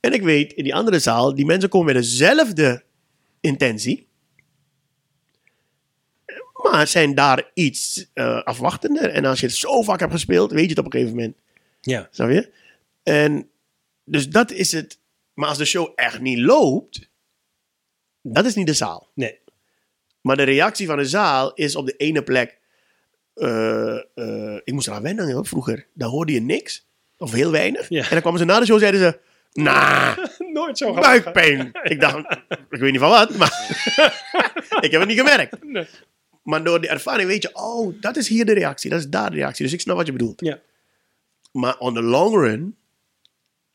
En 0.00 0.12
ik 0.12 0.22
weet, 0.22 0.52
in 0.52 0.64
die 0.64 0.74
andere 0.74 0.98
zaal, 0.98 1.34
die 1.34 1.44
mensen 1.44 1.68
komen 1.68 1.94
met 1.94 2.02
dezelfde 2.02 2.84
intentie. 3.40 4.08
Maar 6.62 6.86
zijn 6.86 7.14
daar 7.14 7.50
iets 7.54 8.10
eh, 8.12 8.42
afwachtender. 8.42 9.10
En 9.10 9.24
als 9.24 9.40
je 9.40 9.46
het 9.46 9.54
zo 9.54 9.82
vaak 9.82 10.00
hebt 10.00 10.12
gespeeld, 10.12 10.50
weet 10.50 10.62
je 10.62 10.68
het 10.68 10.78
op 10.78 10.84
een 10.84 10.92
gegeven 10.92 11.14
moment. 11.14 11.36
Ja. 11.80 12.08
Snap 12.10 12.30
je? 12.30 12.52
En 13.02 13.50
dus 14.04 14.28
dat 14.28 14.50
is 14.50 14.72
het. 14.72 14.98
Maar 15.34 15.48
als 15.48 15.58
de 15.58 15.64
show 15.64 15.92
echt 15.94 16.20
niet 16.20 16.38
loopt, 16.38 17.10
dat 18.22 18.44
is 18.44 18.54
niet 18.54 18.66
de 18.66 18.74
zaal. 18.74 19.10
Nee. 19.14 19.40
Maar 20.20 20.36
de 20.36 20.42
reactie 20.42 20.86
van 20.86 20.96
de 20.96 21.04
zaal 21.04 21.54
is 21.54 21.76
op 21.76 21.86
de 21.86 21.96
ene 21.96 22.22
plek. 22.22 22.60
eh, 23.34 23.96
eh, 24.14 24.60
ik 24.64 24.72
moest 24.72 24.86
eraan 24.86 25.02
wennen 25.02 25.32
hoor, 25.32 25.46
vroeger. 25.46 25.86
Dan 25.94 26.10
hoorde 26.10 26.32
je 26.32 26.40
niks. 26.40 26.86
Of 27.22 27.32
heel 27.32 27.50
weinig. 27.50 27.88
Ja. 27.88 28.02
En 28.02 28.08
dan 28.10 28.20
kwamen 28.20 28.38
ze 28.38 28.44
na 28.44 28.58
de 28.60 28.66
show 28.66 28.78
zeiden 28.78 29.00
ze. 29.00 29.18
Nah, 29.52 30.16
Nooit 30.52 30.78
zo 30.78 30.92
buikpijn. 30.94 31.70
Ik 31.82 32.00
dacht, 32.00 32.16
ik 32.70 32.78
weet 32.80 32.90
niet 32.90 33.00
van 33.00 33.10
wat, 33.10 33.36
maar 33.36 33.52
ik 34.86 34.90
heb 34.90 35.00
het 35.00 35.06
niet 35.08 35.18
gemerkt. 35.18 35.64
Nee. 35.64 35.86
Maar 36.42 36.64
door 36.64 36.80
die 36.80 36.90
ervaring 36.90 37.28
weet 37.28 37.42
je, 37.42 37.50
oh, 37.52 37.94
dat 38.00 38.16
is 38.16 38.28
hier 38.28 38.44
de 38.44 38.52
reactie, 38.52 38.90
dat 38.90 38.98
is 38.98 39.08
daar 39.08 39.30
de 39.30 39.36
reactie. 39.36 39.64
Dus 39.64 39.74
ik 39.74 39.80
snap 39.80 39.96
wat 39.96 40.06
je 40.06 40.12
bedoelt. 40.12 40.40
Ja. 40.40 40.58
Maar 41.52 41.78
on 41.78 41.94
the 41.94 42.02
long 42.02 42.34
run, 42.34 42.76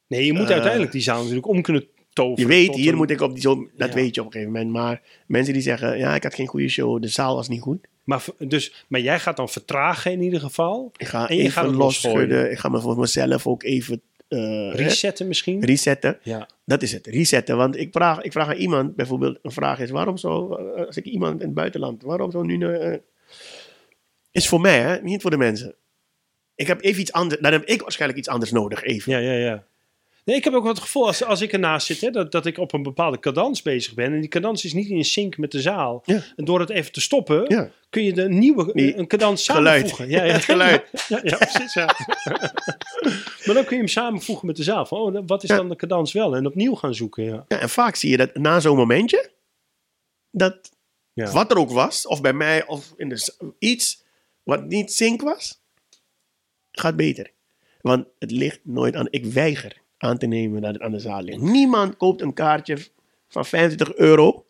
Nee, 0.08 0.26
je 0.26 0.34
moet 0.34 0.46
Eh, 0.48 0.52
uiteindelijk 0.52 0.92
die 0.92 1.02
zaal 1.02 1.18
natuurlijk 1.20 1.48
om 1.48 1.62
kunnen 1.62 1.88
toveren. 2.14 2.42
je 2.42 2.48
weet, 2.48 2.76
hier 2.76 2.92
een- 2.92 2.98
moet 2.98 3.10
ik 3.10 3.22
op 3.22 3.32
die 3.34 3.42
zo, 3.42 3.70
dat 3.76 3.90
Ja. 3.90 3.96
weet 3.96 4.16
je 4.16 4.22
op 4.22 4.28
een 4.28 4.32
gegeven 4.34 4.54
moment. 4.54 4.72
Maar 4.72 5.02
mensen 5.28 5.54
die 5.54 5.62
zeggen, 5.62 5.98
ja, 5.98 6.16
ik 6.16 6.24
had 6.24 6.36
geen 6.36 6.48
goede 6.48 6.68
show, 6.70 7.02
de 7.02 7.08
zaal 7.08 7.36
was 7.36 7.48
niet 7.48 7.62
goed. 7.62 7.88
Maar, 8.08 8.26
dus, 8.38 8.86
maar 8.88 9.00
jij 9.00 9.20
gaat 9.20 9.38
dan 9.38 9.50
vertragen 9.50 10.12
in 10.12 10.22
ieder 10.22 10.40
geval. 10.40 10.92
Ik 10.98 11.08
ga 11.08 11.30
En 11.30 11.36
je 11.36 11.50
gaat 11.50 11.66
even 11.66 11.76
losschudden. 11.76 12.52
Ik 12.52 12.58
ga 12.58 12.70
me 12.70 12.82
voor 12.82 13.00
mezelf 13.00 13.48
ook 13.48 13.64
even 13.64 14.02
eh, 14.28 14.40
hè, 14.40 14.72
Resetten 14.72 15.28
misschien. 15.28 15.66
resetten. 15.66 16.20
Ja. 16.22 16.50
Dat 16.66 16.82
is 16.82 16.92
het, 16.92 17.08
resetten. 17.08 17.58
Want 17.58 17.78
ik 17.78 17.90
vraag, 17.92 18.22
ik 18.22 18.32
vraag 18.32 18.48
aan 18.48 18.56
iemand, 18.56 18.96
bijvoorbeeld, 18.96 19.40
een 19.42 19.52
vraag 19.52 19.80
is, 19.80 19.90
waarom 19.90 20.18
zo, 20.18 20.54
eh, 20.54 20.86
als 20.86 20.98
ik 20.98 21.06
iemand 21.06 21.40
in 21.40 21.46
het 21.46 21.56
buitenland, 21.56 22.04
waarom 22.04 22.32
zo 22.32 22.44
nu, 22.44 22.74
eh, 22.74 22.98
is 24.32 24.48
voor 24.48 24.62
mij, 24.62 24.80
hè, 24.80 25.02
niet 25.02 25.22
voor 25.22 25.32
de 25.32 25.38
mensen. 25.38 25.76
Ik 26.56 26.68
heb 26.68 26.82
even 26.82 27.02
iets 27.02 27.12
anders, 27.12 27.42
dan 27.42 27.52
heb 27.52 27.66
ik 27.66 27.82
waarschijnlijk 27.82 28.20
iets 28.20 28.30
anders 28.30 28.52
nodig, 28.52 28.84
even. 28.84 29.12
ja, 29.12 29.20
ja, 29.20 29.34
ja. 29.34 29.67
Nee, 30.28 30.36
ik 30.36 30.44
heb 30.44 30.54
ook 30.54 30.68
het 30.68 30.80
gevoel 30.80 31.08
als, 31.08 31.24
als 31.24 31.42
ik 31.42 31.54
ernaast 31.54 31.88
zit, 31.88 32.02
hè, 32.02 32.10
dat, 32.10 32.32
dat 32.32 32.46
ik 32.46 32.58
op 32.58 32.74
een 32.74 32.84
bepaalde 32.84 33.20
cadans 33.20 33.62
bezig 33.62 33.94
ben. 33.94 34.14
En 34.14 34.20
die 34.20 34.30
cadans 34.30 34.66
is 34.66 34.74
niet 34.74 34.90
in 34.90 35.06
sync 35.06 35.38
met 35.38 35.52
de 35.52 35.62
zaal. 35.62 36.02
Ja. 36.06 36.24
En 36.36 36.46
door 36.46 36.60
het 36.60 36.70
even 36.70 36.92
te 36.92 37.02
stoppen, 37.02 37.46
Ja. 37.48 37.72
kun 37.90 38.04
je 38.04 38.14
de 38.14 38.30
nieuwe 38.30 38.72
een 38.74 39.08
cadans 39.08 39.44
samenvoegen. 39.44 40.10
Ja, 40.10 40.24
ja. 40.24 40.34
Het 40.34 40.44
geluid. 40.54 40.84
Ja, 41.08 41.20
ja, 41.24 41.38
precies. 41.38 41.74
Ja. 41.74 41.86
maar 43.46 43.56
dan 43.56 43.64
kun 43.64 43.70
je 43.70 43.78
hem 43.78 43.88
samenvoegen 43.88 44.48
met 44.48 44.56
de 44.56 44.64
zaal. 44.64 44.86
Van, 44.86 45.18
oh, 45.18 45.24
wat 45.26 45.44
is 45.44 45.50
dan 45.50 45.70
de 45.70 45.76
cadans 45.76 46.14
wel? 46.14 46.36
En 46.36 46.46
opnieuw 46.46 46.76
gaan 46.76 46.96
zoeken. 46.96 47.24
Ja. 47.24 47.46
Ja, 47.48 47.60
en 47.60 47.70
vaak 47.70 47.96
zie 47.96 48.10
je 48.10 48.18
dat 48.18 48.36
na 48.36 48.60
zo'n 48.60 48.78
momentje, 48.78 49.30
dat 50.32 50.72
wat 51.14 51.52
er 51.52 51.58
ook 51.58 51.72
was, 51.72 52.08
of 52.08 52.22
bij 52.22 52.34
mij, 52.34 52.66
of 52.66 52.94
in 52.98 53.10
de, 53.10 53.34
iets 53.60 54.04
wat 54.44 54.66
niet 54.66 54.94
sync 54.94 55.22
was, 55.22 55.62
gaat 56.72 56.96
beter. 56.96 57.32
Want 57.82 58.06
het 58.20 58.32
ligt 58.32 58.60
nooit 58.64 58.96
aan, 58.96 59.08
ik 59.10 59.26
weiger 59.26 59.86
aan 59.98 60.18
te 60.18 60.26
nemen 60.26 60.62
dat 60.62 60.74
het 60.74 60.82
aan 60.82 60.92
de 60.92 61.00
zaal 61.00 61.22
ligt. 61.22 61.42
Niemand 61.42 61.98
koopt 61.98 62.22
een 62.22 62.34
kaartje 62.34 62.78
van 63.28 63.46
25 63.46 63.96
euro 63.96 64.46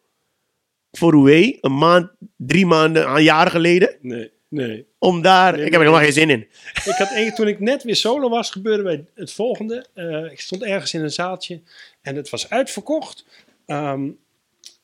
voor 0.92 1.12
Roué, 1.12 1.58
een 1.62 1.78
maand, 1.78 2.12
drie 2.36 2.66
maanden, 2.66 3.10
een 3.10 3.24
jaar 3.24 3.52
geleden, 3.52 3.96
Nee, 4.02 4.32
nee. 4.48 4.86
om 5.00 5.22
daar, 5.22 5.52
Nee, 5.52 5.66
ik 5.66 5.72
heb 5.72 5.82
er 5.82 5.88
helemaal 5.88 6.04
geen 6.04 6.14
zin 6.14 6.30
in. 6.30 6.48
Ik 6.74 6.96
had 6.98 7.12
één, 7.12 7.36
toen 7.36 7.48
ik 7.48 7.60
net 7.60 7.84
weer 7.84 7.96
solo 7.96 8.30
was, 8.30 8.52
gebeurde 8.52 8.84
bij 8.84 9.06
het 9.16 9.34
volgende. 9.34 9.86
Eh, 9.94 10.32
ik 10.32 10.40
stond 10.40 10.64
ergens 10.64 10.94
in 10.94 11.02
een 11.02 11.12
zaaltje 11.12 11.62
en 12.02 12.16
het 12.16 12.30
was 12.30 12.50
uitverkocht. 12.50 13.26
Ehm, 13.66 14.10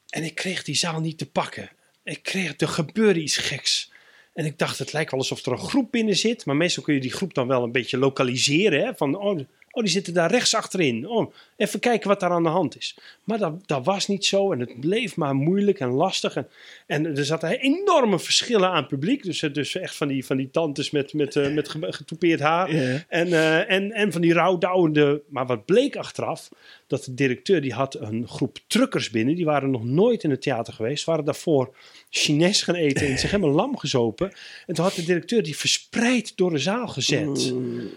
en 0.09 0.23
ik 0.23 0.35
kreeg 0.35 0.63
die 0.63 0.75
zaal 0.75 0.99
niet 0.99 1.17
te 1.17 1.29
pakken. 1.29 1.69
Ik 2.03 2.23
kreeg, 2.23 2.53
er 2.59 2.67
gebeurde 2.67 3.21
iets 3.21 3.37
geks. 3.37 3.91
En 4.33 4.45
ik 4.45 4.57
dacht, 4.57 4.79
het 4.79 4.93
lijkt 4.93 5.11
wel 5.11 5.19
alsof 5.19 5.45
er 5.45 5.51
een 5.51 5.57
groep 5.57 5.91
binnen 5.91 6.15
zit. 6.15 6.45
Maar 6.45 6.55
meestal 6.55 6.83
kun 6.83 6.93
je 6.93 6.99
die 6.99 7.11
groep 7.11 7.33
dan 7.33 7.47
wel 7.47 7.63
een 7.63 7.71
beetje 7.71 7.97
lokaliseren. 7.97 8.85
Hè? 8.85 8.95
Van, 8.95 9.15
oh, 9.15 9.39
oh, 9.73 9.83
die 9.83 9.91
zitten 9.91 10.13
daar 10.13 10.31
rechts 10.31 10.55
achterin. 10.55 11.07
Oh, 11.07 11.33
even 11.55 11.79
kijken 11.79 12.07
wat 12.09 12.19
daar 12.19 12.29
aan 12.31 12.43
de 12.43 12.49
hand 12.49 12.77
is. 12.77 12.97
Maar 13.23 13.37
dat, 13.37 13.67
dat 13.67 13.85
was 13.85 14.07
niet 14.07 14.25
zo. 14.25 14.51
En 14.51 14.59
het 14.59 14.79
bleef 14.79 15.15
maar 15.15 15.35
moeilijk 15.35 15.79
en 15.79 15.89
lastig. 15.89 16.35
En, 16.35 16.47
en 16.87 17.05
er 17.17 17.25
zaten 17.25 17.59
enorme 17.59 18.19
verschillen 18.19 18.69
aan 18.69 18.87
publiek. 18.87 19.23
Dus, 19.23 19.39
dus 19.39 19.75
echt 19.75 19.95
van 19.95 20.07
die, 20.07 20.25
van 20.25 20.37
die 20.37 20.49
tantes 20.51 20.91
met, 20.91 21.13
met, 21.13 21.35
eh, 21.35 21.53
met 21.53 21.69
ge- 21.69 21.93
getoupeerd 21.93 22.39
haar. 22.39 22.69
En, 23.07 23.27
eh, 23.33 23.71
en, 23.71 23.91
en 23.91 24.11
van 24.11 24.21
die 24.21 24.33
rouwdouwende. 24.33 25.21
Maar 25.29 25.45
wat 25.45 25.65
bleek 25.65 25.95
achteraf, 25.95 26.49
dat 26.93 27.03
de 27.03 27.13
directeur 27.13 27.61
die 27.61 27.73
had 27.73 27.95
een 27.99 28.27
groep 28.27 28.59
truckers 28.67 29.09
binnen. 29.09 29.35
Die 29.35 29.45
waren 29.45 29.71
nog 29.71 29.83
nooit 29.83 30.23
in 30.23 30.29
het 30.29 30.41
theater 30.41 30.73
geweest. 30.73 31.05
Waren 31.05 31.25
daarvoor 31.25 31.75
Chinees 32.09 32.61
gaan 32.61 32.75
eten 32.75 33.07
en 33.07 33.19
zich 33.19 33.31
helemaal 33.31 33.55
lam 33.55 33.77
gezopen. 33.77 34.31
En 34.65 34.73
toen 34.73 34.83
had 34.83 34.93
de 34.93 35.03
directeur 35.03 35.43
die 35.43 35.57
verspreid 35.57 36.37
door 36.37 36.49
de 36.49 36.57
zaal 36.57 36.87
gezet. 36.87 37.53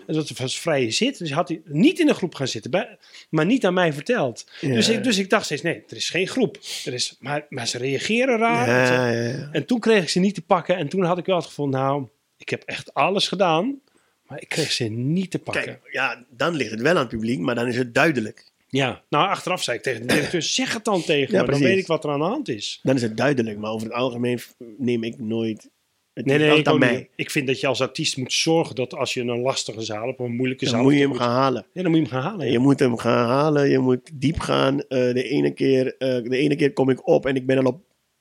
En 0.06 0.14
dat 0.14 0.30
was 0.30 0.60
vrije 0.60 0.90
zit. 0.90 1.18
Dus 1.18 1.32
had 1.32 1.48
hij 1.48 1.60
niet 1.64 1.98
in 1.98 2.08
een 2.08 2.14
groep 2.14 2.34
gaan 2.34 2.48
zitten. 2.48 2.70
Bij, 2.70 2.98
maar 3.30 3.46
niet 3.46 3.66
aan 3.66 3.74
mij 3.74 3.92
verteld. 3.92 4.50
Ja. 4.60 4.74
Dus, 4.74 4.88
ik, 4.88 5.04
dus 5.04 5.18
ik 5.18 5.30
dacht 5.30 5.44
steeds, 5.44 5.62
nee, 5.62 5.84
er 5.88 5.96
is 5.96 6.10
geen 6.10 6.28
groep. 6.28 6.58
Er 6.84 6.92
is, 6.92 7.16
maar, 7.20 7.46
maar 7.48 7.66
ze 7.66 7.78
reageren 7.78 8.38
raar. 8.38 8.68
Ja, 8.68 9.08
ja, 9.08 9.22
ja. 9.28 9.48
En 9.52 9.66
toen 9.66 9.80
kreeg 9.80 10.02
ik 10.02 10.08
ze 10.08 10.18
niet 10.18 10.34
te 10.34 10.42
pakken. 10.42 10.76
En 10.76 10.88
toen 10.88 11.04
had 11.04 11.18
ik 11.18 11.26
wel 11.26 11.36
het 11.36 11.46
gevoel, 11.46 11.68
nou, 11.68 12.08
ik 12.36 12.48
heb 12.48 12.62
echt 12.62 12.94
alles 12.94 13.28
gedaan. 13.28 13.80
Maar 14.26 14.40
ik 14.40 14.48
kreeg 14.48 14.72
ze 14.72 14.84
niet 14.84 15.30
te 15.30 15.38
pakken. 15.38 15.64
Kijk, 15.64 15.92
ja, 15.92 16.24
dan 16.30 16.54
ligt 16.54 16.70
het 16.70 16.80
wel 16.80 16.94
aan 16.94 16.98
het 16.98 17.08
publiek, 17.08 17.38
maar 17.38 17.54
dan 17.54 17.66
is 17.66 17.76
het 17.76 17.94
duidelijk. 17.94 18.44
Ja, 18.76 19.02
nou 19.08 19.28
achteraf 19.28 19.62
zei 19.62 19.76
ik 19.76 19.82
tegen 19.82 20.00
de 20.00 20.06
directeur, 20.14 20.42
zeg 20.60 20.72
het 20.72 20.84
dan 20.84 21.02
tegen 21.02 21.34
Ja, 21.34 21.42
me. 21.42 21.50
Dan 21.50 21.60
weet 21.60 21.78
ik 21.78 21.86
wat 21.86 22.04
er 22.04 22.10
aan 22.10 22.18
de 22.18 22.24
hand 22.24 22.48
is. 22.48 22.80
Dan 22.82 22.94
is 22.94 23.02
het 23.02 23.16
duidelijk, 23.16 23.58
maar 23.58 23.70
over 23.70 23.86
het 23.86 23.96
algemeen 23.96 24.38
neem 24.78 25.04
ik 25.04 25.18
nooit. 25.18 25.68
Het 26.12 26.24
Nee, 26.24 26.58
ik, 26.58 26.66
aan 26.66 26.78
mij. 26.78 27.08
ik 27.16 27.30
vind 27.30 27.46
dat 27.46 27.60
je 27.60 27.66
als 27.66 27.80
artiest 27.80 28.16
moet 28.16 28.32
zorgen 28.32 28.74
dat 28.74 28.94
als 28.94 29.14
je 29.14 29.20
een 29.20 29.40
lastige 29.40 29.80
zaal 29.82 30.06
hebt, 30.06 30.18
of 30.18 30.26
een 30.26 30.34
moeilijke 30.36 30.64
Dan 30.64 30.74
zaal 30.74 30.82
moet 30.82 30.92
je 30.92 30.98
hem 30.98 31.08
dan 31.08 31.18
gaan 31.18 31.30
halen. 31.30 31.66
Ja, 31.72 31.82
dan 31.82 31.90
moet 31.90 32.00
je 32.00 32.06
hem 32.06 32.12
gaan 32.22 32.22
halen. 32.30 32.50
Je 32.52 32.58
moet 32.58 32.78
hem 32.78 32.96
gaan 32.96 33.26
halen, 33.26 33.68
je 33.70 33.78
moet 33.78 34.10
diep 34.14 34.38
gaan. 34.38 34.80
Eh, 34.80 34.86
de, 35.12 35.22
ene 35.28 35.50
keer, 35.50 35.96
eh, 35.96 36.22
de 36.22 36.36
ene 36.36 36.56
keer 36.56 36.72
kom 36.72 36.90
ik 36.90 37.08
op 37.08 37.26
en 37.26 37.36
ik 37.36 37.46
ben 37.46 37.58
al 37.58 37.64
op. 37.64 37.80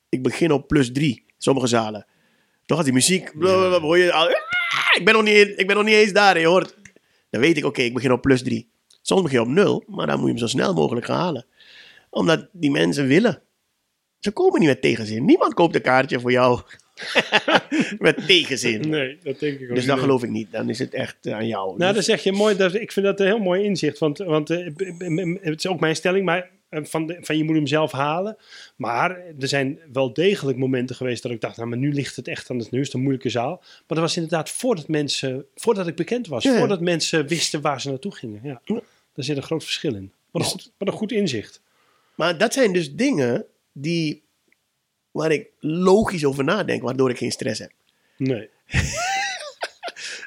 Ik 0.10 0.24
begin 0.24 0.52
op 0.52 0.68
plus 0.68 0.92
drie, 0.92 1.26
sommige 1.38 1.68
zalen. 1.68 2.06
Toch 2.66 2.78
als 2.78 2.86
die 2.86 2.96
muziek. 2.96 3.38
blablabla, 3.38 3.80
hoor 3.80 3.98
je 3.98 4.14
al. 4.14 4.26
"Ah, 4.28 4.32
ik, 5.00 5.06
ben 5.06 5.14
nog 5.14 5.24
niet, 5.24 5.54
ik 5.56 5.68
ben 5.68 5.76
nog 5.76 5.86
niet 5.86 5.94
eens 5.96 6.12
daar, 6.14 6.40
je 6.40 6.48
hoort. 6.48 6.76
Dan 7.30 7.42
weet 7.42 7.58
ik, 7.58 7.66
oké, 7.66 7.82
ik 7.82 7.94
begin 7.94 8.12
op 8.12 8.22
plus 8.22 8.44
drie. 8.44 8.70
Soms 9.08 9.22
begin 9.22 9.40
je 9.40 9.46
op 9.46 9.52
nul, 9.52 9.84
maar 9.88 10.08
dan 10.08 10.16
moet 10.16 10.26
je 10.26 10.32
hem 10.32 10.38
zo 10.38 10.48
snel 10.48 10.74
mogelijk 10.74 11.06
gaan 11.06 11.20
halen. 11.20 11.46
Omdat 12.10 12.48
die 12.52 12.72
mensen 12.72 13.08
willen. 13.08 13.42
Ze 14.20 14.32
komen 14.32 14.60
niet 14.60 14.70
met 14.70 14.82
tegenzin. 14.82 15.26
Niemand 15.26 15.54
koopt 15.54 15.76
een 15.76 15.82
kaartje 15.82 16.20
voor 16.20 16.32
jou 16.32 16.62
met 18.00 18.28
tegenzin. 18.28 18.90
Nee, 18.90 19.18
dat 19.24 19.40
denk 19.40 19.60
ik 19.60 19.70
ook 19.70 19.76
Dus 19.76 19.86
dat 19.86 20.00
geloof 20.00 20.24
ik 20.24 20.30
niet. 20.30 20.52
Dan 20.52 20.70
is 20.70 20.80
het 20.80 20.94
echt 20.94 21.26
eh, 21.26 21.34
aan 21.34 21.48
jou. 21.48 21.66
Nou, 21.66 21.78
Dus- 21.78 21.94
dat 21.96 22.04
zeg 22.04 22.24
je 22.24 22.32
mooi. 22.32 22.56
Dat, 22.56 22.74
ik 22.74 22.92
vind 22.92 23.06
dat 23.06 23.20
een 23.20 23.26
heel 23.26 23.40
mooi 23.40 23.64
inzicht. 23.64 23.98
Want, 23.98 24.18
want 24.18 24.50
eh, 24.50 24.66
het 25.42 25.58
is 25.58 25.68
ook 25.68 25.80
mijn 25.80 25.96
stelling, 25.96 26.26
maar 26.26 26.50
eh, 26.70 26.84
van, 26.84 27.08
de, 27.08 27.18
van 27.22 27.38
je 27.38 27.44
moet 27.44 27.56
hem 27.56 27.68
zelf 27.68 27.92
halen. 27.92 28.38
Maar 28.76 29.10
er 29.40 29.48
zijn 29.48 29.80
wel 29.94 30.14
degelijk 30.14 30.58
momenten 30.58 30.96
geweest 30.96 31.24
dat 31.24 31.32
ik 31.32 31.42
dacht, 31.42 31.58
nou, 31.58 31.70
maar 31.70 31.78
nu 31.78 31.94
ligt 31.94 32.16
het 32.16 32.28
echt 32.28 32.50
aan 32.50 32.58
het 32.58 32.72
het 32.72 32.94
een 32.94 33.02
moeilijke 33.02 33.30
zaal. 33.30 33.58
Maar 33.60 33.84
dat 33.88 33.98
was 33.98 34.16
inderdaad 34.16 34.50
voordat 34.50 34.88
mensen, 34.88 35.46
voordat 35.56 35.88
ik 35.88 35.96
bekend 35.96 36.28
was, 36.28 36.44
ja. 36.44 36.58
voordat 36.58 36.82
mensen 36.82 37.28
wisten 37.28 37.62
waar 37.62 37.82
ze 37.82 37.90
naartoe 37.90 38.16
gingen. 38.16 38.40
Ja. 38.44 38.62
Daar 39.16 39.26
zit 39.26 39.38
een 39.38 39.44
groot 39.44 39.64
verschil 39.64 39.96
in. 39.96 40.14
Wat 40.32 40.42
een 40.42 40.48
goed, 40.48 40.72
een 40.78 40.92
goed 40.92 41.12
inzicht. 41.12 41.62
Maar 42.16 42.38
dat 42.38 42.54
zijn 42.54 42.74
dus 42.74 42.96
dingen 42.96 43.46
die, 43.72 44.24
waar 45.12 45.32
ik 45.32 45.50
logisch 45.60 46.26
over 46.26 46.44
nadenk, 46.44 46.82
waardoor 46.82 47.10
ik 47.10 47.18
geen 47.18 47.32
stress 47.32 47.60
heb. 47.60 47.72
Nee. 48.18 48.50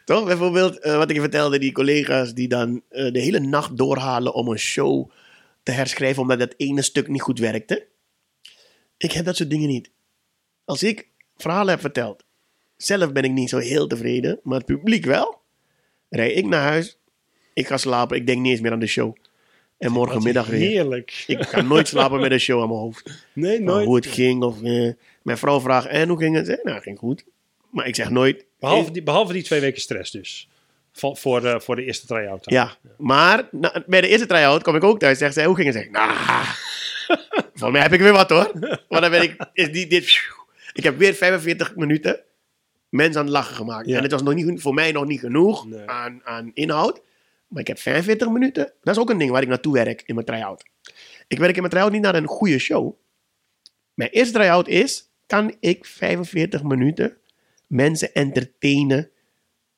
Toch? 0.05 0.25
Bijvoorbeeld, 0.25 0.79
eh, 0.79 0.97
wat 0.97 1.09
ik 1.09 1.15
je 1.15 1.21
vertelde, 1.21 1.59
die 1.59 1.73
collega's 1.73 2.35
die 2.35 2.49
dan 2.49 2.83
eh, 2.89 3.13
de 3.13 3.21
hele 3.21 3.41
nacht 3.41 3.77
doorhalen 3.77 4.35
om 4.35 4.49
een 4.49 4.59
show 4.59 5.11
te 5.63 5.73
herschrijven 5.73 6.23
omdat 6.23 6.39
dat 6.39 6.55
ene 6.57 6.83
stuk 6.83 7.09
niet 7.09 7.23
goed 7.23 7.39
werkte. 7.39 7.87
Ik 8.97 9.13
heb 9.13 9.25
dat 9.25 9.37
soort 9.37 9.51
dingen 9.51 9.69
niet. 9.69 9.91
Als 10.65 10.83
ik 10.83 11.09
verhalen 11.37 11.71
heb 11.71 11.81
verteld, 11.81 12.25
zelf 12.77 13.13
ben 13.13 13.23
ik 13.23 13.31
niet 13.31 13.49
zo 13.49 13.59
heel 13.59 13.87
tevreden, 13.87 14.41
maar 14.43 14.59
het 14.59 14.67
publiek 14.67 15.05
wel. 15.05 15.41
Rij 16.09 16.33
ik 16.33 16.47
naar 16.47 16.63
huis, 16.63 16.98
ik 17.59 17.67
ga 17.67 17.77
slapen, 17.77 18.17
ik 18.17 18.27
denk 18.27 18.41
niet 18.41 18.51
eens 18.53 18.61
meer 18.61 18.73
aan 18.73 18.79
de 18.79 18.87
show. 18.87 19.17
En 19.79 19.93
morgenmiddag 19.93 20.47
weer. 20.47 20.61
Heerlijk. 20.69 21.25
Ik 21.27 21.43
ga 21.43 21.61
nooit 21.61 21.89
slapen 21.89 22.21
met 22.21 22.31
een 22.31 22.41
show 22.41 22.61
aan 22.63 22.69
mijn 22.69 22.81
hoofd. 22.81 23.11
Nee, 23.33 23.61
nooit. 23.61 23.87
hoe 23.87 23.97
het 23.97 24.07
ging. 24.07 24.43
Of, 24.43 24.63
eh, 24.63 24.93
mijn 25.23 25.39
vrouw 25.39 25.61
vraagt, 25.61 25.87
en 25.87 26.09
hoe 26.09 26.19
ging 26.19 26.37
het? 26.37 26.49
Eh, 26.49 26.65
Nou, 26.65 26.81
ging 26.81 26.99
goed. 26.99 27.25
Maar 27.71 27.87
ik 27.87 27.95
zeg 27.95 28.11
nooit... 28.11 28.45
Behalve 28.61 28.91
die, 28.91 29.03
behalve 29.03 29.33
die 29.33 29.43
twee 29.43 29.61
weken 29.61 29.81
stress 29.81 30.11
dus. 30.11 30.49
Voor, 30.93 31.17
voor, 31.17 31.41
de, 31.41 31.61
voor 31.61 31.77
de 31.77 31.85
eerste 31.85 32.07
try-out. 32.07 32.51
Ja, 32.51 32.77
maar 32.97 33.49
na- 33.51 33.83
bij 33.87 34.01
de 34.01 34.09
eerste 34.09 34.27
try-out 34.27 34.63
kom 34.63 34.77
ik 34.77 34.85
ook 34.85 34.99
thuis. 34.99 35.19
Zegt 35.19 35.35
zij, 35.35 35.45
hoe 35.45 35.55
ging 35.57 35.67
het? 35.67 35.77
Zeg 35.77 35.91
nou, 35.91 36.11
volgens 37.55 37.71
mij 37.73 37.81
heb 37.83 37.93
ik 37.93 38.01
weer 38.01 38.13
wat 38.13 38.31
hoor. 38.31 38.51
Maar 38.89 39.01
dan 39.01 39.11
ben 39.11 39.23
ik, 39.23 39.37
is 39.53 39.73
die, 39.73 39.87
dit, 39.87 40.19
ik 40.73 40.85
heb 40.85 40.99
weer 40.99 41.15
45 41.15 41.77
minuten 41.77 42.21
mensen 42.89 43.21
aan 43.21 43.27
het 43.27 43.35
lachen 43.35 43.55
gemaakt. 43.57 43.87
Ja. 43.89 43.97
En 43.97 44.03
het 44.03 44.13
was 44.13 44.23
nog 44.23 44.35
niet, 44.35 44.61
voor 44.61 44.75
mij 44.75 44.93
nog 44.93 45.07
niet 45.07 45.21
genoeg 45.21 45.67
Nee. 45.67 45.87
aan, 45.91 46.21
aan 46.25 46.51
inhoud. 46.55 47.01
Maar 47.49 47.61
ik 47.61 47.67
heb 47.69 47.79
45 47.79 48.29
minuten. 48.29 48.73
Dat 48.83 48.95
is 48.97 49.01
ook 49.03 49.11
een 49.11 49.19
ding 49.19 49.31
waar 49.31 49.43
ik 49.43 49.49
naartoe 49.49 49.73
werk 49.73 50.03
in 50.07 50.15
mijn 50.15 50.27
try-out. 50.27 50.65
Ik 51.29 51.39
werk 51.39 51.55
in 51.55 51.61
mijn 51.61 51.73
try-out 51.73 51.93
niet 51.93 52.03
naar 52.03 52.15
een 52.15 52.27
goede 52.27 52.59
show. 52.59 52.95
Mijn 53.95 54.11
eerste 54.11 54.33
try-out 54.33 54.69
is, 54.69 55.11
kan 55.27 55.57
ik 55.61 55.85
45 55.85 56.63
minuten 56.63 57.17
mensen 57.67 58.13
entertainen 58.15 59.11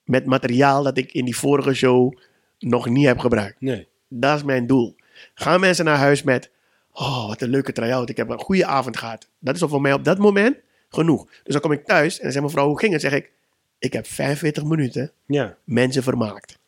met 0.05 0.27
materiaal 0.27 0.83
dat 0.83 0.99
ik 0.99 1.13
in 1.13 1.25
die 1.25 1.37
vorige 1.37 1.75
show 1.75 2.19
nog 2.59 2.89
niet 2.89 3.07
heb 3.07 3.19
gebruikt. 3.19 3.61
Nee. 3.61 3.89
Dat 4.09 4.37
is 4.37 4.43
mijn 4.45 4.67
doel. 4.67 4.97
Gaan 5.35 5.61
mensen 5.61 5.85
naar 5.85 5.97
huis 5.99 6.23
met, 6.23 6.51
oh, 6.93 7.27
wat 7.27 7.41
een 7.43 7.49
leuke 7.49 7.73
try-out. 7.73 8.09
Ik 8.09 8.17
heb 8.17 8.29
een 8.29 8.39
goede 8.41 8.67
avond 8.67 8.97
gehad. 8.97 9.29
Dat 9.39 9.55
is 9.55 9.61
voor 9.63 9.81
mij 9.81 9.93
op 9.93 10.05
dat 10.05 10.19
moment 10.19 10.57
genoeg. 10.89 11.27
Dus 11.43 11.53
dan 11.53 11.61
kom 11.61 11.73
ik 11.73 11.85
thuis 11.85 12.17
en 12.17 12.23
dan 12.23 12.33
zegt 12.33 12.45
mevrouw, 12.45 12.67
hoe 12.67 12.79
ging 12.79 12.93
het? 12.93 13.01
Zeg 13.01 13.13
ik, 13.13 13.31
ik 13.79 13.93
heb 13.93 14.07
45 14.07 14.65
minuten 14.65 15.13
Ja. 15.27 15.57
mensen 15.65 16.03
vermaakt. 16.03 16.59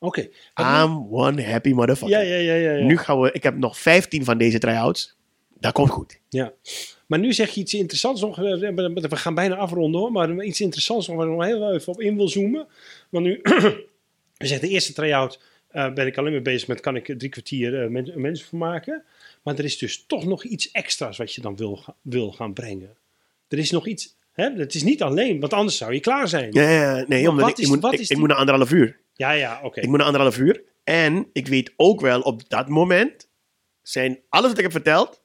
Oké. 0.00 0.28
I'm 0.60 1.06
one 1.12 1.42
happy 1.42 1.72
motherfucker. 1.72 2.18
Ja, 2.18 2.34
ja, 2.36 2.36
ja, 2.36 2.54
ja. 2.54 2.72
ja. 2.76 2.84
Nu 2.84 2.96
gaan 2.98 3.20
we, 3.20 3.32
ik 3.32 3.42
heb 3.42 3.56
nog 3.56 3.78
15 3.78 4.24
van 4.24 4.38
deze 4.38 4.58
try-outs. 4.58 5.16
Dat 5.60 5.72
komt 5.72 5.90
goed. 5.90 6.20
Ja. 6.28 6.52
Maar 7.06 7.18
nu 7.18 7.32
zeg 7.32 7.50
je 7.50 7.60
iets 7.60 7.74
interessants 7.74 8.20
nog. 8.20 8.38
eh, 8.38 8.44
We 8.58 9.06
we 9.08 9.16
gaan 9.16 9.34
bijna 9.34 9.54
afronden 9.56 10.00
hoor. 10.00 10.12
Maar 10.12 10.44
iets 10.44 10.60
interessants 10.60 11.08
nog 11.08 11.16
waar 11.16 11.26
ik 11.26 11.32
nog 11.32 11.44
heel 11.44 11.72
even 11.74 11.92
op 11.92 12.00
in 12.00 12.16
wil 12.16 12.28
zoomen. 12.28 12.66
Want 13.08 13.24
nu, 13.24 13.40
je 14.38 14.46
zegt 14.46 14.60
de 14.60 14.68
eerste 14.68 14.92
try-out 14.92 15.40
eh, 15.68 15.92
ben 15.92 16.06
ik 16.06 16.18
alleen 16.18 16.32
maar 16.32 16.42
bezig 16.42 16.68
met 16.68 16.80
kan 16.80 16.96
ik 16.96 17.04
drie 17.18 17.30
kwartier 17.30 17.82
eh, 17.82 17.88
men- 17.88 18.12
mensen 18.20 18.46
vermaken. 18.46 19.02
Maar 19.42 19.58
er 19.58 19.64
is 19.64 19.78
dus 19.78 20.04
toch 20.06 20.24
nog 20.24 20.44
iets 20.44 20.70
extra's 20.70 21.16
wat 21.16 21.34
je 21.34 21.40
dan 21.40 21.56
wil, 21.56 21.84
wil 22.02 22.32
gaan 22.32 22.52
brengen. 22.52 22.96
Er 23.48 23.58
is 23.58 23.70
nog 23.70 23.86
iets. 23.86 24.16
Hè? 24.32 24.50
Het 24.56 24.74
is 24.74 24.82
niet 24.82 25.02
alleen, 25.02 25.40
want 25.40 25.52
anders 25.52 25.76
zou 25.76 25.92
je 25.94 26.00
klaar 26.00 26.28
zijn. 26.28 26.48
Ja, 26.52 26.62
ja, 26.70 26.96
ja. 26.96 27.04
nee, 27.08 27.22
Maar 27.22 27.30
omdat 27.30 27.44
wat 27.44 27.50
ik, 27.50 27.56
ik 27.56 27.62
is- 27.64 27.68
moet, 27.70 27.80
wat 27.80 27.92
ik, 27.92 27.98
is 28.00 28.08
ik 28.10 28.18
moet 28.18 28.28
naar 28.28 28.36
anderhalf 28.36 28.70
uur. 28.72 28.98
Ja, 29.20 29.30
ja, 29.30 29.60
oké. 29.62 29.80
Ik 29.80 29.88
moet 29.88 29.96
naar 29.96 30.06
anderhalf 30.06 30.38
uur. 30.38 30.62
En 30.84 31.28
ik 31.32 31.46
weet 31.46 31.72
ook 31.76 32.00
wel, 32.00 32.20
op 32.20 32.48
dat 32.48 32.68
moment 32.68 33.28
zijn 33.82 34.20
alles 34.28 34.48
wat 34.48 34.56
ik 34.56 34.62
heb 34.62 34.72
verteld, 34.72 35.22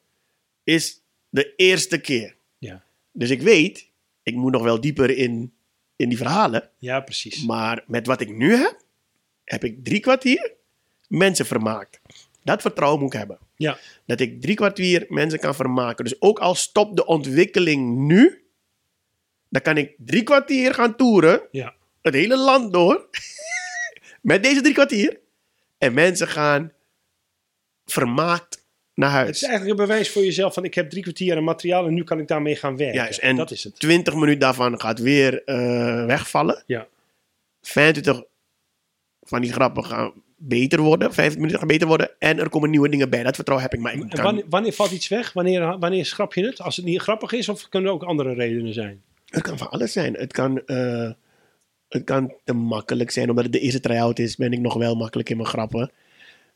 is 0.64 1.02
de 1.30 1.54
eerste 1.56 1.98
keer. 1.98 2.36
Ja. 2.58 2.84
Dus 3.12 3.30
ik 3.30 3.42
weet, 3.42 3.90
ik 4.24 4.36
moet 4.36 4.52
nog 4.52 4.64
wel 4.64 4.82
dieper 4.82 5.10
in, 5.10 5.54
in 5.96 6.10
die 6.10 6.18
verhalen. 6.18 6.70
ja, 6.78 7.00
precies. 7.00 7.44
Maar 7.46 7.84
met 7.88 8.08
wat 8.08 8.22
ik 8.22 8.30
nu 8.30 8.56
heb, 8.56 8.82
heb 9.44 9.64
ik 9.64 9.84
drie 9.84 10.00
kwartier 10.00 10.54
mensen 11.08 11.46
vermaakt. 11.46 12.00
Dat 12.44 12.62
vertrouwen 12.62 13.00
moet 13.02 13.14
ik 13.14 13.20
hebben. 13.20 13.40
Ja. 13.56 13.78
Dat 14.06 14.20
ik 14.20 14.42
drie 14.42 14.56
kwartier 14.56 15.06
mensen 15.10 15.40
kan 15.40 15.56
vermaken. 15.56 16.04
Dus 16.06 16.22
ook 16.22 16.40
al 16.40 16.56
stopt 16.56 16.96
de 16.96 17.06
ontwikkeling 17.06 17.98
nu, 17.98 18.46
dan 19.50 19.62
kan 19.62 19.78
ik 19.78 19.96
drie 19.98 20.24
kwartier 20.24 20.74
gaan 20.74 20.96
toeren, 20.96 21.42
Ja. 21.52 21.76
het 22.02 22.14
hele 22.14 22.38
land 22.38 22.74
door, 22.74 23.10
met 24.26 24.44
deze 24.44 24.62
drie 24.62 24.74
kwartier. 24.74 25.20
En 25.78 25.94
mensen 25.94 26.28
gaan 26.28 26.72
vermaakt 27.86 28.66
naar 28.94 29.10
Het 29.10 29.20
is 29.20 29.26
huis. 29.26 29.42
eigenlijk 29.42 29.80
een 29.80 29.86
bewijs 29.88 30.10
voor 30.12 30.24
jezelf 30.24 30.54
van 30.54 30.64
ik 30.64 30.74
heb 30.74 30.90
drie 30.90 31.02
kwartier 31.02 31.38
aan 31.38 31.44
materiaal 31.44 31.86
en 31.86 31.94
nu 31.94 32.04
kan 32.04 32.20
ik 32.20 32.28
daarmee 32.28 32.56
gaan 32.56 32.78
werken. 32.78 32.96
Juist, 32.96 33.20
en 33.20 33.36
dat 33.36 33.52
is 33.52 33.64
het. 33.64 33.80
20 33.80 34.14
minuten 34.14 34.40
daarvan 34.40 34.80
gaat 34.80 35.00
weer 35.00 35.44
eh, 35.44 36.06
wegvallen. 36.06 36.64
Ja. 36.66 36.88
25 37.62 38.24
van 39.22 39.42
die 39.42 39.54
grappen 39.54 39.86
gaan 39.86 40.14
beter 40.38 40.80
worden. 40.82 41.14
25 41.14 41.36
minuten 41.38 41.60
gaan 41.60 41.68
beter 41.68 41.88
worden. 41.88 42.10
En 42.20 42.40
er 42.40 42.50
komen 42.50 42.70
nieuwe 42.70 42.90
dingen 42.90 43.10
bij. 43.10 43.24
Dat 43.24 43.36
vertrouwen 43.36 43.70
heb 43.70 43.78
ik. 43.78 43.84
Maar 43.84 43.94
ik 43.94 44.02
En 44.02 44.10
kan, 44.10 44.24
wanneer, 44.24 44.46
wanneer 44.50 44.74
valt 44.74 44.92
iets 44.92 45.08
weg? 45.08 45.34
Wanneer, 45.34 45.80
wanneer 45.80 46.06
schrap 46.06 46.34
je 46.34 46.46
het? 46.46 46.62
Als 46.62 46.76
het 46.76 46.86
niet 46.86 47.02
grappig 47.02 47.32
is 47.32 47.50
of 47.50 47.70
kunnen 47.70 47.90
er 47.90 47.96
ook 47.96 48.04
andere 48.04 48.34
redenen 48.34 48.74
zijn? 48.74 49.02
Het 49.26 49.44
kan 49.44 49.58
van 49.58 49.70
alles 49.70 49.92
zijn. 49.92 50.14
Het 50.14 50.34
kan, 50.34 50.66
eh, 50.66 51.12
het 51.96 52.04
kan 52.04 52.34
te 52.44 52.54
makkelijk 52.54 53.12
zijn. 53.12 53.30
Omdat 53.30 53.44
het 53.44 53.54
de 53.54 53.60
eerste 53.60 53.80
try-out 53.80 54.20
is, 54.20 54.36
ben 54.36 54.54
ik 54.54 54.60
nog 54.60 54.74
wel 54.74 54.96
makkelijk 54.96 55.30
in 55.30 55.38
mijn 55.38 55.50
grappen. 55.50 55.92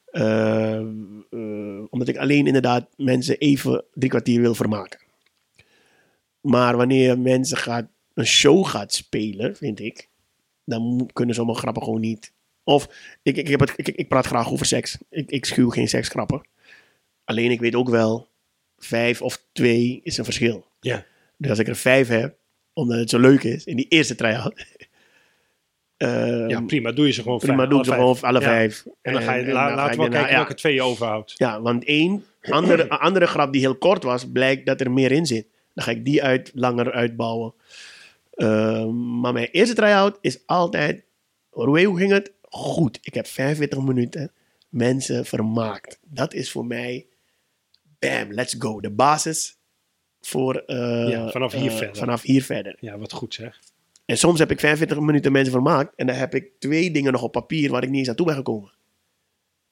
Eh, 0.05 0.75
eh, 0.75 1.83
omdat 1.89 2.07
ik 2.07 2.17
alleen 2.17 2.47
inderdaad 2.47 2.89
mensen 2.97 3.37
even 3.37 3.83
drie 3.93 4.09
kwartier 4.09 4.41
wil 4.41 4.55
vermaken. 4.55 4.99
Maar 6.41 6.77
wanneer 6.77 7.19
mensen 7.19 7.57
gaat, 7.57 7.87
een 8.13 8.25
show 8.25 8.65
gaat 8.65 8.93
spelen, 8.93 9.55
vind 9.55 9.79
ik, 9.79 10.07
dan 10.65 11.09
kunnen 11.13 11.35
sommige 11.35 11.59
grappen 11.59 11.83
gewoon 11.83 12.01
niet. 12.01 12.33
Of 12.63 12.89
ik, 13.23 13.37
ik, 13.37 13.47
heb 13.47 13.59
het, 13.59 13.73
ik, 13.75 13.87
ik 13.87 14.07
praat 14.07 14.25
graag 14.25 14.51
over 14.51 14.65
seks. 14.65 14.97
Ik, 15.09 15.29
ik 15.29 15.45
schuw 15.45 15.69
geen 15.69 15.89
seksgrappen. 15.89 16.41
Alleen 17.23 17.51
ik 17.51 17.59
weet 17.59 17.75
ook 17.75 17.89
wel, 17.89 18.27
vijf 18.77 19.21
of 19.21 19.43
twee 19.51 19.99
is 20.03 20.17
een 20.17 20.23
verschil. 20.23 20.65
Ja. 20.79 21.05
Dus 21.37 21.49
als 21.49 21.59
ik 21.59 21.67
er 21.67 21.75
vijf 21.75 22.07
heb, 22.07 22.37
omdat 22.73 22.97
het 22.97 23.09
zo 23.09 23.19
leuk 23.19 23.43
is, 23.43 23.63
in 23.63 23.75
die 23.75 23.87
eerste 23.87 24.15
try-out. 24.15 24.65
Ehm, 26.07 26.49
ja, 26.49 26.61
prima. 26.61 26.91
Doe 26.91 27.05
je 27.05 27.11
ze 27.11 27.21
gewoon 27.21 27.39
prima, 27.39 27.55
vijf, 27.57 27.69
doe 27.69 27.83
ze 27.83 27.89
alle 27.91 27.99
gewoon 27.99 28.15
vijf. 28.17 28.29
alle 28.31 28.39
Ja. 28.39 28.45
vijf. 28.47 28.85
En 29.01 29.13
dan 29.13 29.21
ga 29.21 29.33
je 29.33 29.43
en 29.43 29.51
la- 29.53 29.75
laten 29.75 29.91
we 29.91 29.97
wel 30.09 30.09
kijken 30.19 30.35
welke 30.35 30.53
twee 30.53 30.73
je 30.73 30.81
overhoudt. 30.81 31.33
Ja, 31.37 31.61
want 31.61 31.83
één 31.83 32.25
andere, 32.49 32.89
andere 33.07 33.27
grap 33.27 33.51
die 33.51 33.61
heel 33.61 33.75
kort 33.75 34.03
was, 34.03 34.31
blijkt 34.31 34.65
dat 34.65 34.81
er 34.81 34.91
meer 34.91 35.11
in 35.11 35.25
zit. 35.25 35.47
Dan 35.73 35.83
ga 35.83 35.91
ik 35.91 36.05
die 36.05 36.23
uit, 36.23 36.51
langer 36.53 36.91
uitbouwen. 36.91 37.53
Ehm, 38.33 39.19
maar 39.19 39.33
mijn 39.33 39.47
eerste 39.51 39.75
try-out 39.75 40.17
is 40.21 40.39
altijd, 40.45 41.03
hoe 41.49 41.85
hoe 41.85 41.97
ging 41.97 42.11
het? 42.11 42.31
Goed, 42.41 42.99
ik 43.01 43.13
heb 43.13 43.27
45 43.27 43.81
minuten 43.81 44.31
mensen 44.69 45.25
vermaakt. 45.25 45.99
Dat 46.07 46.33
is 46.33 46.51
voor 46.51 46.65
mij, 46.65 47.05
bam, 47.99 48.33
let's 48.33 48.55
go. 48.59 48.79
De 48.81 48.89
basis 48.91 49.57
voor 50.21 50.55
eh, 50.55 51.09
Ja, 51.09 51.29
vanaf 51.29 51.53
hier 51.53 51.71
eh, 51.71 51.77
verder. 51.77 51.95
Vanaf 51.95 52.21
hier 52.21 52.43
verder. 52.43 52.75
Ja, 52.79 52.97
wat 52.97 53.11
goed 53.13 53.33
zeg. 53.33 53.59
En 54.10 54.18
soms 54.18 54.39
heb 54.39 54.51
ik 54.51 54.60
45 54.60 54.99
minuten 54.99 55.32
mensen 55.32 55.51
vermaakt. 55.51 55.95
En 55.95 56.07
dan 56.07 56.16
heb 56.16 56.36
ik 56.36 56.51
twee 56.60 56.91
dingen 56.91 57.12
nog 57.12 57.24
op 57.24 57.32
papier 57.32 57.72
waar 57.72 57.84
ik 57.84 57.89
niet 57.89 57.99
eens 57.99 58.10
aan 58.10 58.16
toe 58.16 58.26
ben 58.26 58.36
gekomen. 58.36 58.72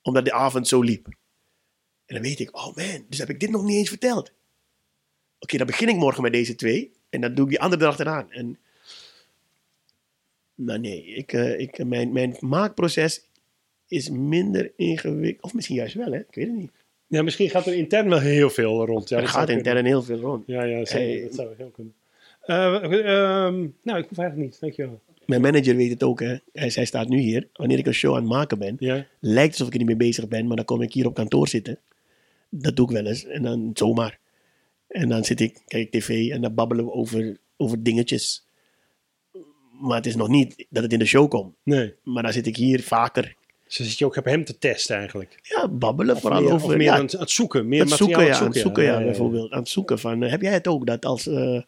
Omdat 0.02 0.26
de 0.26 0.34
avond 0.34 0.68
zo 0.68 0.82
liep. 0.82 1.06
En 2.06 2.16
dan 2.16 2.22
weet 2.22 2.40
ik, 2.40 2.56
oh 2.56 2.76
man, 2.76 3.06
dus 3.10 3.18
heb 3.20 3.30
ik 3.30 3.40
dit 3.40 3.50
nog 3.50 3.64
niet 3.64 3.76
eens 3.78 3.90
verteld. 3.90 4.32
Oké, 5.40 5.58
dan 5.58 5.68
begin 5.68 5.90
ik 5.90 5.96
morgen 5.96 6.24
met 6.24 6.32
deze 6.32 6.56
twee. 6.56 6.92
En 7.10 7.22
dan 7.22 7.36
doe 7.36 7.44
ik 7.46 7.50
die 7.50 7.60
andere 7.60 7.82
dag 7.82 8.00
eraan. 8.00 8.32
En 8.32 8.58
nou 10.56 10.80
nee, 10.80 11.06
ik, 11.06 11.34
eh, 11.34 11.60
ik, 11.60 11.86
mijn, 11.86 12.12
mijn 12.12 12.38
maakproces 12.40 13.28
is 13.88 14.10
minder 14.10 14.72
ingewikkeld. 14.76 15.44
Of 15.44 15.54
misschien 15.54 15.76
juist 15.76 15.94
wel, 15.94 16.12
hè? 16.12 16.20
Ik 16.20 16.36
weet 16.36 16.48
het 16.48 16.56
niet. 16.56 16.72
Ja, 17.08 17.22
misschien 17.22 17.50
gaat 17.50 17.68
er 17.68 17.74
intern 17.74 18.10
wel 18.10 18.20
heel 18.20 18.50
veel 18.50 18.86
rond. 18.86 19.10
Ja, 19.10 19.16
er 19.16 19.22
dat 19.22 19.32
gaat 19.32 19.48
zou 19.48 19.58
intern 19.58 19.86
heel 19.86 20.04
veel 20.04 20.20
rond. 20.20 20.48
Ja, 20.48 20.64
ja 20.64 20.86
zeker. 20.86 21.18
Hey. 21.18 21.22
Dat 21.22 21.36
zou 21.36 21.54
heel 21.58 21.70
kunnen. 21.70 21.94
Eh, 22.48 22.74
ehm, 22.76 23.68
nou, 23.84 24.00
ik 24.00 24.06
hoef 24.10 24.18
eigenlijk 24.18 24.36
niet. 24.38 24.60
Dankjewel. 24.60 25.02
Mijn 25.26 25.41
manager 25.41 25.76
weet 25.76 25.89
het 25.89 26.04
ook, 26.04 26.20
hè. 26.20 26.38
Hij, 26.54 26.72
hij 26.74 26.86
staat 26.86 27.08
nu 27.08 27.20
hier. 27.20 27.48
Wanneer 27.54 27.78
ik 27.78 27.86
een 27.86 27.93
show 27.93 28.16
aan 28.16 28.22
het 28.22 28.32
maken 28.32 28.60
ben, 28.60 28.76
Ja. 28.80 29.06
lijkt 29.20 29.52
alsof 29.52 29.68
ik 29.68 29.74
er 29.74 29.80
niet 29.80 29.88
mee 29.88 29.98
bezig 29.98 30.28
ben, 30.28 30.48
maar 30.48 30.56
dan 30.56 30.66
kom 30.66 30.82
ik 30.82 30.93
hier 30.93 31.06
op 31.06 31.14
kantoor 31.14 31.48
zitten. 31.48 31.80
Dat 32.50 32.76
doe 32.76 32.86
ik 32.86 32.91
wel 32.91 33.06
eens. 33.06 33.26
En 33.26 33.43
dan 33.43 33.72
zomaar. 33.74 34.20
En 34.88 35.10
dan 35.10 35.24
zit 35.24 35.39
ik, 35.39 35.62
kijk 35.68 35.84
ik 35.84 36.02
tv 36.02 36.32
en 36.32 36.41
dan 36.41 36.54
babbelen 36.54 36.86
we 36.86 36.91
over, 36.91 37.38
over 37.58 37.84
dingetjes. 37.84 38.45
Maar 39.82 39.95
het 39.95 40.06
is 40.06 40.16
nog 40.16 40.28
niet 40.28 40.66
dat 40.70 40.84
het 40.84 40.93
in 40.93 41.00
de 41.00 41.06
show 41.06 41.30
komt. 41.30 41.56
Nee. 41.64 41.93
Maar 42.04 42.24
dan 42.24 42.34
zit 42.34 42.48
ik 42.48 42.56
hier 42.56 42.84
vaker. 42.84 43.36
Dus 43.66 43.78
dan 43.78 43.88
zit 43.88 43.98
je 43.98 44.06
ook 44.06 44.16
op 44.16 44.26
hem 44.26 44.45
te 44.45 44.58
testen 44.58 44.98
eigenlijk. 44.98 45.39
Ja, 45.41 45.68
babbelen 45.68 46.16
Of 46.16 46.22
vooral 46.22 46.41
meer, 46.41 46.52
over... 46.52 46.68
of 46.68 46.76
meer 46.76 46.82
ja, 46.82 46.95
aan, 46.95 47.02
het, 47.02 47.16
aan 47.16 47.22
het 47.22 47.32
zoeken. 47.32 47.68
Meer 47.68 47.80
het 47.80 47.89
materiaal 47.89 48.10
zoeken, 48.10 48.26
ja, 48.26 48.36
aan 48.36 48.41
aan 48.41 48.48
het 48.52 48.58
zoeken. 48.58 48.84
ja, 48.84 48.98
bijvoorbeeld. 49.04 49.52
Aan 49.52 49.60
het 49.60 49.70
zoeken 49.70 50.00
van, 50.00 50.24
eh, 50.24 50.30
heb 50.30 50.41
jij 50.41 50.54
het 50.54 50.68
ook? 50.68 50.86
Dat 50.86 51.06
als, 51.06 51.28
eh 51.28 51.62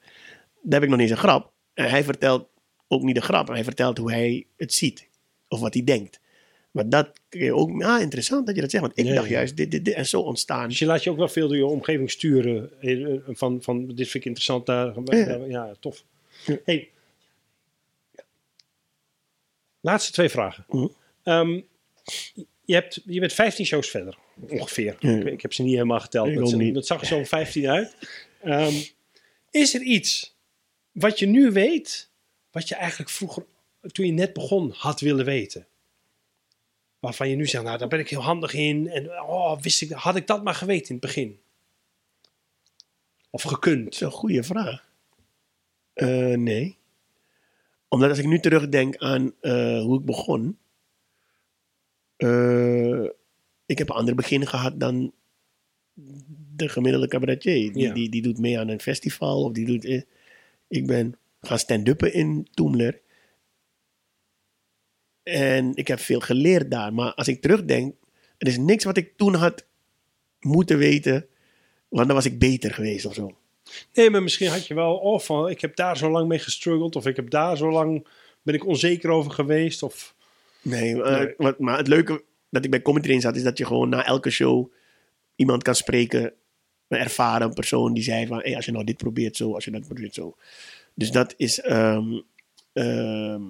daar 0.61 0.79
heb 0.79 0.83
ik 0.83 0.89
nog 0.89 0.99
niet 0.99 1.09
eens 1.09 1.17
een 1.17 1.23
grap. 1.29 1.51
En 1.73 1.89
hij 1.89 2.03
vertelt 2.03 2.47
ook 2.87 3.01
niet 3.01 3.15
de 3.15 3.21
grap, 3.21 3.45
maar 3.47 3.55
hij 3.55 3.63
vertelt 3.63 3.97
hoe 3.97 4.11
hij 4.11 4.45
het 4.57 4.73
ziet. 4.73 5.07
Of 5.47 5.59
wat 5.59 5.73
hij 5.73 5.83
denkt. 5.83 6.19
Maar 6.71 6.89
dat 6.89 7.19
kun 7.29 7.43
je 7.43 7.55
ook, 7.55 7.83
ah, 7.83 8.01
interessant 8.01 8.45
dat 8.45 8.55
je 8.55 8.61
dat 8.61 8.69
zegt. 8.71 8.83
Want 8.83 8.97
ik 8.97 9.13
dacht 9.13 9.29
juist, 9.29 9.57
dit, 9.57 9.71
dit, 9.71 9.85
dit, 9.85 9.93
en 9.93 10.05
zo 10.07 10.21
ontstaan. 10.21 10.67
Dus 10.69 10.79
je 10.79 10.85
laat 10.85 11.03
je 11.03 11.09
ook 11.09 11.17
wel 11.17 11.27
veel 11.27 11.47
door 11.47 11.57
je 11.57 11.65
omgeving 11.65 12.11
sturen. 12.11 12.71
eh, 12.81 13.13
eh, 13.13 13.19
Van, 13.27 13.61
van 13.61 13.87
dit 13.87 13.95
vind 13.95 14.13
ik 14.13 14.25
interessant. 14.25 14.65
Daar, 14.65 14.93
Ja. 15.17 15.35
ja. 15.47 15.73
tof. 15.79 16.03
Ja. 16.45 16.57
Hey. 16.65 16.89
Laatste 19.81 20.11
twee 20.11 20.29
vragen. 20.29 20.65
Mhm. 20.67 20.87
Ehm, 21.23 21.59
je, 22.65 22.73
hebt, 22.73 23.01
je 23.05 23.19
bent 23.19 23.33
15 23.33 23.65
shows 23.65 23.89
verder, 23.89 24.17
ongeveer. 24.49 24.95
Ik, 24.99 25.25
ik 25.25 25.41
heb 25.41 25.53
ze 25.53 25.61
niet 25.63 25.73
helemaal 25.73 25.99
geteld. 25.99 26.49
Ze- 26.49 26.71
dat 26.71 26.85
zag 26.87 27.01
er 27.01 27.07
zo'n 27.07 27.25
15 27.25 27.67
uit. 27.67 27.95
Ehm, 28.41 28.73
is 29.51 29.73
er 29.73 29.81
iets 29.81 30.35
wat 30.99 31.19
je 31.19 31.25
nu 31.25 31.51
weet, 31.51 32.09
wat 32.51 32.67
je 32.67 32.75
eigenlijk 32.75 33.09
vroeger, 33.11 33.45
toen 33.91 34.05
je 34.05 34.11
net 34.11 34.33
begon, 34.33 34.71
had 34.71 34.99
willen 34.99 35.25
weten? 35.25 35.67
Waarvan 36.99 37.29
je 37.29 37.35
nu 37.35 37.47
zegt, 37.47 37.63
nou, 37.63 37.77
daar 37.77 37.87
ben 37.87 37.99
ik 37.99 38.09
heel 38.09 38.21
handig 38.23 38.53
in. 38.53 38.87
En 38.89 39.21
oh, 39.21 39.61
wist 39.61 39.81
ik, 39.81 39.91
had 39.91 40.15
ik 40.15 40.27
dat 40.27 40.43
maar 40.43 40.55
geweten 40.55 40.87
in 40.87 40.95
het 40.95 41.05
begin? 41.05 41.39
Of 43.29 43.41
gekund? 43.41 43.83
Dat 43.83 43.93
is 43.93 43.99
een 44.01 44.11
goede 44.11 44.43
vraag. 44.43 44.87
Eh, 45.93 46.37
nee. 46.37 46.77
Omdat 47.87 48.09
als 48.09 48.17
ik 48.19 48.25
nu 48.25 48.39
terugdenk 48.39 48.97
aan 48.97 49.33
eh, 49.41 49.81
hoe 49.81 49.99
ik 49.99 50.05
begon. 50.05 50.57
eh, 52.17 53.03
ik 53.65 53.77
heb 53.77 53.89
een 53.89 53.95
ander 53.95 54.15
begin 54.15 54.47
gehad 54.47 54.79
dan 54.79 55.13
de 56.55 56.69
gemiddelde 56.69 57.07
cabaretier. 57.07 57.73
Die, 57.73 57.83
Ja. 57.83 57.93
die, 57.93 58.09
die 58.09 58.21
doet 58.21 58.37
mee 58.37 58.59
aan 58.59 58.67
een 58.67 58.79
festival. 58.81 59.43
Of 59.43 59.51
die 59.51 59.65
doet, 59.65 60.03
ik 60.69 60.87
ben 60.87 61.17
gaan 61.41 61.59
stand-uppen 61.59 62.13
in 62.13 62.47
Toemler. 62.53 63.01
En 65.23 65.75
ik 65.75 65.87
heb 65.87 65.99
veel 65.99 66.19
geleerd 66.19 66.71
daar. 66.71 66.93
Maar 66.93 67.13
als 67.13 67.27
ik 67.27 67.41
terugdenk, 67.41 67.95
er 68.37 68.47
is 68.47 68.57
niks 68.57 68.83
wat 68.83 68.97
ik 68.97 69.17
toen 69.17 69.33
had 69.33 69.65
moeten 70.39 70.77
weten. 70.77 71.27
Want 71.87 72.07
dan 72.07 72.15
was 72.15 72.25
ik 72.25 72.39
beter 72.39 72.73
geweest 72.73 73.05
of 73.05 73.13
zo. 73.13 73.37
Nee, 73.93 74.09
maar 74.09 74.23
misschien 74.23 74.49
had 74.49 74.67
je 74.67 74.73
wel, 74.73 74.97
of 74.97 75.25
van, 75.25 75.49
ik 75.49 75.61
heb 75.61 75.75
daar 75.75 75.97
zo 75.97 76.11
lang 76.11 76.27
mee 76.27 76.39
gestruggeld. 76.39 76.95
Of 76.95 77.05
ik 77.05 77.15
heb 77.15 77.29
daar 77.29 77.57
zo 77.57 77.71
lang, 77.71 78.07
ben 78.41 78.55
ik 78.55 78.65
onzeker 78.65 79.09
over 79.09 79.31
geweest. 79.31 79.83
Of, 79.83 80.15
Nee, 80.61 80.95
maar, 80.95 81.23
Nee. 81.23 81.33
Wat, 81.37 81.59
maar 81.59 81.77
het 81.77 81.87
leuke 81.87 82.23
dat 82.49 82.65
ik 82.65 82.71
bij 82.71 82.81
Comedy 82.81 83.05
Train 83.05 83.21
zat, 83.21 83.35
is 83.35 83.43
dat 83.43 83.57
je 83.57 83.65
gewoon 83.65 83.89
na 83.89 84.05
elke 84.05 84.29
show 84.29 84.71
iemand 85.35 85.63
kan 85.63 85.75
spreken, 85.75 86.33
een 86.89 86.99
ervaren 86.99 87.53
persoon 87.53 87.93
die 87.93 88.03
zei 88.03 88.27
van, 88.27 88.39
hey, 88.39 88.55
als 88.55 88.65
je 88.65 88.71
nou 88.71 88.83
dit 88.83 88.97
probeert 88.97 89.35
zo, 89.35 89.53
als 89.53 89.65
je 89.65 89.71
dat 89.71 89.85
probeert 89.85 90.13
zo. 90.13 90.35
Dus 90.93 91.11
dat 91.11 91.33
is, 91.37 91.59
ehm, 91.61 92.19
ehm, 92.73 93.41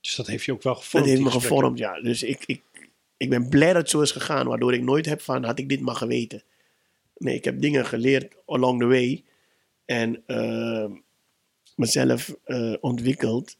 dus 0.00 0.14
dat 0.14 0.26
heeft 0.26 0.44
je 0.44 0.52
ook 0.52 0.62
wel 0.62 0.74
dat 0.74 0.82
gevormd. 0.82 1.06
heeft 1.06 1.18
die 1.18 1.26
me 1.26 1.32
gesprekken. 1.32 1.58
gevormd, 1.58 1.78
ja. 1.78 2.00
Dus 2.00 2.22
ik, 2.22 2.42
ik, 2.46 2.62
ik 3.16 3.30
ben 3.30 3.48
blij 3.48 3.72
dat 3.72 3.82
het 3.82 3.90
zo 3.90 4.00
is 4.00 4.10
gegaan, 4.10 4.46
waardoor 4.46 4.74
ik 4.74 4.82
nooit 4.82 5.06
heb 5.06 5.20
van, 5.20 5.44
had 5.44 5.58
ik 5.58 5.68
dit 5.68 5.80
maar 5.80 5.94
geweten. 5.94 6.42
Nee, 7.16 7.34
ik 7.34 7.44
heb 7.44 7.60
dingen 7.60 7.86
geleerd 7.86 8.36
along 8.46 8.80
the 8.80 8.86
way 8.86 9.24
en 9.84 10.22
ehm, 10.26 10.92
mezelf 11.76 12.34
eh, 12.44 12.74
ontwikkeld 12.80 13.56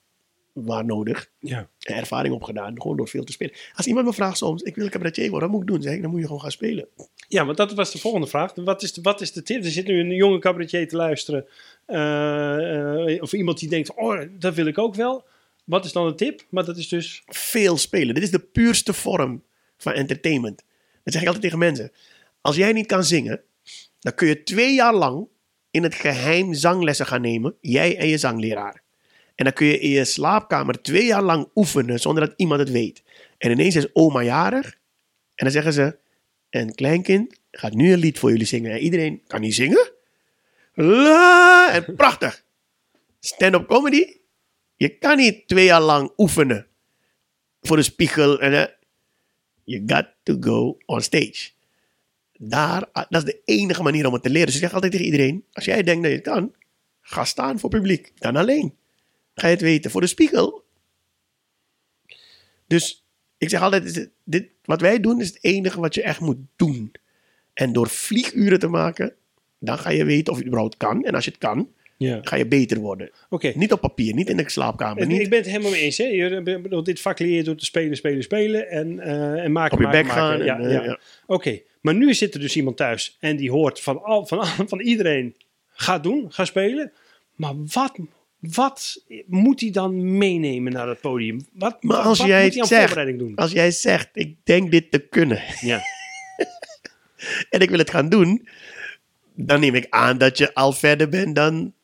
waar 0.65 0.85
nodig 0.85 1.31
Ja. 1.41 1.69
ervaring 1.79 2.35
opgedaan, 2.35 2.81
gewoon 2.81 2.97
door 2.97 3.09
veel 3.09 3.25
te 3.25 3.33
spelen. 3.33 3.55
Als 3.75 3.87
iemand 3.87 4.07
me 4.07 4.13
vraagt 4.13 4.37
soms, 4.37 4.63
ik 4.63 4.75
wil 4.75 4.89
cabaretier 4.89 5.31
worden, 5.31 5.49
wat 5.51 5.59
moet 5.59 5.69
ik 5.69 5.75
doen? 5.75 5.83
Zeg 5.83 5.95
ik, 5.95 6.03
dan 6.03 6.11
moet 6.11 6.21
je 6.21 6.27
gewoon 6.27 6.41
gaan 6.41 6.51
spelen. 6.51 6.89
ja, 7.29 7.45
want 7.45 7.57
dat 7.57 7.73
was 7.75 7.93
de 7.93 7.99
volgende 7.99 8.27
vraag. 8.27 8.53
Wat 8.55 8.83
is 8.83 8.93
de, 8.93 9.01
wat 9.01 9.21
is 9.21 9.33
de 9.33 9.43
tip? 9.43 9.65
Er 9.65 9.71
zit 9.71 9.87
nu 9.87 10.01
een 10.01 10.15
jonge 10.15 10.39
cabaretier 10.39 10.89
te 10.89 10.97
luisteren. 10.97 11.47
eh, 11.87 13.23
of 13.23 13.33
iemand 13.33 13.59
die 13.59 13.69
denkt, 13.69 13.95
oh, 13.95 14.21
dat 14.39 14.55
wil 14.55 14.67
ik 14.67 14.79
ook 14.79 14.95
wel. 14.95 15.25
Wat 15.65 15.85
is 15.85 15.93
dan 15.93 16.07
de 16.07 16.15
tip? 16.15 16.47
Maar 16.51 16.65
dat 16.65 16.77
is 16.77 16.89
dus... 16.89 17.23
Veel 17.27 17.77
spelen. 17.77 18.15
Dit 18.15 18.23
is 18.23 18.31
de 18.31 18.39
puurste 18.39 18.93
vorm 18.93 19.43
van 19.77 19.93
entertainment. 19.93 20.63
Dat 21.03 21.13
zeg 21.13 21.21
ik 21.23 21.27
altijd 21.27 21.45
tegen 21.45 21.59
mensen. 21.59 21.93
Als 22.41 22.57
jij 22.57 22.73
niet 22.73 22.87
kan 22.87 23.05
zingen, 23.05 23.41
dan 24.01 24.15
kun 24.15 24.29
je 24.29 24.43
twee 24.43 24.75
jaar 24.75 24.95
lang 24.95 25.29
in 25.71 25.83
het 25.83 25.95
geheim 25.95 26.55
zanglessen 26.55 27.07
gaan 27.07 27.21
nemen, 27.21 27.55
jij 27.61 27.97
en 27.97 28.09
je 28.09 28.19
zangleraar. 28.19 28.83
En 29.37 29.45
dan 29.45 29.53
kun 29.53 29.67
je 29.67 29.79
in 29.79 29.91
je 29.91 30.05
slaapkamer 30.05 30.83
twee 30.83 31.05
jaar 31.05 31.23
lang 31.23 31.49
oefenen 31.55 32.01
zonder 32.01 32.27
dat 32.27 32.35
iemand 32.37 32.61
het 32.61 32.71
weet. 32.71 33.03
En 33.39 33.51
ineens 33.51 33.77
is 33.77 33.95
oma 33.95 34.23
jarig 34.23 34.79
en 35.35 35.45
dan 35.45 35.51
zeggen 35.51 35.73
ze, 35.73 35.99
en 36.51 36.75
kleinkind 36.75 37.39
gaat 37.51 37.73
nu 37.73 37.93
een 37.93 37.99
lied 37.99 38.19
voor 38.19 38.31
jullie 38.31 38.47
zingen. 38.47 38.73
En 38.73 38.79
iedereen 38.79 39.23
kan 39.27 39.41
niet 39.41 39.55
zingen. 39.55 39.91
La, 40.75 41.73
en 41.73 41.95
prachtig. 41.97 42.45
Stand-up 43.21 43.67
comedy. 43.67 44.17
Je 44.77 44.89
kan 44.89 45.17
niet 45.17 45.49
twee 45.49 45.65
jaar 45.65 45.81
lang 45.81 46.13
oefenen 46.17 46.67
voor 47.61 47.77
de 47.77 47.83
spiegel. 47.83 48.41
En, 48.41 48.53
eh, 48.53 48.73
you 49.65 49.83
got 49.87 50.07
to 50.23 50.37
go 50.41 50.79
on 50.87 51.01
stage. 51.01 51.51
Daar, 52.39 52.89
ah, 52.93 53.05
dat 53.09 53.27
is 53.27 53.33
de 53.33 53.41
enige 53.45 53.83
manier 53.83 54.07
om 54.07 54.13
het 54.13 54.23
te 54.23 54.31
leren. 54.31 54.47
Dus 54.47 54.55
ik 54.55 54.61
zeg 54.61 54.73
altijd 54.73 54.93
tegen 54.93 55.07
iedereen, 55.07 55.45
als 55.53 55.65
jij 55.65 55.83
denkt 55.83 56.03
dat 56.03 56.11
je 56.11 56.17
het 56.17 56.27
kan, 56.27 56.55
ga 57.01 57.25
staan 57.25 57.59
voor 57.59 57.71
publiek. 57.71 58.13
Dan 58.19 58.37
alleen. 58.37 58.77
Ga 59.37 59.47
je 59.47 59.53
het 59.53 59.63
weten. 59.63 59.91
Voor 59.91 60.01
de 60.01 60.07
spiegel. 60.07 60.65
Dus 62.67 63.05
ik 63.39 63.49
zeg 63.49 63.61
altijd, 63.63 63.95
het- 63.95 64.11
dit, 64.25 64.49
wat 64.65 64.81
wij 64.81 65.01
doen 65.01 65.21
is 65.21 65.27
het 65.29 65.39
enige 65.41 65.81
wat 65.81 65.95
je 65.95 66.03
echt 66.03 66.21
moet 66.21 66.39
doen. 66.57 66.93
En 67.55 67.73
door 67.73 67.89
vlieguren 67.89 68.59
te 68.59 68.69
maken, 68.69 69.15
dan 69.59 69.79
ga 69.79 69.91
je 69.91 70.05
weten 70.05 70.33
of 70.33 70.39
je 70.39 70.45
het 70.45 70.47
überhaupt 70.47 70.77
kan. 70.77 71.05
En 71.05 71.15
als 71.15 71.25
je 71.25 71.31
het 71.31 71.41
kan, 71.41 71.71
Ja. 71.97 72.19
ga 72.23 72.37
je 72.37 72.47
beter 72.47 72.79
worden. 72.79 73.11
Oké. 73.31 73.53
Niet 73.55 73.73
op 73.73 73.81
papier, 73.81 74.15
niet 74.15 74.29
in 74.29 74.37
de 74.37 74.51
slaapkamer. 74.51 75.03
Ik, 75.03 75.09
Niet, 75.09 75.21
ik 75.21 75.29
ben 75.31 75.39
het 75.39 75.49
helemaal 75.49 75.71
mee 75.71 75.81
eens. 75.81 75.99
Hè? 75.99 76.05
Je, 76.05 76.83
dit 76.85 77.01
vak 77.01 77.19
leer 77.19 77.37
je 77.37 77.43
door 77.43 77.57
te 77.57 77.65
spelen, 77.65 77.97
spelen, 77.97 78.23
spelen 78.23 78.69
en, 78.71 79.01
eh, 79.01 79.45
en 79.45 79.53
maken, 79.53 79.77
op 79.79 79.85
je 79.85 79.91
bek 79.91 80.09
gaan. 80.09 80.45
Ja, 80.45 80.59
eh, 80.59 80.85
ja. 80.85 80.99
Oké, 81.27 81.61
maar 81.81 81.95
nu 81.95 82.15
zit 82.15 82.35
er 82.35 82.41
dus 82.41 82.57
iemand 82.57 82.77
thuis 82.77 83.17
en 83.21 83.37
die 83.37 83.51
hoort 83.51 83.81
van, 83.81 84.03
al, 84.03 84.27
van, 84.27 84.47
van 84.69 84.81
iedereen, 84.81 85.35
ga 85.73 85.99
doen, 85.99 86.33
ga 86.33 86.45
spelen. 86.45 86.93
Maar 87.35 87.55
wat, 87.73 87.99
wat 88.55 89.05
moet 89.27 89.61
hij 89.61 89.71
dan 89.71 90.19
meenemen 90.19 90.73
naar 90.73 90.89
het 90.89 91.01
podium? 91.01 91.47
Wat, 91.53 91.83
Maar 91.83 91.97
als 91.97 92.19
wat 92.19 92.27
jij 92.27 92.43
moet 92.45 92.53
hij 92.53 92.61
aan 92.63 92.69
zegt- 92.69 92.81
voorbereiding 92.85 93.19
doen? 93.19 93.35
Als 93.37 93.53
jij 93.53 93.71
zegt, 93.71 94.09
ik 94.13 94.37
denk 94.45 94.71
dit 94.71 94.91
te 94.91 94.99
kunnen 94.99 95.43
Ja. 95.61 95.81
en 97.51 97.61
ik 97.61 97.71
wil 97.71 97.79
het 97.79 97.91
gaan 97.91 98.09
doen, 98.09 98.49
dan 99.35 99.61
neem 99.61 99.75
ik 99.75 99.87
aan 99.91 100.19
dat 100.19 100.39
je 100.39 100.55
al 100.55 100.73
verder 100.73 101.09
bent 101.09 101.35
dan... 101.35 101.75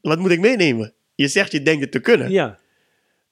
Wat 0.00 0.18
moet 0.18 0.30
ik 0.30 0.40
meenemen? 0.40 0.92
Je 1.14 1.28
zegt, 1.28 1.52
je 1.52 1.62
denkt 1.62 1.80
het 1.80 1.92
te 1.92 2.00
kunnen. 2.00 2.30
ja. 2.30 2.58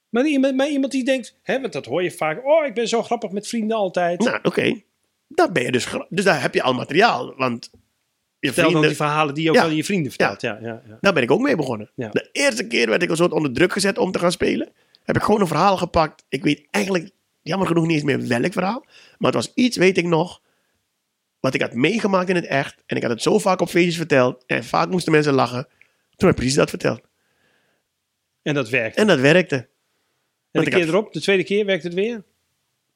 Maar 0.09 0.27
iemand, 0.27 0.57
maar 0.57 0.69
iemand 0.69 0.93
die 0.93 1.05
denkt, 1.05 1.39
hè, 1.43 1.61
want 1.61 1.73
dat 1.73 1.85
hoor 1.87 2.03
je 2.03 2.11
vaak, 2.11 2.45
oh, 2.47 2.67
ik 2.67 2.75
ben 2.75 2.89
zo 2.89 3.03
grappig 3.03 3.31
met 3.31 3.49
vrienden 3.49 3.77
altijd. 3.77 4.21
Nou, 4.21 4.39
oké. 4.43 4.81
Dan 5.29 5.53
ben 5.53 5.63
je 5.63 5.73
dus... 5.73 5.87
Dus 6.09 6.25
daar 6.25 6.43
heb 6.43 6.55
je 6.55 6.63
al 6.63 6.75
materiaal. 6.75 7.35
Want 7.37 7.71
je 8.47 8.53
Vertel 8.53 8.73
dan 8.73 8.83
vrienden... 8.83 8.89
die 8.89 8.97
verhalen 8.97 9.35
die 9.35 9.45
je 9.45 9.51
ook 9.51 9.57
aan 9.57 9.77
je 9.77 9.85
vrienden 9.85 10.11
vertelt. 10.13 10.41
Ja. 10.41 10.59
Ja, 10.63 10.83
ja, 10.89 10.99
Daar 11.01 11.13
ben 11.13 11.23
ik 11.23 11.31
ook 11.31 11.41
mee 11.41 11.57
begonnen. 11.57 11.91
De 11.95 12.29
eerste 12.33 12.67
keer 12.67 12.89
werd 12.89 13.03
ik 13.03 13.11
een 13.11 13.17
soort 13.17 13.33
onder 13.33 13.53
druk 13.53 13.73
gezet 13.73 13.99
om 13.99 14.13
te 14.13 14.19
gaan 14.19 14.33
spelen. 14.33 14.69
Heb 15.05 15.17
ik 15.17 15.23
gewoon 15.23 15.41
een 15.41 15.47
verhaal 15.47 15.77
gepakt. 15.77 16.25
Ik 16.29 16.43
weet 16.43 16.67
eigenlijk 16.71 17.11
jammer 17.43 17.67
genoeg 17.67 17.87
niet 17.87 17.95
eens 17.95 18.05
meer 18.05 18.27
welk 18.29 18.53
verhaal. 18.53 18.85
Maar 19.19 19.33
het 19.33 19.45
was 19.45 19.53
iets, 19.55 19.77
weet 19.77 19.99
ik 19.99 20.05
nog, 20.07 20.41
wat 21.41 21.55
ik 21.55 21.61
had 21.61 21.75
meegemaakt 21.75 22.29
in 22.29 22.35
het 22.35 22.47
echt. 22.47 22.83
En 22.87 22.97
ik 22.97 23.03
had 23.03 23.11
het 23.11 23.23
zo 23.23 23.39
vaak 23.39 23.61
op 23.61 23.69
feestjes 23.69 23.97
verteld. 23.97 24.45
En 24.47 24.65
vaak 24.65 24.91
moesten 24.91 25.13
mensen 25.13 25.33
lachen. 25.35 25.67
Toen 26.17 26.29
heb 26.29 26.29
ik 26.29 26.35
precies 26.37 26.55
dat 26.55 26.71
verteld. 26.71 27.01
En 28.43 28.55
dat 28.55 28.69
werkt. 28.69 28.97
En 28.97 29.07
dat 29.07 29.19
werkte. 29.21 29.57
En 29.57 29.67
Want 30.51 30.65
de 30.65 30.71
keer 30.71 30.81
had- 30.81 30.89
erop, 30.89 31.13
de 31.13 31.21
tweede 31.21 31.45
keer, 31.45 31.65
werkt 31.65 31.83
het 31.83 31.95
weer? 31.95 32.23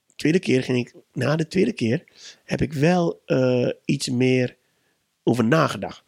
De 0.07 0.15
tweede 0.17 0.39
keer 0.39 0.63
ging 0.63 0.79
ik, 0.79 0.95
na 1.13 1.37
de 1.37 1.47
tweede 1.47 1.73
keer, 1.73 2.05
heb 2.45 2.61
ik 2.61 2.73
wel 2.73 3.23
eh, 3.27 3.69
iets 3.85 4.09
meer 4.09 4.57
over 5.29 5.45
nagedacht. 5.45 6.05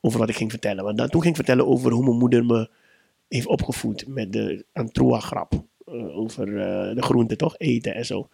Over 0.00 0.18
wat 0.18 0.28
ik 0.28 0.36
ging 0.36 0.50
vertellen. 0.50 0.84
Want 0.84 0.98
dan, 0.98 1.08
toen 1.08 1.20
ging 1.20 1.36
ik 1.36 1.44
vertellen 1.44 1.66
over 1.66 1.92
hoe 1.92 2.04
mijn 2.04 2.18
moeder 2.18 2.44
me 2.44 2.70
heeft 3.28 3.46
opgevoed 3.46 4.06
met 4.06 4.32
de 4.32 4.64
Antroa-grap. 4.72 5.52
Eh, 5.86 6.18
over 6.18 6.60
eh, 6.60 6.94
de 6.94 7.02
groenten 7.02 7.36
toch, 7.36 7.58
eten 7.58 7.94
en 7.94 8.06
zo. 8.06 8.28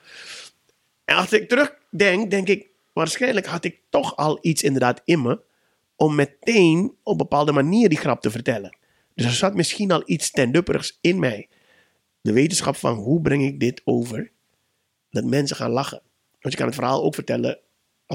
En 1.04 1.16
als 1.16 1.32
ik 1.32 1.48
terugdenk, 1.48 2.30
denk 2.30 2.48
ik, 2.48 2.68
waarschijnlijk 2.92 3.46
had 3.46 3.64
ik 3.64 3.80
toch 3.90 4.16
al 4.16 4.38
iets 4.40 4.62
inderdaad 4.62 5.00
in 5.04 5.22
me. 5.22 5.40
Om 5.96 6.14
meteen 6.14 6.94
op 7.02 7.18
bepaalde 7.18 7.52
manier 7.52 7.88
die 7.88 7.98
grap 7.98 8.20
te 8.20 8.30
vertellen. 8.30 8.76
Dus 9.14 9.24
er 9.24 9.32
zat 9.32 9.54
misschien 9.54 9.90
al 9.90 10.02
iets 10.04 10.26
stand-upperigs 10.26 10.98
in 11.00 11.18
mij. 11.18 11.48
De 12.20 12.32
wetenschap 12.32 12.76
van 12.76 12.94
hoe 12.94 13.20
breng 13.20 13.42
ik 13.42 13.60
dit 13.60 13.82
over 13.84 14.30
dat 15.10 15.24
mensen 15.24 15.56
gaan 15.56 15.70
lachen. 15.70 16.02
Want 16.40 16.54
je 16.54 16.56
kan 16.56 16.66
het 16.66 16.74
verhaal 16.74 17.02
ook 17.02 17.14
vertellen 17.14 17.58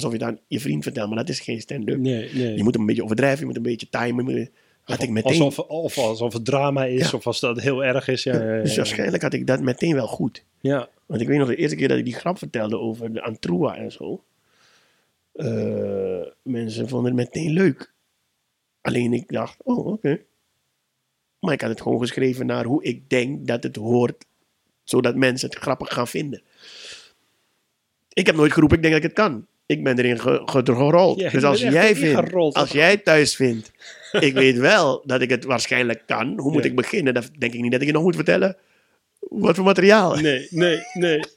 alsof 0.03 0.17
je 0.19 0.25
aan 0.25 0.39
je 0.47 0.59
vriend 0.59 0.83
vertelt, 0.83 1.07
maar 1.09 1.17
dat 1.17 1.29
is 1.29 1.39
geen 1.39 1.61
stand-up. 1.61 1.97
Nee, 1.97 2.33
nee. 2.33 2.57
Je 2.57 2.63
moet 2.63 2.75
een 2.75 2.85
beetje 2.85 3.03
overdrijven, 3.03 3.39
je 3.39 3.45
moet 3.45 3.55
een 3.55 3.61
beetje 3.61 3.89
timen. 3.89 4.49
Had 4.83 5.01
ik 5.01 5.09
meteen, 5.09 5.41
Alsof, 5.41 5.59
of 5.59 5.97
alsof 5.97 6.33
het 6.33 6.45
drama 6.45 6.85
is, 6.85 7.09
Ja. 7.11 7.17
of 7.17 7.27
als 7.27 7.39
dat 7.39 7.61
heel 7.61 7.83
erg 7.83 8.07
is. 8.07 8.23
Ja, 8.23 8.33
ja, 8.43 8.55
ja, 8.55 8.61
dus 8.63 8.75
waarschijnlijk 8.75 9.23
had 9.23 9.33
ik 9.33 9.47
dat 9.47 9.61
meteen 9.61 9.93
wel 9.93 10.07
goed. 10.07 10.43
Ja. 10.61 10.89
Want 11.05 11.21
ik 11.21 11.27
weet 11.27 11.37
nog 11.37 11.47
de 11.47 11.55
eerste 11.55 11.75
keer 11.75 11.87
dat 11.87 11.97
ik 11.97 12.05
die 12.05 12.13
grap 12.15 12.37
vertelde 12.37 12.77
over 12.77 13.13
de 13.13 13.21
Antroa 13.21 13.75
en 13.75 13.91
zo. 13.91 14.23
eh, 15.33 16.25
mensen 16.41 16.87
vonden 16.89 17.15
het 17.17 17.33
meteen 17.33 17.51
leuk. 17.51 17.93
Alleen 18.81 19.13
ik 19.13 19.31
dacht, 19.31 19.57
oh 19.63 19.85
oké. 19.87 20.19
Maar 21.39 21.53
ik 21.53 21.61
had 21.61 21.69
het 21.69 21.81
gewoon 21.81 21.99
geschreven 21.99 22.45
naar 22.45 22.65
hoe 22.65 22.83
ik 22.83 23.09
denk 23.09 23.47
dat 23.47 23.63
het 23.63 23.75
hoort. 23.75 24.25
Zodat 24.83 25.15
mensen 25.15 25.49
het 25.49 25.57
grappig 25.59 25.93
gaan 25.93 26.07
vinden. 26.07 26.41
Ik 28.13 28.25
heb 28.25 28.35
nooit 28.35 28.51
geroepen, 28.53 28.77
ik 28.77 28.83
denk 28.83 28.93
dat 28.95 29.03
ik 29.03 29.09
het 29.15 29.19
kan. 29.25 29.45
Ik 29.67 29.83
ben 29.83 29.97
erin 29.99 30.19
ge- 30.19 30.41
ge- 30.45 30.61
gerold. 30.65 31.19
Ja, 31.19 31.29
dus 31.29 31.43
als 31.43 31.61
jij 31.61 31.95
vindt, 31.95 32.33
als 32.55 32.71
jij 32.71 32.97
thuis 32.97 33.35
vindt, 33.35 33.71
ik 34.19 34.33
weet 34.33 34.57
wel 34.57 35.03
dat 35.05 35.21
ik 35.21 35.29
het 35.29 35.43
waarschijnlijk 35.45 36.03
kan. 36.05 36.39
Hoe 36.39 36.51
moet 36.51 36.63
Ja. 36.63 36.69
ik 36.69 36.75
beginnen? 36.75 37.13
Dan 37.13 37.23
denk 37.37 37.53
ik 37.53 37.61
niet 37.61 37.71
dat 37.71 37.81
ik 37.81 37.87
je 37.87 37.93
nog 37.93 38.03
moet 38.03 38.15
vertellen. 38.15 38.57
Wat 39.19 39.55
voor 39.55 39.65
materiaal? 39.65 40.15
Nee, 40.15 40.47
nee, 40.49 40.79
nee. 40.93 41.19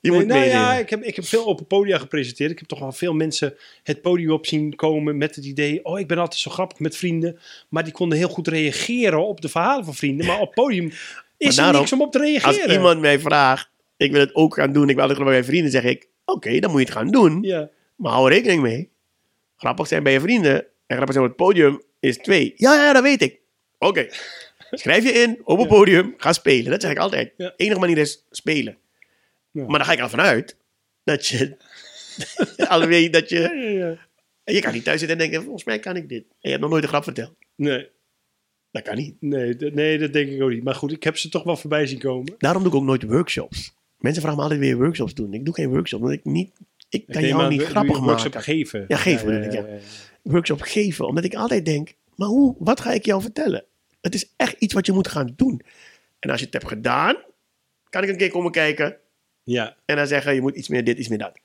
Je 0.00 0.10
Nee, 0.10 0.18
moet 0.18 0.28
nou 0.28 0.40
meenemen. 0.40 0.62
ja, 0.64 0.74
ik 0.74 0.90
heb, 0.90 1.02
ik 1.02 1.16
heb 1.16 1.24
veel 1.24 1.46
open 1.46 1.66
podia 1.66 1.98
gepresenteerd. 1.98 2.50
Ik 2.50 2.58
heb 2.58 2.68
toch 2.68 2.78
wel 2.78 2.92
veel 2.92 3.12
mensen 3.12 3.54
het 3.82 4.02
podium 4.02 4.30
op 4.30 4.46
zien 4.46 4.74
komen 4.74 5.16
met 5.18 5.34
het 5.34 5.44
idee... 5.44 5.84
oh, 5.84 5.98
ik 5.98 6.06
ben 6.06 6.18
altijd 6.18 6.40
zo 6.40 6.50
grappig 6.50 6.78
met 6.78 6.96
vrienden. 6.96 7.38
Maar 7.68 7.84
die 7.84 7.92
konden 7.92 8.18
heel 8.18 8.28
goed 8.28 8.48
reageren 8.48 9.26
op 9.26 9.40
de 9.40 9.48
verhalen 9.48 9.84
van 9.84 9.94
vrienden. 9.94 10.26
Maar 10.26 10.40
op 10.40 10.54
podium 10.54 10.86
is 11.38 11.48
er 11.48 11.54
daarom, 11.62 11.76
niks 11.80 11.92
om 11.92 12.00
op 12.02 12.12
te 12.12 12.18
Als 12.18 12.28
reageren. 12.28 12.72
iemand 12.72 13.00
mij 13.00 13.18
vraagt, 13.20 13.68
ik 13.96 14.10
wil 14.12 14.20
het 14.20 14.34
ook 14.34 14.54
gaan 14.54 14.72
doen, 14.72 14.88
ik 14.88 14.94
wil 14.94 15.02
altijd 15.04 15.22
bij 15.22 15.32
mijn 15.32 15.44
vrienden, 15.44 15.70
zeg 15.70 15.82
ik, 15.84 16.08
oké, 16.24 16.58
dan 16.58 16.70
moet 16.70 16.80
je 16.80 16.86
het 16.86 16.94
gaan 16.96 17.10
doen. 17.10 17.42
Ja, 17.42 17.70
Maar 17.96 18.12
hou 18.12 18.26
er 18.28 18.32
rekening 18.34 18.62
mee. 18.62 18.90
Grappig 19.56 19.86
zijn 19.86 20.02
bij 20.02 20.12
je 20.12 20.20
vrienden 20.20 20.54
en 20.86 20.96
grappig 20.96 21.12
zijn 21.14 21.24
op 21.26 21.30
het 21.30 21.40
podium 21.46 21.82
is 22.00 22.16
twee. 22.16 22.52
Ja, 22.56 22.74
ja, 22.74 22.92
dat 22.92 23.02
weet 23.02 23.22
ik. 23.22 23.40
Oké. 23.78 24.06
Schrijf 24.70 25.04
je 25.04 25.10
in 25.12 25.40
op 25.44 25.56
een 25.58 25.62
Ja. 25.64 25.68
podium, 25.70 26.14
ga 26.16 26.32
spelen. 26.32 26.70
Dat 26.70 26.80
zeg 26.82 26.90
ik 26.90 26.98
altijd. 26.98 27.32
Ja. 27.36 27.46
De 27.46 27.54
enige 27.56 27.80
manier 27.80 27.98
is 27.98 28.24
spelen. 28.30 28.76
Ja. 29.50 29.64
Maar 29.66 29.78
dan 29.78 29.84
ga 29.86 29.92
ik 29.92 29.98
ervan 29.98 30.20
uit 30.20 30.56
dat 31.04 31.26
je 31.26 31.56
al 32.68 32.86
weet 32.86 33.12
dat 33.12 33.28
je... 33.28 33.38
ja, 33.40 33.52
ja, 33.52 33.68
ja. 33.88 33.98
Je 34.54 34.60
kan 34.60 34.72
niet 34.72 34.84
thuis 34.84 34.98
zitten 34.98 35.18
en 35.18 35.22
denken, 35.24 35.42
volgens 35.42 35.64
mij 35.64 35.78
kan 35.78 35.96
ik 35.96 36.08
dit. 36.08 36.22
En 36.22 36.36
je 36.40 36.48
hebt 36.48 36.60
nog 36.60 36.70
nooit 36.70 36.82
een 36.82 36.88
grap 36.88 37.04
verteld. 37.04 37.34
Nee, 37.56 37.88
Dat 38.70 38.82
kan 38.82 38.96
niet. 38.96 39.16
nee, 39.20 39.54
nee, 39.58 39.98
dat 39.98 40.12
denk 40.12 40.30
ik 40.30 40.42
ook 40.42 40.50
niet. 40.50 40.64
Maar 40.64 40.74
goed, 40.74 40.92
ik 40.92 41.02
heb 41.02 41.16
ze 41.16 41.28
toch 41.28 41.42
wel 41.42 41.56
voorbij 41.56 41.86
zien 41.86 41.98
komen. 41.98 42.34
Daarom 42.38 42.62
doe 42.62 42.72
ik 42.72 42.78
ook 42.78 42.84
nooit 42.84 43.02
workshops. 43.02 43.74
Mensen 44.04 44.22
vragen 44.22 44.38
me 44.38 44.44
altijd 44.44 44.60
weer 44.60 44.76
workshops 44.76 45.14
doen. 45.14 45.34
Ik 45.34 45.44
doe 45.44 45.54
geen 45.54 45.68
workshops, 45.68 46.02
omdat 46.02 46.18
ik 46.18 46.24
niet... 46.24 46.52
Ik 46.88 47.06
kan 47.06 47.26
jou 47.26 47.48
niet 47.48 47.62
grappig 47.62 47.96
een 47.96 48.02
workshop 48.02 48.34
maken. 48.34 48.54
geven. 48.54 48.84
Ja, 48.88 48.96
geven 48.96 49.42
ik, 49.42 49.52
ja. 49.52 49.66
workshop 50.22 50.60
geven. 50.60 51.06
Omdat 51.06 51.24
ik 51.24 51.34
altijd 51.34 51.64
denk, 51.64 51.94
maar 52.16 52.28
hoe, 52.28 52.54
wat 52.58 52.80
ga 52.80 52.92
ik 52.92 53.04
jou 53.04 53.22
vertellen? 53.22 53.64
Het 54.00 54.14
is 54.14 54.32
echt 54.36 54.56
iets 54.58 54.74
wat 54.74 54.86
je 54.86 54.92
moet 54.92 55.08
gaan 55.08 55.32
doen. 55.36 55.60
En 56.18 56.30
als 56.30 56.38
je 56.38 56.44
het 56.44 56.54
hebt 56.54 56.68
gedaan, 56.68 57.16
kan 57.88 58.02
ik 58.02 58.08
een 58.08 58.16
keer 58.16 58.30
komen 58.30 58.50
kijken 58.50 58.96
Ja, 59.44 59.76
en 59.84 59.96
dan 59.96 60.06
zeggen, 60.06 60.34
je 60.34 60.40
moet 60.40 60.56
iets 60.56 60.68
meer 60.68 60.84
dit, 60.84 60.98
iets 60.98 61.08
meer 61.08 61.18
dat. 61.18 61.38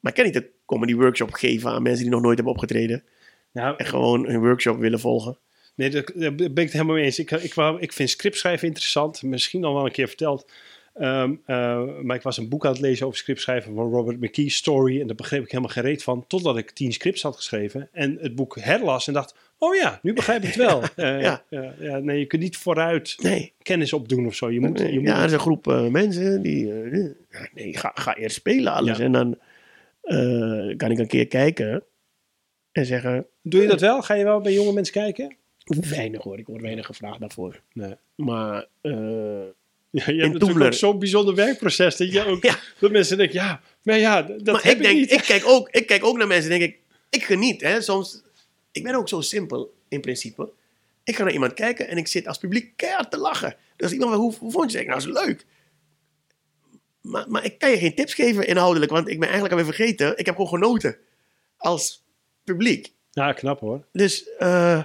Maar 0.00 0.12
ik 0.12 0.18
kan 0.18 0.26
niet 0.26 0.36
een 0.36 0.48
comedy 0.66 0.94
workshop 0.94 1.32
geven 1.32 1.70
aan 1.70 1.82
mensen 1.82 2.02
die 2.02 2.12
nog 2.12 2.22
nooit 2.22 2.36
hebben 2.36 2.54
opgetreden. 2.54 3.04
nou, 3.52 3.74
En 3.76 3.86
gewoon 3.86 4.28
een 4.28 4.40
workshop 4.40 4.78
willen 4.78 5.00
volgen. 5.00 5.38
Nee, 5.74 5.90
daar 5.90 6.04
daar 6.14 6.34
ben 6.34 6.50
ik 6.50 6.56
het 6.56 6.72
helemaal 6.72 6.94
mee 6.94 7.04
eens. 7.04 7.18
Ik, 7.18 7.30
ik, 7.30 7.54
wou, 7.54 7.80
ik 7.80 7.92
vind 7.92 8.10
scriptschrijven 8.10 8.66
interessant. 8.66 9.22
Misschien 9.22 9.64
al 9.64 9.74
wel 9.74 9.84
een 9.84 9.92
keer 9.92 10.08
verteld. 10.08 10.46
Ehm, 10.94 11.34
eh, 11.46 11.82
maar 12.02 12.16
ik 12.16 12.22
was 12.22 12.36
een 12.36 12.48
boek 12.48 12.64
aan 12.66 12.72
het 12.72 12.80
lezen 12.80 13.06
over 13.06 13.18
scriptschrijven 13.18 13.74
van 13.74 13.90
Robert 13.90 14.20
McKee, 14.20 14.50
Story. 14.50 15.00
En 15.00 15.06
daar 15.06 15.16
begreep 15.16 15.42
ik 15.42 15.50
helemaal 15.50 15.72
geen 15.72 15.82
reet 15.82 16.02
van. 16.02 16.26
Totdat 16.26 16.56
ik 16.58 16.70
tien 16.70 16.92
scripts 16.92 17.22
had 17.22 17.36
geschreven. 17.36 17.88
En 17.92 18.18
het 18.20 18.34
boek 18.34 18.56
herlas 18.60 19.06
en 19.06 19.12
dacht... 19.12 19.34
Oh 19.58 19.74
ja, 19.74 19.98
nu 20.02 20.12
begrijp 20.12 20.42
ik 20.42 20.48
het 20.48 20.56
wel. 20.56 20.82
Eh, 20.96 21.20
Ja. 21.20 21.44
ja, 21.48 21.74
ja, 21.78 21.98
nee, 21.98 22.18
je 22.18 22.26
kunt 22.26 22.42
niet 22.42 22.56
vooruit 22.56 23.16
Nee, 23.22 23.52
kennis 23.62 23.92
opdoen 23.92 24.26
of 24.26 24.34
zo. 24.34 24.50
Je 24.50 24.60
moet, 24.60 24.78
je 24.78 24.98
moet 25.00 25.08
ja, 25.08 25.18
er 25.18 25.24
is 25.24 25.32
een 25.32 25.38
groep 25.38 25.68
eh, 25.68 25.86
mensen 25.86 26.42
die... 26.42 26.72
nee, 27.54 27.76
ga, 27.76 27.92
ga 27.94 28.16
eerst 28.16 28.36
spelen 28.36 28.72
alles. 28.72 28.98
Ja. 28.98 29.04
En 29.04 29.12
dan 29.12 29.38
kan 30.76 30.90
ik 30.90 30.98
een 30.98 31.06
keer 31.06 31.26
kijken 31.26 31.84
en 32.72 32.86
zeggen... 32.86 33.26
Doe 33.42 33.62
je 33.62 33.68
dat 33.68 33.80
wel? 33.80 34.02
Ga 34.02 34.14
je 34.14 34.24
wel 34.24 34.40
bij 34.40 34.52
jonge 34.52 34.72
mensen 34.72 34.94
kijken? 34.94 35.36
Weinig 35.64 36.22
hoor, 36.22 36.38
ik 36.38 36.46
word 36.46 36.62
weinig 36.62 36.86
gevraagd 36.86 37.20
daarvoor. 37.20 37.60
Nee. 37.72 37.94
Maar... 38.14 38.66
Ja, 39.92 40.10
je 40.10 40.20
hebt 40.20 40.32
natuurlijk 40.32 40.64
ook 40.64 40.72
zo'n 40.72 40.98
bijzonder 40.98 41.34
werkproces. 41.34 41.96
Dat, 41.96 42.12
je 42.12 42.24
ook, 42.24 42.42
Ja. 42.42 42.58
dat 42.78 42.90
mensen 42.90 43.16
denken, 43.16 43.34
ja, 43.34 43.60
maar 43.82 43.98
ja, 43.98 44.22
dat 44.22 44.44
maar 44.44 44.62
heb 44.62 44.76
ik, 44.76 44.82
denk, 44.82 45.10
ik, 45.10 45.22
kijk 45.22 45.42
ook, 45.46 45.68
ik 45.70 45.86
kijk 45.86 46.04
ook 46.04 46.16
naar 46.16 46.26
mensen 46.26 46.50
en 46.50 46.58
denk 46.58 46.72
ik, 46.72 46.78
ik 47.10 47.24
geniet. 47.24 47.60
Hè, 47.60 47.80
soms, 47.80 48.22
ik 48.72 48.82
ben 48.82 48.94
ook 48.94 49.08
zo 49.08 49.20
simpel 49.20 49.74
in 49.88 50.00
principe. 50.00 50.50
Ik 51.04 51.16
ga 51.16 51.22
naar 51.22 51.32
iemand 51.32 51.54
kijken 51.54 51.88
en 51.88 51.96
ik 51.96 52.06
zit 52.06 52.26
als 52.26 52.38
publiek 52.38 52.72
keihard 52.76 53.10
te 53.10 53.16
lachen. 53.18 53.56
Dus 53.76 53.92
iemand, 53.92 54.14
hoe, 54.14 54.34
hoe 54.38 54.50
vond 54.50 54.72
je 54.72 54.78
het? 54.78 54.86
Ik, 54.86 54.92
nou, 54.94 55.12
is 55.12 55.24
leuk. 55.26 55.46
maar, 57.00 57.24
maar 57.28 57.44
ik 57.44 57.58
kan 57.58 57.70
je 57.70 57.78
geen 57.78 57.94
tips 57.94 58.14
geven 58.14 58.46
inhoudelijk, 58.46 58.90
want 58.90 59.08
ik 59.08 59.18
ben 59.18 59.28
eigenlijk 59.28 59.52
alweer 59.58 59.74
vergeten. 59.74 60.18
Ik 60.18 60.26
heb 60.26 60.34
gewoon 60.34 60.50
genoten 60.50 60.96
als 61.56 62.04
publiek. 62.44 62.92
Ja, 63.10 63.32
knap 63.32 63.60
hoor. 63.60 63.84
Dus 63.92 64.28
eh, 64.38 64.82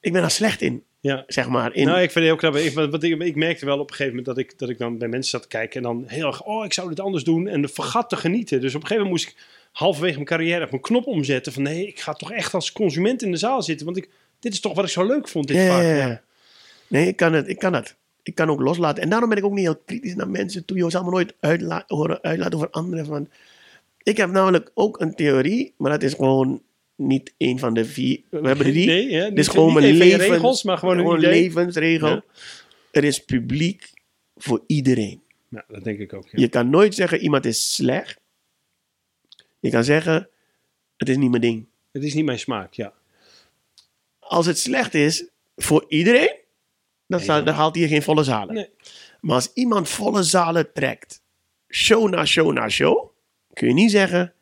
ik 0.00 0.12
ben 0.12 0.20
daar 0.20 0.30
slecht 0.30 0.60
in, 0.62 0.84
Ja. 1.00 1.24
zeg 1.26 1.48
maar. 1.48 1.74
In, 1.74 1.86
Nou, 1.86 2.00
ik 2.00 2.10
vind 2.10 2.14
het 2.14 2.24
heel 2.24 2.50
knap. 2.50 2.56
Ik, 2.62 2.90
wat, 2.90 3.02
ik, 3.02 3.22
ik 3.22 3.36
merkte 3.36 3.64
wel 3.64 3.78
op 3.78 3.90
een 3.90 3.96
gegeven 3.96 4.16
moment 4.16 4.26
dat 4.26 4.38
ik, 4.38 4.58
dat 4.58 4.68
ik 4.68 4.78
dan 4.78 4.98
bij 4.98 5.08
mensen 5.08 5.30
zat 5.30 5.42
te 5.42 5.48
kijken 5.48 5.76
en 5.76 5.82
dan 5.82 6.04
heel 6.06 6.26
erg, 6.26 6.44
oh, 6.44 6.64
ik 6.64 6.72
zou 6.72 6.88
dit 6.88 7.00
anders 7.00 7.24
doen 7.24 7.46
en 7.46 7.68
vergat 7.68 8.08
te 8.08 8.16
genieten. 8.16 8.60
Dus 8.60 8.74
op 8.74 8.80
een 8.80 8.86
gegeven 8.86 9.08
moment 9.08 9.24
moest 9.24 9.36
ik 9.36 9.44
halverwege 9.72 10.14
mijn 10.14 10.26
carrière 10.26 10.56
even 10.56 10.68
mijn 10.70 10.82
knop 10.82 11.06
omzetten 11.06 11.52
van 11.52 11.62
nee, 11.62 11.86
ik 11.86 12.00
ga 12.00 12.12
toch 12.12 12.32
echt 12.32 12.54
als 12.54 12.72
consument 12.72 13.22
in 13.22 13.30
de 13.30 13.36
zaal 13.36 13.62
zitten, 13.62 13.86
want 13.86 13.98
ik, 13.98 14.08
dit 14.40 14.52
is 14.52 14.60
toch 14.60 14.74
wat 14.74 14.84
ik 14.84 14.90
zo 14.90 15.06
leuk 15.06 15.28
vond 15.28 15.46
dit 15.48 15.56
Ja, 15.56 15.66
vaak. 15.66 15.82
ja, 15.82 15.88
Ja. 15.88 16.06
ja. 16.06 16.22
Nee, 16.86 17.06
ik 17.06 17.16
kan 17.16 17.32
het. 17.32 17.48
Ik 17.48 17.58
kan 17.58 17.72
het. 17.72 17.96
Ik 18.22 18.34
kan 18.34 18.50
ook 18.50 18.60
loslaten. 18.60 19.02
En 19.02 19.08
daarom 19.08 19.28
ben 19.28 19.38
ik 19.38 19.44
ook 19.44 19.52
niet 19.52 19.64
heel 19.64 19.80
kritisch 19.86 20.14
naar 20.14 20.28
mensen 20.28 20.64
toe. 20.64 20.76
Je 20.76 20.90
zal 20.90 21.04
me 21.04 21.10
nooit 21.10 21.34
uitla 21.40 21.84
horen 21.86 22.22
uitlaten 22.22 22.54
over 22.54 22.70
anderen. 22.70 23.06
Van. 23.06 23.28
Ik 24.02 24.16
heb 24.16 24.30
namelijk 24.30 24.70
ook 24.74 25.00
een 25.00 25.14
theorie, 25.14 25.74
maar 25.76 25.90
dat 25.90 26.02
is 26.02 26.14
gewoon 26.14 26.62
niet 26.98 27.34
een 27.38 27.58
van 27.58 27.74
de 27.74 27.84
vier. 27.84 28.20
We 28.30 28.46
hebben 28.46 28.66
er 28.66 28.72
die. 28.72 28.86
Nee, 28.86 29.44
gewoon 29.44 29.76
een 29.76 29.98
regels, 29.98 30.62
maar 30.62 30.78
gewoon 30.78 30.98
een 30.98 31.18
idee. 31.18 31.30
levensregel. 31.30 32.08
Ja. 32.08 32.24
Er 32.90 33.04
is 33.04 33.24
publiek 33.24 33.90
voor 34.36 34.64
iedereen. 34.66 35.22
Ja, 35.48 35.64
dat 35.68 35.84
denk 35.84 35.98
ik 35.98 36.12
ook. 36.12 36.24
Ja. 36.24 36.40
Je 36.40 36.48
kan 36.48 36.70
nooit 36.70 36.94
zeggen 36.94 37.20
iemand 37.20 37.44
is 37.46 37.74
slecht. 37.74 38.20
Je 39.60 39.70
kan 39.70 39.84
zeggen 39.84 40.28
het 40.96 41.08
is 41.08 41.16
niet 41.16 41.30
mijn 41.30 41.42
ding. 41.42 41.66
Het 41.92 42.04
is 42.04 42.14
niet 42.14 42.24
mijn 42.24 42.38
smaak, 42.38 42.72
ja. 42.74 42.92
Als 44.18 44.46
het 44.46 44.58
slecht 44.58 44.94
is 44.94 45.28
voor 45.56 45.84
iedereen, 45.88 46.34
dan, 47.06 47.20
staat- 47.20 47.46
dan 47.46 47.54
haalt 47.54 47.74
hij 47.76 47.88
geen 47.88 48.02
volle 48.02 48.22
zalen. 48.24 48.54
Nee. 48.54 48.70
Maar 49.20 49.34
als 49.34 49.50
iemand 49.54 49.88
volle 49.88 50.22
zalen 50.22 50.72
trekt, 50.72 51.22
show 51.68 52.08
na 52.08 52.24
show 52.24 52.52
na 52.52 52.68
show, 52.68 53.10
kun 53.52 53.68
je 53.68 53.74
niet 53.74 53.90
zeggen 53.90 54.32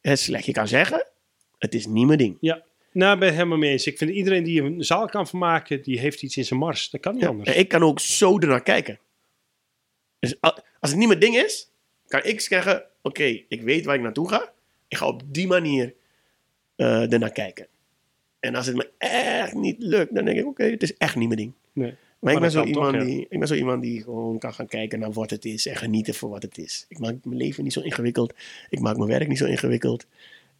het 0.00 0.12
is 0.12 0.24
slecht. 0.24 0.46
Je 0.46 0.52
kan 0.52 0.68
zeggen 0.68 1.06
het 1.64 1.74
is 1.74 1.86
niet 1.86 2.06
mijn 2.06 2.18
ding. 2.18 2.36
Ja, 2.40 2.62
nou, 2.92 3.18
ben 3.18 3.28
ik 3.28 3.34
helemaal 3.34 3.58
mee 3.58 3.70
eens. 3.70 3.86
Ik 3.86 3.98
vind 3.98 4.10
iedereen 4.10 4.42
die 4.42 4.62
een 4.62 4.84
zaal 4.84 5.06
kan 5.06 5.26
vermaken, 5.26 5.82
die 5.82 5.98
heeft 5.98 6.22
iets 6.22 6.36
in 6.36 6.44
zijn 6.44 6.60
mars. 6.60 6.90
Dat 6.90 7.00
kan 7.00 7.12
niet 7.12 7.22
Ja, 7.22 7.28
anders. 7.28 7.50
en 7.50 7.58
ik 7.58 7.68
kan 7.68 7.82
ook 7.82 8.00
zo 8.00 8.38
ernaar 8.38 8.62
kijken. 8.62 8.98
Dus 10.18 10.40
als 10.40 10.90
het 10.90 10.96
niet 10.96 11.08
mijn 11.08 11.20
ding 11.20 11.36
is, 11.36 11.70
kan 12.06 12.24
ik 12.24 12.40
zeggen: 12.40 12.84
Oké, 13.02 13.42
ik 13.48 13.62
weet 13.62 13.84
waar 13.84 13.94
ik 13.94 14.00
naartoe 14.00 14.28
ga. 14.28 14.52
Ik 14.88 14.96
ga 14.96 15.06
op 15.06 15.22
die 15.26 15.46
manier 15.46 15.94
eh 16.76 17.12
ernaar 17.12 17.32
kijken. 17.32 17.66
En 18.40 18.54
als 18.54 18.66
het 18.66 18.76
me 18.76 18.90
echt 18.98 19.54
niet 19.54 19.76
lukt, 19.78 20.14
dan 20.14 20.24
denk 20.24 20.38
ik: 20.38 20.46
Oké, 20.46 20.64
het 20.64 20.82
is 20.82 20.96
echt 20.96 21.16
niet 21.16 21.28
mijn 21.28 21.40
ding. 21.40 21.52
Nee. 21.72 21.94
Maar, 22.18 22.34
ik, 22.34 22.40
ben 22.40 22.50
zo 22.50 22.58
toch, 22.58 22.68
iemand 22.68 22.94
ja. 22.94 23.04
die, 23.04 23.26
ik 23.28 23.38
ben 23.38 23.48
zo 23.48 23.54
iemand 23.54 23.82
die 23.82 24.02
gewoon 24.02 24.38
kan 24.38 24.54
gaan 24.54 24.66
kijken 24.66 24.98
naar 24.98 25.12
wat 25.12 25.30
het 25.30 25.44
is 25.44 25.66
en 25.66 25.76
genieten 25.76 26.14
voor 26.14 26.30
wat 26.30 26.42
het 26.42 26.58
is. 26.58 26.84
Ik 26.88 26.98
maak 26.98 27.14
mijn 27.24 27.36
leven 27.36 27.64
niet 27.64 27.72
zo 27.72 27.80
ingewikkeld. 27.80 28.34
Ik 28.68 28.80
maak 28.80 28.96
mijn 28.96 29.08
werk 29.08 29.28
niet 29.28 29.38
zo 29.38 29.46
ingewikkeld. 29.46 30.06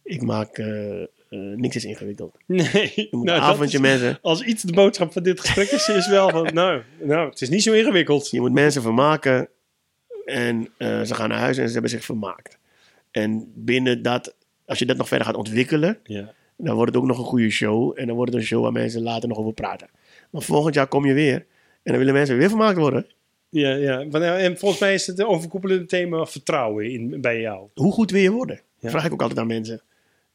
Ik 0.05 0.21
maak 0.21 0.57
eh, 0.57 1.01
eh, 1.01 1.07
niks 1.29 1.75
is 1.75 1.85
ingewikkeld. 1.85 2.37
Nee, 2.45 2.91
Je 2.95 3.07
moet 3.11 3.25
nou, 3.25 3.37
een 3.37 3.43
avondje 3.43 3.77
is- 3.77 3.83
mensen. 3.83 4.17
Als 4.21 4.41
iets 4.43 4.63
de 4.63 4.73
boodschap 4.73 5.11
van 5.11 5.23
dit 5.23 5.39
gesprek 5.39 5.69
is, 5.71 5.87
is 5.89 6.07
wel 6.07 6.29
van, 6.29 6.43
nou, 6.53 6.81
nou, 6.99 7.29
het 7.29 7.41
is 7.41 7.49
niet 7.49 7.63
zo 7.63 7.73
ingewikkeld. 7.73 8.29
Je 8.29 8.39
moet 8.39 8.51
mensen 8.53 8.81
vermaken 8.81 9.47
en 10.25 10.67
eh, 10.77 11.01
ze 11.01 11.15
gaan 11.15 11.29
naar 11.29 11.39
huis 11.39 11.57
en 11.57 11.67
ze 11.67 11.73
hebben 11.73 11.91
zich 11.91 12.03
vermaakt. 12.05 12.57
En 13.11 13.51
binnen 13.55 14.01
dat, 14.01 14.35
als 14.65 14.79
je 14.79 14.85
dat 14.85 14.97
nog 14.97 15.07
verder 15.07 15.27
gaat 15.27 15.35
ontwikkelen, 15.35 15.99
Ja. 16.03 16.33
dan 16.57 16.75
wordt 16.75 16.93
het 16.93 17.01
ook 17.01 17.07
nog 17.07 17.17
een 17.17 17.23
goede 17.25 17.49
show. 17.49 17.93
En 17.99 18.07
dan 18.07 18.15
wordt 18.15 18.31
het 18.31 18.41
een 18.41 18.47
show 18.47 18.61
waar 18.63 18.71
mensen 18.71 19.01
later 19.01 19.29
nog 19.29 19.37
over 19.37 19.53
praten. 19.53 19.89
Maar 20.29 20.41
volgend 20.41 20.75
jaar 20.75 20.87
kom 20.87 21.05
je 21.05 21.13
weer 21.13 21.35
en 21.35 21.45
dan 21.83 21.97
willen 21.97 22.13
mensen 22.13 22.37
weer 22.37 22.49
vermaakt 22.49 22.77
worden. 22.77 23.07
Ja, 23.49 23.69
ja. 23.75 23.99
Eh, 24.11 24.45
En 24.45 24.57
volgens 24.57 24.81
mij 24.81 24.93
is 24.93 25.07
het 25.07 25.23
overkoepelende 25.23 25.85
thema 25.85 26.25
vertrouwen 26.25 26.91
in, 26.91 27.21
bij 27.21 27.39
jou. 27.41 27.67
Hoe 27.73 27.91
goed 27.93 28.11
wil 28.11 28.21
je 28.21 28.31
worden? 28.31 28.61
Ja. 28.79 28.89
Vraag 28.89 29.05
ik 29.05 29.13
ook 29.13 29.21
altijd 29.21 29.39
aan 29.39 29.47
mensen. 29.47 29.81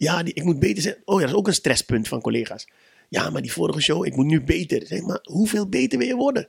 Ja, 0.01 0.23
die, 0.23 0.35
ik 0.35 0.45
moet 0.45 0.59
beter 0.59 0.83
zijn. 0.83 0.97
Oh 1.05 1.15
ja, 1.15 1.21
dat 1.21 1.31
is 1.31 1.37
ook 1.41 1.47
een 1.47 1.55
stresspunt 1.55 2.09
van 2.09 2.21
collega's. 2.21 2.69
Ja, 3.09 3.31
maar 3.31 3.43
die 3.43 3.53
vorige 3.53 3.81
show, 3.81 4.07
ik 4.07 4.17
moet 4.17 4.27
nu 4.27 4.43
beter. 4.43 4.87
Zeg 4.87 5.01
maar, 5.03 5.19
hoeveel 5.23 5.69
beter 5.69 5.99
wil 5.99 6.07
je 6.07 6.15
worden? 6.15 6.49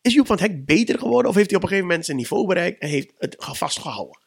Is 0.00 0.14
Joep 0.14 0.26
van 0.26 0.36
het 0.36 0.46
Hek 0.46 0.64
beter 0.66 0.98
geworden? 0.98 1.30
Of 1.30 1.36
heeft 1.36 1.46
hij 1.50 1.56
op 1.56 1.62
een 1.62 1.68
gegeven 1.68 1.88
moment 1.88 2.06
zijn 2.06 2.16
niveau 2.18 2.46
bereikt 2.46 2.80
en 2.80 2.88
heeft 2.88 3.12
het 3.18 3.36
ge- 3.38 3.54
vastgehouden? 3.54 4.20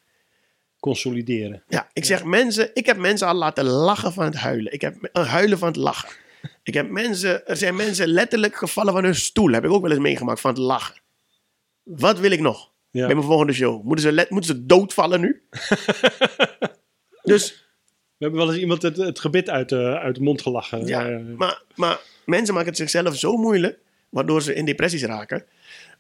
Consolideren. 0.79 1.63
Ja, 1.67 1.89
ik 1.93 2.05
zeg 2.05 2.23
mensen, 2.23 2.69
ik 2.73 2.85
heb 2.85 2.97
mensen 2.97 3.27
al 3.27 3.33
laten 3.33 3.65
lachen 3.65 4.13
van 4.13 4.25
het 4.25 4.35
huilen. 4.35 4.73
Ik 4.73 4.81
heb 4.81 5.09
uh, 5.13 5.27
huilen 5.29 5.57
van 5.57 5.67
het 5.67 5.77
lachen. 5.77 6.09
Ik 6.63 6.73
heb 6.73 6.89
mensen, 6.89 7.47
er 7.47 7.57
zijn 7.57 7.75
mensen 7.75 8.07
letterlijk 8.07 8.55
gevallen 8.55 8.93
van 8.93 9.03
hun 9.03 9.15
stoel. 9.15 9.51
Heb 9.51 9.63
ik 9.65 9.71
ook 9.71 9.81
wel 9.81 9.91
eens 9.91 9.99
meegemaakt 9.99 10.39
van 10.39 10.49
het 10.51 10.59
lachen. 10.59 11.01
Wat 11.83 12.19
wil 12.19 12.31
ik 12.31 12.39
nog? 12.39 12.71
Ja. 12.91 13.05
Bij 13.05 13.15
mijn 13.15 13.27
volgende 13.27 13.53
show. 13.53 13.83
Moeten 13.83 14.05
ze, 14.05 14.11
let, 14.11 14.29
moeten 14.29 14.55
ze 14.55 14.65
doodvallen 14.65 15.21
nu? 15.21 15.43
dus 17.23 17.65
We 18.21 18.27
hebben 18.27 18.45
wel 18.45 18.51
eens 18.53 18.61
iemand 18.61 18.81
het, 18.81 18.97
het 18.97 19.19
gebit 19.19 19.49
uit 19.49 19.69
de, 19.69 19.99
uit 19.99 20.15
de 20.15 20.21
mond 20.21 20.41
gelachen. 20.41 20.85
ja, 20.87 21.09
Eh, 21.09 21.19
maar, 21.37 21.63
maar 21.75 22.01
mensen 22.25 22.53
maken 22.53 22.69
het 22.69 22.77
zichzelf 22.77 23.17
zo 23.17 23.37
moeilijk, 23.37 23.79
waardoor 24.09 24.41
ze 24.41 24.53
in 24.53 24.65
depressies 24.65 25.03
raken. 25.03 25.45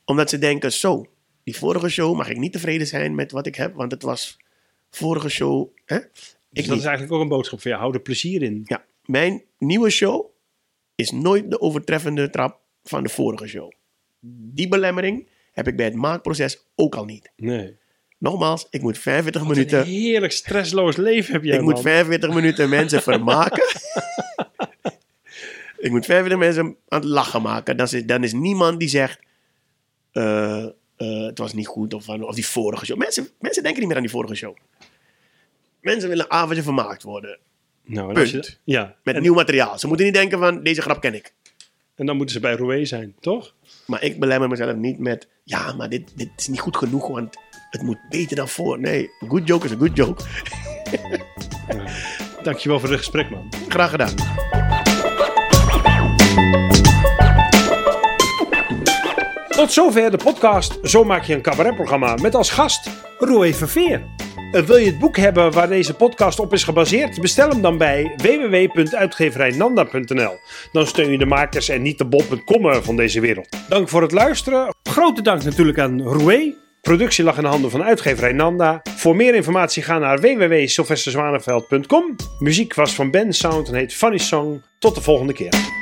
Omdat 0.05 0.29
ze 0.29 0.37
denken, 0.37 0.71
zo, 0.71 1.05
die 1.43 1.55
vorige 1.55 1.89
show 1.89 2.15
mag 2.15 2.29
ik 2.29 2.37
niet 2.37 2.51
tevreden 2.51 2.87
zijn 2.87 3.15
met 3.15 3.31
wat 3.31 3.45
ik 3.47 3.55
heb, 3.55 3.73
want 3.73 3.91
het 3.91 4.01
was 4.03 4.37
vorige 4.89 5.29
show. 5.29 5.67
Hè? 5.85 5.97
dus 5.97 6.35
Ik 6.51 6.55
dat 6.61 6.65
niet. 6.69 6.77
is 6.79 6.83
eigenlijk 6.83 7.13
ook 7.13 7.21
een 7.21 7.27
boodschap 7.27 7.61
voor 7.61 7.69
jou. 7.69 7.81
Hou 7.81 7.93
er 7.93 8.01
plezier 8.01 8.41
in. 8.41 8.61
Ja, 8.65 8.83
mijn 9.05 9.43
nieuwe 9.57 9.89
show 9.89 10.25
is 10.95 11.11
nooit 11.11 11.49
de 11.51 11.61
overtreffende 11.61 12.29
trap 12.29 12.59
van 12.83 13.03
de 13.03 13.09
vorige 13.09 13.47
show. 13.47 13.71
Die 14.53 14.67
belemmering 14.67 15.27
heb 15.51 15.67
ik 15.67 15.75
bij 15.75 15.85
het 15.85 15.95
maakproces 15.95 16.65
ook 16.75 16.95
al 16.95 17.05
niet. 17.05 17.31
Nee. 17.35 17.77
Nogmaals, 18.21 18.67
ik 18.69 18.81
moet 18.81 18.97
45 18.97 19.41
Een 19.41 19.47
minuten, 19.47 19.85
heerlijk 19.85 20.31
stressloos 20.31 20.95
leven 20.95 21.33
heb 21.33 21.43
jij, 21.43 21.55
ik 21.55 21.61
moet 21.61 21.73
man. 21.73 21.81
45 21.81 22.33
minuten 22.33 22.69
mensen 22.69 23.01
vermaken. 23.01 23.63
ik 25.85 25.91
moet 25.91 26.05
45 26.05 26.37
mensen 26.37 26.75
aan 26.87 26.99
het 26.99 27.09
lachen 27.09 27.41
maken. 27.41 27.77
Dan 27.77 27.87
is, 27.91 28.05
dan 28.05 28.23
is 28.23 28.33
niemand 28.33 28.79
die 28.79 28.89
zegt, 28.89 29.19
eh, 30.11 30.63
eh, 30.63 30.71
het 30.97 31.37
was 31.37 31.53
niet 31.53 31.67
goed 31.67 31.93
of, 31.93 32.09
of 32.09 32.35
die 32.35 32.45
vorige 32.45 32.85
show. 32.85 32.97
Mensen, 32.97 33.27
mensen 33.39 33.63
denken 33.63 33.79
niet 33.79 33.87
meer 33.89 33.97
aan 33.97 34.03
die 34.03 34.11
vorige 34.11 34.35
show. 34.35 34.55
Mensen 35.81 36.09
willen 36.09 36.25
een 36.25 36.31
avondje 36.31 36.63
vermaakt 36.63 37.03
worden. 37.03 37.37
Nou, 37.85 38.13
Punt. 38.13 38.29
je- 38.29 38.53
ja. 38.63 38.95
Met 39.03 39.15
en, 39.15 39.21
nieuw 39.21 39.33
materiaal. 39.33 39.79
Ze 39.79 39.87
moeten 39.87 40.05
niet 40.05 40.15
denken 40.15 40.39
van, 40.39 40.63
deze 40.63 40.81
grap 40.81 41.01
ken 41.01 41.13
ik. 41.13 41.33
en 41.95 42.05
dan 42.05 42.15
moeten 42.15 42.35
ze 42.35 42.41
bij 42.41 42.55
Roué 42.55 42.85
zijn, 42.85 43.15
toch? 43.19 43.55
Maar 43.85 44.03
ik 44.03 44.19
belemmer 44.19 44.49
mezelf 44.49 44.75
niet 44.75 44.99
met, 44.99 45.27
ja, 45.43 45.73
maar 45.73 45.89
dit, 45.89 46.17
dit 46.17 46.29
is 46.37 46.47
niet 46.47 46.59
goed 46.59 46.77
genoeg, 46.77 47.07
want 47.07 47.35
het 47.71 47.81
moet 47.81 48.09
beter 48.09 48.35
dan 48.35 48.47
voor. 48.47 48.79
Nee, 48.79 49.11
een 49.19 49.29
good 49.29 49.47
joke 49.47 49.65
is 49.65 49.71
een 49.71 49.79
good 49.79 49.97
joke. 49.97 50.23
Dankjewel 52.43 52.79
voor 52.79 52.89
het 52.89 52.97
gesprek, 52.97 53.29
man. 53.29 53.49
Graag 53.67 53.89
gedaan. 53.89 54.13
Tot 59.49 59.71
zover 59.71 60.11
de 60.11 60.17
podcast 60.23 60.79
Zo 60.83 61.03
maak 61.03 61.23
je 61.23 61.33
een 61.33 61.41
cabaretprogramma 61.41 62.15
met 62.15 62.35
als 62.35 62.49
gast 62.49 62.89
Roy 63.17 63.53
Verveer. 63.53 64.03
Wil 64.51 64.77
je 64.77 64.85
het 64.85 64.99
boek 64.99 65.17
hebben 65.17 65.51
waar 65.51 65.67
deze 65.67 65.93
podcast 65.93 66.39
op 66.39 66.53
is 66.53 66.63
gebaseerd? 66.63 67.21
Bestel 67.21 67.49
hem 67.49 67.61
dan 67.61 67.77
bij 67.77 68.13
www.uitgeverijnanda.nl. 68.17 70.39
Dan 70.71 70.87
steun 70.87 71.11
je 71.11 71.17
de 71.17 71.25
makers 71.25 71.69
en 71.69 71.81
niet 71.81 71.97
de 71.97 72.05
bol.com 72.05 72.83
van 72.83 72.95
deze 72.95 73.19
wereld. 73.19 73.47
Dank 73.69 73.89
voor 73.89 74.01
het 74.01 74.11
luisteren. 74.11 74.75
Grote 74.83 75.21
dank 75.21 75.43
natuurlijk 75.43 75.79
aan 75.79 76.01
Roué. 76.01 76.53
Productie 76.81 77.23
lag 77.23 77.37
in 77.37 77.43
de 77.43 77.49
handen 77.49 77.71
van 77.71 77.83
uitgeverij 77.83 78.31
Nanda. 78.31 78.81
Voor 78.95 79.15
meer 79.15 79.35
informatie 79.35 79.83
ga 79.83 79.97
naar 79.97 80.19
www.sylvesterzwaneveld.com. 80.19 82.15
Muziek 82.39 82.73
was 82.73 82.95
van 82.95 83.11
Ben 83.11 83.33
Sound 83.33 83.67
en 83.67 83.75
heet 83.75 83.93
Funny 83.93 84.17
Song. 84.17 84.63
Tot 84.79 84.95
de 84.95 85.01
volgende 85.01 85.33
keer. 85.33 85.80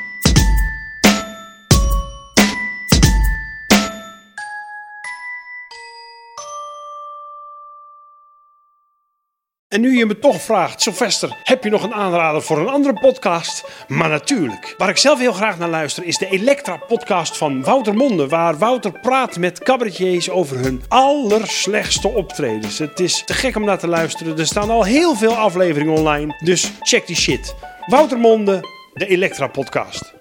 En 9.70 9.82
nu 9.82 9.98
je 9.98 10.06
me 10.06 10.20
toch 10.20 10.41
vraagt, 10.41 10.82
Sylvester, 10.82 11.38
heb 11.44 11.64
je 11.64 11.70
nog 11.70 11.84
een 11.84 11.94
aanrader 11.94 12.41
voor 12.41 12.58
een 12.58 12.68
andere 12.68 12.94
podcast? 12.94 13.86
Maar 13.88 14.10
natuurlijk. 14.10 14.76
Waar 14.78 14.90
ik 14.90 14.98
zelf 14.98 15.20
heel 15.20 15.34
graag 15.34 15.58
naar 15.58 15.70
luister 15.70 16.04
is 16.04 16.18
de 16.18 16.30
Elektra-podcast 16.30 17.38
van 17.38 17.64
Wouter 17.64 17.94
Monde. 17.94 18.28
Waar 18.28 18.58
Wouter 18.58 19.00
praat 19.00 19.38
met 19.38 19.60
cabaretiers 19.60 20.30
over 20.30 20.58
hun 20.58 20.84
allerslechtste 20.88 22.08
optredens. 22.08 22.80
Het 22.80 23.00
is 23.00 23.24
te 23.26 23.34
gek 23.34 23.56
om 23.56 23.66
naar 23.66 23.80
te 23.80 23.88
luisteren. 23.88 24.38
Er 24.38 24.46
staan 24.46 24.70
al 24.70 24.84
heel 24.84 25.16
veel 25.16 25.36
afleveringen 25.36 25.94
online. 25.94 26.36
Dus 26.44 26.72
check 26.82 27.08
die 27.08 27.16
shit. 27.16 27.56
Wouter 27.86 28.18
Monde, 28.18 28.60
de 28.94 29.06
Elektra-podcast. 29.06 30.19